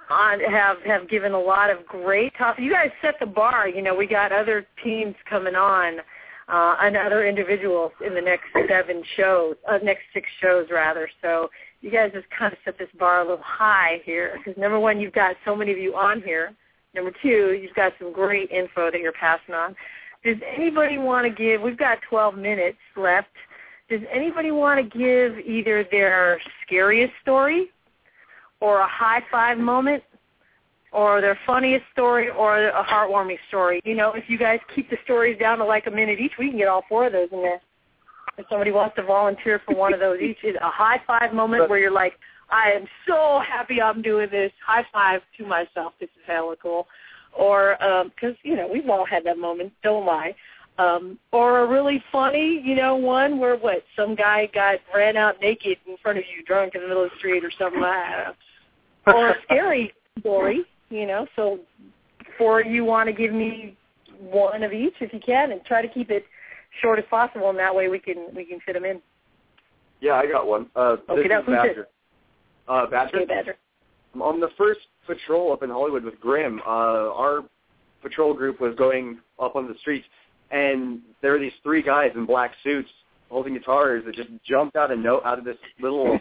on, 0.09 0.39
have 0.41 0.77
have 0.85 1.09
given 1.09 1.31
a 1.31 1.39
lot 1.39 1.71
of 1.71 1.85
great 1.87 2.33
topics. 2.37 2.63
You 2.63 2.71
guys 2.71 2.91
set 3.01 3.15
the 3.19 3.25
bar. 3.25 3.67
You 3.67 3.81
know, 3.81 3.95
we 3.95 4.05
got 4.05 4.31
other 4.31 4.67
teams 4.83 5.15
coming 5.27 5.55
on. 5.55 5.97
Uh, 6.47 6.75
and 6.81 6.95
other 6.95 7.27
individuals 7.27 7.91
in 8.05 8.13
the 8.13 8.21
next 8.21 8.45
seven 8.69 9.03
shows, 9.17 9.55
uh, 9.67 9.79
next 9.81 10.03
six 10.13 10.27
shows 10.39 10.67
rather. 10.71 11.09
So 11.21 11.49
you 11.81 11.89
guys 11.89 12.11
just 12.13 12.27
kind 12.37 12.53
of 12.53 12.59
set 12.63 12.77
this 12.77 12.89
bar 12.99 13.21
a 13.21 13.23
little 13.23 13.43
high 13.43 13.99
here. 14.05 14.37
Because 14.37 14.59
number 14.59 14.79
one, 14.79 14.99
you've 14.99 15.13
got 15.13 15.35
so 15.43 15.55
many 15.55 15.71
of 15.71 15.79
you 15.79 15.95
on 15.95 16.21
here. 16.21 16.53
Number 16.93 17.11
two, 17.21 17.59
you've 17.59 17.73
got 17.75 17.93
some 17.99 18.13
great 18.13 18.51
info 18.51 18.91
that 18.91 19.01
you're 19.01 19.11
passing 19.11 19.55
on. 19.55 19.75
Does 20.23 20.37
anybody 20.55 20.97
want 20.97 21.25
to 21.25 21.31
give? 21.31 21.61
We've 21.61 21.77
got 21.77 21.97
12 22.09 22.37
minutes 22.37 22.77
left. 22.95 23.29
Does 23.89 24.01
anybody 24.11 24.51
want 24.51 24.79
to 24.79 24.97
give 24.97 25.39
either 25.45 25.85
their 25.91 26.39
scariest 26.65 27.13
story, 27.21 27.69
or 28.59 28.79
a 28.79 28.87
high 28.87 29.21
five 29.31 29.57
moment, 29.57 30.03
or 30.95 31.19
their 31.19 31.37
funniest 31.45 31.85
story, 31.91 32.29
or 32.29 32.69
a 32.69 32.83
heartwarming 32.83 33.37
story? 33.49 33.81
You 33.83 33.95
know, 33.95 34.13
if 34.13 34.23
you 34.29 34.37
guys 34.37 34.59
keep 34.73 34.89
the 34.89 34.97
stories 35.03 35.37
down 35.37 35.57
to 35.57 35.65
like 35.65 35.87
a 35.87 35.91
minute 35.91 36.19
each, 36.19 36.31
we 36.39 36.49
can 36.49 36.57
get 36.57 36.69
all 36.69 36.83
four 36.87 37.07
of 37.07 37.13
those 37.13 37.27
in 37.31 37.41
there. 37.41 37.61
If 38.37 38.45
somebody 38.49 38.71
wants 38.71 38.95
to 38.95 39.03
volunteer 39.03 39.61
for 39.65 39.75
one 39.75 39.93
of 39.93 39.99
those 39.99 40.19
each, 40.21 40.37
is 40.43 40.55
a 40.61 40.69
high 40.69 41.01
five 41.05 41.33
moment 41.33 41.69
where 41.69 41.79
you're 41.79 41.91
like, 41.91 42.13
I 42.49 42.71
am 42.71 42.85
so 43.07 43.41
happy 43.45 43.81
I'm 43.81 44.01
doing 44.01 44.29
this. 44.31 44.51
High 44.65 44.85
five 44.93 45.21
to 45.37 45.45
myself. 45.45 45.93
This 45.99 46.09
is 46.09 46.23
hella 46.27 46.55
cool. 46.61 46.87
Or 47.37 47.77
because 48.15 48.35
you 48.43 48.55
know 48.55 48.67
we've 48.71 48.89
all 48.89 49.05
had 49.05 49.25
that 49.25 49.37
moment. 49.37 49.73
Don't 49.83 50.05
lie. 50.05 50.35
Um, 50.77 51.17
or 51.31 51.59
a 51.59 51.67
really 51.67 52.03
funny, 52.11 52.61
you 52.63 52.75
know, 52.75 52.95
one 52.97 53.39
where 53.39 53.55
what 53.55 53.83
some 53.95 54.13
guy 54.13 54.49
got 54.53 54.79
ran 54.93 55.15
out 55.15 55.39
naked 55.41 55.77
in 55.87 55.95
front 56.01 56.17
of 56.17 56.25
you, 56.25 56.43
drunk 56.43 56.75
in 56.75 56.81
the 56.81 56.87
middle 56.87 57.03
of 57.03 57.11
the 57.11 57.17
street, 57.17 57.45
or 57.45 57.51
something 57.57 57.79
like 57.79 57.91
that. 57.91 58.35
Or 59.13 59.29
a 59.29 59.35
scary 59.43 59.93
story, 60.19 60.65
you 60.89 61.05
know. 61.05 61.25
So, 61.35 61.59
for 62.37 62.63
you 62.63 62.85
want 62.85 63.07
to 63.07 63.13
give 63.13 63.33
me 63.33 63.77
one 64.19 64.63
of 64.63 64.73
each 64.73 64.95
if 65.01 65.13
you 65.13 65.19
can, 65.25 65.51
and 65.51 65.63
try 65.65 65.81
to 65.81 65.87
keep 65.87 66.09
it 66.09 66.25
short 66.81 66.99
as 66.99 67.05
possible, 67.09 67.49
and 67.49 67.59
that 67.59 67.73
way 67.73 67.87
we 67.89 67.99
can 67.99 68.27
we 68.35 68.45
can 68.45 68.59
fit 68.65 68.73
them 68.73 68.85
in. 68.85 69.01
Yeah, 70.01 70.13
I 70.13 70.27
got 70.27 70.47
one. 70.47 70.67
Uh, 70.75 70.97
Okay, 71.09 71.23
this 71.23 71.29
now 71.29 71.39
is 71.39 71.45
it? 71.47 71.51
Badger. 71.51 71.87
Uh, 72.67 72.85
Badger. 72.87 73.17
Okay, 73.17 73.25
Badger. 73.25 73.55
On 74.21 74.39
the 74.39 74.49
first 74.57 74.81
patrol 75.07 75.51
up 75.51 75.63
in 75.63 75.69
Hollywood 75.69 76.03
with 76.03 76.19
Grim, 76.19 76.61
uh, 76.65 77.11
our 77.13 77.43
patrol 78.01 78.33
group 78.33 78.61
was 78.61 78.73
going 78.75 79.19
up 79.41 79.55
on 79.55 79.67
the 79.67 79.75
streets, 79.79 80.05
and 80.51 80.99
there 81.21 81.31
were 81.31 81.39
these 81.39 81.53
three 81.63 81.81
guys 81.81 82.11
in 82.15 82.25
black 82.25 82.51
suits 82.63 82.89
holding 83.29 83.53
guitars 83.55 84.03
that 84.05 84.15
just 84.15 84.29
jumped 84.47 84.75
out 84.75 84.91
of 84.91 84.99
no 84.99 85.21
out 85.25 85.39
of 85.39 85.45
this 85.45 85.57
little 85.81 86.19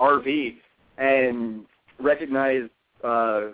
RV 0.00 0.56
and 0.98 1.64
recognized 2.00 2.70
uh, 3.04 3.48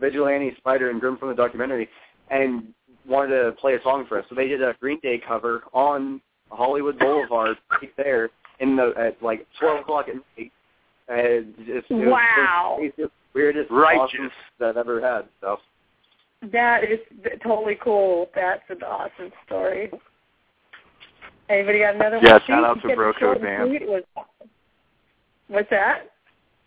Vigilante, 0.00 0.54
Spider, 0.58 0.90
and 0.90 1.00
Grim 1.00 1.16
from 1.18 1.28
the 1.28 1.34
documentary, 1.34 1.88
and 2.30 2.72
wanted 3.06 3.36
to 3.42 3.52
play 3.52 3.74
a 3.74 3.82
song 3.82 4.04
for 4.08 4.18
us. 4.18 4.24
So 4.28 4.34
they 4.34 4.48
did 4.48 4.62
a 4.62 4.74
Green 4.80 5.00
Day 5.00 5.20
cover 5.26 5.62
on 5.72 6.20
Hollywood 6.50 6.98
Boulevard 6.98 7.56
right 7.70 7.90
there 7.96 8.30
in 8.60 8.76
the 8.76 8.92
at 8.98 9.22
like 9.22 9.46
twelve 9.58 9.80
o'clock 9.80 10.06
at 10.08 10.14
night. 10.16 10.52
And 11.08 11.54
just, 11.58 11.90
it 11.90 11.94
was 11.94 12.06
Wow. 12.08 12.76
the 12.78 12.88
craziest, 12.90 13.12
weirdest, 13.32 13.70
Righteous. 13.70 14.00
awesome 14.18 14.30
that 14.58 14.68
I've 14.70 14.76
ever 14.76 15.00
had. 15.00 15.22
So 15.40 15.58
That 16.52 16.84
is 16.84 16.98
totally 17.42 17.78
cool. 17.82 18.28
That's 18.34 18.62
an 18.68 18.82
awesome 18.82 19.32
story. 19.46 19.90
Anybody 21.48 21.78
got 21.78 21.94
another 21.94 22.18
Yeah, 22.22 22.32
one? 22.32 22.40
shout 22.46 22.64
out 22.64 22.82
to 22.82 22.88
said 22.88 22.96
Bro 22.96 23.14
Code 23.14 23.40
Band. 23.40 23.70
was 23.88 24.02
awesome. 24.16 24.50
What's 25.48 25.70
that? 25.70 26.10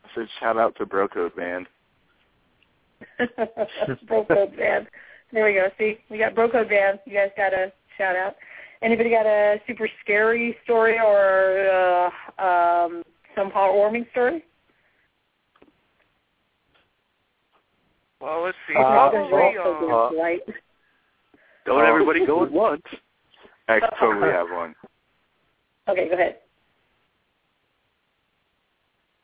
I 0.05 0.07
said 0.15 0.27
shout 0.39 0.57
out 0.57 0.75
to 0.77 0.87
Bro 0.87 1.09
Code 1.09 1.35
Band. 1.35 1.67
Bro 4.07 4.25
Code 4.25 4.55
Band. 4.57 4.87
There 5.33 5.45
we 5.45 5.53
go. 5.53 5.67
See, 5.77 5.97
we 6.09 6.17
got 6.17 6.35
Bro 6.35 6.51
Code 6.51 6.69
Band. 6.69 6.99
You 7.05 7.13
guys 7.13 7.29
got 7.37 7.53
a 7.53 7.71
shout 7.97 8.15
out. 8.15 8.35
Anybody 8.81 9.09
got 9.11 9.25
a 9.25 9.57
super 9.67 9.87
scary 10.03 10.55
story 10.63 10.97
or 10.99 12.09
uh, 12.39 12.43
um, 12.43 13.03
some 13.35 13.51
heartwarming 13.51 14.09
story? 14.11 14.43
Well, 18.19 18.43
let's 18.43 18.57
see. 18.67 18.75
Uh, 18.75 18.81
Probably. 18.83 19.57
uh, 19.57 20.21
right. 20.21 20.41
Don't 21.65 21.85
everybody 21.85 22.25
go 22.25 22.43
at 22.43 22.51
once. 22.51 22.81
I 23.67 23.79
totally 23.99 24.31
have 24.31 24.47
one. 24.51 24.75
Okay, 25.87 26.07
go 26.09 26.15
ahead. 26.15 26.37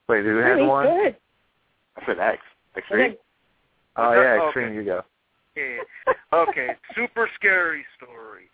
Wait, 0.10 0.24
who 0.24 0.38
has 0.38 0.56
Really? 0.56 0.68
one? 0.68 0.86
Go 0.86 1.00
ahead. 1.02 1.18
I 1.98 2.06
said 2.06 2.20
X. 2.20 2.38
Extreme. 2.78 3.12
Okay. 3.12 3.18
Oh 3.98 4.12
Okay. 4.12 4.22
yeah, 4.22 4.46
extreme. 4.46 4.74
You 4.74 4.84
go. 4.84 5.04
Okay. 5.58 5.80
okay. 6.34 6.68
Super 6.96 7.30
scary 7.36 7.86
story. 7.98 8.50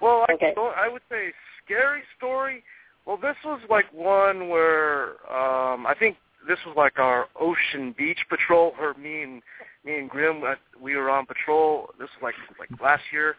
Well, 0.00 0.24
I, 0.28 0.32
Okay. 0.34 0.54
I 0.56 0.88
would 0.88 1.02
say 1.10 1.32
scary 1.64 2.02
story. 2.16 2.64
Well, 3.06 3.16
this 3.16 3.36
was 3.44 3.60
like 3.68 3.86
one 3.92 4.48
where 4.48 5.10
um 5.32 5.86
I 5.86 5.94
think 5.98 6.16
this 6.48 6.58
was 6.66 6.76
like 6.76 6.98
our 6.98 7.28
ocean 7.38 7.94
beach 7.96 8.18
patrol. 8.28 8.72
Her, 8.76 8.94
me 8.94 9.22
and 9.22 9.42
me 9.84 9.98
and 9.98 10.08
Grim, 10.08 10.42
uh, 10.44 10.54
we 10.80 10.96
were 10.96 11.10
on 11.10 11.26
patrol. 11.26 11.90
This 11.98 12.08
was 12.20 12.22
like 12.22 12.34
like 12.58 12.80
last 12.80 13.02
year. 13.12 13.36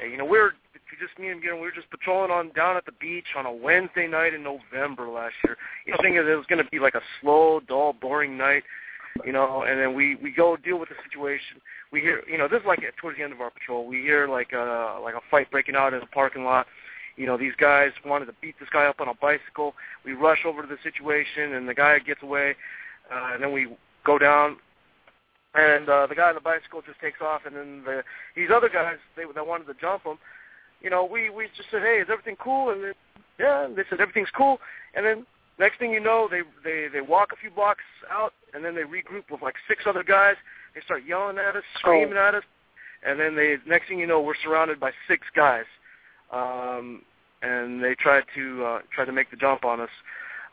Uh, 0.00 0.06
you 0.06 0.16
know, 0.16 0.24
we 0.24 0.38
were 0.38 0.54
just 1.00 1.18
me 1.18 1.28
and 1.28 1.40
Grim. 1.40 1.56
We 1.56 1.62
were 1.62 1.72
just 1.72 1.90
patrolling 1.90 2.30
on 2.30 2.50
down 2.52 2.76
at 2.76 2.86
the 2.86 2.92
beach 2.92 3.26
on 3.36 3.46
a 3.46 3.52
Wednesday 3.52 4.06
night 4.06 4.34
in 4.34 4.42
November 4.42 5.08
last 5.08 5.34
year. 5.44 5.56
You 5.86 5.92
know, 5.92 5.98
thinking 6.00 6.22
that 6.22 6.30
it 6.30 6.36
was 6.36 6.46
going 6.46 6.62
to 6.62 6.70
be 6.70 6.78
like 6.78 6.94
a 6.94 7.02
slow, 7.20 7.60
dull, 7.66 7.92
boring 7.92 8.36
night. 8.36 8.62
You 9.24 9.32
know, 9.32 9.62
and 9.62 9.78
then 9.78 9.94
we 9.94 10.16
we 10.16 10.30
go 10.30 10.56
deal 10.56 10.78
with 10.78 10.88
the 10.88 10.94
situation. 11.04 11.60
We 11.92 12.00
hear 12.00 12.22
you 12.30 12.38
know 12.38 12.48
this 12.48 12.60
is 12.60 12.66
like 12.66 12.80
towards 13.00 13.18
the 13.18 13.24
end 13.24 13.32
of 13.32 13.40
our 13.40 13.50
patrol. 13.50 13.86
We 13.86 14.00
hear 14.00 14.26
like 14.26 14.52
a 14.52 14.98
like 15.02 15.14
a 15.14 15.20
fight 15.30 15.50
breaking 15.50 15.76
out 15.76 15.92
in 15.92 16.00
the 16.00 16.06
parking 16.06 16.44
lot. 16.44 16.66
You 17.16 17.26
know 17.26 17.36
these 17.36 17.52
guys 17.58 17.90
wanted 18.06 18.26
to 18.26 18.34
beat 18.40 18.54
this 18.58 18.70
guy 18.72 18.86
up 18.86 19.00
on 19.00 19.08
a 19.08 19.14
bicycle. 19.14 19.74
We 20.04 20.12
rush 20.12 20.44
over 20.46 20.62
to 20.62 20.68
the 20.68 20.78
situation 20.82 21.54
and 21.54 21.68
the 21.68 21.74
guy 21.74 21.98
gets 21.98 22.22
away 22.22 22.56
uh, 23.12 23.34
and 23.34 23.42
then 23.42 23.52
we 23.52 23.76
go 24.04 24.18
down. 24.18 24.56
And 25.54 25.86
uh, 25.86 26.06
the 26.06 26.14
guy 26.14 26.30
on 26.30 26.34
the 26.34 26.40
bicycle 26.40 26.80
just 26.80 26.98
takes 27.00 27.20
off 27.20 27.42
and 27.44 27.54
then 27.54 27.82
the 27.84 28.02
these 28.34 28.48
other 28.52 28.70
guys 28.70 28.96
they 29.16 29.24
that 29.34 29.46
wanted 29.46 29.66
to 29.66 29.74
jump 29.78 30.04
him 30.04 30.16
you 30.80 30.88
know 30.88 31.04
we 31.04 31.28
we 31.28 31.48
just 31.56 31.70
said 31.70 31.82
hey 31.82 32.00
is 32.00 32.08
everything 32.10 32.36
cool? 32.42 32.70
And 32.70 32.82
then 32.82 32.92
yeah 33.38 33.66
and 33.66 33.76
they 33.76 33.82
said 33.90 34.00
everything's 34.00 34.30
cool. 34.34 34.58
And 34.94 35.04
then 35.04 35.26
next 35.62 35.78
thing 35.78 35.92
you 35.92 36.00
know 36.00 36.28
they 36.30 36.42
they 36.62 36.88
they 36.92 37.00
walk 37.00 37.28
a 37.32 37.36
few 37.36 37.50
blocks 37.50 37.84
out 38.10 38.34
and 38.52 38.64
then 38.64 38.74
they 38.74 38.82
regroup 38.82 39.24
with 39.30 39.42
like 39.42 39.54
six 39.68 39.84
other 39.86 40.02
guys 40.02 40.36
they 40.74 40.80
start 40.82 41.02
yelling 41.06 41.38
at 41.38 41.56
us, 41.56 41.62
screaming 41.78 42.16
at 42.16 42.34
us, 42.34 42.44
and 43.06 43.18
then 43.20 43.36
they 43.36 43.56
next 43.66 43.88
thing 43.88 43.98
you 43.98 44.06
know, 44.06 44.20
we're 44.20 44.34
surrounded 44.42 44.80
by 44.80 44.92
six 45.08 45.26
guys, 45.34 45.64
um, 46.32 47.02
and 47.42 47.82
they 47.82 47.94
tried 47.94 48.24
to 48.34 48.64
uh, 48.64 48.78
try 48.94 49.04
to 49.04 49.12
make 49.12 49.30
the 49.30 49.36
jump 49.36 49.64
on 49.64 49.80
us. 49.80 49.90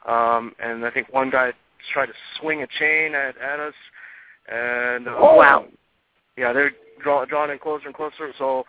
Um, 0.08 0.54
and 0.60 0.86
I 0.86 0.92
think 0.92 1.12
one 1.14 1.30
guy 1.30 1.54
tried 1.94 2.08
to 2.08 2.14
swing 2.40 2.64
a 2.64 2.68
chain 2.68 3.16
at, 3.16 3.38
at 3.38 3.60
us, 3.60 3.74
and 4.52 5.08
um, 5.08 5.16
Oh, 5.18 5.36
wow. 5.36 5.66
yeah, 6.38 6.52
they're 6.54 6.72
draw, 7.02 7.26
drawing 7.26 7.52
in 7.52 7.60
closer 7.60 7.86
and 7.88 7.96
closer. 7.96 8.34
So, 8.38 8.66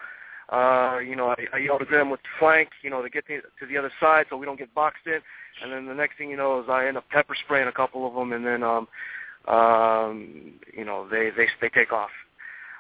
uh, 0.52 0.98
you 0.98 1.16
know, 1.16 1.28
I, 1.28 1.56
I 1.56 1.58
yelled 1.58 1.82
at 1.82 1.90
them 1.90 2.10
with 2.10 2.20
flank, 2.38 2.70
you 2.82 2.90
know, 2.90 3.02
to 3.02 3.08
get 3.10 3.26
to, 3.26 3.40
to 3.40 3.66
the 3.68 3.76
other 3.76 3.92
side 4.00 4.26
so 4.30 4.36
we 4.36 4.46
don't 4.46 4.58
get 4.58 4.72
boxed 4.74 5.06
in. 5.06 5.20
And 5.62 5.72
then 5.72 5.86
the 5.86 5.94
next 5.94 6.16
thing 6.18 6.30
you 6.30 6.36
know 6.36 6.60
is 6.60 6.66
I 6.68 6.86
end 6.86 6.96
up 6.96 7.08
pepper 7.10 7.34
spraying 7.44 7.68
a 7.68 7.72
couple 7.72 8.06
of 8.06 8.14
them, 8.14 8.32
and 8.32 8.44
then 8.46 8.62
um, 8.62 8.88
um, 9.48 10.52
you 10.76 10.84
know 10.84 11.08
they 11.10 11.30
they 11.36 11.48
they 11.60 11.68
take 11.68 11.92
off. 11.92 12.10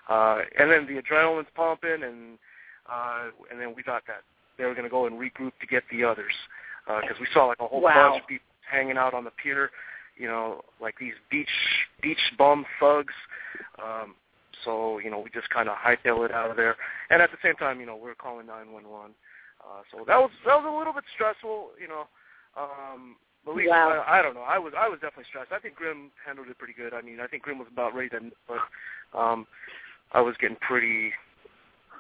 Uh, 0.08 0.40
and 0.58 0.70
then 0.70 0.86
the 0.86 1.00
adrenaline's 1.00 1.48
pumping, 1.54 2.02
and 2.02 2.38
uh, 2.90 3.24
and 3.50 3.60
then 3.60 3.74
we 3.76 3.82
thought 3.82 4.02
that 4.06 4.22
they 4.58 4.64
were 4.64 4.74
going 4.74 4.84
to 4.84 4.90
go 4.90 5.06
and 5.06 5.16
regroup 5.16 5.52
to 5.60 5.66
get 5.68 5.82
the 5.90 6.04
others 6.04 6.34
because 7.02 7.18
we 7.20 7.26
saw 7.32 7.46
like 7.46 7.60
a 7.60 7.66
whole 7.66 7.80
Wow. 7.80 8.10
bunch 8.10 8.22
of 8.22 8.26
people 8.28 8.46
hanging 8.68 8.96
out 8.96 9.14
on 9.14 9.24
the 9.24 9.30
pier, 9.30 9.70
you 10.16 10.26
know, 10.26 10.62
like 10.80 10.94
these 10.98 11.14
beach 11.30 11.48
beach 12.02 12.18
bum 12.38 12.64
thugs. 12.80 13.14
Um, 13.82 14.14
so 14.64 14.98
you 14.98 15.10
know 15.10 15.20
we 15.20 15.30
just 15.30 15.48
kind 15.50 15.68
of 15.68 15.76
hightail 15.76 16.24
it 16.24 16.32
out 16.32 16.50
of 16.50 16.56
there, 16.56 16.76
and 17.10 17.22
at 17.22 17.30
the 17.30 17.38
same 17.42 17.54
time, 17.54 17.80
you 17.80 17.86
know, 17.86 17.96
we 17.96 18.08
were 18.08 18.14
calling 18.14 18.46
911. 18.46 19.14
Uh, 19.60 19.82
so 19.90 20.04
that 20.06 20.18
was 20.18 20.30
that 20.46 20.56
was 20.56 20.64
a 20.66 20.76
little 20.78 20.92
bit 20.92 21.04
stressful, 21.14 21.70
you 21.80 21.88
know. 21.88 22.04
Um, 22.56 23.16
but 23.44 23.54
we, 23.54 23.68
Wow. 23.68 24.04
I, 24.06 24.18
I 24.18 24.22
don't 24.22 24.34
know. 24.34 24.42
I 24.42 24.58
was 24.58 24.72
I 24.76 24.88
was 24.88 24.98
definitely 25.00 25.24
stressed. 25.28 25.52
I 25.52 25.58
think 25.58 25.74
Grim 25.76 26.10
handled 26.26 26.48
it 26.48 26.58
pretty 26.58 26.74
good. 26.74 26.92
I 26.92 27.02
mean, 27.02 27.20
I 27.20 27.26
think 27.26 27.42
Grim 27.42 27.58
was 27.58 27.68
about 27.72 27.94
ready 27.94 28.08
to, 28.10 28.20
but 28.46 29.18
um, 29.18 29.46
I 30.12 30.20
was 30.20 30.34
getting 30.40 30.56
pretty. 30.60 31.12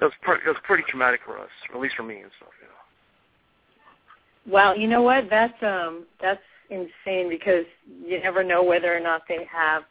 It 0.00 0.04
was 0.04 0.12
pretty. 0.22 0.42
It 0.44 0.48
was 0.48 0.58
pretty 0.64 0.84
traumatic 0.88 1.20
for 1.24 1.38
us, 1.38 1.50
at 1.72 1.80
least 1.80 1.96
for 1.96 2.02
me 2.02 2.20
and 2.20 2.30
stuff. 2.36 2.52
You 2.60 2.68
know. 2.68 4.54
Wow, 4.56 4.74
you 4.74 4.88
know 4.88 5.02
what? 5.02 5.28
That's 5.30 5.62
um 5.62 6.04
that's 6.20 6.40
insane 6.70 7.28
because 7.28 7.64
you 8.04 8.20
never 8.22 8.44
know 8.44 8.62
whether 8.62 8.94
or 8.94 9.00
not 9.00 9.22
they 9.28 9.46
have 9.50 9.82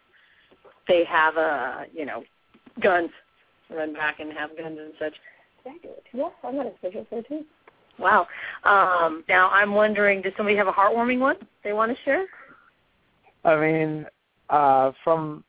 they 0.88 1.04
have 1.06 1.38
uh, 1.38 1.82
you 1.94 2.06
know, 2.06 2.24
guns. 2.82 3.10
Run 3.72 3.94
back 3.94 4.20
and 4.20 4.34
have 4.34 4.58
guns 4.58 4.80
and 4.80 4.94
such. 4.98 5.14
Did 5.64 5.74
I 5.74 5.78
do 5.84 5.90
it? 5.90 6.04
Yeah, 6.12 6.30
I'm 6.44 6.56
gonna 6.56 6.72
schedule 6.80 7.06
for 7.10 7.22
too. 7.24 7.46
Wow. 8.00 8.28
Um 8.64 9.24
now 9.28 9.50
I'm 9.50 9.74
wondering, 9.74 10.22
does 10.22 10.34
somebody 10.38 10.58
have 10.58 10.68
a 10.68 10.72
heartwarming 10.72 11.20
one 11.20 11.36
they 11.64 11.74
want 11.74 11.96
to 11.96 12.04
share? 12.04 12.26
I 13.44 13.56
mean, 13.56 14.06
uh, 14.50 14.92
from 15.04 15.44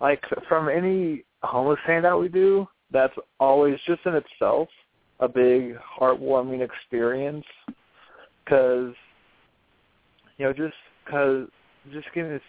like 0.00 0.22
from 0.48 0.68
any 0.68 1.24
homeless 1.42 1.78
handout 1.86 2.20
we 2.20 2.28
do, 2.28 2.66
that's 2.90 3.14
always 3.38 3.78
just 3.86 4.00
in 4.06 4.14
itself 4.14 4.68
a 5.20 5.28
big 5.28 5.76
heartwarming 5.76 6.62
experience. 6.62 7.44
Because 8.44 8.94
you 10.38 10.46
know, 10.46 10.52
just 10.52 10.74
because 11.04 11.48
just 11.92 12.06
getting 12.14 12.30
this, 12.30 12.42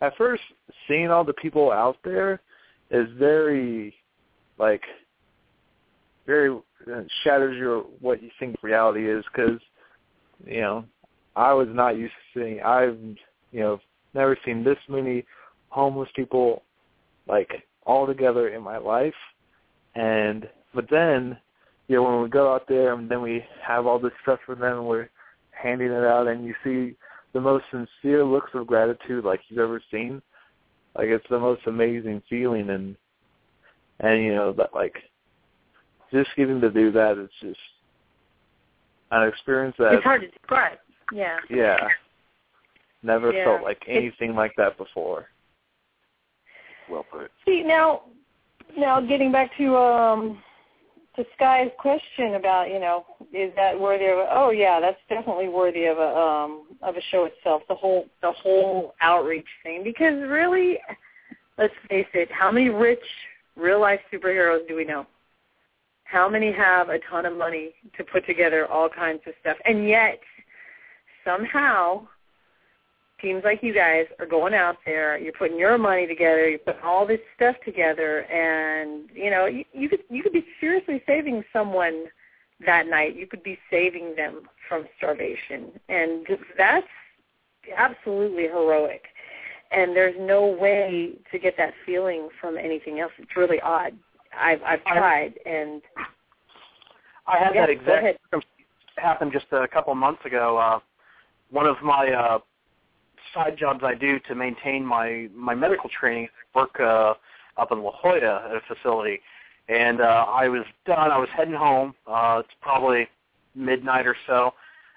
at 0.00 0.16
first 0.16 0.42
seeing 0.88 1.10
all 1.10 1.24
the 1.24 1.32
people 1.34 1.70
out 1.70 1.96
there 2.04 2.40
is 2.90 3.08
very 3.18 3.94
like 4.58 4.82
very 6.26 6.56
Uh, 6.90 7.02
shatters 7.24 7.56
your 7.56 7.82
what 8.00 8.22
you 8.22 8.30
think 8.38 8.56
reality 8.62 9.10
is 9.10 9.24
because 9.32 9.60
you 10.46 10.60
know 10.60 10.84
I 11.36 11.52
was 11.52 11.68
not 11.70 11.96
used 11.96 12.14
to 12.34 12.40
seeing 12.40 12.62
I've 12.62 12.98
you 13.52 13.60
know 13.60 13.80
never 14.14 14.36
seen 14.44 14.64
this 14.64 14.78
many 14.88 15.24
homeless 15.68 16.08
people 16.14 16.62
like 17.26 17.50
all 17.86 18.06
together 18.06 18.48
in 18.48 18.62
my 18.62 18.78
life. 18.78 19.14
And 19.94 20.48
but 20.74 20.86
then 20.90 21.36
you 21.88 21.96
know 21.96 22.02
when 22.02 22.22
we 22.22 22.28
go 22.28 22.52
out 22.52 22.66
there 22.68 22.94
and 22.94 23.10
then 23.10 23.22
we 23.22 23.44
have 23.66 23.86
all 23.86 23.98
this 23.98 24.12
stuff 24.22 24.38
for 24.46 24.54
them 24.54 24.78
and 24.78 24.86
we're 24.86 25.08
handing 25.50 25.88
it 25.90 26.04
out 26.04 26.28
and 26.28 26.44
you 26.44 26.54
see 26.64 26.96
the 27.32 27.40
most 27.40 27.64
sincere 27.70 28.24
looks 28.24 28.50
of 28.54 28.66
gratitude 28.66 29.24
like 29.24 29.40
you've 29.48 29.58
ever 29.58 29.82
seen. 29.90 30.20
Like 30.96 31.06
it's 31.08 31.26
the 31.30 31.38
most 31.38 31.62
amazing 31.66 32.22
feeling 32.28 32.70
and 32.70 32.96
and 34.00 34.22
you 34.22 34.34
know 34.34 34.52
that 34.52 34.74
like 34.74 34.96
just 36.12 36.30
getting 36.36 36.60
to 36.60 36.70
do 36.70 36.92
that 36.92 37.18
is 37.18 37.30
just 37.40 37.58
an 39.10 39.26
experience 39.28 39.74
that 39.78 39.94
it's 39.94 40.04
hard 40.04 40.20
to 40.22 40.28
describe. 40.28 40.78
Yeah. 41.12 41.38
yeah 41.50 41.88
never 43.02 43.32
Yeah. 43.32 43.44
felt 43.44 43.62
like 43.62 43.82
It's- 43.82 43.96
anything 43.96 44.34
like 44.34 44.54
that 44.56 44.76
before 44.78 45.28
Well 46.88 47.04
put. 47.04 47.30
See 47.44 47.62
now, 47.62 48.02
now 48.76 49.00
getting 49.00 49.30
back 49.32 49.50
to 49.58 49.76
um 49.76 50.42
to 51.16 51.26
Sky's 51.34 51.70
question 51.78 52.36
about 52.36 52.70
you 52.70 52.78
know 52.80 53.04
is 53.32 53.52
that 53.56 53.78
worthy 53.78 54.06
of 54.06 54.18
a, 54.18 54.28
oh 54.32 54.50
yeah 54.50 54.80
that's 54.80 54.98
definitely 55.08 55.48
worthy 55.48 55.84
of 55.86 55.98
a 55.98 56.16
um 56.16 56.66
of 56.80 56.96
a 56.96 57.00
show 57.10 57.24
itself 57.26 57.62
the 57.68 57.74
whole 57.74 58.06
the 58.22 58.32
whole 58.32 58.94
outreach 59.02 59.46
thing 59.62 59.84
because 59.84 60.14
really 60.28 60.78
let's 61.58 61.74
face 61.88 62.06
it 62.14 62.30
how 62.32 62.50
many 62.50 62.70
rich 62.70 63.04
real 63.56 63.78
life 63.80 64.00
superheroes 64.12 64.66
do 64.66 64.74
we 64.74 64.84
know 64.84 65.06
how 66.12 66.28
many 66.28 66.52
have 66.52 66.90
a 66.90 66.98
ton 67.10 67.26
of 67.26 67.36
money 67.36 67.72
to 67.96 68.04
put 68.04 68.26
together 68.26 68.66
all 68.66 68.88
kinds 68.88 69.20
of 69.26 69.32
stuff 69.40 69.56
and 69.64 69.88
yet 69.88 70.20
somehow 71.24 72.06
teams 73.22 73.42
like 73.44 73.62
you 73.62 73.72
guys 73.72 74.06
are 74.18 74.26
going 74.26 74.52
out 74.52 74.76
there, 74.84 75.16
you're 75.16 75.32
putting 75.32 75.56
your 75.56 75.78
money 75.78 76.06
together, 76.06 76.48
you're 76.48 76.58
putting 76.58 76.82
all 76.82 77.06
this 77.06 77.20
stuff 77.36 77.54
together, 77.64 78.22
and 78.24 79.08
you 79.14 79.30
know 79.30 79.46
you, 79.46 79.64
you 79.72 79.88
could 79.88 80.00
you 80.10 80.22
could 80.22 80.32
be 80.32 80.44
seriously 80.60 81.02
saving 81.06 81.44
someone 81.52 82.06
that 82.66 82.86
night. 82.88 83.16
You 83.16 83.26
could 83.26 83.42
be 83.42 83.58
saving 83.70 84.16
them 84.16 84.42
from 84.68 84.86
starvation, 84.98 85.70
and 85.88 86.26
that's 86.58 86.86
absolutely 87.76 88.44
heroic. 88.44 89.04
And 89.70 89.96
there's 89.96 90.16
no 90.18 90.46
way 90.46 91.12
to 91.30 91.38
get 91.38 91.56
that 91.56 91.72
feeling 91.86 92.28
from 92.40 92.58
anything 92.58 93.00
else. 93.00 93.12
It's 93.18 93.36
really 93.36 93.60
odd. 93.60 93.94
I've 94.38 94.62
I've 94.62 94.84
tried, 94.84 95.34
and 95.46 95.82
I 97.26 97.38
had 97.38 97.54
Yeah, 97.54 97.62
that 97.62 97.70
exact 97.70 98.18
circumstance 98.24 98.44
happen 98.96 99.30
just 99.32 99.46
a 99.52 99.68
couple 99.68 99.92
of 99.92 99.98
months 99.98 100.24
ago. 100.24 100.58
Uh, 100.58 100.80
one 101.50 101.66
of 101.66 101.76
my 101.82 102.10
uh, 102.10 102.38
side 103.34 103.56
jobs 103.58 103.80
I 103.84 103.94
do 103.94 104.18
to 104.28 104.34
maintain 104.34 104.84
my 104.84 105.28
my 105.34 105.54
medical 105.54 105.88
training. 105.88 106.28
I 106.54 106.58
work 106.58 106.80
uh, 106.80 107.14
up 107.56 107.72
in 107.72 107.82
La 107.82 107.92
Jolla 108.02 108.50
at 108.50 108.56
a 108.56 108.60
facility, 108.66 109.20
and 109.68 110.00
uh, 110.00 110.26
I 110.28 110.48
was 110.48 110.64
done. 110.86 111.10
I 111.10 111.18
was 111.18 111.28
heading 111.36 111.54
home. 111.54 111.94
Uh, 112.06 112.42
it's 112.44 112.54
probably 112.60 113.08
midnight 113.54 114.06
or 114.06 114.16
so, 114.26 114.54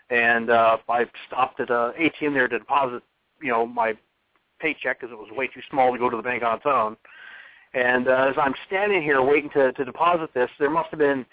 and 0.10 0.50
uh, 0.50 0.78
I 0.88 1.06
stopped 1.28 1.60
at 1.60 1.70
a 1.70 1.94
ATM 2.00 2.34
there 2.34 2.48
to 2.48 2.60
deposit, 2.60 3.04
you 3.42 3.52
know, 3.52 3.66
my 3.66 3.94
paycheck 4.60 5.02
because 5.02 5.12
it 5.12 5.18
was 5.18 5.30
way 5.32 5.48
too 5.48 5.62
small 5.70 5.92
to 5.92 6.00
go 6.00 6.10
to 6.10 6.18
the 6.18 6.24
bank 6.24 6.44
on 6.44 6.58
its 6.58 6.66
own. 6.66 6.96
And 7.76 8.08
uh, 8.08 8.28
as 8.30 8.36
I'm 8.42 8.56
standing 8.68 9.04
here 9.04 9.22
waiting 9.22 9.50
to, 9.52 9.74
to 9.74 9.86
deposit 9.86 10.34
this, 10.34 10.50
there 10.60 10.70
must 10.70 10.90
have 10.92 11.00
been 11.00 11.26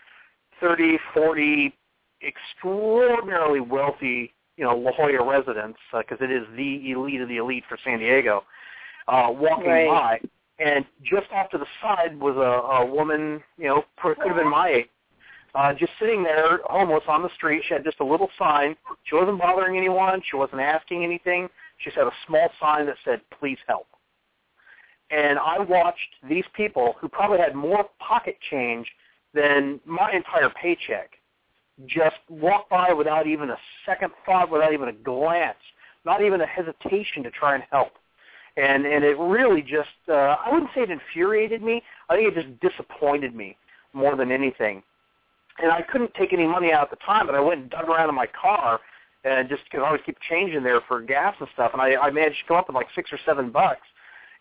30, 0.60 0.98
40 1.14 1.72
extraordinarily 2.20 3.60
wealthy, 3.60 4.34
you 4.56 4.64
know, 4.64 4.76
La 4.76 4.90
Jolla 4.92 5.24
residents, 5.24 5.78
because 5.96 6.18
uh, 6.20 6.24
it 6.24 6.32
is 6.32 6.42
the 6.56 6.90
elite 6.90 7.20
of 7.20 7.28
the 7.28 7.36
elite 7.36 7.62
for 7.68 7.78
San 7.84 8.00
Diego, 8.00 8.42
uh, 9.06 9.28
walking 9.30 9.70
Right. 9.70 9.88
by. 9.88 10.20
And 10.58 10.84
just 11.02 11.30
off 11.32 11.50
to 11.50 11.58
the 11.58 11.66
side 11.80 12.18
was 12.18 12.36
a, 12.36 12.82
a 12.82 12.86
woman, 12.86 13.42
you 13.56 13.68
know, 13.68 13.84
could 14.00 14.16
have 14.26 14.36
been 14.36 14.50
my 14.50 14.68
age, 14.68 14.88
uh, 15.54 15.72
just 15.72 15.92
sitting 15.98 16.22
there, 16.22 16.60
homeless 16.64 17.04
on 17.08 17.22
the 17.22 17.30
street. 17.34 17.62
She 17.66 17.74
had 17.74 17.84
just 17.84 18.00
a 18.00 18.04
little 18.04 18.30
sign. 18.38 18.76
She 19.04 19.14
wasn't 19.14 19.38
bothering 19.38 19.76
anyone. 19.76 20.22
She 20.28 20.36
wasn't 20.36 20.60
asking 20.60 21.04
anything. 21.04 21.48
She 21.78 21.90
just 21.90 21.96
had 21.96 22.06
a 22.06 22.12
small 22.26 22.50
sign 22.60 22.86
that 22.86 22.96
said, 23.04 23.20
"Please 23.38 23.58
help." 23.66 23.86
And 25.12 25.38
I 25.38 25.58
watched 25.58 26.16
these 26.26 26.44
people 26.54 26.94
who 26.98 27.08
probably 27.08 27.38
had 27.38 27.54
more 27.54 27.84
pocket 27.98 28.38
change 28.50 28.88
than 29.34 29.78
my 29.84 30.10
entire 30.10 30.48
paycheck 30.50 31.10
just 31.86 32.16
walk 32.28 32.68
by 32.70 32.92
without 32.92 33.26
even 33.26 33.50
a 33.50 33.58
second 33.84 34.12
thought, 34.24 34.50
without 34.50 34.72
even 34.72 34.88
a 34.88 34.92
glance, 34.92 35.58
not 36.04 36.22
even 36.22 36.40
a 36.40 36.46
hesitation 36.46 37.22
to 37.22 37.30
try 37.30 37.54
and 37.54 37.64
help. 37.70 37.92
And 38.56 38.84
and 38.86 39.04
it 39.04 39.18
really 39.18 39.62
just 39.62 39.88
uh, 40.08 40.36
I 40.44 40.50
wouldn't 40.50 40.70
say 40.74 40.82
it 40.82 40.90
infuriated 40.90 41.62
me. 41.62 41.82
I 42.08 42.16
think 42.16 42.36
it 42.36 42.42
just 42.42 42.60
disappointed 42.60 43.34
me 43.34 43.56
more 43.92 44.16
than 44.16 44.30
anything. 44.30 44.82
And 45.58 45.70
I 45.70 45.82
couldn't 45.82 46.14
take 46.14 46.32
any 46.32 46.46
money 46.46 46.72
out 46.72 46.84
at 46.84 46.90
the 46.90 47.04
time, 47.04 47.26
but 47.26 47.34
I 47.34 47.40
went 47.40 47.60
and 47.60 47.70
dug 47.70 47.88
around 47.88 48.08
in 48.08 48.14
my 48.14 48.26
car 48.26 48.80
and 49.24 49.48
just 49.48 49.62
because 49.64 49.80
I 49.82 49.86
always 49.86 50.02
keep 50.04 50.16
change 50.28 50.52
in 50.54 50.64
there 50.64 50.80
for 50.88 51.00
gas 51.00 51.34
and 51.38 51.48
stuff, 51.54 51.70
and 51.72 51.80
I, 51.80 51.94
I 51.94 52.10
managed 52.10 52.40
to 52.40 52.48
come 52.48 52.56
up 52.56 52.68
with 52.68 52.74
like 52.74 52.88
six 52.94 53.12
or 53.12 53.18
seven 53.24 53.50
bucks. 53.50 53.86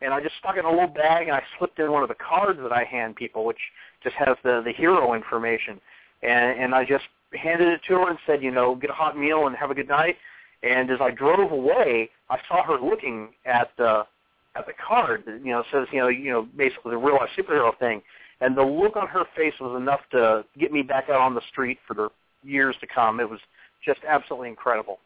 And 0.01 0.13
I 0.13 0.21
just 0.21 0.35
stuck 0.39 0.55
it 0.55 0.59
in 0.59 0.65
a 0.65 0.71
little 0.71 0.87
bag, 0.87 1.27
and 1.27 1.35
I 1.35 1.43
slipped 1.57 1.79
in 1.79 1.91
one 1.91 2.01
of 2.03 2.09
the 2.09 2.15
cards 2.15 2.59
that 2.61 2.71
I 2.71 2.83
hand 2.83 3.15
people, 3.15 3.45
which 3.45 3.59
just 4.03 4.15
has 4.15 4.35
the 4.43 4.61
the 4.63 4.71
hero 4.71 5.13
information. 5.13 5.79
And 6.23 6.59
and 6.59 6.75
I 6.75 6.85
just 6.85 7.05
handed 7.33 7.67
it 7.67 7.81
to 7.87 7.93
her 7.95 8.09
and 8.09 8.19
said, 8.25 8.43
you 8.43 8.51
know, 8.51 8.75
get 8.75 8.89
a 8.89 8.93
hot 8.93 9.17
meal 9.17 9.47
and 9.47 9.55
have 9.55 9.71
a 9.71 9.75
good 9.75 9.87
night. 9.87 10.17
And 10.63 10.91
as 10.91 10.99
I 11.01 11.11
drove 11.11 11.51
away, 11.51 12.09
I 12.29 12.37
saw 12.47 12.63
her 12.63 12.79
looking 12.79 13.29
at 13.45 13.71
the 13.77 14.05
at 14.55 14.65
the 14.65 14.73
card. 14.73 15.23
that, 15.25 15.43
You 15.43 15.51
know, 15.51 15.63
says 15.71 15.87
you 15.91 15.99
know 15.99 16.07
you 16.07 16.31
know 16.31 16.47
basically 16.57 16.91
the 16.91 16.97
real 16.97 17.15
life 17.15 17.29
superhero 17.37 17.77
thing. 17.77 18.01
And 18.41 18.57
the 18.57 18.63
look 18.63 18.95
on 18.95 19.07
her 19.07 19.25
face 19.35 19.53
was 19.59 19.79
enough 19.79 20.01
to 20.11 20.43
get 20.59 20.71
me 20.71 20.81
back 20.81 21.09
out 21.09 21.21
on 21.21 21.35
the 21.35 21.41
street 21.51 21.77
for 21.87 21.93
the 21.93 22.09
years 22.43 22.75
to 22.81 22.87
come. 22.87 23.19
It 23.19 23.29
was 23.29 23.39
just 23.85 23.99
absolutely 24.07 24.49
incredible. 24.49 24.97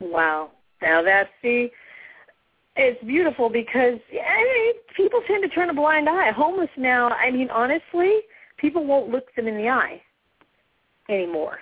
Wow. 0.00 0.50
Now 0.82 1.02
that's 1.02 1.30
the 1.42 1.70
it's 2.76 3.02
beautiful 3.04 3.48
because 3.50 3.98
I 4.12 4.44
mean, 4.44 4.74
people 4.96 5.20
tend 5.26 5.42
to 5.42 5.48
turn 5.48 5.70
a 5.70 5.74
blind 5.74 6.08
eye. 6.08 6.30
Homeless 6.32 6.70
now, 6.76 7.08
I 7.10 7.30
mean 7.30 7.50
honestly, 7.50 8.20
people 8.56 8.86
won't 8.86 9.10
look 9.10 9.34
them 9.34 9.46
in 9.46 9.56
the 9.56 9.68
eye 9.68 10.00
anymore 11.08 11.58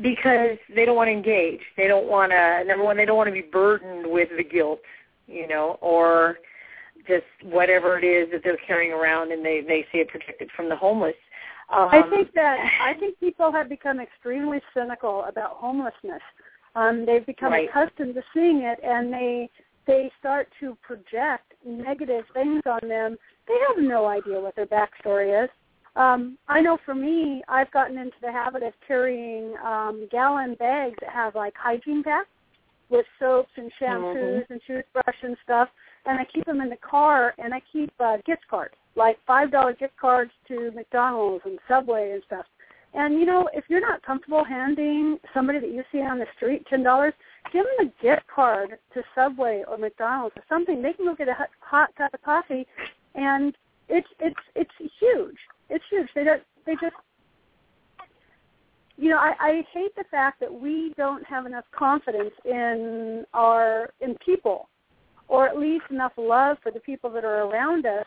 because 0.00 0.58
they 0.74 0.84
don't 0.84 0.96
want 0.96 1.08
to 1.08 1.12
engage. 1.12 1.60
They 1.76 1.88
don't 1.88 2.08
want 2.08 2.32
to 2.32 2.64
number 2.66 2.84
one, 2.84 2.96
they 2.96 3.04
don't 3.04 3.16
want 3.16 3.28
to 3.28 3.32
be 3.32 3.42
burdened 3.42 4.10
with 4.10 4.28
the 4.36 4.44
guilt, 4.44 4.80
you 5.26 5.46
know, 5.46 5.78
or 5.80 6.38
just 7.06 7.24
whatever 7.42 7.98
it 7.98 8.04
is 8.04 8.30
that 8.32 8.42
they're 8.42 8.58
carrying 8.66 8.92
around 8.92 9.32
and 9.32 9.44
they 9.44 9.60
they 9.60 9.86
see 9.92 9.98
it 9.98 10.08
protected 10.08 10.50
from 10.56 10.68
the 10.68 10.76
homeless. 10.76 11.14
Um, 11.70 11.88
I 11.90 12.02
think 12.10 12.32
that 12.34 12.58
I 12.82 12.94
think 12.94 13.20
people 13.20 13.52
have 13.52 13.68
become 13.68 14.00
extremely 14.00 14.60
cynical 14.74 15.24
about 15.24 15.52
homelessness. 15.52 16.22
Um, 16.74 17.04
they've 17.04 17.26
become 17.26 17.52
Right. 17.52 17.68
accustomed 17.68 18.14
to 18.14 18.22
seeing 18.32 18.62
it, 18.62 18.78
and 18.82 19.12
they 19.12 19.50
they 19.88 20.12
start 20.20 20.48
to 20.60 20.76
project 20.82 21.54
negative 21.66 22.24
things 22.34 22.62
on 22.66 22.86
them. 22.86 23.16
They 23.48 23.56
have 23.66 23.82
no 23.82 24.06
idea 24.06 24.38
what 24.38 24.54
their 24.54 24.66
backstory 24.66 25.42
is. 25.42 25.50
Um, 25.96 26.38
I 26.46 26.60
know 26.60 26.78
for 26.84 26.94
me, 26.94 27.42
I've 27.48 27.70
gotten 27.72 27.98
into 27.98 28.16
the 28.20 28.30
habit 28.30 28.62
of 28.62 28.74
carrying 28.86 29.54
um, 29.64 30.06
gallon 30.12 30.54
bags 30.54 30.94
that 31.00 31.10
have 31.10 31.34
like 31.34 31.54
hygiene 31.56 32.04
packs 32.04 32.28
with 32.90 33.06
soaps 33.18 33.50
and 33.56 33.72
shampoos 33.80 34.44
and 34.50 34.60
toothbrush 34.66 35.16
and 35.22 35.36
stuff, 35.42 35.68
and 36.06 36.20
I 36.20 36.24
keep 36.32 36.44
them 36.44 36.60
in 36.60 36.68
the 36.70 36.76
car, 36.76 37.34
and 37.38 37.52
I 37.52 37.60
keep 37.72 37.92
uh, 37.98 38.18
gift 38.24 38.42
cards, 38.48 38.74
like 38.94 39.18
five 39.26 39.50
dollar 39.50 39.72
gift 39.72 39.96
cards 39.96 40.30
to 40.48 40.70
McDonald's 40.74 41.44
and 41.46 41.58
Subway 41.66 42.12
and 42.12 42.22
stuff. 42.26 42.46
And 42.94 43.18
you 43.18 43.26
know, 43.26 43.48
if 43.52 43.64
you're 43.68 43.80
not 43.80 44.02
comfortable 44.02 44.44
handing 44.44 45.18
somebody 45.34 45.60
that 45.60 45.70
you 45.70 45.82
see 45.92 45.98
on 45.98 46.18
the 46.18 46.26
street 46.36 46.66
ten 46.68 46.82
dollars, 46.82 47.12
give 47.52 47.64
them 47.64 47.88
a 47.88 48.02
gift 48.02 48.26
card 48.34 48.78
to 48.94 49.02
Subway 49.14 49.62
or 49.68 49.76
McDonald's 49.76 50.36
or 50.36 50.42
something. 50.48 50.80
They 50.82 50.94
can 50.94 51.04
go 51.04 51.14
get 51.14 51.28
a 51.28 51.36
hot, 51.60 51.94
cup 51.96 52.14
of 52.14 52.22
coffee, 52.22 52.66
and 53.14 53.54
it's 53.88 54.08
it's 54.20 54.40
it's 54.54 54.70
huge. 54.98 55.36
It's 55.68 55.84
huge. 55.90 56.08
They 56.14 56.24
don't. 56.24 56.42
They 56.66 56.74
just. 56.74 56.94
You 59.00 59.10
know, 59.10 59.18
I, 59.18 59.34
I 59.38 59.62
hate 59.72 59.94
the 59.94 60.02
fact 60.10 60.40
that 60.40 60.52
we 60.52 60.92
don't 60.96 61.24
have 61.24 61.46
enough 61.46 61.66
confidence 61.70 62.32
in 62.44 63.24
our 63.32 63.90
in 64.00 64.16
people, 64.24 64.68
or 65.28 65.46
at 65.46 65.56
least 65.56 65.84
enough 65.90 66.12
love 66.16 66.56
for 66.64 66.72
the 66.72 66.80
people 66.80 67.08
that 67.10 67.24
are 67.24 67.44
around 67.44 67.86
us 67.86 68.06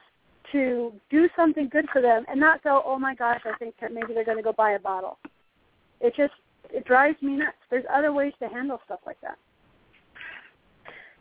to 0.51 0.93
do 1.09 1.29
something 1.35 1.69
good 1.69 1.85
for 1.91 2.01
them 2.01 2.25
and 2.27 2.39
not 2.39 2.63
go, 2.63 2.81
oh 2.85 2.99
my 2.99 3.15
gosh, 3.15 3.41
I 3.45 3.57
think 3.57 3.75
that 3.81 3.93
maybe 3.93 4.13
they're 4.13 4.25
going 4.25 4.37
to 4.37 4.43
go 4.43 4.53
buy 4.53 4.71
a 4.71 4.79
bottle. 4.79 5.17
It 5.99 6.13
just 6.15 6.33
it 6.69 6.85
drives 6.85 7.21
me 7.21 7.33
nuts. 7.33 7.57
There's 7.69 7.85
other 7.93 8.13
ways 8.13 8.33
to 8.39 8.47
handle 8.47 8.79
stuff 8.85 8.99
like 9.05 9.19
that. 9.21 9.37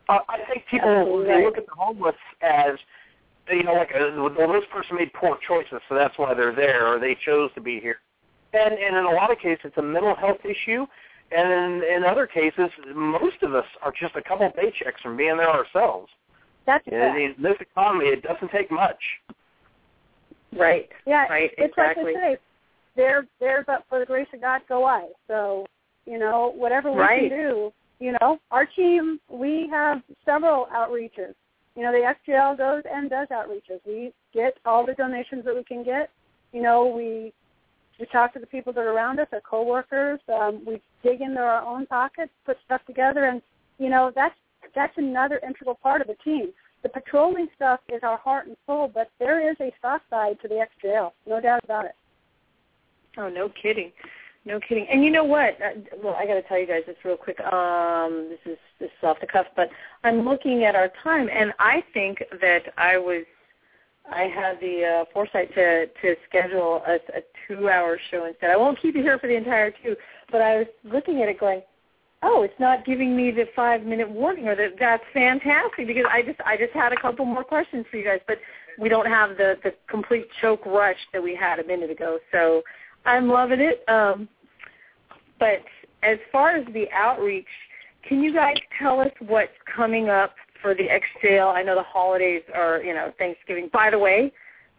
Uh, 0.09 0.19
I 0.27 0.39
think 0.51 0.65
people 0.69 0.89
Absolutely 0.89 1.25
they 1.25 1.31
right. 1.33 1.45
look 1.45 1.57
at 1.57 1.65
the 1.65 1.75
homeless 1.77 2.15
as 2.41 2.77
you 3.49 3.63
know, 3.63 3.73
like 3.73 3.91
a, 3.91 4.13
well, 4.15 4.53
this 4.53 4.63
person 4.71 4.95
made 4.95 5.11
poor 5.13 5.37
choices, 5.45 5.81
so 5.89 5.95
that's 5.95 6.17
why 6.17 6.33
they're 6.33 6.55
there, 6.55 6.87
or 6.87 6.99
they 6.99 7.17
chose 7.25 7.49
to 7.55 7.61
be 7.61 7.79
here. 7.79 7.97
And 8.53 8.73
and 8.73 8.95
in 8.95 9.05
a 9.05 9.11
lot 9.11 9.31
of 9.31 9.39
cases, 9.39 9.65
it's 9.65 9.77
a 9.77 9.81
mental 9.81 10.15
health 10.15 10.39
issue, 10.43 10.85
and 11.31 11.51
in, 11.51 11.83
in 11.95 12.03
other 12.03 12.27
cases, 12.27 12.69
most 12.93 13.41
of 13.41 13.55
us 13.55 13.65
are 13.81 13.93
just 13.97 14.15
a 14.15 14.21
couple 14.21 14.49
paychecks 14.51 15.01
from 15.01 15.17
being 15.17 15.37
there 15.37 15.49
ourselves. 15.49 16.09
That's 16.65 16.85
In, 16.87 16.93
fact. 16.93 17.19
in 17.19 17.35
this 17.41 17.55
economy, 17.59 18.05
it 18.07 18.21
doesn't 18.23 18.51
take 18.51 18.69
much. 18.71 19.01
right. 20.57 20.89
Yeah, 21.05 21.25
Right, 21.27 21.51
it's 21.57 21.71
exactly. 21.77 22.13
like 22.13 22.13
they 22.15 22.19
say, 22.35 22.37
there, 22.95 23.27
there, 23.39 23.63
but 23.65 23.85
for 23.89 23.99
the 23.99 24.05
grace 24.05 24.27
of 24.33 24.41
God 24.41 24.61
go 24.67 24.85
I. 24.85 25.07
So, 25.27 25.65
you 26.05 26.17
know, 26.19 26.51
whatever 26.55 26.91
we 26.91 26.99
Right. 26.99 27.29
can 27.29 27.39
do, 27.39 27.73
you 27.99 28.15
know, 28.19 28.39
our 28.51 28.65
team, 28.65 29.19
we 29.29 29.67
have 29.69 30.01
several 30.25 30.67
outreaches. 30.67 31.33
You 31.75 31.83
know, 31.83 31.91
the 31.91 31.99
XJL 32.03 32.57
goes 32.57 32.83
and 32.91 33.09
does 33.09 33.29
outreaches. 33.29 33.79
We 33.85 34.13
get 34.33 34.57
all 34.65 34.85
the 34.85 34.93
donations 34.93 35.45
that 35.45 35.55
we 35.55 35.63
can 35.63 35.83
get. 35.83 36.09
You 36.51 36.61
know, 36.61 36.85
we 36.87 37.31
we 37.99 38.07
talk 38.07 38.33
to 38.33 38.39
the 38.39 38.47
people 38.47 38.73
that 38.73 38.81
are 38.81 38.91
around 38.91 39.19
us, 39.19 39.27
our 39.31 39.41
coworkers. 39.41 40.19
Um, 40.27 40.65
we 40.65 40.81
dig 41.03 41.21
into 41.21 41.39
our 41.39 41.61
own 41.61 41.85
pockets, 41.85 42.31
put 42.45 42.57
stuff 42.65 42.81
together, 42.87 43.25
and 43.25 43.41
you 43.77 43.89
know, 43.89 44.11
that's 44.13 44.35
that's 44.75 44.97
another 44.97 45.39
integral 45.45 45.75
part 45.75 46.01
of 46.01 46.07
the 46.07 46.15
team. 46.23 46.49
The 46.83 46.89
patrolling 46.89 47.47
stuff 47.55 47.79
is 47.89 48.01
our 48.03 48.17
heart 48.17 48.47
and 48.47 48.57
soul, 48.65 48.89
but 48.93 49.09
there 49.19 49.49
is 49.49 49.55
a 49.59 49.71
soft 49.81 50.05
side 50.09 50.37
to 50.41 50.47
the 50.47 50.65
XJL, 50.83 51.11
no 51.27 51.39
doubt 51.39 51.63
about 51.63 51.85
it. 51.85 51.95
Oh, 53.17 53.29
no 53.29 53.49
kidding. 53.49 53.91
No 54.45 54.59
kidding. 54.59 54.87
And 54.91 55.03
you 55.03 55.11
know 55.11 55.23
what? 55.23 55.57
Uh, 55.61 55.79
Well, 56.03 56.15
I 56.15 56.25
got 56.25 56.33
to 56.33 56.41
tell 56.41 56.57
you 56.57 56.65
guys 56.65 56.81
this 56.87 56.95
real 57.03 57.17
quick. 57.17 57.39
Um, 57.41 58.29
this 58.29 58.53
is 58.53 58.57
this 58.79 58.89
is 58.89 59.03
off 59.03 59.19
the 59.21 59.27
cuff, 59.27 59.45
but 59.55 59.69
I'm 60.03 60.25
looking 60.25 60.63
at 60.63 60.75
our 60.75 60.89
time, 61.03 61.29
and 61.31 61.53
I 61.59 61.83
think 61.93 62.23
that 62.41 62.73
I 62.77 62.97
was 62.97 63.23
I 64.11 64.23
had 64.23 64.59
the 64.59 64.83
uh, 64.83 65.05
foresight 65.13 65.53
to 65.53 65.85
to 65.85 66.15
schedule 66.27 66.81
a, 66.87 66.95
a 67.15 67.21
two-hour 67.47 67.99
show 68.09 68.25
instead. 68.25 68.49
I 68.49 68.57
won't 68.57 68.81
keep 68.81 68.95
you 68.95 69.03
here 69.03 69.19
for 69.19 69.27
the 69.27 69.35
entire 69.35 69.71
two, 69.83 69.95
but 70.31 70.41
I 70.41 70.57
was 70.57 70.67
looking 70.83 71.21
at 71.21 71.29
it 71.29 71.39
going, 71.39 71.61
oh, 72.23 72.43
it's 72.43 72.59
not 72.59 72.85
giving 72.85 73.15
me 73.15 73.31
the 73.31 73.45
five-minute 73.55 74.09
warning, 74.09 74.47
or 74.47 74.55
that 74.55 74.73
that's 74.79 75.03
fantastic 75.13 75.87
because 75.87 76.05
I 76.09 76.21
just 76.21 76.39
I 76.45 76.57
just 76.57 76.73
had 76.73 76.93
a 76.93 76.99
couple 77.01 77.25
more 77.25 77.43
questions 77.43 77.85
for 77.89 77.97
you 77.97 78.03
guys, 78.05 78.19
but 78.27 78.37
we 78.79 78.89
don't 78.89 79.07
have 79.07 79.37
the 79.37 79.55
the 79.63 79.73
complete 79.89 80.27
choke 80.41 80.65
rush 80.65 80.99
that 81.13 81.21
we 81.21 81.35
had 81.35 81.59
a 81.59 81.65
minute 81.65 81.89
ago, 81.91 82.19
so. 82.31 82.61
I'm 83.05 83.27
loving 83.27 83.59
it. 83.59 83.83
Um, 83.89 84.27
but 85.39 85.63
as 86.03 86.17
far 86.31 86.55
as 86.55 86.65
the 86.73 86.85
outreach, 86.93 87.47
can 88.07 88.21
you 88.21 88.33
guys 88.33 88.55
tell 88.79 88.99
us 88.99 89.11
what's 89.19 89.51
coming 89.75 90.09
up 90.09 90.35
for 90.61 90.73
the 90.73 90.87
XJL? 91.23 91.53
I 91.53 91.63
know 91.63 91.75
the 91.75 91.83
holidays 91.83 92.43
are, 92.53 92.81
you 92.81 92.93
know, 92.93 93.11
Thanksgiving. 93.17 93.69
By 93.71 93.89
the 93.89 93.99
way, 93.99 94.31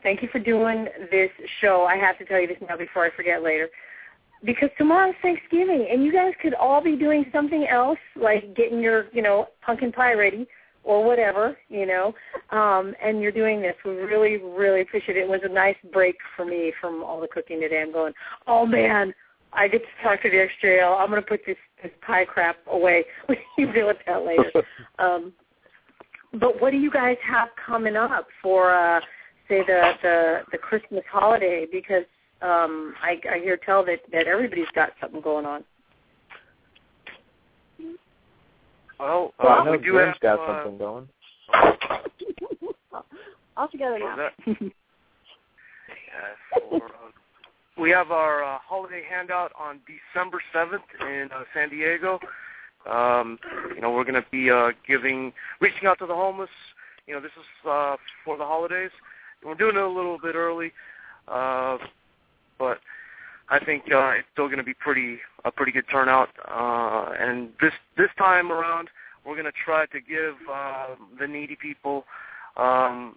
thank 0.02 0.22
you 0.22 0.28
for 0.30 0.38
doing 0.38 0.86
this 1.10 1.30
show. 1.60 1.84
I 1.84 1.96
have 1.96 2.18
to 2.18 2.24
tell 2.24 2.40
you 2.40 2.46
this 2.46 2.58
now 2.68 2.76
before 2.76 3.04
I 3.04 3.10
forget 3.10 3.42
later. 3.42 3.68
Because 4.44 4.70
tomorrow's 4.76 5.14
Thanksgiving, 5.22 5.88
and 5.90 6.04
you 6.04 6.12
guys 6.12 6.32
could 6.42 6.54
all 6.54 6.82
be 6.82 6.96
doing 6.96 7.24
something 7.32 7.66
else, 7.70 7.98
like 8.16 8.56
getting 8.56 8.80
your, 8.80 9.06
you 9.12 9.22
know, 9.22 9.46
pumpkin 9.64 9.92
pie 9.92 10.14
ready 10.14 10.46
or 10.84 11.04
whatever, 11.04 11.56
you 11.68 11.86
know, 11.86 12.12
um, 12.50 12.94
and 13.02 13.20
you're 13.20 13.30
doing 13.32 13.62
this. 13.62 13.74
We 13.84 13.92
really, 13.92 14.38
really 14.38 14.80
appreciate 14.80 15.16
it. 15.16 15.20
It 15.20 15.28
was 15.28 15.40
a 15.44 15.48
nice 15.48 15.76
break 15.92 16.16
for 16.36 16.44
me 16.44 16.72
from 16.80 17.04
all 17.04 17.20
the 17.20 17.28
cooking 17.28 17.60
today. 17.60 17.80
I'm 17.80 17.92
going, 17.92 18.12
oh 18.48 18.66
man, 18.66 19.14
I 19.52 19.68
get 19.68 19.82
to 19.82 20.02
talk 20.02 20.22
to 20.22 20.30
the 20.30 20.48
XJL. 20.64 20.98
I'm 20.98 21.08
going 21.08 21.22
to 21.22 21.28
put 21.28 21.40
this 21.46 21.56
this 21.82 21.92
pie 22.06 22.24
crap 22.24 22.56
away. 22.70 23.04
We 23.28 23.38
can 23.56 23.72
deal 23.74 23.86
with 23.86 23.98
that 24.06 24.24
later. 24.24 24.50
um, 24.98 25.32
but 26.40 26.60
what 26.60 26.70
do 26.70 26.78
you 26.78 26.90
guys 26.90 27.16
have 27.28 27.48
coming 27.64 27.96
up 27.96 28.26
for 28.42 28.72
uh 28.72 29.00
say 29.48 29.60
the 29.66 29.92
the 30.02 30.40
the 30.52 30.58
Christmas 30.58 31.02
holiday 31.10 31.66
because 31.70 32.04
um 32.42 32.94
I 33.02 33.20
I 33.30 33.38
hear 33.38 33.56
tell 33.56 33.84
that 33.84 34.00
that 34.12 34.26
everybody's 34.26 34.70
got 34.74 34.92
something 35.00 35.20
going 35.20 35.46
on. 35.46 35.64
Well, 38.98 39.34
Well, 39.42 39.48
I 39.48 39.58
uh, 39.58 39.64
know 39.64 39.72
we 39.72 39.78
do 39.78 39.84
Jim's 39.84 40.06
have 40.06 40.20
got 40.20 40.38
uh, 40.40 40.62
something 40.62 40.78
going. 40.78 41.08
All 43.56 43.68
together 43.68 43.98
now. 43.98 44.30
Yeah, 44.46 44.60
for, 46.70 46.86
uh, 46.86 46.88
we 47.78 47.90
have 47.90 48.10
our 48.10 48.44
uh, 48.44 48.58
holiday 48.66 49.02
handout 49.08 49.52
on 49.58 49.80
December 49.86 50.40
7th 50.54 50.80
in 51.00 51.30
uh, 51.32 51.44
San 51.54 51.70
Diego. 51.70 52.20
Um, 52.90 53.38
you 53.74 53.80
know, 53.80 53.90
we're 53.92 54.04
going 54.04 54.22
to 54.22 54.24
be 54.30 54.50
uh, 54.50 54.72
giving, 54.86 55.32
reaching 55.60 55.86
out 55.86 55.98
to 56.00 56.06
the 56.06 56.14
homeless. 56.14 56.50
You 57.06 57.14
know, 57.14 57.20
this 57.20 57.32
is 57.32 57.68
uh, 57.68 57.96
for 58.24 58.36
the 58.36 58.44
holidays. 58.44 58.90
We're 59.44 59.54
doing 59.54 59.76
it 59.76 59.82
a 59.82 59.88
little 59.88 60.18
bit 60.18 60.34
early, 60.34 60.72
uh, 61.28 61.78
but 62.58 62.78
I 63.48 63.62
think 63.64 63.84
uh, 63.92 64.10
it's 64.10 64.28
still 64.32 64.46
going 64.46 64.58
to 64.58 64.64
be 64.64 64.74
pretty 64.74 65.18
a 65.44 65.50
pretty 65.50 65.72
good 65.72 65.84
turnout. 65.90 66.30
Uh, 66.48 67.12
and 67.18 67.50
this 67.60 67.72
this 67.96 68.08
time 68.18 68.50
around, 68.50 68.88
we're 69.26 69.34
going 69.34 69.44
to 69.44 69.52
try 69.64 69.86
to 69.86 70.00
give 70.00 70.34
uh, 70.50 70.94
the 71.20 71.26
needy 71.26 71.56
people 71.60 72.04
um, 72.56 73.16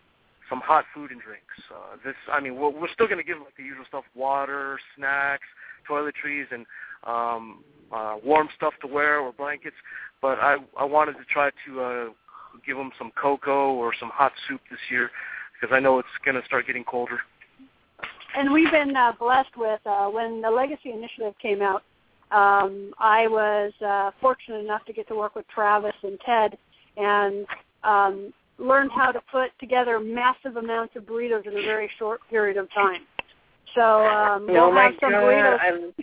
some 0.50 0.62
hot 0.62 0.86
food 0.94 1.12
and 1.12 1.22
drinks. 1.22 1.56
Uh, 1.72 1.96
this, 2.04 2.16
I 2.32 2.40
mean, 2.40 2.56
we're, 2.56 2.70
we're 2.70 2.92
still 2.94 3.08
going 3.08 3.18
to 3.20 3.24
give 3.24 3.38
like 3.40 3.56
the 3.58 3.64
usual 3.64 3.86
stuff: 3.88 4.04
water, 4.16 4.80
snacks, 4.98 5.48
toiletries, 5.90 6.46
and 6.52 6.66
um, 7.06 7.64
uh, 7.94 8.16
warm 8.24 8.50
stuff 8.56 8.74
to 8.82 8.88
wear 8.88 9.20
or 9.20 9.32
blankets. 9.32 9.76
But 10.22 10.40
I 10.40 10.58
I 10.78 10.84
wanted 10.84 11.14
to 11.14 11.26
try 11.32 11.52
to 11.66 11.82
uh, 11.82 12.06
give 12.66 12.78
them 12.78 12.92
some 12.98 13.12
cocoa 13.20 13.72
or 13.74 13.94
some 14.00 14.10
hot 14.10 14.34
soup 14.48 14.62
this 14.70 14.80
year 14.90 15.12
because 15.54 15.74
I 15.74 15.80
know 15.80 16.00
it's 16.00 16.08
going 16.24 16.40
to 16.40 16.46
start 16.46 16.68
getting 16.68 16.84
colder. 16.84 17.20
And 18.36 18.52
we've 18.52 18.72
been 18.72 18.96
uh, 18.96 19.14
blessed 19.20 19.56
with 19.58 19.80
uh, 19.86 20.08
when 20.08 20.42
the 20.42 20.50
Legacy 20.50 20.92
Initiative 20.92 21.34
came 21.42 21.62
out. 21.62 21.84
Um, 22.32 22.92
I 23.00 23.28
was 23.28 23.72
uh, 23.86 24.12
fortunate 24.20 24.60
enough 24.60 24.84
to 24.86 24.94
get 24.94 25.08
to 25.08 25.16
work 25.16 25.36
with 25.36 25.48
Travis 25.48 25.94
and 26.04 26.20
Ted, 26.26 26.58
and 26.98 27.46
um, 27.84 28.34
learned 28.58 28.92
how 28.94 29.12
to 29.12 29.22
put 29.32 29.52
together 29.60 30.00
massive 30.00 30.58
amounts 30.58 30.96
of 30.96 31.04
burritos 31.04 31.46
in 31.46 31.54
a 31.54 31.62
very 31.62 31.90
short 31.98 32.22
period 32.30 32.58
of 32.58 32.72
time. 32.74 33.02
So 33.76 34.06
um, 34.06 34.48
we'll 34.48 34.64
oh 34.64 34.72
my 34.72 34.86
have 34.86 34.94
some 35.00 35.12
God, 35.12 35.24
burritos. 35.24 35.94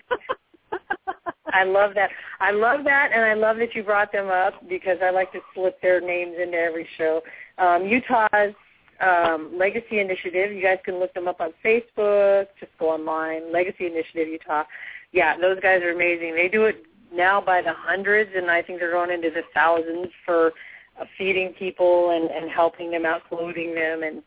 I, 1.52 1.60
I 1.60 1.64
love 1.64 1.94
that. 1.94 2.10
I 2.40 2.50
love 2.50 2.84
that, 2.84 3.10
and 3.14 3.22
I 3.24 3.34
love 3.34 3.56
that 3.58 3.74
you 3.74 3.82
brought 3.82 4.12
them 4.12 4.28
up 4.28 4.54
because 4.68 4.98
I 5.02 5.10
like 5.10 5.32
to 5.32 5.40
slip 5.54 5.80
their 5.82 6.00
names 6.00 6.36
into 6.42 6.56
every 6.56 6.88
show. 6.96 7.20
Um, 7.58 7.84
Utah's 7.86 8.54
um, 9.02 9.50
Legacy 9.56 9.98
Initiative. 9.98 10.52
You 10.52 10.62
guys 10.62 10.78
can 10.84 10.98
look 10.98 11.12
them 11.14 11.28
up 11.28 11.40
on 11.40 11.52
Facebook. 11.64 12.46
Just 12.60 12.72
go 12.78 12.90
online. 12.90 13.52
Legacy 13.52 13.86
Initiative 13.86 14.28
Utah. 14.28 14.64
Yeah, 15.12 15.36
those 15.38 15.60
guys 15.60 15.82
are 15.82 15.90
amazing. 15.90 16.34
They 16.34 16.48
do 16.48 16.64
it 16.64 16.84
now 17.12 17.40
by 17.40 17.60
the 17.60 17.72
hundreds, 17.74 18.30
and 18.34 18.50
I 18.50 18.62
think 18.62 18.78
they're 18.78 18.92
going 18.92 19.10
into 19.10 19.30
the 19.30 19.42
thousands 19.52 20.08
for 20.24 20.52
uh, 21.00 21.04
feeding 21.18 21.52
people 21.58 22.10
and, 22.10 22.30
and 22.30 22.50
helping 22.50 22.90
them 22.90 23.04
out, 23.04 23.28
clothing 23.28 23.74
them, 23.74 24.02
and 24.02 24.22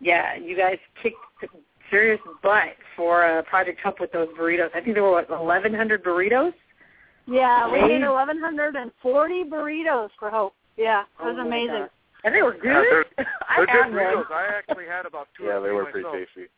yeah, 0.00 0.36
you 0.36 0.56
guys 0.56 0.78
kicked 1.02 1.16
serious 1.90 2.20
butt 2.42 2.76
for 2.96 3.24
uh, 3.24 3.42
Project 3.42 3.80
Help 3.82 4.00
with 4.00 4.12
those 4.12 4.28
burritos. 4.38 4.70
I 4.74 4.80
think 4.80 4.94
there 4.94 5.02
were 5.02 5.10
what 5.10 5.28
1,100 5.28 6.02
burritos. 6.02 6.52
yeah, 7.26 7.70
we 7.70 7.80
made 7.80 8.02
1,140 8.02 9.44
burritos 9.44 10.08
for 10.18 10.30
Hope. 10.30 10.54
Yeah, 10.76 11.02
it 11.02 11.24
was 11.24 11.36
Oh 11.38 11.46
amazing. 11.46 11.86
God. 12.22 12.26
And 12.28 12.34
they 12.34 12.42
were 12.42 12.52
good. 12.52 12.64
Yeah, 12.64 12.82
they're, 13.16 13.26
they're 13.56 13.66
good 13.66 13.76
one. 13.76 13.92
burritos. 13.92 14.30
I 14.30 14.46
actually 14.58 14.86
had 14.86 15.06
about 15.06 15.28
two 15.36 15.44
Yeah, 15.44 15.58
or 15.58 15.60
they 15.60 15.68
three 15.68 15.74
were 15.76 15.84
pretty 15.86 16.06
myself. 16.06 16.26
tasty. 16.34 16.48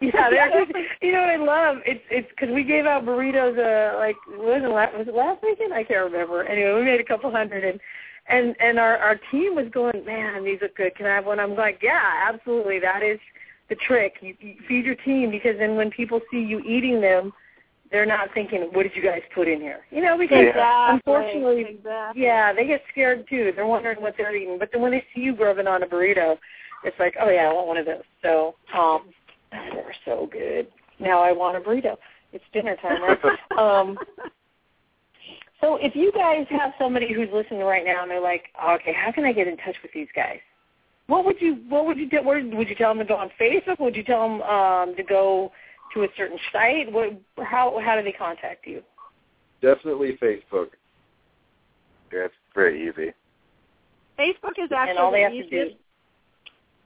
Yeah, 0.00 0.30
they're 0.30 0.64
just, 0.66 0.72
you 1.00 1.12
know 1.12 1.20
what 1.20 1.30
I 1.30 1.36
love? 1.36 1.76
It's 1.86 2.02
it's 2.10 2.28
because 2.30 2.52
we 2.54 2.64
gave 2.64 2.86
out 2.86 3.04
burritos 3.04 3.56
uh 3.58 3.98
like 3.98 4.16
was 4.28 4.62
it 4.64 4.68
last 4.68 4.96
was 4.98 5.06
it 5.08 5.14
last 5.14 5.42
weekend? 5.42 5.72
I 5.72 5.84
can't 5.84 6.04
remember. 6.10 6.42
Anyway, 6.44 6.72
we 6.74 6.84
made 6.84 7.00
a 7.00 7.04
couple 7.04 7.30
hundred 7.30 7.64
and 7.64 7.78
and 8.28 8.56
and 8.60 8.78
our 8.78 8.98
our 8.98 9.16
team 9.30 9.54
was 9.54 9.66
going, 9.72 10.04
man, 10.04 10.44
these 10.44 10.58
look 10.60 10.76
good. 10.76 10.94
Can 10.96 11.06
I 11.06 11.14
have 11.14 11.26
one? 11.26 11.38
I'm 11.38 11.54
like, 11.54 11.80
yeah, 11.82 12.24
absolutely. 12.28 12.80
That 12.80 13.02
is 13.02 13.20
the 13.68 13.76
trick. 13.86 14.14
You, 14.20 14.34
you 14.40 14.54
feed 14.66 14.84
your 14.84 14.96
team 14.96 15.30
because 15.30 15.56
then 15.58 15.76
when 15.76 15.90
people 15.90 16.20
see 16.30 16.40
you 16.40 16.58
eating 16.60 17.00
them, 17.00 17.32
they're 17.90 18.06
not 18.06 18.28
thinking, 18.34 18.68
what 18.72 18.84
did 18.84 18.92
you 18.94 19.02
guys 19.02 19.20
put 19.34 19.48
in 19.48 19.60
here? 19.60 19.80
You 19.90 20.02
know, 20.02 20.16
because 20.16 20.46
Exactly. 20.46 20.94
unfortunately, 20.94 21.66
exactly. 21.76 22.22
yeah, 22.22 22.52
they 22.52 22.66
get 22.66 22.82
scared 22.90 23.26
too. 23.28 23.52
They're 23.54 23.66
wondering 23.66 24.00
what 24.00 24.14
they're 24.16 24.34
eating. 24.34 24.58
But 24.58 24.70
then 24.72 24.80
when 24.80 24.92
they 24.92 25.04
see 25.14 25.22
you 25.22 25.34
grubbing 25.34 25.66
on 25.66 25.82
a 25.82 25.86
burrito, 25.86 26.38
it's 26.84 26.98
like, 26.98 27.14
oh 27.20 27.30
yeah, 27.30 27.48
I 27.48 27.52
want 27.52 27.66
one 27.66 27.76
of 27.76 27.86
those. 27.86 28.02
So, 28.22 28.54
um, 28.76 29.10
they 29.50 29.82
were 29.82 29.94
so 30.04 30.28
good. 30.30 30.68
Now 31.00 31.20
I 31.20 31.32
want 31.32 31.56
a 31.56 31.60
burrito. 31.60 31.96
It's 32.32 32.44
dinner 32.52 32.76
time, 32.76 33.02
right? 33.02 33.18
um, 33.58 33.98
so 35.60 35.76
if 35.76 35.94
you 35.96 36.12
guys 36.12 36.46
have 36.50 36.72
somebody 36.78 37.12
who's 37.12 37.28
listening 37.32 37.60
right 37.60 37.84
now 37.84 38.02
and 38.02 38.10
they're 38.10 38.20
like, 38.20 38.44
okay, 38.62 38.92
how 38.92 39.10
can 39.12 39.24
I 39.24 39.32
get 39.32 39.48
in 39.48 39.56
touch 39.58 39.76
with 39.82 39.92
these 39.92 40.08
guys? 40.14 40.38
What 41.08 41.24
would 41.24 41.40
you 41.40 41.56
What 41.68 41.86
would 41.86 41.98
you 41.98 42.08
do? 42.08 42.22
Where, 42.22 42.40
would 42.44 42.68
you 42.68 42.76
tell 42.76 42.90
them 42.90 42.98
to 42.98 43.04
go 43.04 43.16
on 43.16 43.30
Facebook? 43.40 43.80
Would 43.80 43.96
you 43.96 44.04
tell 44.04 44.22
them 44.22 44.42
um, 44.42 44.94
to 44.96 45.02
go 45.02 45.50
to 45.94 46.02
a 46.02 46.08
certain 46.16 46.38
site? 46.52 46.92
What, 46.92 47.20
how 47.38 47.80
How 47.84 47.96
do 47.96 48.02
they 48.02 48.12
contact 48.12 48.66
you? 48.66 48.82
Definitely 49.62 50.18
Facebook. 50.22 50.68
Yeah, 52.12 52.26
it's 52.26 52.34
very 52.54 52.88
easy. 52.88 53.12
Facebook 54.18 54.58
is 54.58 54.70
actually 54.72 54.90
and 54.90 54.98
all 54.98 55.12
they 55.12 55.18
the 55.18 55.36
have 55.36 55.50
to 55.50 55.50
do 55.50 55.74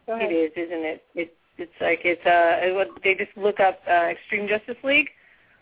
Go 0.06 0.14
ahead. 0.14 0.30
It 0.30 0.34
is, 0.34 0.52
isn't 0.56 0.84
it? 0.84 1.04
It's 1.14 1.32
it's 1.56 1.72
like 1.80 2.00
it's 2.04 2.24
uh 2.26 2.84
they 3.02 3.14
just 3.14 3.36
look 3.36 3.60
up 3.60 3.80
uh, 3.88 4.08
Extreme 4.10 4.48
Justice 4.48 4.76
League. 4.84 5.08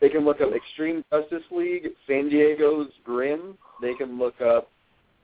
They 0.00 0.08
can 0.08 0.24
look 0.24 0.40
up 0.40 0.52
Extreme 0.52 1.04
Justice 1.12 1.44
League, 1.52 1.88
San 2.08 2.28
Diego's 2.28 2.90
Grim. 3.04 3.56
They 3.80 3.94
can 3.94 4.18
look 4.18 4.40
up 4.40 4.68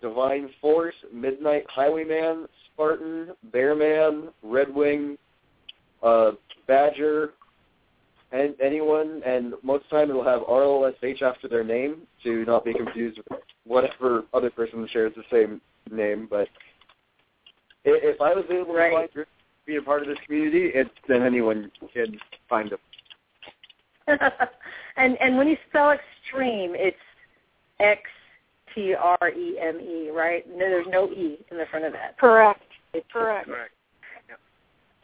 Divine 0.00 0.50
Force, 0.60 0.94
Midnight 1.12 1.64
Highwayman, 1.68 2.46
Spartan, 2.66 3.30
Bearman, 3.52 4.28
Red 4.44 4.72
Wing, 4.72 5.18
uh, 6.02 6.32
Badger, 6.68 7.32
and 8.32 8.54
anyone. 8.60 9.22
And 9.24 9.54
most 9.62 9.84
of 9.84 9.90
the 9.90 9.96
time 9.96 10.10
it'll 10.10 10.24
have 10.24 10.42
RLSH 10.42 11.22
after 11.22 11.48
their 11.48 11.64
name 11.64 12.02
to 12.24 12.44
not 12.44 12.64
be 12.64 12.74
confused 12.74 13.18
with 13.18 13.40
whatever 13.64 14.24
other 14.34 14.50
person 14.50 14.86
shares 14.90 15.12
the 15.16 15.24
same 15.30 15.60
name. 15.90 16.26
But 16.30 16.48
if 17.84 18.20
I 18.20 18.34
was 18.34 18.44
able 18.50 18.74
Right. 18.74 18.90
to 18.90 18.96
find 18.96 19.12
Griffin 19.12 19.32
to 19.32 19.66
be 19.66 19.76
a 19.76 19.82
part 19.82 20.02
of 20.02 20.08
this 20.08 20.18
community, 20.26 20.66
it, 20.74 20.88
then 21.06 21.22
anyone 21.22 21.70
can 21.92 22.18
find 22.48 22.70
them. 22.70 22.78
and 24.96 25.20
and 25.20 25.36
when 25.36 25.48
you 25.48 25.56
spell 25.68 25.90
extreme, 25.90 26.74
it's 26.74 26.96
X 27.78 28.02
T 28.74 28.94
R 28.94 29.30
E 29.30 29.58
M 29.60 29.80
E, 29.80 30.10
right? 30.10 30.48
No, 30.48 30.58
there's 30.58 30.86
no 30.88 31.10
E 31.10 31.38
in 31.50 31.58
the 31.58 31.66
front 31.66 31.84
of 31.84 31.92
that. 31.92 32.18
Correct. 32.18 32.62
It's 32.94 33.06
Correct. 33.12 33.46
Correct. 33.46 33.72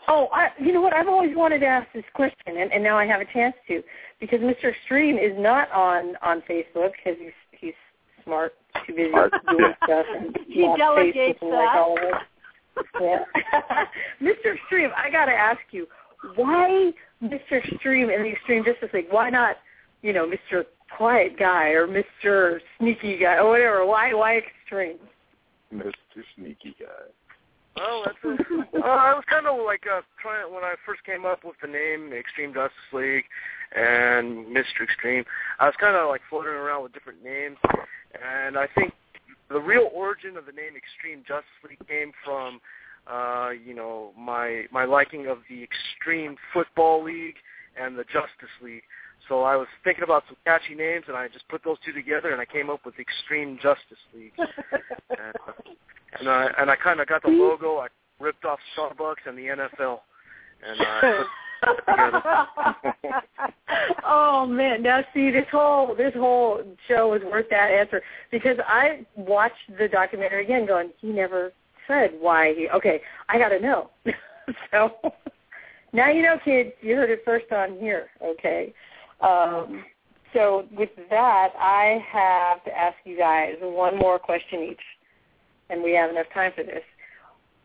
Oh, 0.08 0.28
I, 0.32 0.48
you 0.60 0.72
know 0.72 0.80
what? 0.80 0.92
I've 0.92 1.08
always 1.08 1.34
wanted 1.36 1.60
to 1.60 1.66
ask 1.66 1.86
this 1.94 2.04
question, 2.14 2.58
and, 2.58 2.72
and 2.72 2.82
now 2.82 2.98
I 2.98 3.06
have 3.06 3.20
a 3.20 3.32
chance 3.32 3.54
to, 3.68 3.82
because 4.20 4.40
Mr. 4.40 4.70
Extreme 4.70 5.16
is 5.18 5.32
not 5.36 5.70
on 5.72 6.16
on 6.22 6.42
Facebook 6.42 6.92
because 6.92 7.18
he's 7.18 7.32
he's 7.58 7.74
smart, 8.24 8.54
too 8.86 8.94
busy 8.94 9.10
Smart, 9.10 9.32
doing 9.48 9.64
yeah. 9.64 9.74
stuff. 9.84 10.06
And 10.16 10.38
He 10.46 10.74
delegates 10.76 11.40
Facebook 11.40 11.42
and 11.42 11.50
like 11.50 11.76
all 11.76 11.98
of 11.98 12.14
us. 12.14 12.22
Yeah. 13.00 13.24
Mr. 14.22 14.54
Extreme, 14.56 14.90
I 14.96 15.10
got 15.10 15.26
to 15.26 15.32
ask 15.32 15.60
you, 15.70 15.86
why 16.36 16.92
Mr. 17.22 17.64
Extreme 17.64 18.10
in 18.10 18.22
the 18.22 18.30
Extreme 18.30 18.64
Justice 18.64 18.90
League? 18.92 19.06
Why 19.10 19.30
not, 19.30 19.56
you 20.02 20.12
know, 20.12 20.26
Mr. 20.26 20.64
Quiet 20.96 21.38
Guy 21.38 21.68
or 21.68 21.86
Mr. 21.86 22.58
Sneaky 22.78 23.18
Guy 23.18 23.36
or 23.36 23.48
whatever? 23.48 23.86
Why 23.86 24.12
why 24.14 24.38
Extreme? 24.38 24.98
Mr. 25.74 25.92
Sneaky 26.36 26.76
Guy. 26.78 26.86
Well, 27.76 28.02
that's 28.06 28.16
a, 28.24 28.78
uh, 28.78 28.86
I 28.86 29.14
was 29.14 29.24
kind 29.28 29.46
of 29.46 29.64
like 29.64 29.84
uh, 29.90 30.02
trying 30.20 30.52
when 30.52 30.64
I 30.64 30.74
first 30.86 31.04
came 31.04 31.24
up 31.24 31.44
with 31.44 31.56
the 31.60 31.68
name 31.68 32.12
Extreme 32.12 32.54
Justice 32.54 32.92
League 32.92 33.24
and 33.74 34.46
Mr. 34.46 34.82
Extreme. 34.82 35.24
I 35.58 35.66
was 35.66 35.74
kind 35.80 35.96
of 35.96 36.08
like 36.08 36.20
floating 36.30 36.52
around 36.52 36.82
with 36.82 36.92
different 36.92 37.22
names, 37.22 37.56
and 38.14 38.56
I 38.56 38.68
think 38.76 38.92
the 39.50 39.60
real 39.60 39.90
origin 39.92 40.36
of 40.36 40.46
the 40.46 40.52
name 40.52 40.72
Extreme 40.76 41.24
Justice 41.26 41.60
League 41.68 41.86
came 41.88 42.12
from, 42.24 42.60
uh, 43.06 43.50
you 43.50 43.74
know, 43.74 44.12
my 44.18 44.64
my 44.72 44.84
liking 44.84 45.26
of 45.26 45.38
the 45.48 45.62
Extreme 45.62 46.36
Football 46.52 47.04
League 47.04 47.36
and 47.80 47.98
the 47.98 48.04
Justice 48.04 48.54
League. 48.62 48.82
So 49.28 49.42
I 49.42 49.56
was 49.56 49.68
thinking 49.82 50.04
about 50.04 50.24
some 50.28 50.36
catchy 50.44 50.74
names, 50.74 51.06
and 51.08 51.16
I 51.16 51.28
just 51.28 51.48
put 51.48 51.64
those 51.64 51.78
two 51.84 51.92
together, 51.92 52.30
and 52.30 52.40
I 52.40 52.44
came 52.44 52.68
up 52.68 52.84
with 52.84 52.94
Extreme 52.98 53.58
Justice 53.62 53.98
League. 54.14 54.32
and, 54.38 55.34
and 56.18 56.28
I 56.28 56.50
and 56.58 56.70
I 56.70 56.76
kind 56.76 57.00
of 57.00 57.06
got 57.06 57.22
the 57.22 57.28
logo. 57.28 57.78
I 57.78 57.88
ripped 58.20 58.44
off 58.44 58.58
Starbucks 58.76 59.26
and 59.26 59.36
the 59.36 59.46
NFL, 59.46 60.00
and 60.66 60.78
together. 60.78 61.24
oh 64.06 64.46
man! 64.46 64.82
Now 64.82 65.02
see, 65.14 65.30
this 65.30 65.46
whole 65.50 65.94
this 65.94 66.12
whole 66.14 66.62
show 66.88 67.10
was 67.10 67.22
worth 67.22 67.48
that 67.50 67.70
answer 67.70 68.02
because 68.30 68.56
I 68.66 69.06
watched 69.16 69.76
the 69.78 69.88
documentary 69.88 70.44
again, 70.44 70.66
going, 70.66 70.90
he 71.00 71.08
never 71.08 71.52
said 71.86 72.12
why 72.20 72.54
he. 72.54 72.68
Okay, 72.68 73.00
I 73.28 73.38
got 73.38 73.50
to 73.50 73.60
know. 73.60 73.90
so 74.70 74.92
now 75.92 76.10
you 76.10 76.22
know, 76.22 76.38
kids. 76.44 76.72
You 76.80 76.96
heard 76.96 77.10
it 77.10 77.22
first 77.24 77.50
on 77.52 77.78
here. 77.78 78.08
Okay. 78.22 78.74
Um, 79.20 79.84
so 80.34 80.66
with 80.76 80.90
that, 81.10 81.52
I 81.58 82.04
have 82.10 82.64
to 82.64 82.76
ask 82.76 82.96
you 83.04 83.16
guys 83.16 83.54
one 83.60 83.96
more 83.96 84.18
question 84.18 84.64
each, 84.64 84.80
and 85.74 85.82
we 85.82 85.92
have 85.92 86.10
enough 86.10 86.26
time 86.32 86.52
for 86.54 86.62
this. 86.62 86.82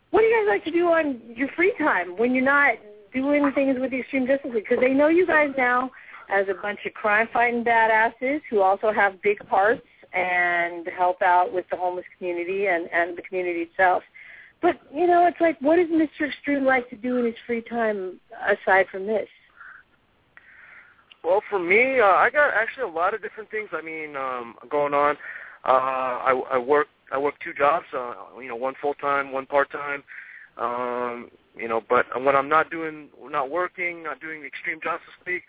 What 0.10 0.22
do 0.22 0.26
you 0.26 0.36
guys 0.36 0.50
like 0.50 0.64
to 0.66 0.72
do 0.72 0.88
on 0.88 1.22
your 1.36 1.48
free 1.56 1.74
time 1.78 2.18
when 2.18 2.34
you're 2.34 2.44
not 2.44 2.74
doing 3.14 3.52
things 3.54 3.78
with 3.80 3.92
the 3.92 4.04
Xtreme 4.04 4.28
Justice 4.28 4.52
League? 4.54 4.66
Because 4.68 4.80
they 4.82 4.94
know 4.94 5.08
you 5.08 5.28
guys 5.28 5.50
now 5.58 5.92
as 6.30 6.48
a 6.50 6.60
bunch 6.60 6.80
of 6.86 6.94
crime-fighting 6.94 7.64
badasses 7.64 8.42
who 8.50 8.62
also 8.62 8.92
have 8.92 9.22
big 9.22 9.38
hearts 9.48 9.86
and 10.14 10.88
help 10.98 11.22
out 11.22 11.54
with 11.54 11.66
the 11.70 11.78
homeless 11.78 12.06
community 12.18 12.66
and, 12.66 12.90
and 12.92 13.16
the 13.16 13.22
community 13.22 13.62
itself. 13.62 14.02
But, 14.62 14.80
you 14.94 15.06
know, 15.06 15.28
it's 15.28 15.40
like, 15.40 15.58
what 15.62 15.78
does 15.78 15.88
Mr. 15.88 16.28
Extreme 16.28 16.66
like 16.66 16.90
to 16.90 16.96
do 16.96 17.18
in 17.18 17.26
his 17.26 17.36
free 17.46 17.62
time 17.62 18.20
aside 18.48 18.88
from 18.92 19.06
this? 19.06 19.28
Well, 21.24 21.42
for 21.50 21.60
me, 21.60 22.00
uh, 22.00 22.06
I 22.06 22.30
got 22.32 22.54
actually 22.54 22.84
a 22.84 22.96
lot 22.96 23.14
of 23.14 23.22
different 23.22 23.52
things. 23.52 23.70
I 23.74 23.82
mean, 23.82 24.16
um, 24.16 24.56
going 24.70 24.94
on. 24.94 25.18
Uh, 25.66 25.72
I, 25.72 26.42
I 26.52 26.58
work. 26.58 26.88
I 27.12 27.18
work 27.18 27.36
two 27.44 27.54
jobs. 27.54 27.86
Uh, 27.96 28.14
you 28.40 28.48
know, 28.48 28.56
one 28.56 28.76
full 28.82 28.94
time, 28.96 29.32
one 29.32 29.46
part 29.46 29.70
time. 29.72 30.04
Um, 30.58 31.32
you 31.56 31.68
know, 31.68 31.82
but 31.90 32.06
when 32.24 32.36
I'm 32.36 32.50
not 32.50 32.70
doing, 32.70 33.10
not 33.30 33.50
working, 33.50 34.04
not 34.04 34.20
doing 34.20 34.42
the 34.42 34.48
Xtreme 34.48 34.84
Justice 34.84 35.10
League, 35.26 35.44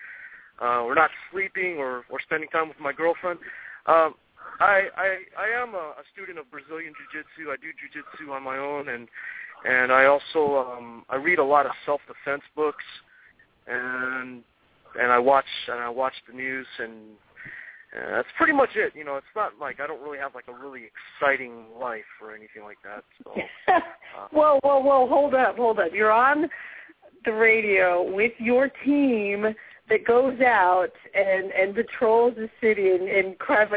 uh, 0.62 0.82
or 0.82 0.94
not 0.94 1.10
sleeping, 1.30 1.76
or 1.76 2.04
or 2.10 2.20
spending 2.22 2.48
time 2.48 2.68
with 2.68 2.80
my 2.80 2.92
girlfriend, 2.92 3.38
um, 3.86 4.14
I 4.60 4.88
I 4.96 5.18
I 5.38 5.62
am 5.62 5.74
a, 5.74 5.94
a 6.00 6.04
student 6.12 6.38
of 6.38 6.50
Brazilian 6.50 6.92
Jiu-Jitsu. 6.94 7.50
I 7.50 7.56
do 7.56 7.68
Jiu-Jitsu 7.72 8.32
on 8.32 8.42
my 8.42 8.58
own, 8.58 8.88
and 8.88 9.08
and 9.68 9.92
I 9.92 10.06
also 10.06 10.58
um, 10.58 11.04
I 11.08 11.16
read 11.16 11.38
a 11.38 11.44
lot 11.44 11.66
of 11.66 11.72
self-defense 11.84 12.42
books, 12.56 12.84
and 13.66 14.42
and 14.98 15.12
I 15.12 15.18
watch 15.18 15.44
and 15.68 15.80
I 15.80 15.88
watch 15.88 16.14
the 16.28 16.36
news 16.36 16.66
and 16.78 16.92
uh, 17.96 18.16
that's 18.16 18.28
pretty 18.36 18.52
much 18.52 18.70
it. 18.76 18.92
You 18.94 19.04
know, 19.04 19.16
it's 19.16 19.26
not 19.34 19.52
like 19.60 19.80
I 19.80 19.86
don't 19.86 20.02
really 20.02 20.18
have 20.18 20.34
like 20.34 20.46
a 20.48 20.52
really 20.52 20.82
exciting 20.84 21.64
life 21.78 22.04
or 22.22 22.34
anything 22.34 22.62
like 22.62 22.78
that. 22.84 23.04
So, 23.24 23.32
uh, 23.72 23.80
whoa, 24.30 24.60
whoa, 24.62 24.78
whoa! 24.78 25.08
Hold 25.08 25.34
up, 25.34 25.56
hold 25.56 25.78
up! 25.78 25.92
You're 25.92 26.12
on 26.12 26.48
the 27.24 27.32
radio 27.32 28.02
with 28.02 28.32
your 28.38 28.70
team 28.84 29.54
that 29.88 30.06
goes 30.06 30.40
out 30.40 30.92
and 31.14 31.50
and 31.52 31.74
patrols 31.74 32.34
the 32.36 32.48
city 32.60 32.90
and 32.90 33.08
and 33.08 33.38
crap. 33.38 33.72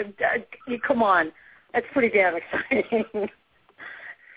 Come 0.88 1.02
on, 1.02 1.31
that's 1.73 1.88
pretty 1.91 2.10
damn 2.15 2.35
exciting. 2.72 3.30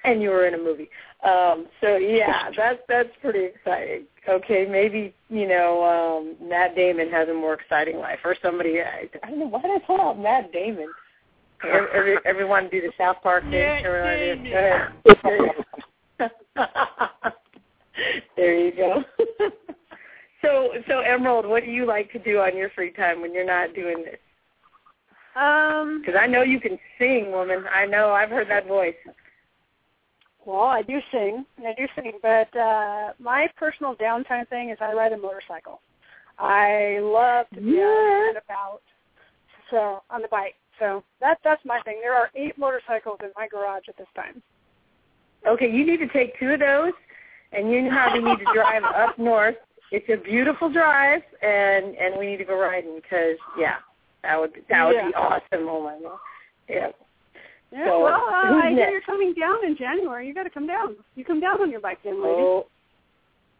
and 0.04 0.22
you 0.22 0.30
were 0.30 0.46
in 0.46 0.54
a 0.54 0.58
movie. 0.58 0.88
Um, 1.26 1.66
so 1.80 1.96
yeah, 1.96 2.50
that's 2.56 2.78
that's 2.88 3.08
pretty 3.20 3.46
exciting. 3.46 4.04
Okay, 4.28 4.66
maybe 4.70 5.12
you 5.28 5.48
know 5.48 5.82
um, 5.84 6.36
Matt 6.48 6.76
Damon 6.76 7.10
has 7.10 7.28
a 7.28 7.34
more 7.34 7.54
exciting 7.54 7.98
life, 7.98 8.20
or 8.24 8.36
somebody. 8.40 8.80
I, 8.80 9.08
I 9.24 9.30
don't 9.30 9.40
know 9.40 9.46
why 9.46 9.62
did 9.62 9.70
I 9.72 9.78
pull 9.84 10.00
out 10.00 10.20
Matt 10.20 10.52
Damon. 10.52 10.88
Every, 11.64 11.88
every, 11.92 12.16
everyone 12.24 12.68
do 12.70 12.80
the 12.80 12.92
South 12.96 13.16
Park 13.24 13.42
thing. 13.44 13.82
Do. 13.82 13.88
Go 13.88 13.94
ahead. 14.04 14.44
there 18.36 18.56
you 18.56 18.76
go. 18.76 19.02
so 20.42 20.70
so 20.86 21.00
Emerald, 21.00 21.46
what 21.46 21.64
do 21.64 21.70
you 21.70 21.86
like 21.86 22.12
to 22.12 22.20
do 22.20 22.38
on 22.38 22.56
your 22.56 22.70
free 22.70 22.92
time 22.92 23.20
when 23.20 23.34
you're 23.34 23.44
not 23.44 23.74
doing 23.74 24.04
this? 24.04 24.20
Um, 25.34 26.00
Because 26.00 26.18
I 26.20 26.26
know 26.28 26.42
you 26.42 26.60
can 26.60 26.78
sing, 26.98 27.32
woman. 27.32 27.64
I 27.72 27.84
know. 27.84 28.10
I've 28.10 28.30
heard 28.30 28.48
that 28.48 28.68
voice. 28.68 28.94
Well, 30.46 30.62
I 30.62 30.82
do 30.82 31.00
sing. 31.10 31.44
I 31.58 31.74
do 31.76 31.86
sing, 31.96 32.12
but 32.22 32.56
uh 32.56 33.12
my 33.18 33.48
personal 33.56 33.96
downtime 33.96 34.48
thing 34.48 34.70
is 34.70 34.78
I 34.80 34.92
ride 34.92 35.12
a 35.12 35.18
motorcycle. 35.18 35.80
I 36.38 37.00
love 37.02 37.46
to 37.54 37.60
be 37.60 37.72
Yeah. 37.72 37.82
out 37.82 38.28
and 38.28 38.36
about. 38.38 38.80
So 39.70 40.02
on 40.08 40.22
the 40.22 40.28
bike. 40.28 40.54
So 40.78 41.02
that 41.20 41.38
that's 41.42 41.64
my 41.64 41.80
thing. 41.80 41.98
There 42.00 42.14
are 42.14 42.30
eight 42.36 42.56
motorcycles 42.56 43.18
in 43.24 43.30
my 43.36 43.48
garage 43.48 43.88
at 43.88 43.96
this 43.96 44.06
time. 44.14 44.40
Okay, 45.48 45.68
you 45.70 45.84
need 45.84 45.98
to 45.98 46.08
take 46.08 46.38
two 46.38 46.50
of 46.52 46.60
those, 46.60 46.92
and 47.52 47.70
you 47.70 47.88
probably 47.90 48.20
need 48.22 48.38
to 48.38 48.52
drive 48.52 48.84
up 48.94 49.18
north. 49.18 49.56
It's 49.90 50.08
a 50.08 50.16
beautiful 50.16 50.70
drive, 50.70 51.22
and 51.42 51.96
and 51.96 52.18
we 52.18 52.26
need 52.26 52.36
to 52.38 52.44
go 52.44 52.58
riding 52.58 52.94
because 52.94 53.36
yeah, 53.58 53.76
that 54.22 54.38
would 54.38 54.52
that 54.68 54.86
would 54.86 54.92
be 55.08 55.14
awesome. 55.14 55.68
Oh 55.68 55.82
my 55.82 55.98
god, 56.00 56.18
yeah. 56.68 56.88
Yeah, 57.72 57.86
So, 57.86 58.02
well, 58.02 58.14
uh, 58.14 58.46
who's 58.48 58.62
I 58.64 58.70
hear 58.70 58.90
you're 58.90 59.00
coming 59.00 59.34
down 59.38 59.64
in 59.64 59.76
January. 59.76 60.26
You 60.26 60.34
got 60.34 60.44
to 60.44 60.50
come 60.50 60.66
down. 60.66 60.96
You 61.14 61.24
come 61.24 61.40
down 61.40 61.60
on 61.60 61.70
your 61.70 61.80
bike, 61.80 61.98
then, 62.04 62.22
lady. 62.22 62.40
Oh, 62.40 62.66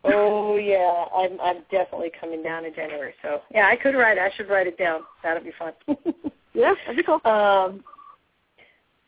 oh 0.04 0.56
yeah, 0.56 1.04
I'm 1.14 1.40
I'm 1.40 1.62
definitely 1.70 2.12
coming 2.20 2.42
down 2.42 2.64
in 2.64 2.74
January. 2.74 3.14
So 3.22 3.40
yeah, 3.52 3.66
I 3.66 3.76
could 3.76 3.94
ride. 3.94 4.18
I 4.18 4.30
should 4.36 4.48
write 4.48 4.66
it 4.66 4.78
down. 4.78 5.00
That'll 5.22 5.42
be 5.42 5.52
fun. 5.58 5.72
Yeah, 6.56 6.72
that'd 6.86 6.96
be 6.96 7.02
cool. 7.02 7.20
Um, 7.30 7.84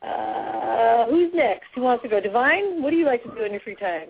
uh, 0.02 1.06
who's 1.06 1.32
next? 1.34 1.68
Who 1.74 1.80
wants 1.80 2.02
to 2.02 2.08
go? 2.10 2.20
Divine, 2.20 2.82
what 2.82 2.90
do 2.90 2.96
you 2.96 3.06
like 3.06 3.22
to 3.22 3.30
do 3.30 3.42
in 3.42 3.52
your 3.52 3.60
free 3.62 3.74
time? 3.74 4.08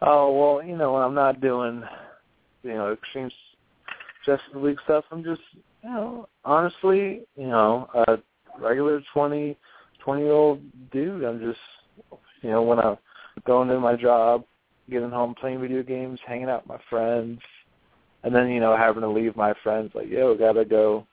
Oh 0.00 0.32
well, 0.32 0.66
you 0.66 0.76
know 0.76 0.92
when 0.94 1.02
I'm 1.02 1.14
not 1.14 1.40
doing, 1.40 1.84
you 2.64 2.74
know, 2.74 2.96
Xtreme 3.14 3.30
Justice 4.26 4.48
League 4.56 4.78
stuff, 4.84 5.04
I'm 5.12 5.22
just, 5.22 5.40
you 5.84 5.90
know, 5.90 6.28
honestly, 6.44 7.22
you 7.36 7.46
know, 7.46 7.88
a 7.94 8.18
regular 8.60 9.00
twenty, 9.12 9.56
twenty 10.04 10.22
year 10.22 10.32
old 10.32 10.60
dude. 10.90 11.24
I'm 11.24 11.40
just, 11.40 11.58
you 12.42 12.50
know, 12.50 12.62
when 12.62 12.78
I'm 12.78 12.96
going 13.46 13.68
to 13.68 13.80
my 13.80 13.96
job, 13.96 14.44
getting 14.90 15.10
home, 15.10 15.34
playing 15.34 15.60
video 15.60 15.82
games, 15.82 16.18
hanging 16.26 16.48
out 16.48 16.62
with 16.62 16.78
my 16.78 16.84
friends, 16.90 17.40
and 18.22 18.34
then 18.34 18.48
you 18.50 18.60
know 18.60 18.76
having 18.76 19.02
to 19.02 19.08
leave 19.08 19.36
my 19.36 19.54
friends 19.62 19.90
like, 19.94 20.08
yo, 20.08 20.36
gotta 20.36 20.64
go, 20.64 21.06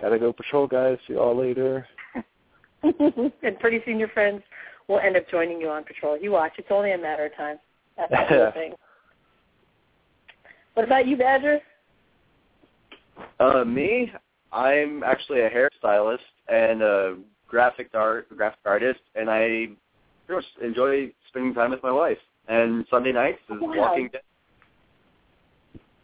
gotta 0.00 0.18
go 0.18 0.32
patrol, 0.32 0.66
guys. 0.66 0.98
See 1.06 1.14
y'all 1.14 1.36
later. 1.36 1.86
and 2.82 3.58
pretty 3.60 3.80
soon 3.84 3.98
your 3.98 4.08
friends 4.08 4.42
will 4.88 4.98
end 4.98 5.16
up 5.16 5.28
joining 5.30 5.60
you 5.60 5.68
on 5.68 5.84
patrol. 5.84 6.18
You 6.18 6.32
watch; 6.32 6.52
it's 6.58 6.68
only 6.70 6.92
a 6.92 6.98
matter 6.98 7.26
of 7.26 7.36
time. 7.36 7.58
That's 7.96 8.10
the 8.10 8.16
whole 8.16 8.52
thing. 8.54 8.72
What 10.74 10.86
about 10.86 11.06
you, 11.06 11.16
Badger? 11.16 11.60
Uh, 13.38 13.64
me, 13.64 14.10
I'm 14.52 15.02
actually 15.02 15.40
a 15.40 15.50
hairstylist 15.50 16.18
and 16.48 16.82
a 16.82 17.16
graphic 17.52 17.90
art 17.94 18.26
graphic 18.36 18.58
artist, 18.64 19.00
and 19.14 19.30
I 19.30 19.68
pretty 20.26 20.36
much 20.36 20.44
enjoy 20.64 21.12
spending 21.28 21.54
time 21.54 21.70
with 21.70 21.82
my 21.82 21.92
wife. 21.92 22.18
And 22.48 22.84
Sunday 22.90 23.12
nights 23.12 23.38
is 23.50 23.60
Wow. 23.60 23.74
Walking 23.76 24.08
Dead. 24.10 24.22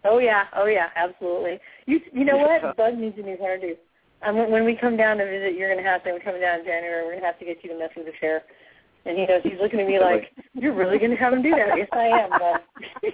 Oh 0.05 0.19
yeah, 0.19 0.45
oh 0.55 0.67
yeah, 0.67 0.91
absolutely. 0.95 1.59
You 1.87 2.01
you 2.13 2.25
know 2.25 2.37
what? 2.37 2.77
Bug 2.77 2.95
needs 2.97 3.19
a 3.19 3.23
new 3.23 3.37
hairdo. 3.37 3.77
Um, 4.23 4.37
when- 4.37 4.51
when 4.51 4.65
we 4.65 4.75
come 4.77 4.97
down 4.97 5.17
to 5.19 5.25
visit, 5.25 5.55
you're 5.55 5.69
gonna 5.75 5.87
have 5.89 6.05
to. 6.05 6.13
We're 6.13 6.21
coming 6.21 6.41
down 6.41 6.61
in 6.61 6.65
January. 6.67 7.05
We're 7.05 7.15
gonna 7.15 7.27
have 7.27 7.39
to 7.41 7.45
get 7.45 7.65
you 7.65 7.71
to 7.71 7.79
mess 7.79 7.91
with 7.97 8.07
his 8.07 8.15
hair. 8.21 8.45
And 9.07 9.17
he 9.17 9.25
knows 9.27 9.43
he's 9.43 9.59
looking 9.61 9.81
at 9.81 9.87
me 9.87 9.99
like, 10.11 10.31
"You're 10.55 10.75
really 10.75 10.99
gonna 10.99 11.17
have 11.17 11.33
him 11.33 11.43
do 11.43 11.51
that?" 11.53 11.77
Yes, 11.79 11.89
I 11.93 12.07
am. 12.09 12.31
But 12.31 12.63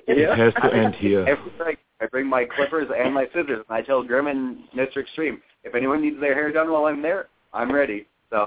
Yeah. 0.09 0.35
Has 0.35 0.55
to 0.55 0.75
end 0.75 0.95
here. 0.97 1.21
Every 1.29 1.53
night 1.59 1.79
I 2.01 2.07
bring 2.07 2.27
my 2.27 2.45
clippers 2.45 2.89
and 2.97 3.15
my 3.15 3.27
scissors, 3.27 3.65
and 3.69 3.77
I 3.79 3.81
tell 3.83 4.03
Grim 4.03 4.27
and 4.27 4.59
Mr. 4.75 4.99
Extreme, 4.99 5.41
if 5.63 5.75
anyone 5.75 6.03
needs 6.03 6.19
their 6.21 6.35
hair 6.35 6.51
done 6.53 6.71
while 6.73 6.87
I'm 6.87 7.01
there, 7.01 7.29
I'm 7.53 7.71
ready. 7.73 8.07
So, 8.35 8.47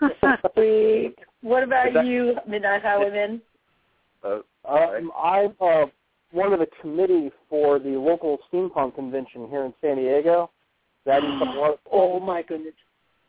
Sweet. 0.54 1.14
What 1.40 1.62
Is 1.62 1.68
about 1.68 1.92
that- 1.94 2.06
you, 2.06 2.34
Midnight 2.46 2.82
Highwayman? 2.82 3.40
uh, 4.22 4.38
Um, 4.68 5.12
I'm 5.16 5.54
uh, 5.60 5.86
one 6.32 6.52
of 6.52 6.58
the 6.58 6.66
committee 6.80 7.30
for 7.48 7.78
the 7.78 7.90
local 7.90 8.38
steampunk 8.52 8.94
convention 8.94 9.48
here 9.48 9.64
in 9.64 9.74
San 9.80 9.96
Diego. 9.96 10.50
That 11.06 11.22
is 11.24 11.30
one. 11.56 11.74
Oh 11.92 12.18
my 12.20 12.42
goodness. 12.42 12.74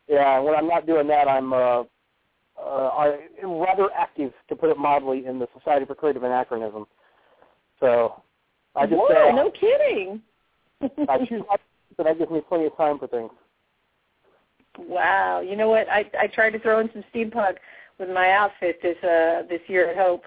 Yeah, 0.08 0.38
when 0.40 0.54
I'm 0.54 0.68
not 0.68 0.86
doing 0.86 1.06
that, 1.08 1.28
I'm 1.28 1.52
uh, 1.52 1.82
uh, 2.58 2.88
I 2.88 3.18
am 3.42 3.50
rather 3.58 3.88
active, 3.96 4.32
to 4.48 4.56
put 4.56 4.70
it 4.70 4.78
mildly, 4.78 5.26
in 5.26 5.38
the 5.38 5.46
Society 5.58 5.84
for 5.84 5.94
Creative 5.94 6.22
Anachronism. 6.22 6.86
So 7.80 8.22
I 8.74 8.86
just 8.86 8.96
Whoa, 8.98 9.28
uh, 9.30 9.34
no 9.34 9.50
kidding. 9.50 10.22
I 11.08 11.24
choose 11.26 11.42
but 11.96 12.04
that 12.04 12.18
gives 12.18 12.30
me 12.30 12.40
plenty 12.48 12.66
of 12.66 12.76
time 12.76 12.98
for 12.98 13.06
things. 13.08 13.30
Wow. 14.78 15.40
You 15.40 15.56
know 15.56 15.68
what? 15.68 15.88
I 15.88 16.10
I 16.18 16.26
tried 16.26 16.50
to 16.50 16.58
throw 16.58 16.80
in 16.80 16.90
some 16.92 17.04
steampunk 17.14 17.56
with 17.98 18.10
my 18.10 18.30
outfit 18.32 18.80
this 18.82 18.96
uh 19.02 19.42
this 19.48 19.60
year 19.68 19.90
at 19.90 19.96
Hope. 19.96 20.24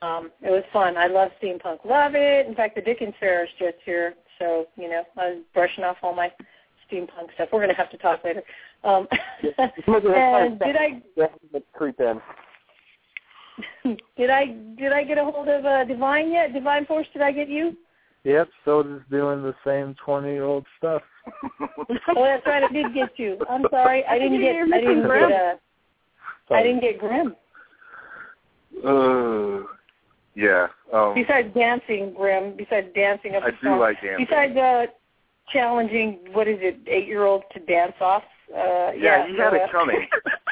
Um, 0.00 0.30
it 0.42 0.50
was 0.50 0.62
fun. 0.72 0.96
I 0.96 1.08
love 1.08 1.30
steampunk. 1.42 1.84
Love 1.84 2.14
it. 2.14 2.46
In 2.46 2.54
fact, 2.54 2.76
the 2.76 2.82
Dickens 2.82 3.14
Fair 3.18 3.44
is 3.44 3.50
just 3.58 3.76
here, 3.84 4.14
so 4.38 4.66
you 4.76 4.88
know 4.88 5.02
I 5.16 5.30
was 5.30 5.42
brushing 5.54 5.84
off 5.84 5.96
all 6.02 6.14
my 6.14 6.30
steampunk 6.90 7.32
stuff. 7.34 7.48
We're 7.52 7.60
gonna 7.60 7.74
have 7.74 7.90
to 7.90 7.98
talk 7.98 8.22
later. 8.24 8.42
Um, 8.84 9.08
and 9.42 10.58
did 10.58 10.76
I 10.76 11.02
creep 11.72 11.98
in. 12.00 12.20
did 14.16 14.30
I 14.30 14.46
did 14.78 14.92
I 14.92 15.02
get 15.04 15.18
a 15.18 15.24
hold 15.24 15.48
of 15.48 15.64
uh, 15.64 15.84
Divine 15.84 16.30
yet? 16.30 16.52
Divine 16.52 16.86
Force, 16.86 17.06
did 17.12 17.22
I 17.22 17.32
get 17.32 17.48
you? 17.48 17.76
Yep, 18.24 18.48
still 18.62 18.82
just 18.82 19.10
doing 19.10 19.42
the 19.42 19.54
same 19.64 19.94
twenty 20.04 20.32
year 20.32 20.44
old 20.44 20.66
stuff. 20.76 21.02
oh, 21.60 22.24
that's 22.24 22.46
right. 22.46 22.64
I 22.64 22.72
did 22.72 22.92
get 22.94 23.10
you. 23.16 23.38
I'm 23.48 23.64
sorry. 23.70 24.04
I 24.04 24.18
didn't 24.18 24.40
get. 24.40 24.56
I 24.56 24.80
didn't 24.80 25.06
Grim. 25.06 25.30
get. 25.30 25.60
Uh, 26.50 26.54
I 26.54 26.62
didn't 26.62 26.80
get 26.80 26.98
Grim. 26.98 27.36
Uh, 28.84 29.66
yeah. 30.34 30.66
Um, 30.92 31.14
besides 31.14 31.52
dancing, 31.54 32.14
Grim, 32.16 32.54
besides 32.56 32.88
dancing 32.94 33.34
up 33.34 33.44
I 33.44 33.50
the 33.50 33.56
do 33.62 33.68
song, 33.68 33.78
like 33.78 34.00
dancing. 34.02 34.26
Besides 34.28 34.56
uh, 34.56 34.86
challenging, 35.52 36.18
what 36.32 36.48
is 36.48 36.58
it, 36.60 36.78
eight-year-olds 36.86 37.44
to 37.54 37.60
dance 37.60 37.94
off? 38.00 38.22
Uh, 38.54 38.92
yeah, 38.96 39.26
he 39.26 39.36
had 39.36 39.52
uh, 39.52 39.56
it 39.56 39.70
coming. 39.72 40.06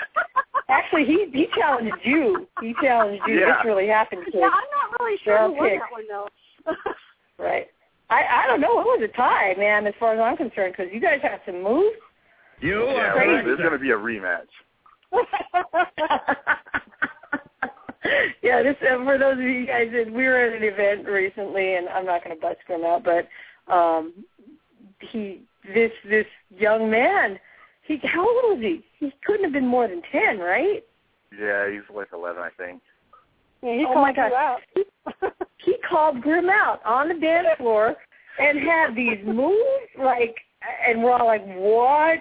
Actually, 0.69 1.05
he 1.05 1.27
he 1.33 1.47
challenged 1.55 1.97
you. 2.05 2.47
He 2.61 2.75
challenged 2.83 3.23
you. 3.27 3.41
Yeah. 3.41 3.47
This 3.47 3.65
really 3.65 3.87
happened. 3.87 4.25
Kid. 4.25 4.35
Yeah, 4.35 4.47
I'm 4.47 4.51
not 4.51 5.01
really 5.01 5.19
sure 5.25 5.39
Girl 5.39 5.49
who 5.49 5.57
won 5.57 5.69
that 5.71 5.93
one 5.93 6.05
though. 6.09 6.29
Right. 7.39 7.67
I 8.11 8.23
I 8.45 8.47
don't 8.47 8.61
know. 8.61 8.81
It 8.81 8.85
was 8.85 9.03
a 9.03 9.17
tie, 9.17 9.55
man, 9.59 9.87
as 9.87 9.95
far 9.99 10.15
as 10.15 10.21
I'm 10.21 10.37
concerned, 10.37 10.75
because 10.77 10.93
you 10.93 11.01
guys 11.01 11.19
had 11.23 11.41
some 11.45 11.63
moves. 11.63 11.97
You 12.61 12.87
yeah, 12.87 13.13
crazy. 13.13 13.45
there's 13.45 13.59
going 13.59 13.73
to 13.73 13.79
be 13.79 13.91
a 13.91 13.97
rematch. 13.97 14.47
yeah, 18.43 18.63
this 18.63 18.77
uh, 18.83 19.05
for 19.05 19.19
those 19.19 19.35
of 19.35 19.45
you 19.45 19.67
guys 19.67 19.89
that 19.93 20.11
we 20.11 20.25
were 20.25 20.39
at 20.39 20.57
an 20.57 20.63
event 20.63 21.07
recently, 21.07 21.75
and 21.75 21.89
I'm 21.89 22.07
not 22.07 22.25
going 22.25 22.35
to 22.37 22.41
bust 22.41 22.59
him 22.67 22.85
out, 22.85 23.05
but 23.05 23.29
um, 23.73 24.25
he 25.01 25.43
this 25.75 25.93
this 26.09 26.27
young 26.51 26.91
man, 26.91 27.39
he 27.83 27.99
how 28.05 28.21
old 28.21 28.59
was 28.59 28.63
he? 28.63 28.85
He 28.99 29.13
couldn't 29.25 29.45
have 29.45 29.53
been 29.53 29.67
more 29.67 29.87
than 29.89 30.03
ten, 30.11 30.39
right? 30.39 30.83
Yeah, 31.39 31.71
he's 31.71 31.83
like 31.95 32.09
11, 32.13 32.41
I 32.43 32.51
think. 32.57 32.83
Yeah, 33.63 33.75
he 33.75 33.85
oh 33.89 33.93
called 33.95 34.03
my 34.03 34.13
you 34.29 34.35
out. 34.35 34.59
he, 34.75 34.85
he 35.65 35.75
called 35.89 36.21
Grim 36.23 36.49
out 36.49 36.81
on 36.85 37.09
the 37.09 37.15
dance 37.15 37.49
floor 37.59 37.95
and 38.39 38.59
had 38.59 38.95
these 38.95 39.19
moves 39.27 39.57
like, 39.99 40.37
and 40.89 41.03
we're 41.03 41.13
all 41.13 41.27
like, 41.27 41.45
what? 41.47 42.19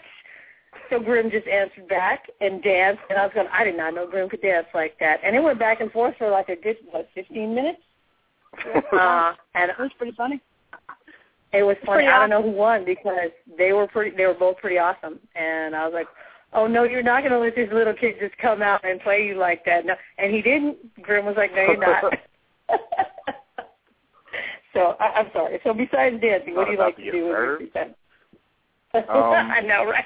So 0.90 1.00
Grim 1.00 1.32
just 1.32 1.48
answered 1.48 1.88
back 1.88 2.24
and 2.42 2.62
danced, 2.62 3.02
and 3.10 3.18
I 3.18 3.26
was 3.26 3.32
going, 3.34 3.48
I 3.52 3.64
did 3.64 3.76
not 3.78 3.96
know 3.96 4.08
Grim 4.08 4.30
could 4.30 4.42
dance 4.42 4.68
like 4.74 4.98
that, 5.00 5.20
and 5.26 5.36
it 5.36 5.40
went 5.42 5.58
back 5.58 5.82
and 5.82 5.92
forth 5.92 6.16
for 6.18 6.30
like 6.30 6.50
a 6.50 6.56
good 6.56 6.78
what, 6.92 7.10
15 7.16 7.56
minutes. 7.56 7.80
uh, 8.94 9.34
and 9.56 9.72
It 9.72 9.80
was 9.80 9.92
pretty 9.98 10.16
funny. 10.16 10.40
it 11.52 11.64
was 11.64 11.76
funny. 11.86 12.08
I 12.08 12.20
don't 12.20 12.30
know 12.30 12.44
who 12.44 12.52
won 12.52 12.86
because 12.86 13.32
they 13.58 13.74
were 13.74 13.88
pretty. 13.88 14.16
They 14.16 14.26
were 14.26 14.34
both 14.34 14.58
pretty 14.58 14.78
awesome, 14.78 15.20
and 15.36 15.76
I 15.76 15.86
was 15.86 15.94
like, 15.94 16.08
"Oh 16.56 16.68
no, 16.68 16.84
you're 16.84 17.04
not 17.04 17.22
going 17.22 17.32
to 17.32 17.40
let 17.40 17.56
this 17.56 17.70
little 17.72 17.94
kid 17.94 18.16
just 18.20 18.38
come 18.38 18.62
out 18.62 18.84
and 18.84 19.00
play 19.02 19.26
you 19.26 19.36
like 19.36 19.64
that." 19.66 19.86
No, 19.86 19.96
and 20.18 20.34
he 20.34 20.42
didn't. 20.42 20.78
Grim 21.02 21.26
was 21.26 21.36
like, 21.38 21.54
"No, 21.54 21.62
you're 21.62 21.78
not." 21.78 22.14
so 24.74 24.96
I, 25.00 25.06
I'm 25.20 25.30
sorry. 25.34 25.60
So 25.64 25.74
besides 25.74 26.20
dancing, 26.22 26.56
what 26.56 26.66
do 26.66 26.74
you 26.74 26.80
like 26.80 26.96
to 26.98 27.12
do 27.12 27.26
with 27.26 27.28
your 27.28 27.58
free 27.58 27.70
time? 27.70 27.96
Um, 28.94 29.04
I 29.10 29.62
know, 29.62 29.86
right? 29.86 30.06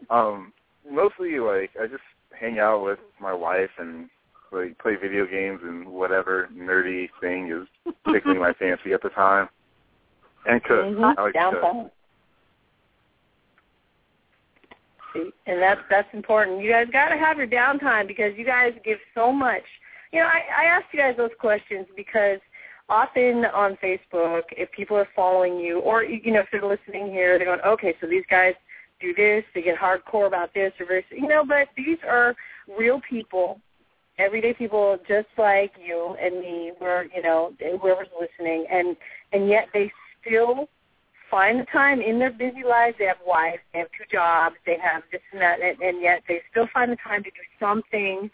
um, 0.10 0.52
mostly 0.88 1.38
like 1.38 1.70
I 1.80 1.86
just 1.86 2.02
hang 2.38 2.58
out 2.58 2.84
with 2.84 2.98
my 3.20 3.32
wife 3.32 3.70
and 3.78 4.08
like 4.52 4.78
play 4.78 4.94
video 4.96 5.26
games 5.26 5.60
and 5.62 5.86
whatever 5.86 6.48
nerdy 6.54 7.08
thing 7.20 7.50
is 7.50 7.94
tickling 8.10 8.38
my 8.38 8.52
fancy 8.54 8.92
at 8.92 9.02
the 9.02 9.10
time. 9.10 9.48
And 10.46 10.62
cook. 10.62 10.84
Mhm. 10.84 11.14
I 11.18 11.22
like 11.22 11.32
to 11.34 11.50
cook. 11.50 11.62
Downtime. 11.62 11.90
And 15.14 15.62
that's 15.62 15.80
that's 15.90 16.08
important. 16.12 16.62
You 16.62 16.70
guys 16.70 16.86
got 16.92 17.08
to 17.08 17.16
have 17.16 17.38
your 17.38 17.46
downtime 17.46 18.06
because 18.06 18.32
you 18.36 18.44
guys 18.44 18.72
give 18.84 18.98
so 19.14 19.32
much. 19.32 19.62
You 20.12 20.20
know, 20.20 20.26
I, 20.26 20.62
I 20.62 20.64
asked 20.64 20.86
you 20.92 20.98
guys 20.98 21.16
those 21.16 21.30
questions 21.38 21.86
because 21.96 22.40
often 22.88 23.44
on 23.46 23.76
Facebook, 23.82 24.42
if 24.52 24.70
people 24.72 24.96
are 24.96 25.08
following 25.14 25.58
you, 25.58 25.80
or 25.80 26.04
you 26.04 26.32
know, 26.32 26.40
if 26.40 26.46
they're 26.50 26.66
listening 26.66 27.10
here, 27.10 27.38
they're 27.38 27.46
going, 27.46 27.60
okay, 27.60 27.94
so 28.00 28.06
these 28.06 28.24
guys 28.30 28.54
do 29.00 29.14
this, 29.14 29.44
they 29.54 29.62
get 29.62 29.78
hardcore 29.78 30.26
about 30.26 30.52
this, 30.54 30.72
or 30.80 30.86
very, 30.86 31.04
you 31.10 31.28
know, 31.28 31.44
but 31.44 31.68
these 31.76 31.98
are 32.08 32.34
real 32.78 33.00
people, 33.08 33.60
everyday 34.18 34.52
people, 34.52 34.98
just 35.06 35.28
like 35.36 35.72
you 35.82 36.16
and 36.20 36.40
me, 36.40 36.72
where 36.78 37.04
you 37.14 37.22
know, 37.22 37.52
whoever's 37.80 38.08
listening, 38.18 38.66
and 38.70 38.96
and 39.32 39.48
yet 39.48 39.68
they 39.72 39.90
still 40.20 40.68
find 41.30 41.60
the 41.60 41.66
time 41.66 42.00
in 42.00 42.18
their 42.18 42.30
busy 42.30 42.64
lives. 42.64 42.96
They 42.98 43.06
have 43.06 43.18
wives, 43.26 43.58
they 43.72 43.80
have 43.80 43.88
two 43.96 44.04
jobs, 44.10 44.56
they 44.66 44.76
have 44.82 45.02
this 45.12 45.20
and 45.32 45.40
that, 45.40 45.60
and, 45.60 45.80
and 45.80 46.02
yet 46.02 46.22
they 46.28 46.40
still 46.50 46.68
find 46.72 46.90
the 46.90 46.96
time 46.96 47.22
to 47.22 47.30
do 47.30 47.40
something 47.60 48.30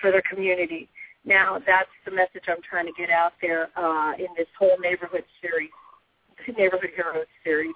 for 0.00 0.10
their 0.10 0.22
community. 0.22 0.88
Now, 1.24 1.58
that's 1.66 1.90
the 2.04 2.10
message 2.10 2.44
I'm 2.48 2.62
trying 2.68 2.86
to 2.86 2.92
get 2.96 3.10
out 3.10 3.32
there 3.42 3.68
uh, 3.76 4.14
in 4.18 4.28
this 4.36 4.48
whole 4.58 4.78
neighborhood 4.80 5.24
series, 5.40 5.70
neighborhood 6.56 6.90
heroes 6.94 7.26
series, 7.44 7.74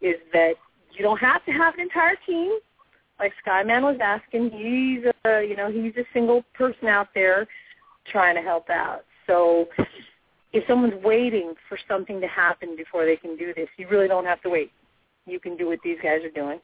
is 0.00 0.16
that 0.32 0.54
you 0.92 1.02
don't 1.02 1.18
have 1.18 1.44
to 1.44 1.52
have 1.52 1.74
an 1.74 1.80
entire 1.80 2.16
team. 2.26 2.58
Like 3.18 3.32
Skyman 3.46 3.82
was 3.82 3.98
asking, 4.00 4.50
he's 4.50 5.04
a 5.24 5.42
you 5.42 5.56
know 5.56 5.70
he's 5.70 5.96
a 5.96 6.04
single 6.12 6.42
person 6.54 6.88
out 6.88 7.08
there 7.14 7.46
trying 8.10 8.34
to 8.34 8.42
help 8.42 8.68
out. 8.70 9.04
So 9.26 9.68
if 10.56 10.66
someone's 10.66 11.02
waiting 11.02 11.54
for 11.68 11.78
something 11.88 12.20
to 12.20 12.26
happen 12.26 12.76
before 12.76 13.04
they 13.04 13.16
can 13.16 13.36
do 13.36 13.52
this, 13.54 13.68
you 13.76 13.88
really 13.88 14.08
don't 14.08 14.24
have 14.24 14.40
to 14.42 14.48
wait. 14.48 14.72
You 15.26 15.38
can 15.38 15.56
do 15.56 15.66
what 15.66 15.80
these 15.84 15.98
guys 16.02 16.22
are 16.24 16.30
doing. 16.30 16.60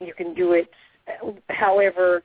You 0.00 0.14
can 0.14 0.34
do 0.34 0.52
it 0.52 0.70
uh, 1.08 1.32
however 1.50 2.22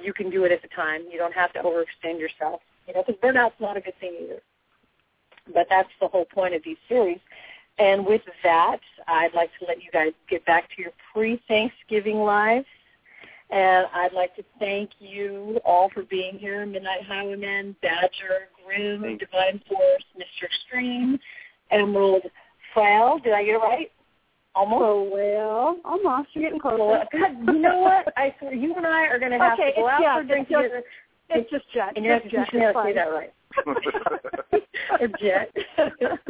you 0.00 0.12
can 0.12 0.30
do 0.30 0.44
it 0.44 0.52
at 0.52 0.62
the 0.62 0.68
time. 0.68 1.02
You 1.10 1.18
don't 1.18 1.34
have 1.34 1.52
to 1.54 1.60
overextend 1.60 2.18
yourself. 2.18 2.60
You 2.86 2.94
know, 2.94 3.04
because 3.06 3.20
burnout's 3.22 3.60
not 3.60 3.76
a 3.76 3.80
good 3.80 3.98
thing 4.00 4.14
either. 4.22 4.40
But 5.52 5.66
that's 5.70 5.88
the 6.00 6.08
whole 6.08 6.24
point 6.24 6.54
of 6.54 6.62
these 6.64 6.76
series. 6.88 7.20
And 7.78 8.06
with 8.06 8.22
that, 8.42 8.80
I'd 9.08 9.34
like 9.34 9.50
to 9.58 9.66
let 9.66 9.82
you 9.82 9.90
guys 9.92 10.12
get 10.28 10.44
back 10.44 10.68
to 10.74 10.82
your 10.82 10.92
pre-Thanksgiving 11.12 12.18
lives. 12.18 12.66
And 13.54 13.86
I'd 13.94 14.12
like 14.12 14.34
to 14.34 14.42
thank 14.58 14.90
you 14.98 15.60
all 15.64 15.88
for 15.94 16.02
being 16.02 16.38
here, 16.40 16.66
Midnight 16.66 17.04
Highwayman, 17.06 17.76
Badger, 17.82 18.48
Grim, 18.66 19.02
Divine 19.16 19.60
Force, 19.68 20.04
Mr. 20.18 20.44
Extreme, 20.46 21.20
Emerald, 21.70 22.22
Frail. 22.74 23.18
Did 23.22 23.32
I 23.32 23.44
get 23.44 23.54
it 23.54 23.58
right? 23.58 23.92
Almost. 24.56 24.82
Oh 24.82 25.08
well, 25.12 25.76
almost. 25.84 26.30
You're 26.32 26.44
getting 26.44 26.58
close. 26.60 27.04
You 27.12 27.52
know 27.60 27.78
what? 27.78 28.12
I 28.16 28.34
swear, 28.40 28.54
you 28.54 28.74
and 28.74 28.86
I 28.86 29.02
are 29.06 29.18
going 29.20 29.30
to 29.32 29.38
have 29.38 29.52
Okay, 29.52 29.70
to 29.72 29.80
go 29.82 29.88
out 29.88 30.00
Jet. 30.00 30.14
for 30.14 30.20
a 30.20 30.26
drink 30.26 30.46
It's 30.48 30.50
just- 30.50 30.62
together. 30.64 30.82
It's 31.30 31.50
just 31.50 31.64
Jet. 31.72 31.92
And 31.96 32.04
you 32.04 32.10
have 32.10 32.22
to 32.24 32.28
Just 32.28 32.50
teach 32.50 32.54
me 32.54 32.60
Jet. 32.60 32.74
how 32.74 32.82
to 32.82 32.88
It's 32.88 32.98
say 32.98 33.00
fine. 33.00 33.04
that 33.06 33.10
right. 33.14 33.32
or 35.00 35.08
Jet. 35.20 35.50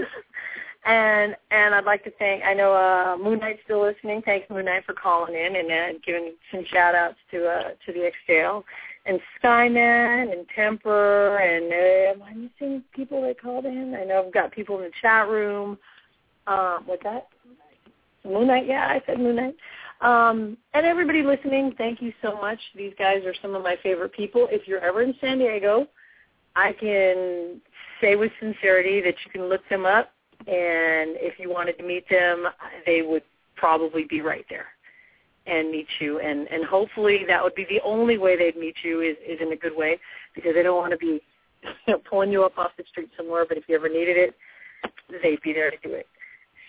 and 0.85 1.35
and 1.51 1.75
I'd 1.75 1.85
like 1.85 2.05
to 2.05 2.11
thank 2.19 2.45
I 2.45 2.55
know 2.55 2.75
uh 2.75 3.17
Moon 3.23 3.39
Knight's 3.39 3.61
still 3.65 3.83
listening. 3.83 4.23
Thanks 4.23 4.49
Moon 4.51 4.67
Knight 4.67 4.85
for 4.85 4.95
calling 4.95 5.35
in 5.35 5.57
and 5.57 5.71
uh, 5.71 5.99
giving 6.05 6.35
some 6.51 6.65
shout 6.67 6.95
outs 6.95 7.19
to 7.31 7.47
uh 7.47 7.71
to 7.87 7.93
the 7.93 8.11
XJL. 8.29 8.63
And 9.07 9.21
Skyman 9.43 10.33
and 10.33 10.47
Temper 10.55 11.39
and 11.39 11.73
uh, 11.73 12.13
am 12.13 12.23
I 12.23 12.35
missing 12.35 12.83
people 12.95 13.23
that 13.23 13.41
called 13.41 13.67
in? 13.67 13.95
I 13.95 14.05
know 14.05 14.25
I've 14.27 14.35
got 14.35 14.53
people 14.53 14.79
in 14.79 14.85
the 14.85 14.91
chat 15.01 15.29
room. 15.29 15.79
Um 16.47 16.83
what's 16.87 17.03
that? 17.03 17.29
Moon 18.25 18.47
Knight, 18.47 18.67
yeah, 18.67 18.87
I 18.89 19.03
said 19.07 19.19
Moon 19.19 19.37
Knight. 19.37 19.57
Um, 20.01 20.57
and 20.75 20.85
everybody 20.87 21.23
listening, 21.23 21.75
thank 21.79 22.03
you 22.03 22.13
so 22.21 22.35
much. 22.41 22.59
These 22.75 22.93
guys 22.99 23.25
are 23.25 23.35
some 23.41 23.55
of 23.55 23.63
my 23.63 23.77
favorite 23.83 24.13
people. 24.13 24.49
If 24.51 24.67
you're 24.67 24.81
ever 24.81 25.03
in 25.03 25.15
San 25.21 25.39
Diego, 25.39 25.87
I 26.57 26.73
can 26.73 27.61
say 28.01 28.17
with 28.17 28.33
sincerity 28.41 29.01
that 29.01 29.15
you 29.25 29.31
can 29.31 29.49
look 29.49 29.63
them 29.69 29.87
up, 29.87 30.11
and 30.41 31.17
if 31.21 31.39
you 31.39 31.51
wanted 31.51 31.79
to 31.79 31.85
meet 31.85 32.09
them, 32.09 32.47
they 32.87 33.03
would 33.03 33.23
probably 33.57 34.05
be 34.05 34.21
right 34.21 34.45
there 34.49 34.67
and 35.47 35.71
meet 35.71 35.87
you. 36.01 36.21
And 36.21 36.47
and 36.49 36.65
hopefully 36.65 37.25
that 37.27 37.43
would 37.43 37.55
be 37.55 37.67
the 37.69 37.81
only 37.85 38.19
way 38.19 38.37
they'd 38.37 38.57
meet 38.57 38.77
you 38.83 39.01
is 39.01 39.17
is 39.27 39.41
in 39.41 39.53
a 39.53 39.57
good 39.57 39.77
way 39.77 39.99
because 40.35 40.55
they 40.55 40.63
don't 40.63 40.77
want 40.77 40.93
to 40.93 40.99
be 40.99 41.21
you 41.63 41.71
know, 41.89 42.01
pulling 42.09 42.31
you 42.31 42.45
up 42.45 42.59
off 42.59 42.73
the 42.77 42.85
street 42.91 43.11
somewhere. 43.17 43.45
But 43.49 43.59
if 43.59 43.65
you 43.69 43.75
ever 43.75 43.89
needed 43.89 44.17
it, 44.17 44.35
they'd 45.23 45.41
be 45.43 45.53
there 45.53 45.71
to 45.71 45.77
do 45.83 45.93
it. 45.95 46.07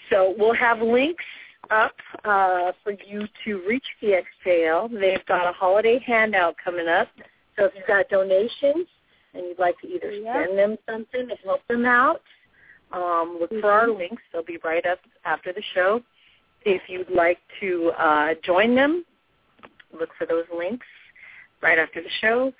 So 0.09 0.35
we'll 0.37 0.55
have 0.55 0.81
links 0.81 1.23
up 1.71 1.95
uh, 2.23 2.71
for 2.83 2.93
you 3.05 3.27
to 3.43 3.61
reach 3.67 3.85
the 4.01 4.21
XJL. 4.45 4.99
They've 4.99 5.25
got 5.25 5.49
a 5.49 5.51
holiday 5.51 5.99
handout 6.05 6.55
coming 6.63 6.87
up. 6.87 7.07
So 7.57 7.65
if 7.65 7.71
you've 7.75 7.87
got 7.87 8.07
donations 8.09 8.87
and 9.33 9.45
you'd 9.47 9.59
like 9.59 9.79
to 9.81 9.87
either 9.87 10.11
send 10.23 10.57
them 10.57 10.77
something 10.87 11.27
to 11.27 11.35
help 11.43 11.61
them 11.67 11.85
out, 11.85 12.21
um, 12.95 13.37
look 13.39 13.49
for 13.61 13.71
our 13.71 13.89
links. 13.89 14.23
They'll 14.31 14.43
be 14.43 14.57
right 14.63 14.85
up 14.85 14.99
after 15.25 15.53
the 15.53 15.63
show. 15.73 16.01
If 16.63 16.81
you'd 16.87 17.09
like 17.09 17.39
to 17.59 17.91
uh, 17.97 18.33
join 18.43 18.75
them, 18.75 19.05
look 19.97 20.09
for 20.17 20.25
those 20.25 20.45
links 20.55 20.85
right 21.61 21.77
after 21.77 22.01
the 22.01 22.09
show. 22.21 22.51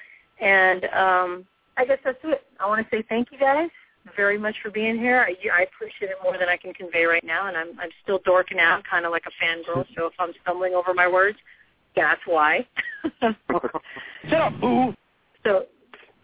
And 0.42 0.86
um, 0.86 1.46
I 1.78 1.86
guess 1.86 2.00
that's 2.04 2.18
it. 2.24 2.44
I 2.60 2.68
want 2.68 2.86
to 2.88 2.96
say 2.96 3.04
thank 3.10 3.32
you 3.32 3.40
guys 3.40 3.70
very 4.16 4.38
much 4.38 4.56
for 4.62 4.70
being 4.70 4.98
here. 4.98 5.26
I, 5.28 5.36
I 5.58 5.64
appreciate 5.64 6.12
it 6.12 6.18
more 6.24 6.38
than 6.38 6.50
I 6.50 6.58
can 6.58 6.74
convey 6.74 7.06
right 7.06 7.24
now, 7.24 7.48
and 7.48 7.58
I'm 7.58 7.70
I'm 7.80 7.90
still 8.04 8.20
dorking 8.24 8.60
out, 8.60 8.84
kind 8.90 9.06
of 9.06 9.12
like 9.12 9.24
a 9.26 9.44
fangirl. 9.44 9.86
So 9.96 10.06
if 10.06 10.14
I'm 10.20 10.32
stumbling 10.44 10.74
over 10.74 10.94
my 10.94 11.08
words, 11.08 11.38
that's 11.96 12.22
why. 12.26 12.68
Shut 13.22 14.42
up, 14.42 14.60
boo. 14.62 14.94
So 15.44 15.66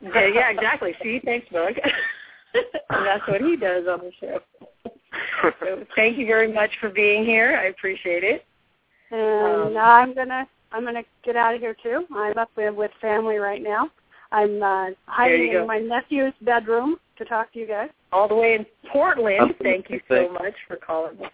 yeah, 0.02 0.28
yeah, 0.28 0.52
exactly. 0.52 0.94
See, 1.02 1.22
thanks, 1.24 1.48
Bug. 1.52 1.74
and 2.90 3.06
that's 3.06 3.28
what 3.28 3.42
he 3.42 3.56
does 3.56 3.86
on 3.88 4.00
the 4.00 4.12
show. 4.20 4.40
So 5.62 5.86
thank 5.96 6.18
you 6.18 6.26
very 6.26 6.52
much 6.52 6.72
for 6.80 6.90
being 6.90 7.26
here. 7.26 7.58
I 7.62 7.66
appreciate 7.68 8.24
it. 8.24 8.46
And 9.12 9.76
Um, 9.76 9.78
I'm 9.78 10.14
gonna 10.16 10.48
I'm 10.72 10.84
gonna 10.86 11.04
get 11.24 11.36
out 11.36 11.54
of 11.56 11.62
here 11.62 11.76
too. 11.82 12.06
I'm 12.16 12.38
up 12.38 12.50
with, 12.56 12.74
with 12.76 12.92
family 13.02 13.38
right 13.38 13.62
now. 13.62 13.90
I'm 14.32 14.64
uh, 14.64 14.86
hiding 15.08 15.52
in 15.54 15.68
my 15.68 15.78
nephew's 15.80 16.34
bedroom 16.42 16.98
to 17.18 17.26
talk 17.26 17.52
to 17.54 17.60
you 17.60 17.68
guys. 17.68 17.90
All 18.14 18.30
the 18.30 18.36
way 18.36 18.56
in 18.56 18.66
Portland. 18.92 19.42
Um, 19.42 19.56
Thank 19.62 19.90
you 19.90 20.00
so 20.08 20.32
much 20.32 20.54
for 20.68 20.78
calling 20.78 21.18
us. 21.22 21.32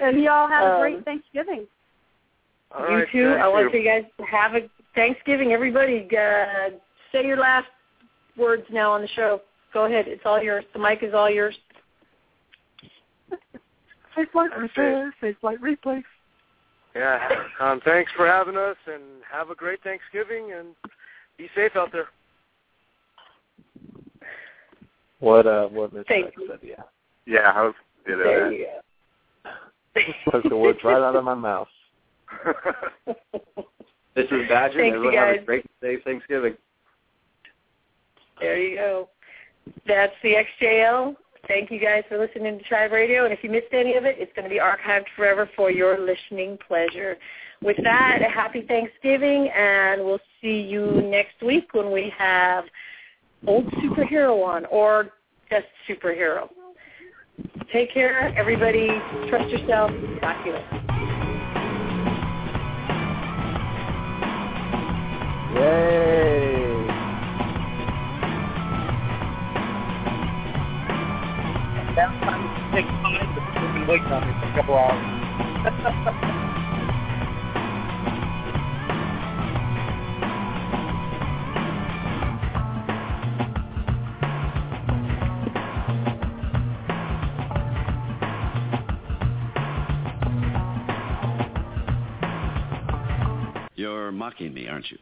And 0.00 0.20
you 0.20 0.28
all 0.28 0.48
have 0.48 0.64
a 0.66 0.74
Um, 0.74 0.80
great 0.80 1.04
Thanksgiving. 1.04 1.66
All 2.76 2.88
you 2.90 2.96
right, 2.96 3.08
too. 3.12 3.28
thank 3.30 3.40
I 3.40 3.48
want 3.48 3.72
you. 3.72 3.80
you 3.80 3.84
guys 3.86 4.04
to 4.18 4.24
have 4.24 4.54
a 4.54 4.68
Thanksgiving. 4.96 5.52
Everybody, 5.52 6.08
uh, 6.16 6.70
say 7.12 7.24
your 7.24 7.36
last 7.38 7.68
words 8.36 8.64
now 8.70 8.92
on 8.92 9.00
the 9.02 9.08
show. 9.08 9.40
Go 9.72 9.84
ahead. 9.84 10.06
It's 10.08 10.22
all 10.24 10.42
yours. 10.42 10.64
The 10.72 10.78
mic 10.78 11.02
is 11.02 11.14
all 11.14 11.30
yours. 11.30 11.56
Face 14.14 14.28
light 14.34 14.50
replay, 14.52 15.10
face 15.20 15.36
light 15.42 15.60
replay. 15.60 16.02
Yeah. 16.96 17.28
Um, 17.60 17.80
thanks 17.84 18.10
for 18.16 18.26
having 18.26 18.56
us, 18.56 18.76
and 18.86 19.02
have 19.30 19.50
a 19.50 19.54
great 19.54 19.82
Thanksgiving, 19.82 20.52
and 20.58 20.68
be 21.36 21.48
safe 21.54 21.76
out 21.76 21.92
there. 21.92 22.08
What 25.20 25.46
uh 25.46 25.68
what 25.68 25.92
Miss 25.92 26.04
Thank 26.08 26.32
said, 26.48 26.58
yeah. 26.62 26.82
Yeah, 27.26 27.52
I 27.54 27.62
was 27.62 27.74
did 28.06 28.18
There 28.18 28.52
it. 28.52 28.58
you 28.58 28.66
go. 29.44 30.30
Took 30.32 30.48
the 30.48 30.56
words 30.56 30.78
right 30.84 31.02
out 31.02 31.16
of 31.16 31.24
my 31.24 31.34
mouth. 31.34 31.68
This 34.14 34.26
is 34.30 34.48
Badger. 34.48 34.78
Thanks, 34.78 34.96
Everyone 34.96 35.12
you 35.12 35.18
have 35.18 35.36
a 35.36 35.44
great 35.44 35.66
safe 35.80 36.02
Thanksgiving. 36.04 36.56
There 38.40 38.58
you 38.58 38.76
go. 38.76 39.08
That's 39.86 40.12
the 40.22 40.34
XJL. 40.62 41.16
Thank 41.46 41.70
you 41.70 41.80
guys 41.80 42.02
for 42.08 42.18
listening 42.18 42.58
to 42.58 42.64
Tribe 42.64 42.92
Radio. 42.92 43.24
And 43.24 43.32
if 43.32 43.42
you 43.42 43.50
missed 43.50 43.72
any 43.72 43.94
of 43.94 44.04
it, 44.04 44.16
it's 44.18 44.32
going 44.34 44.44
to 44.44 44.50
be 44.50 44.60
archived 44.60 45.06
forever 45.16 45.48
for 45.56 45.70
your 45.70 45.98
listening 45.98 46.58
pleasure. 46.66 47.16
With 47.62 47.78
that, 47.82 48.20
a 48.22 48.30
happy 48.30 48.62
Thanksgiving, 48.62 49.48
and 49.56 50.04
we'll 50.04 50.20
see 50.40 50.60
you 50.60 51.02
next 51.02 51.42
week 51.42 51.72
when 51.72 51.90
we 51.90 52.12
have 52.16 52.64
old 53.46 53.66
superhero 53.82 54.44
on 54.46 54.66
or 54.66 55.10
just 55.50 55.66
superhero. 55.88 56.48
Take 57.72 57.92
care, 57.94 58.34
everybody. 58.36 58.88
Trust 59.28 59.48
yourself. 59.50 59.90
Talk 60.20 60.44
to 60.44 60.50
you. 60.50 60.88
Yay! 65.60 66.37
Take 71.98 72.06
time, 72.06 73.26
on 74.12 74.28
me 74.28 74.32
for 74.38 74.46
a 74.46 74.54
couple 74.54 74.76
hours. 74.76 75.02
You're 93.74 94.12
mocking 94.12 94.54
me, 94.54 94.68
aren't 94.68 94.88
you? 94.92 94.96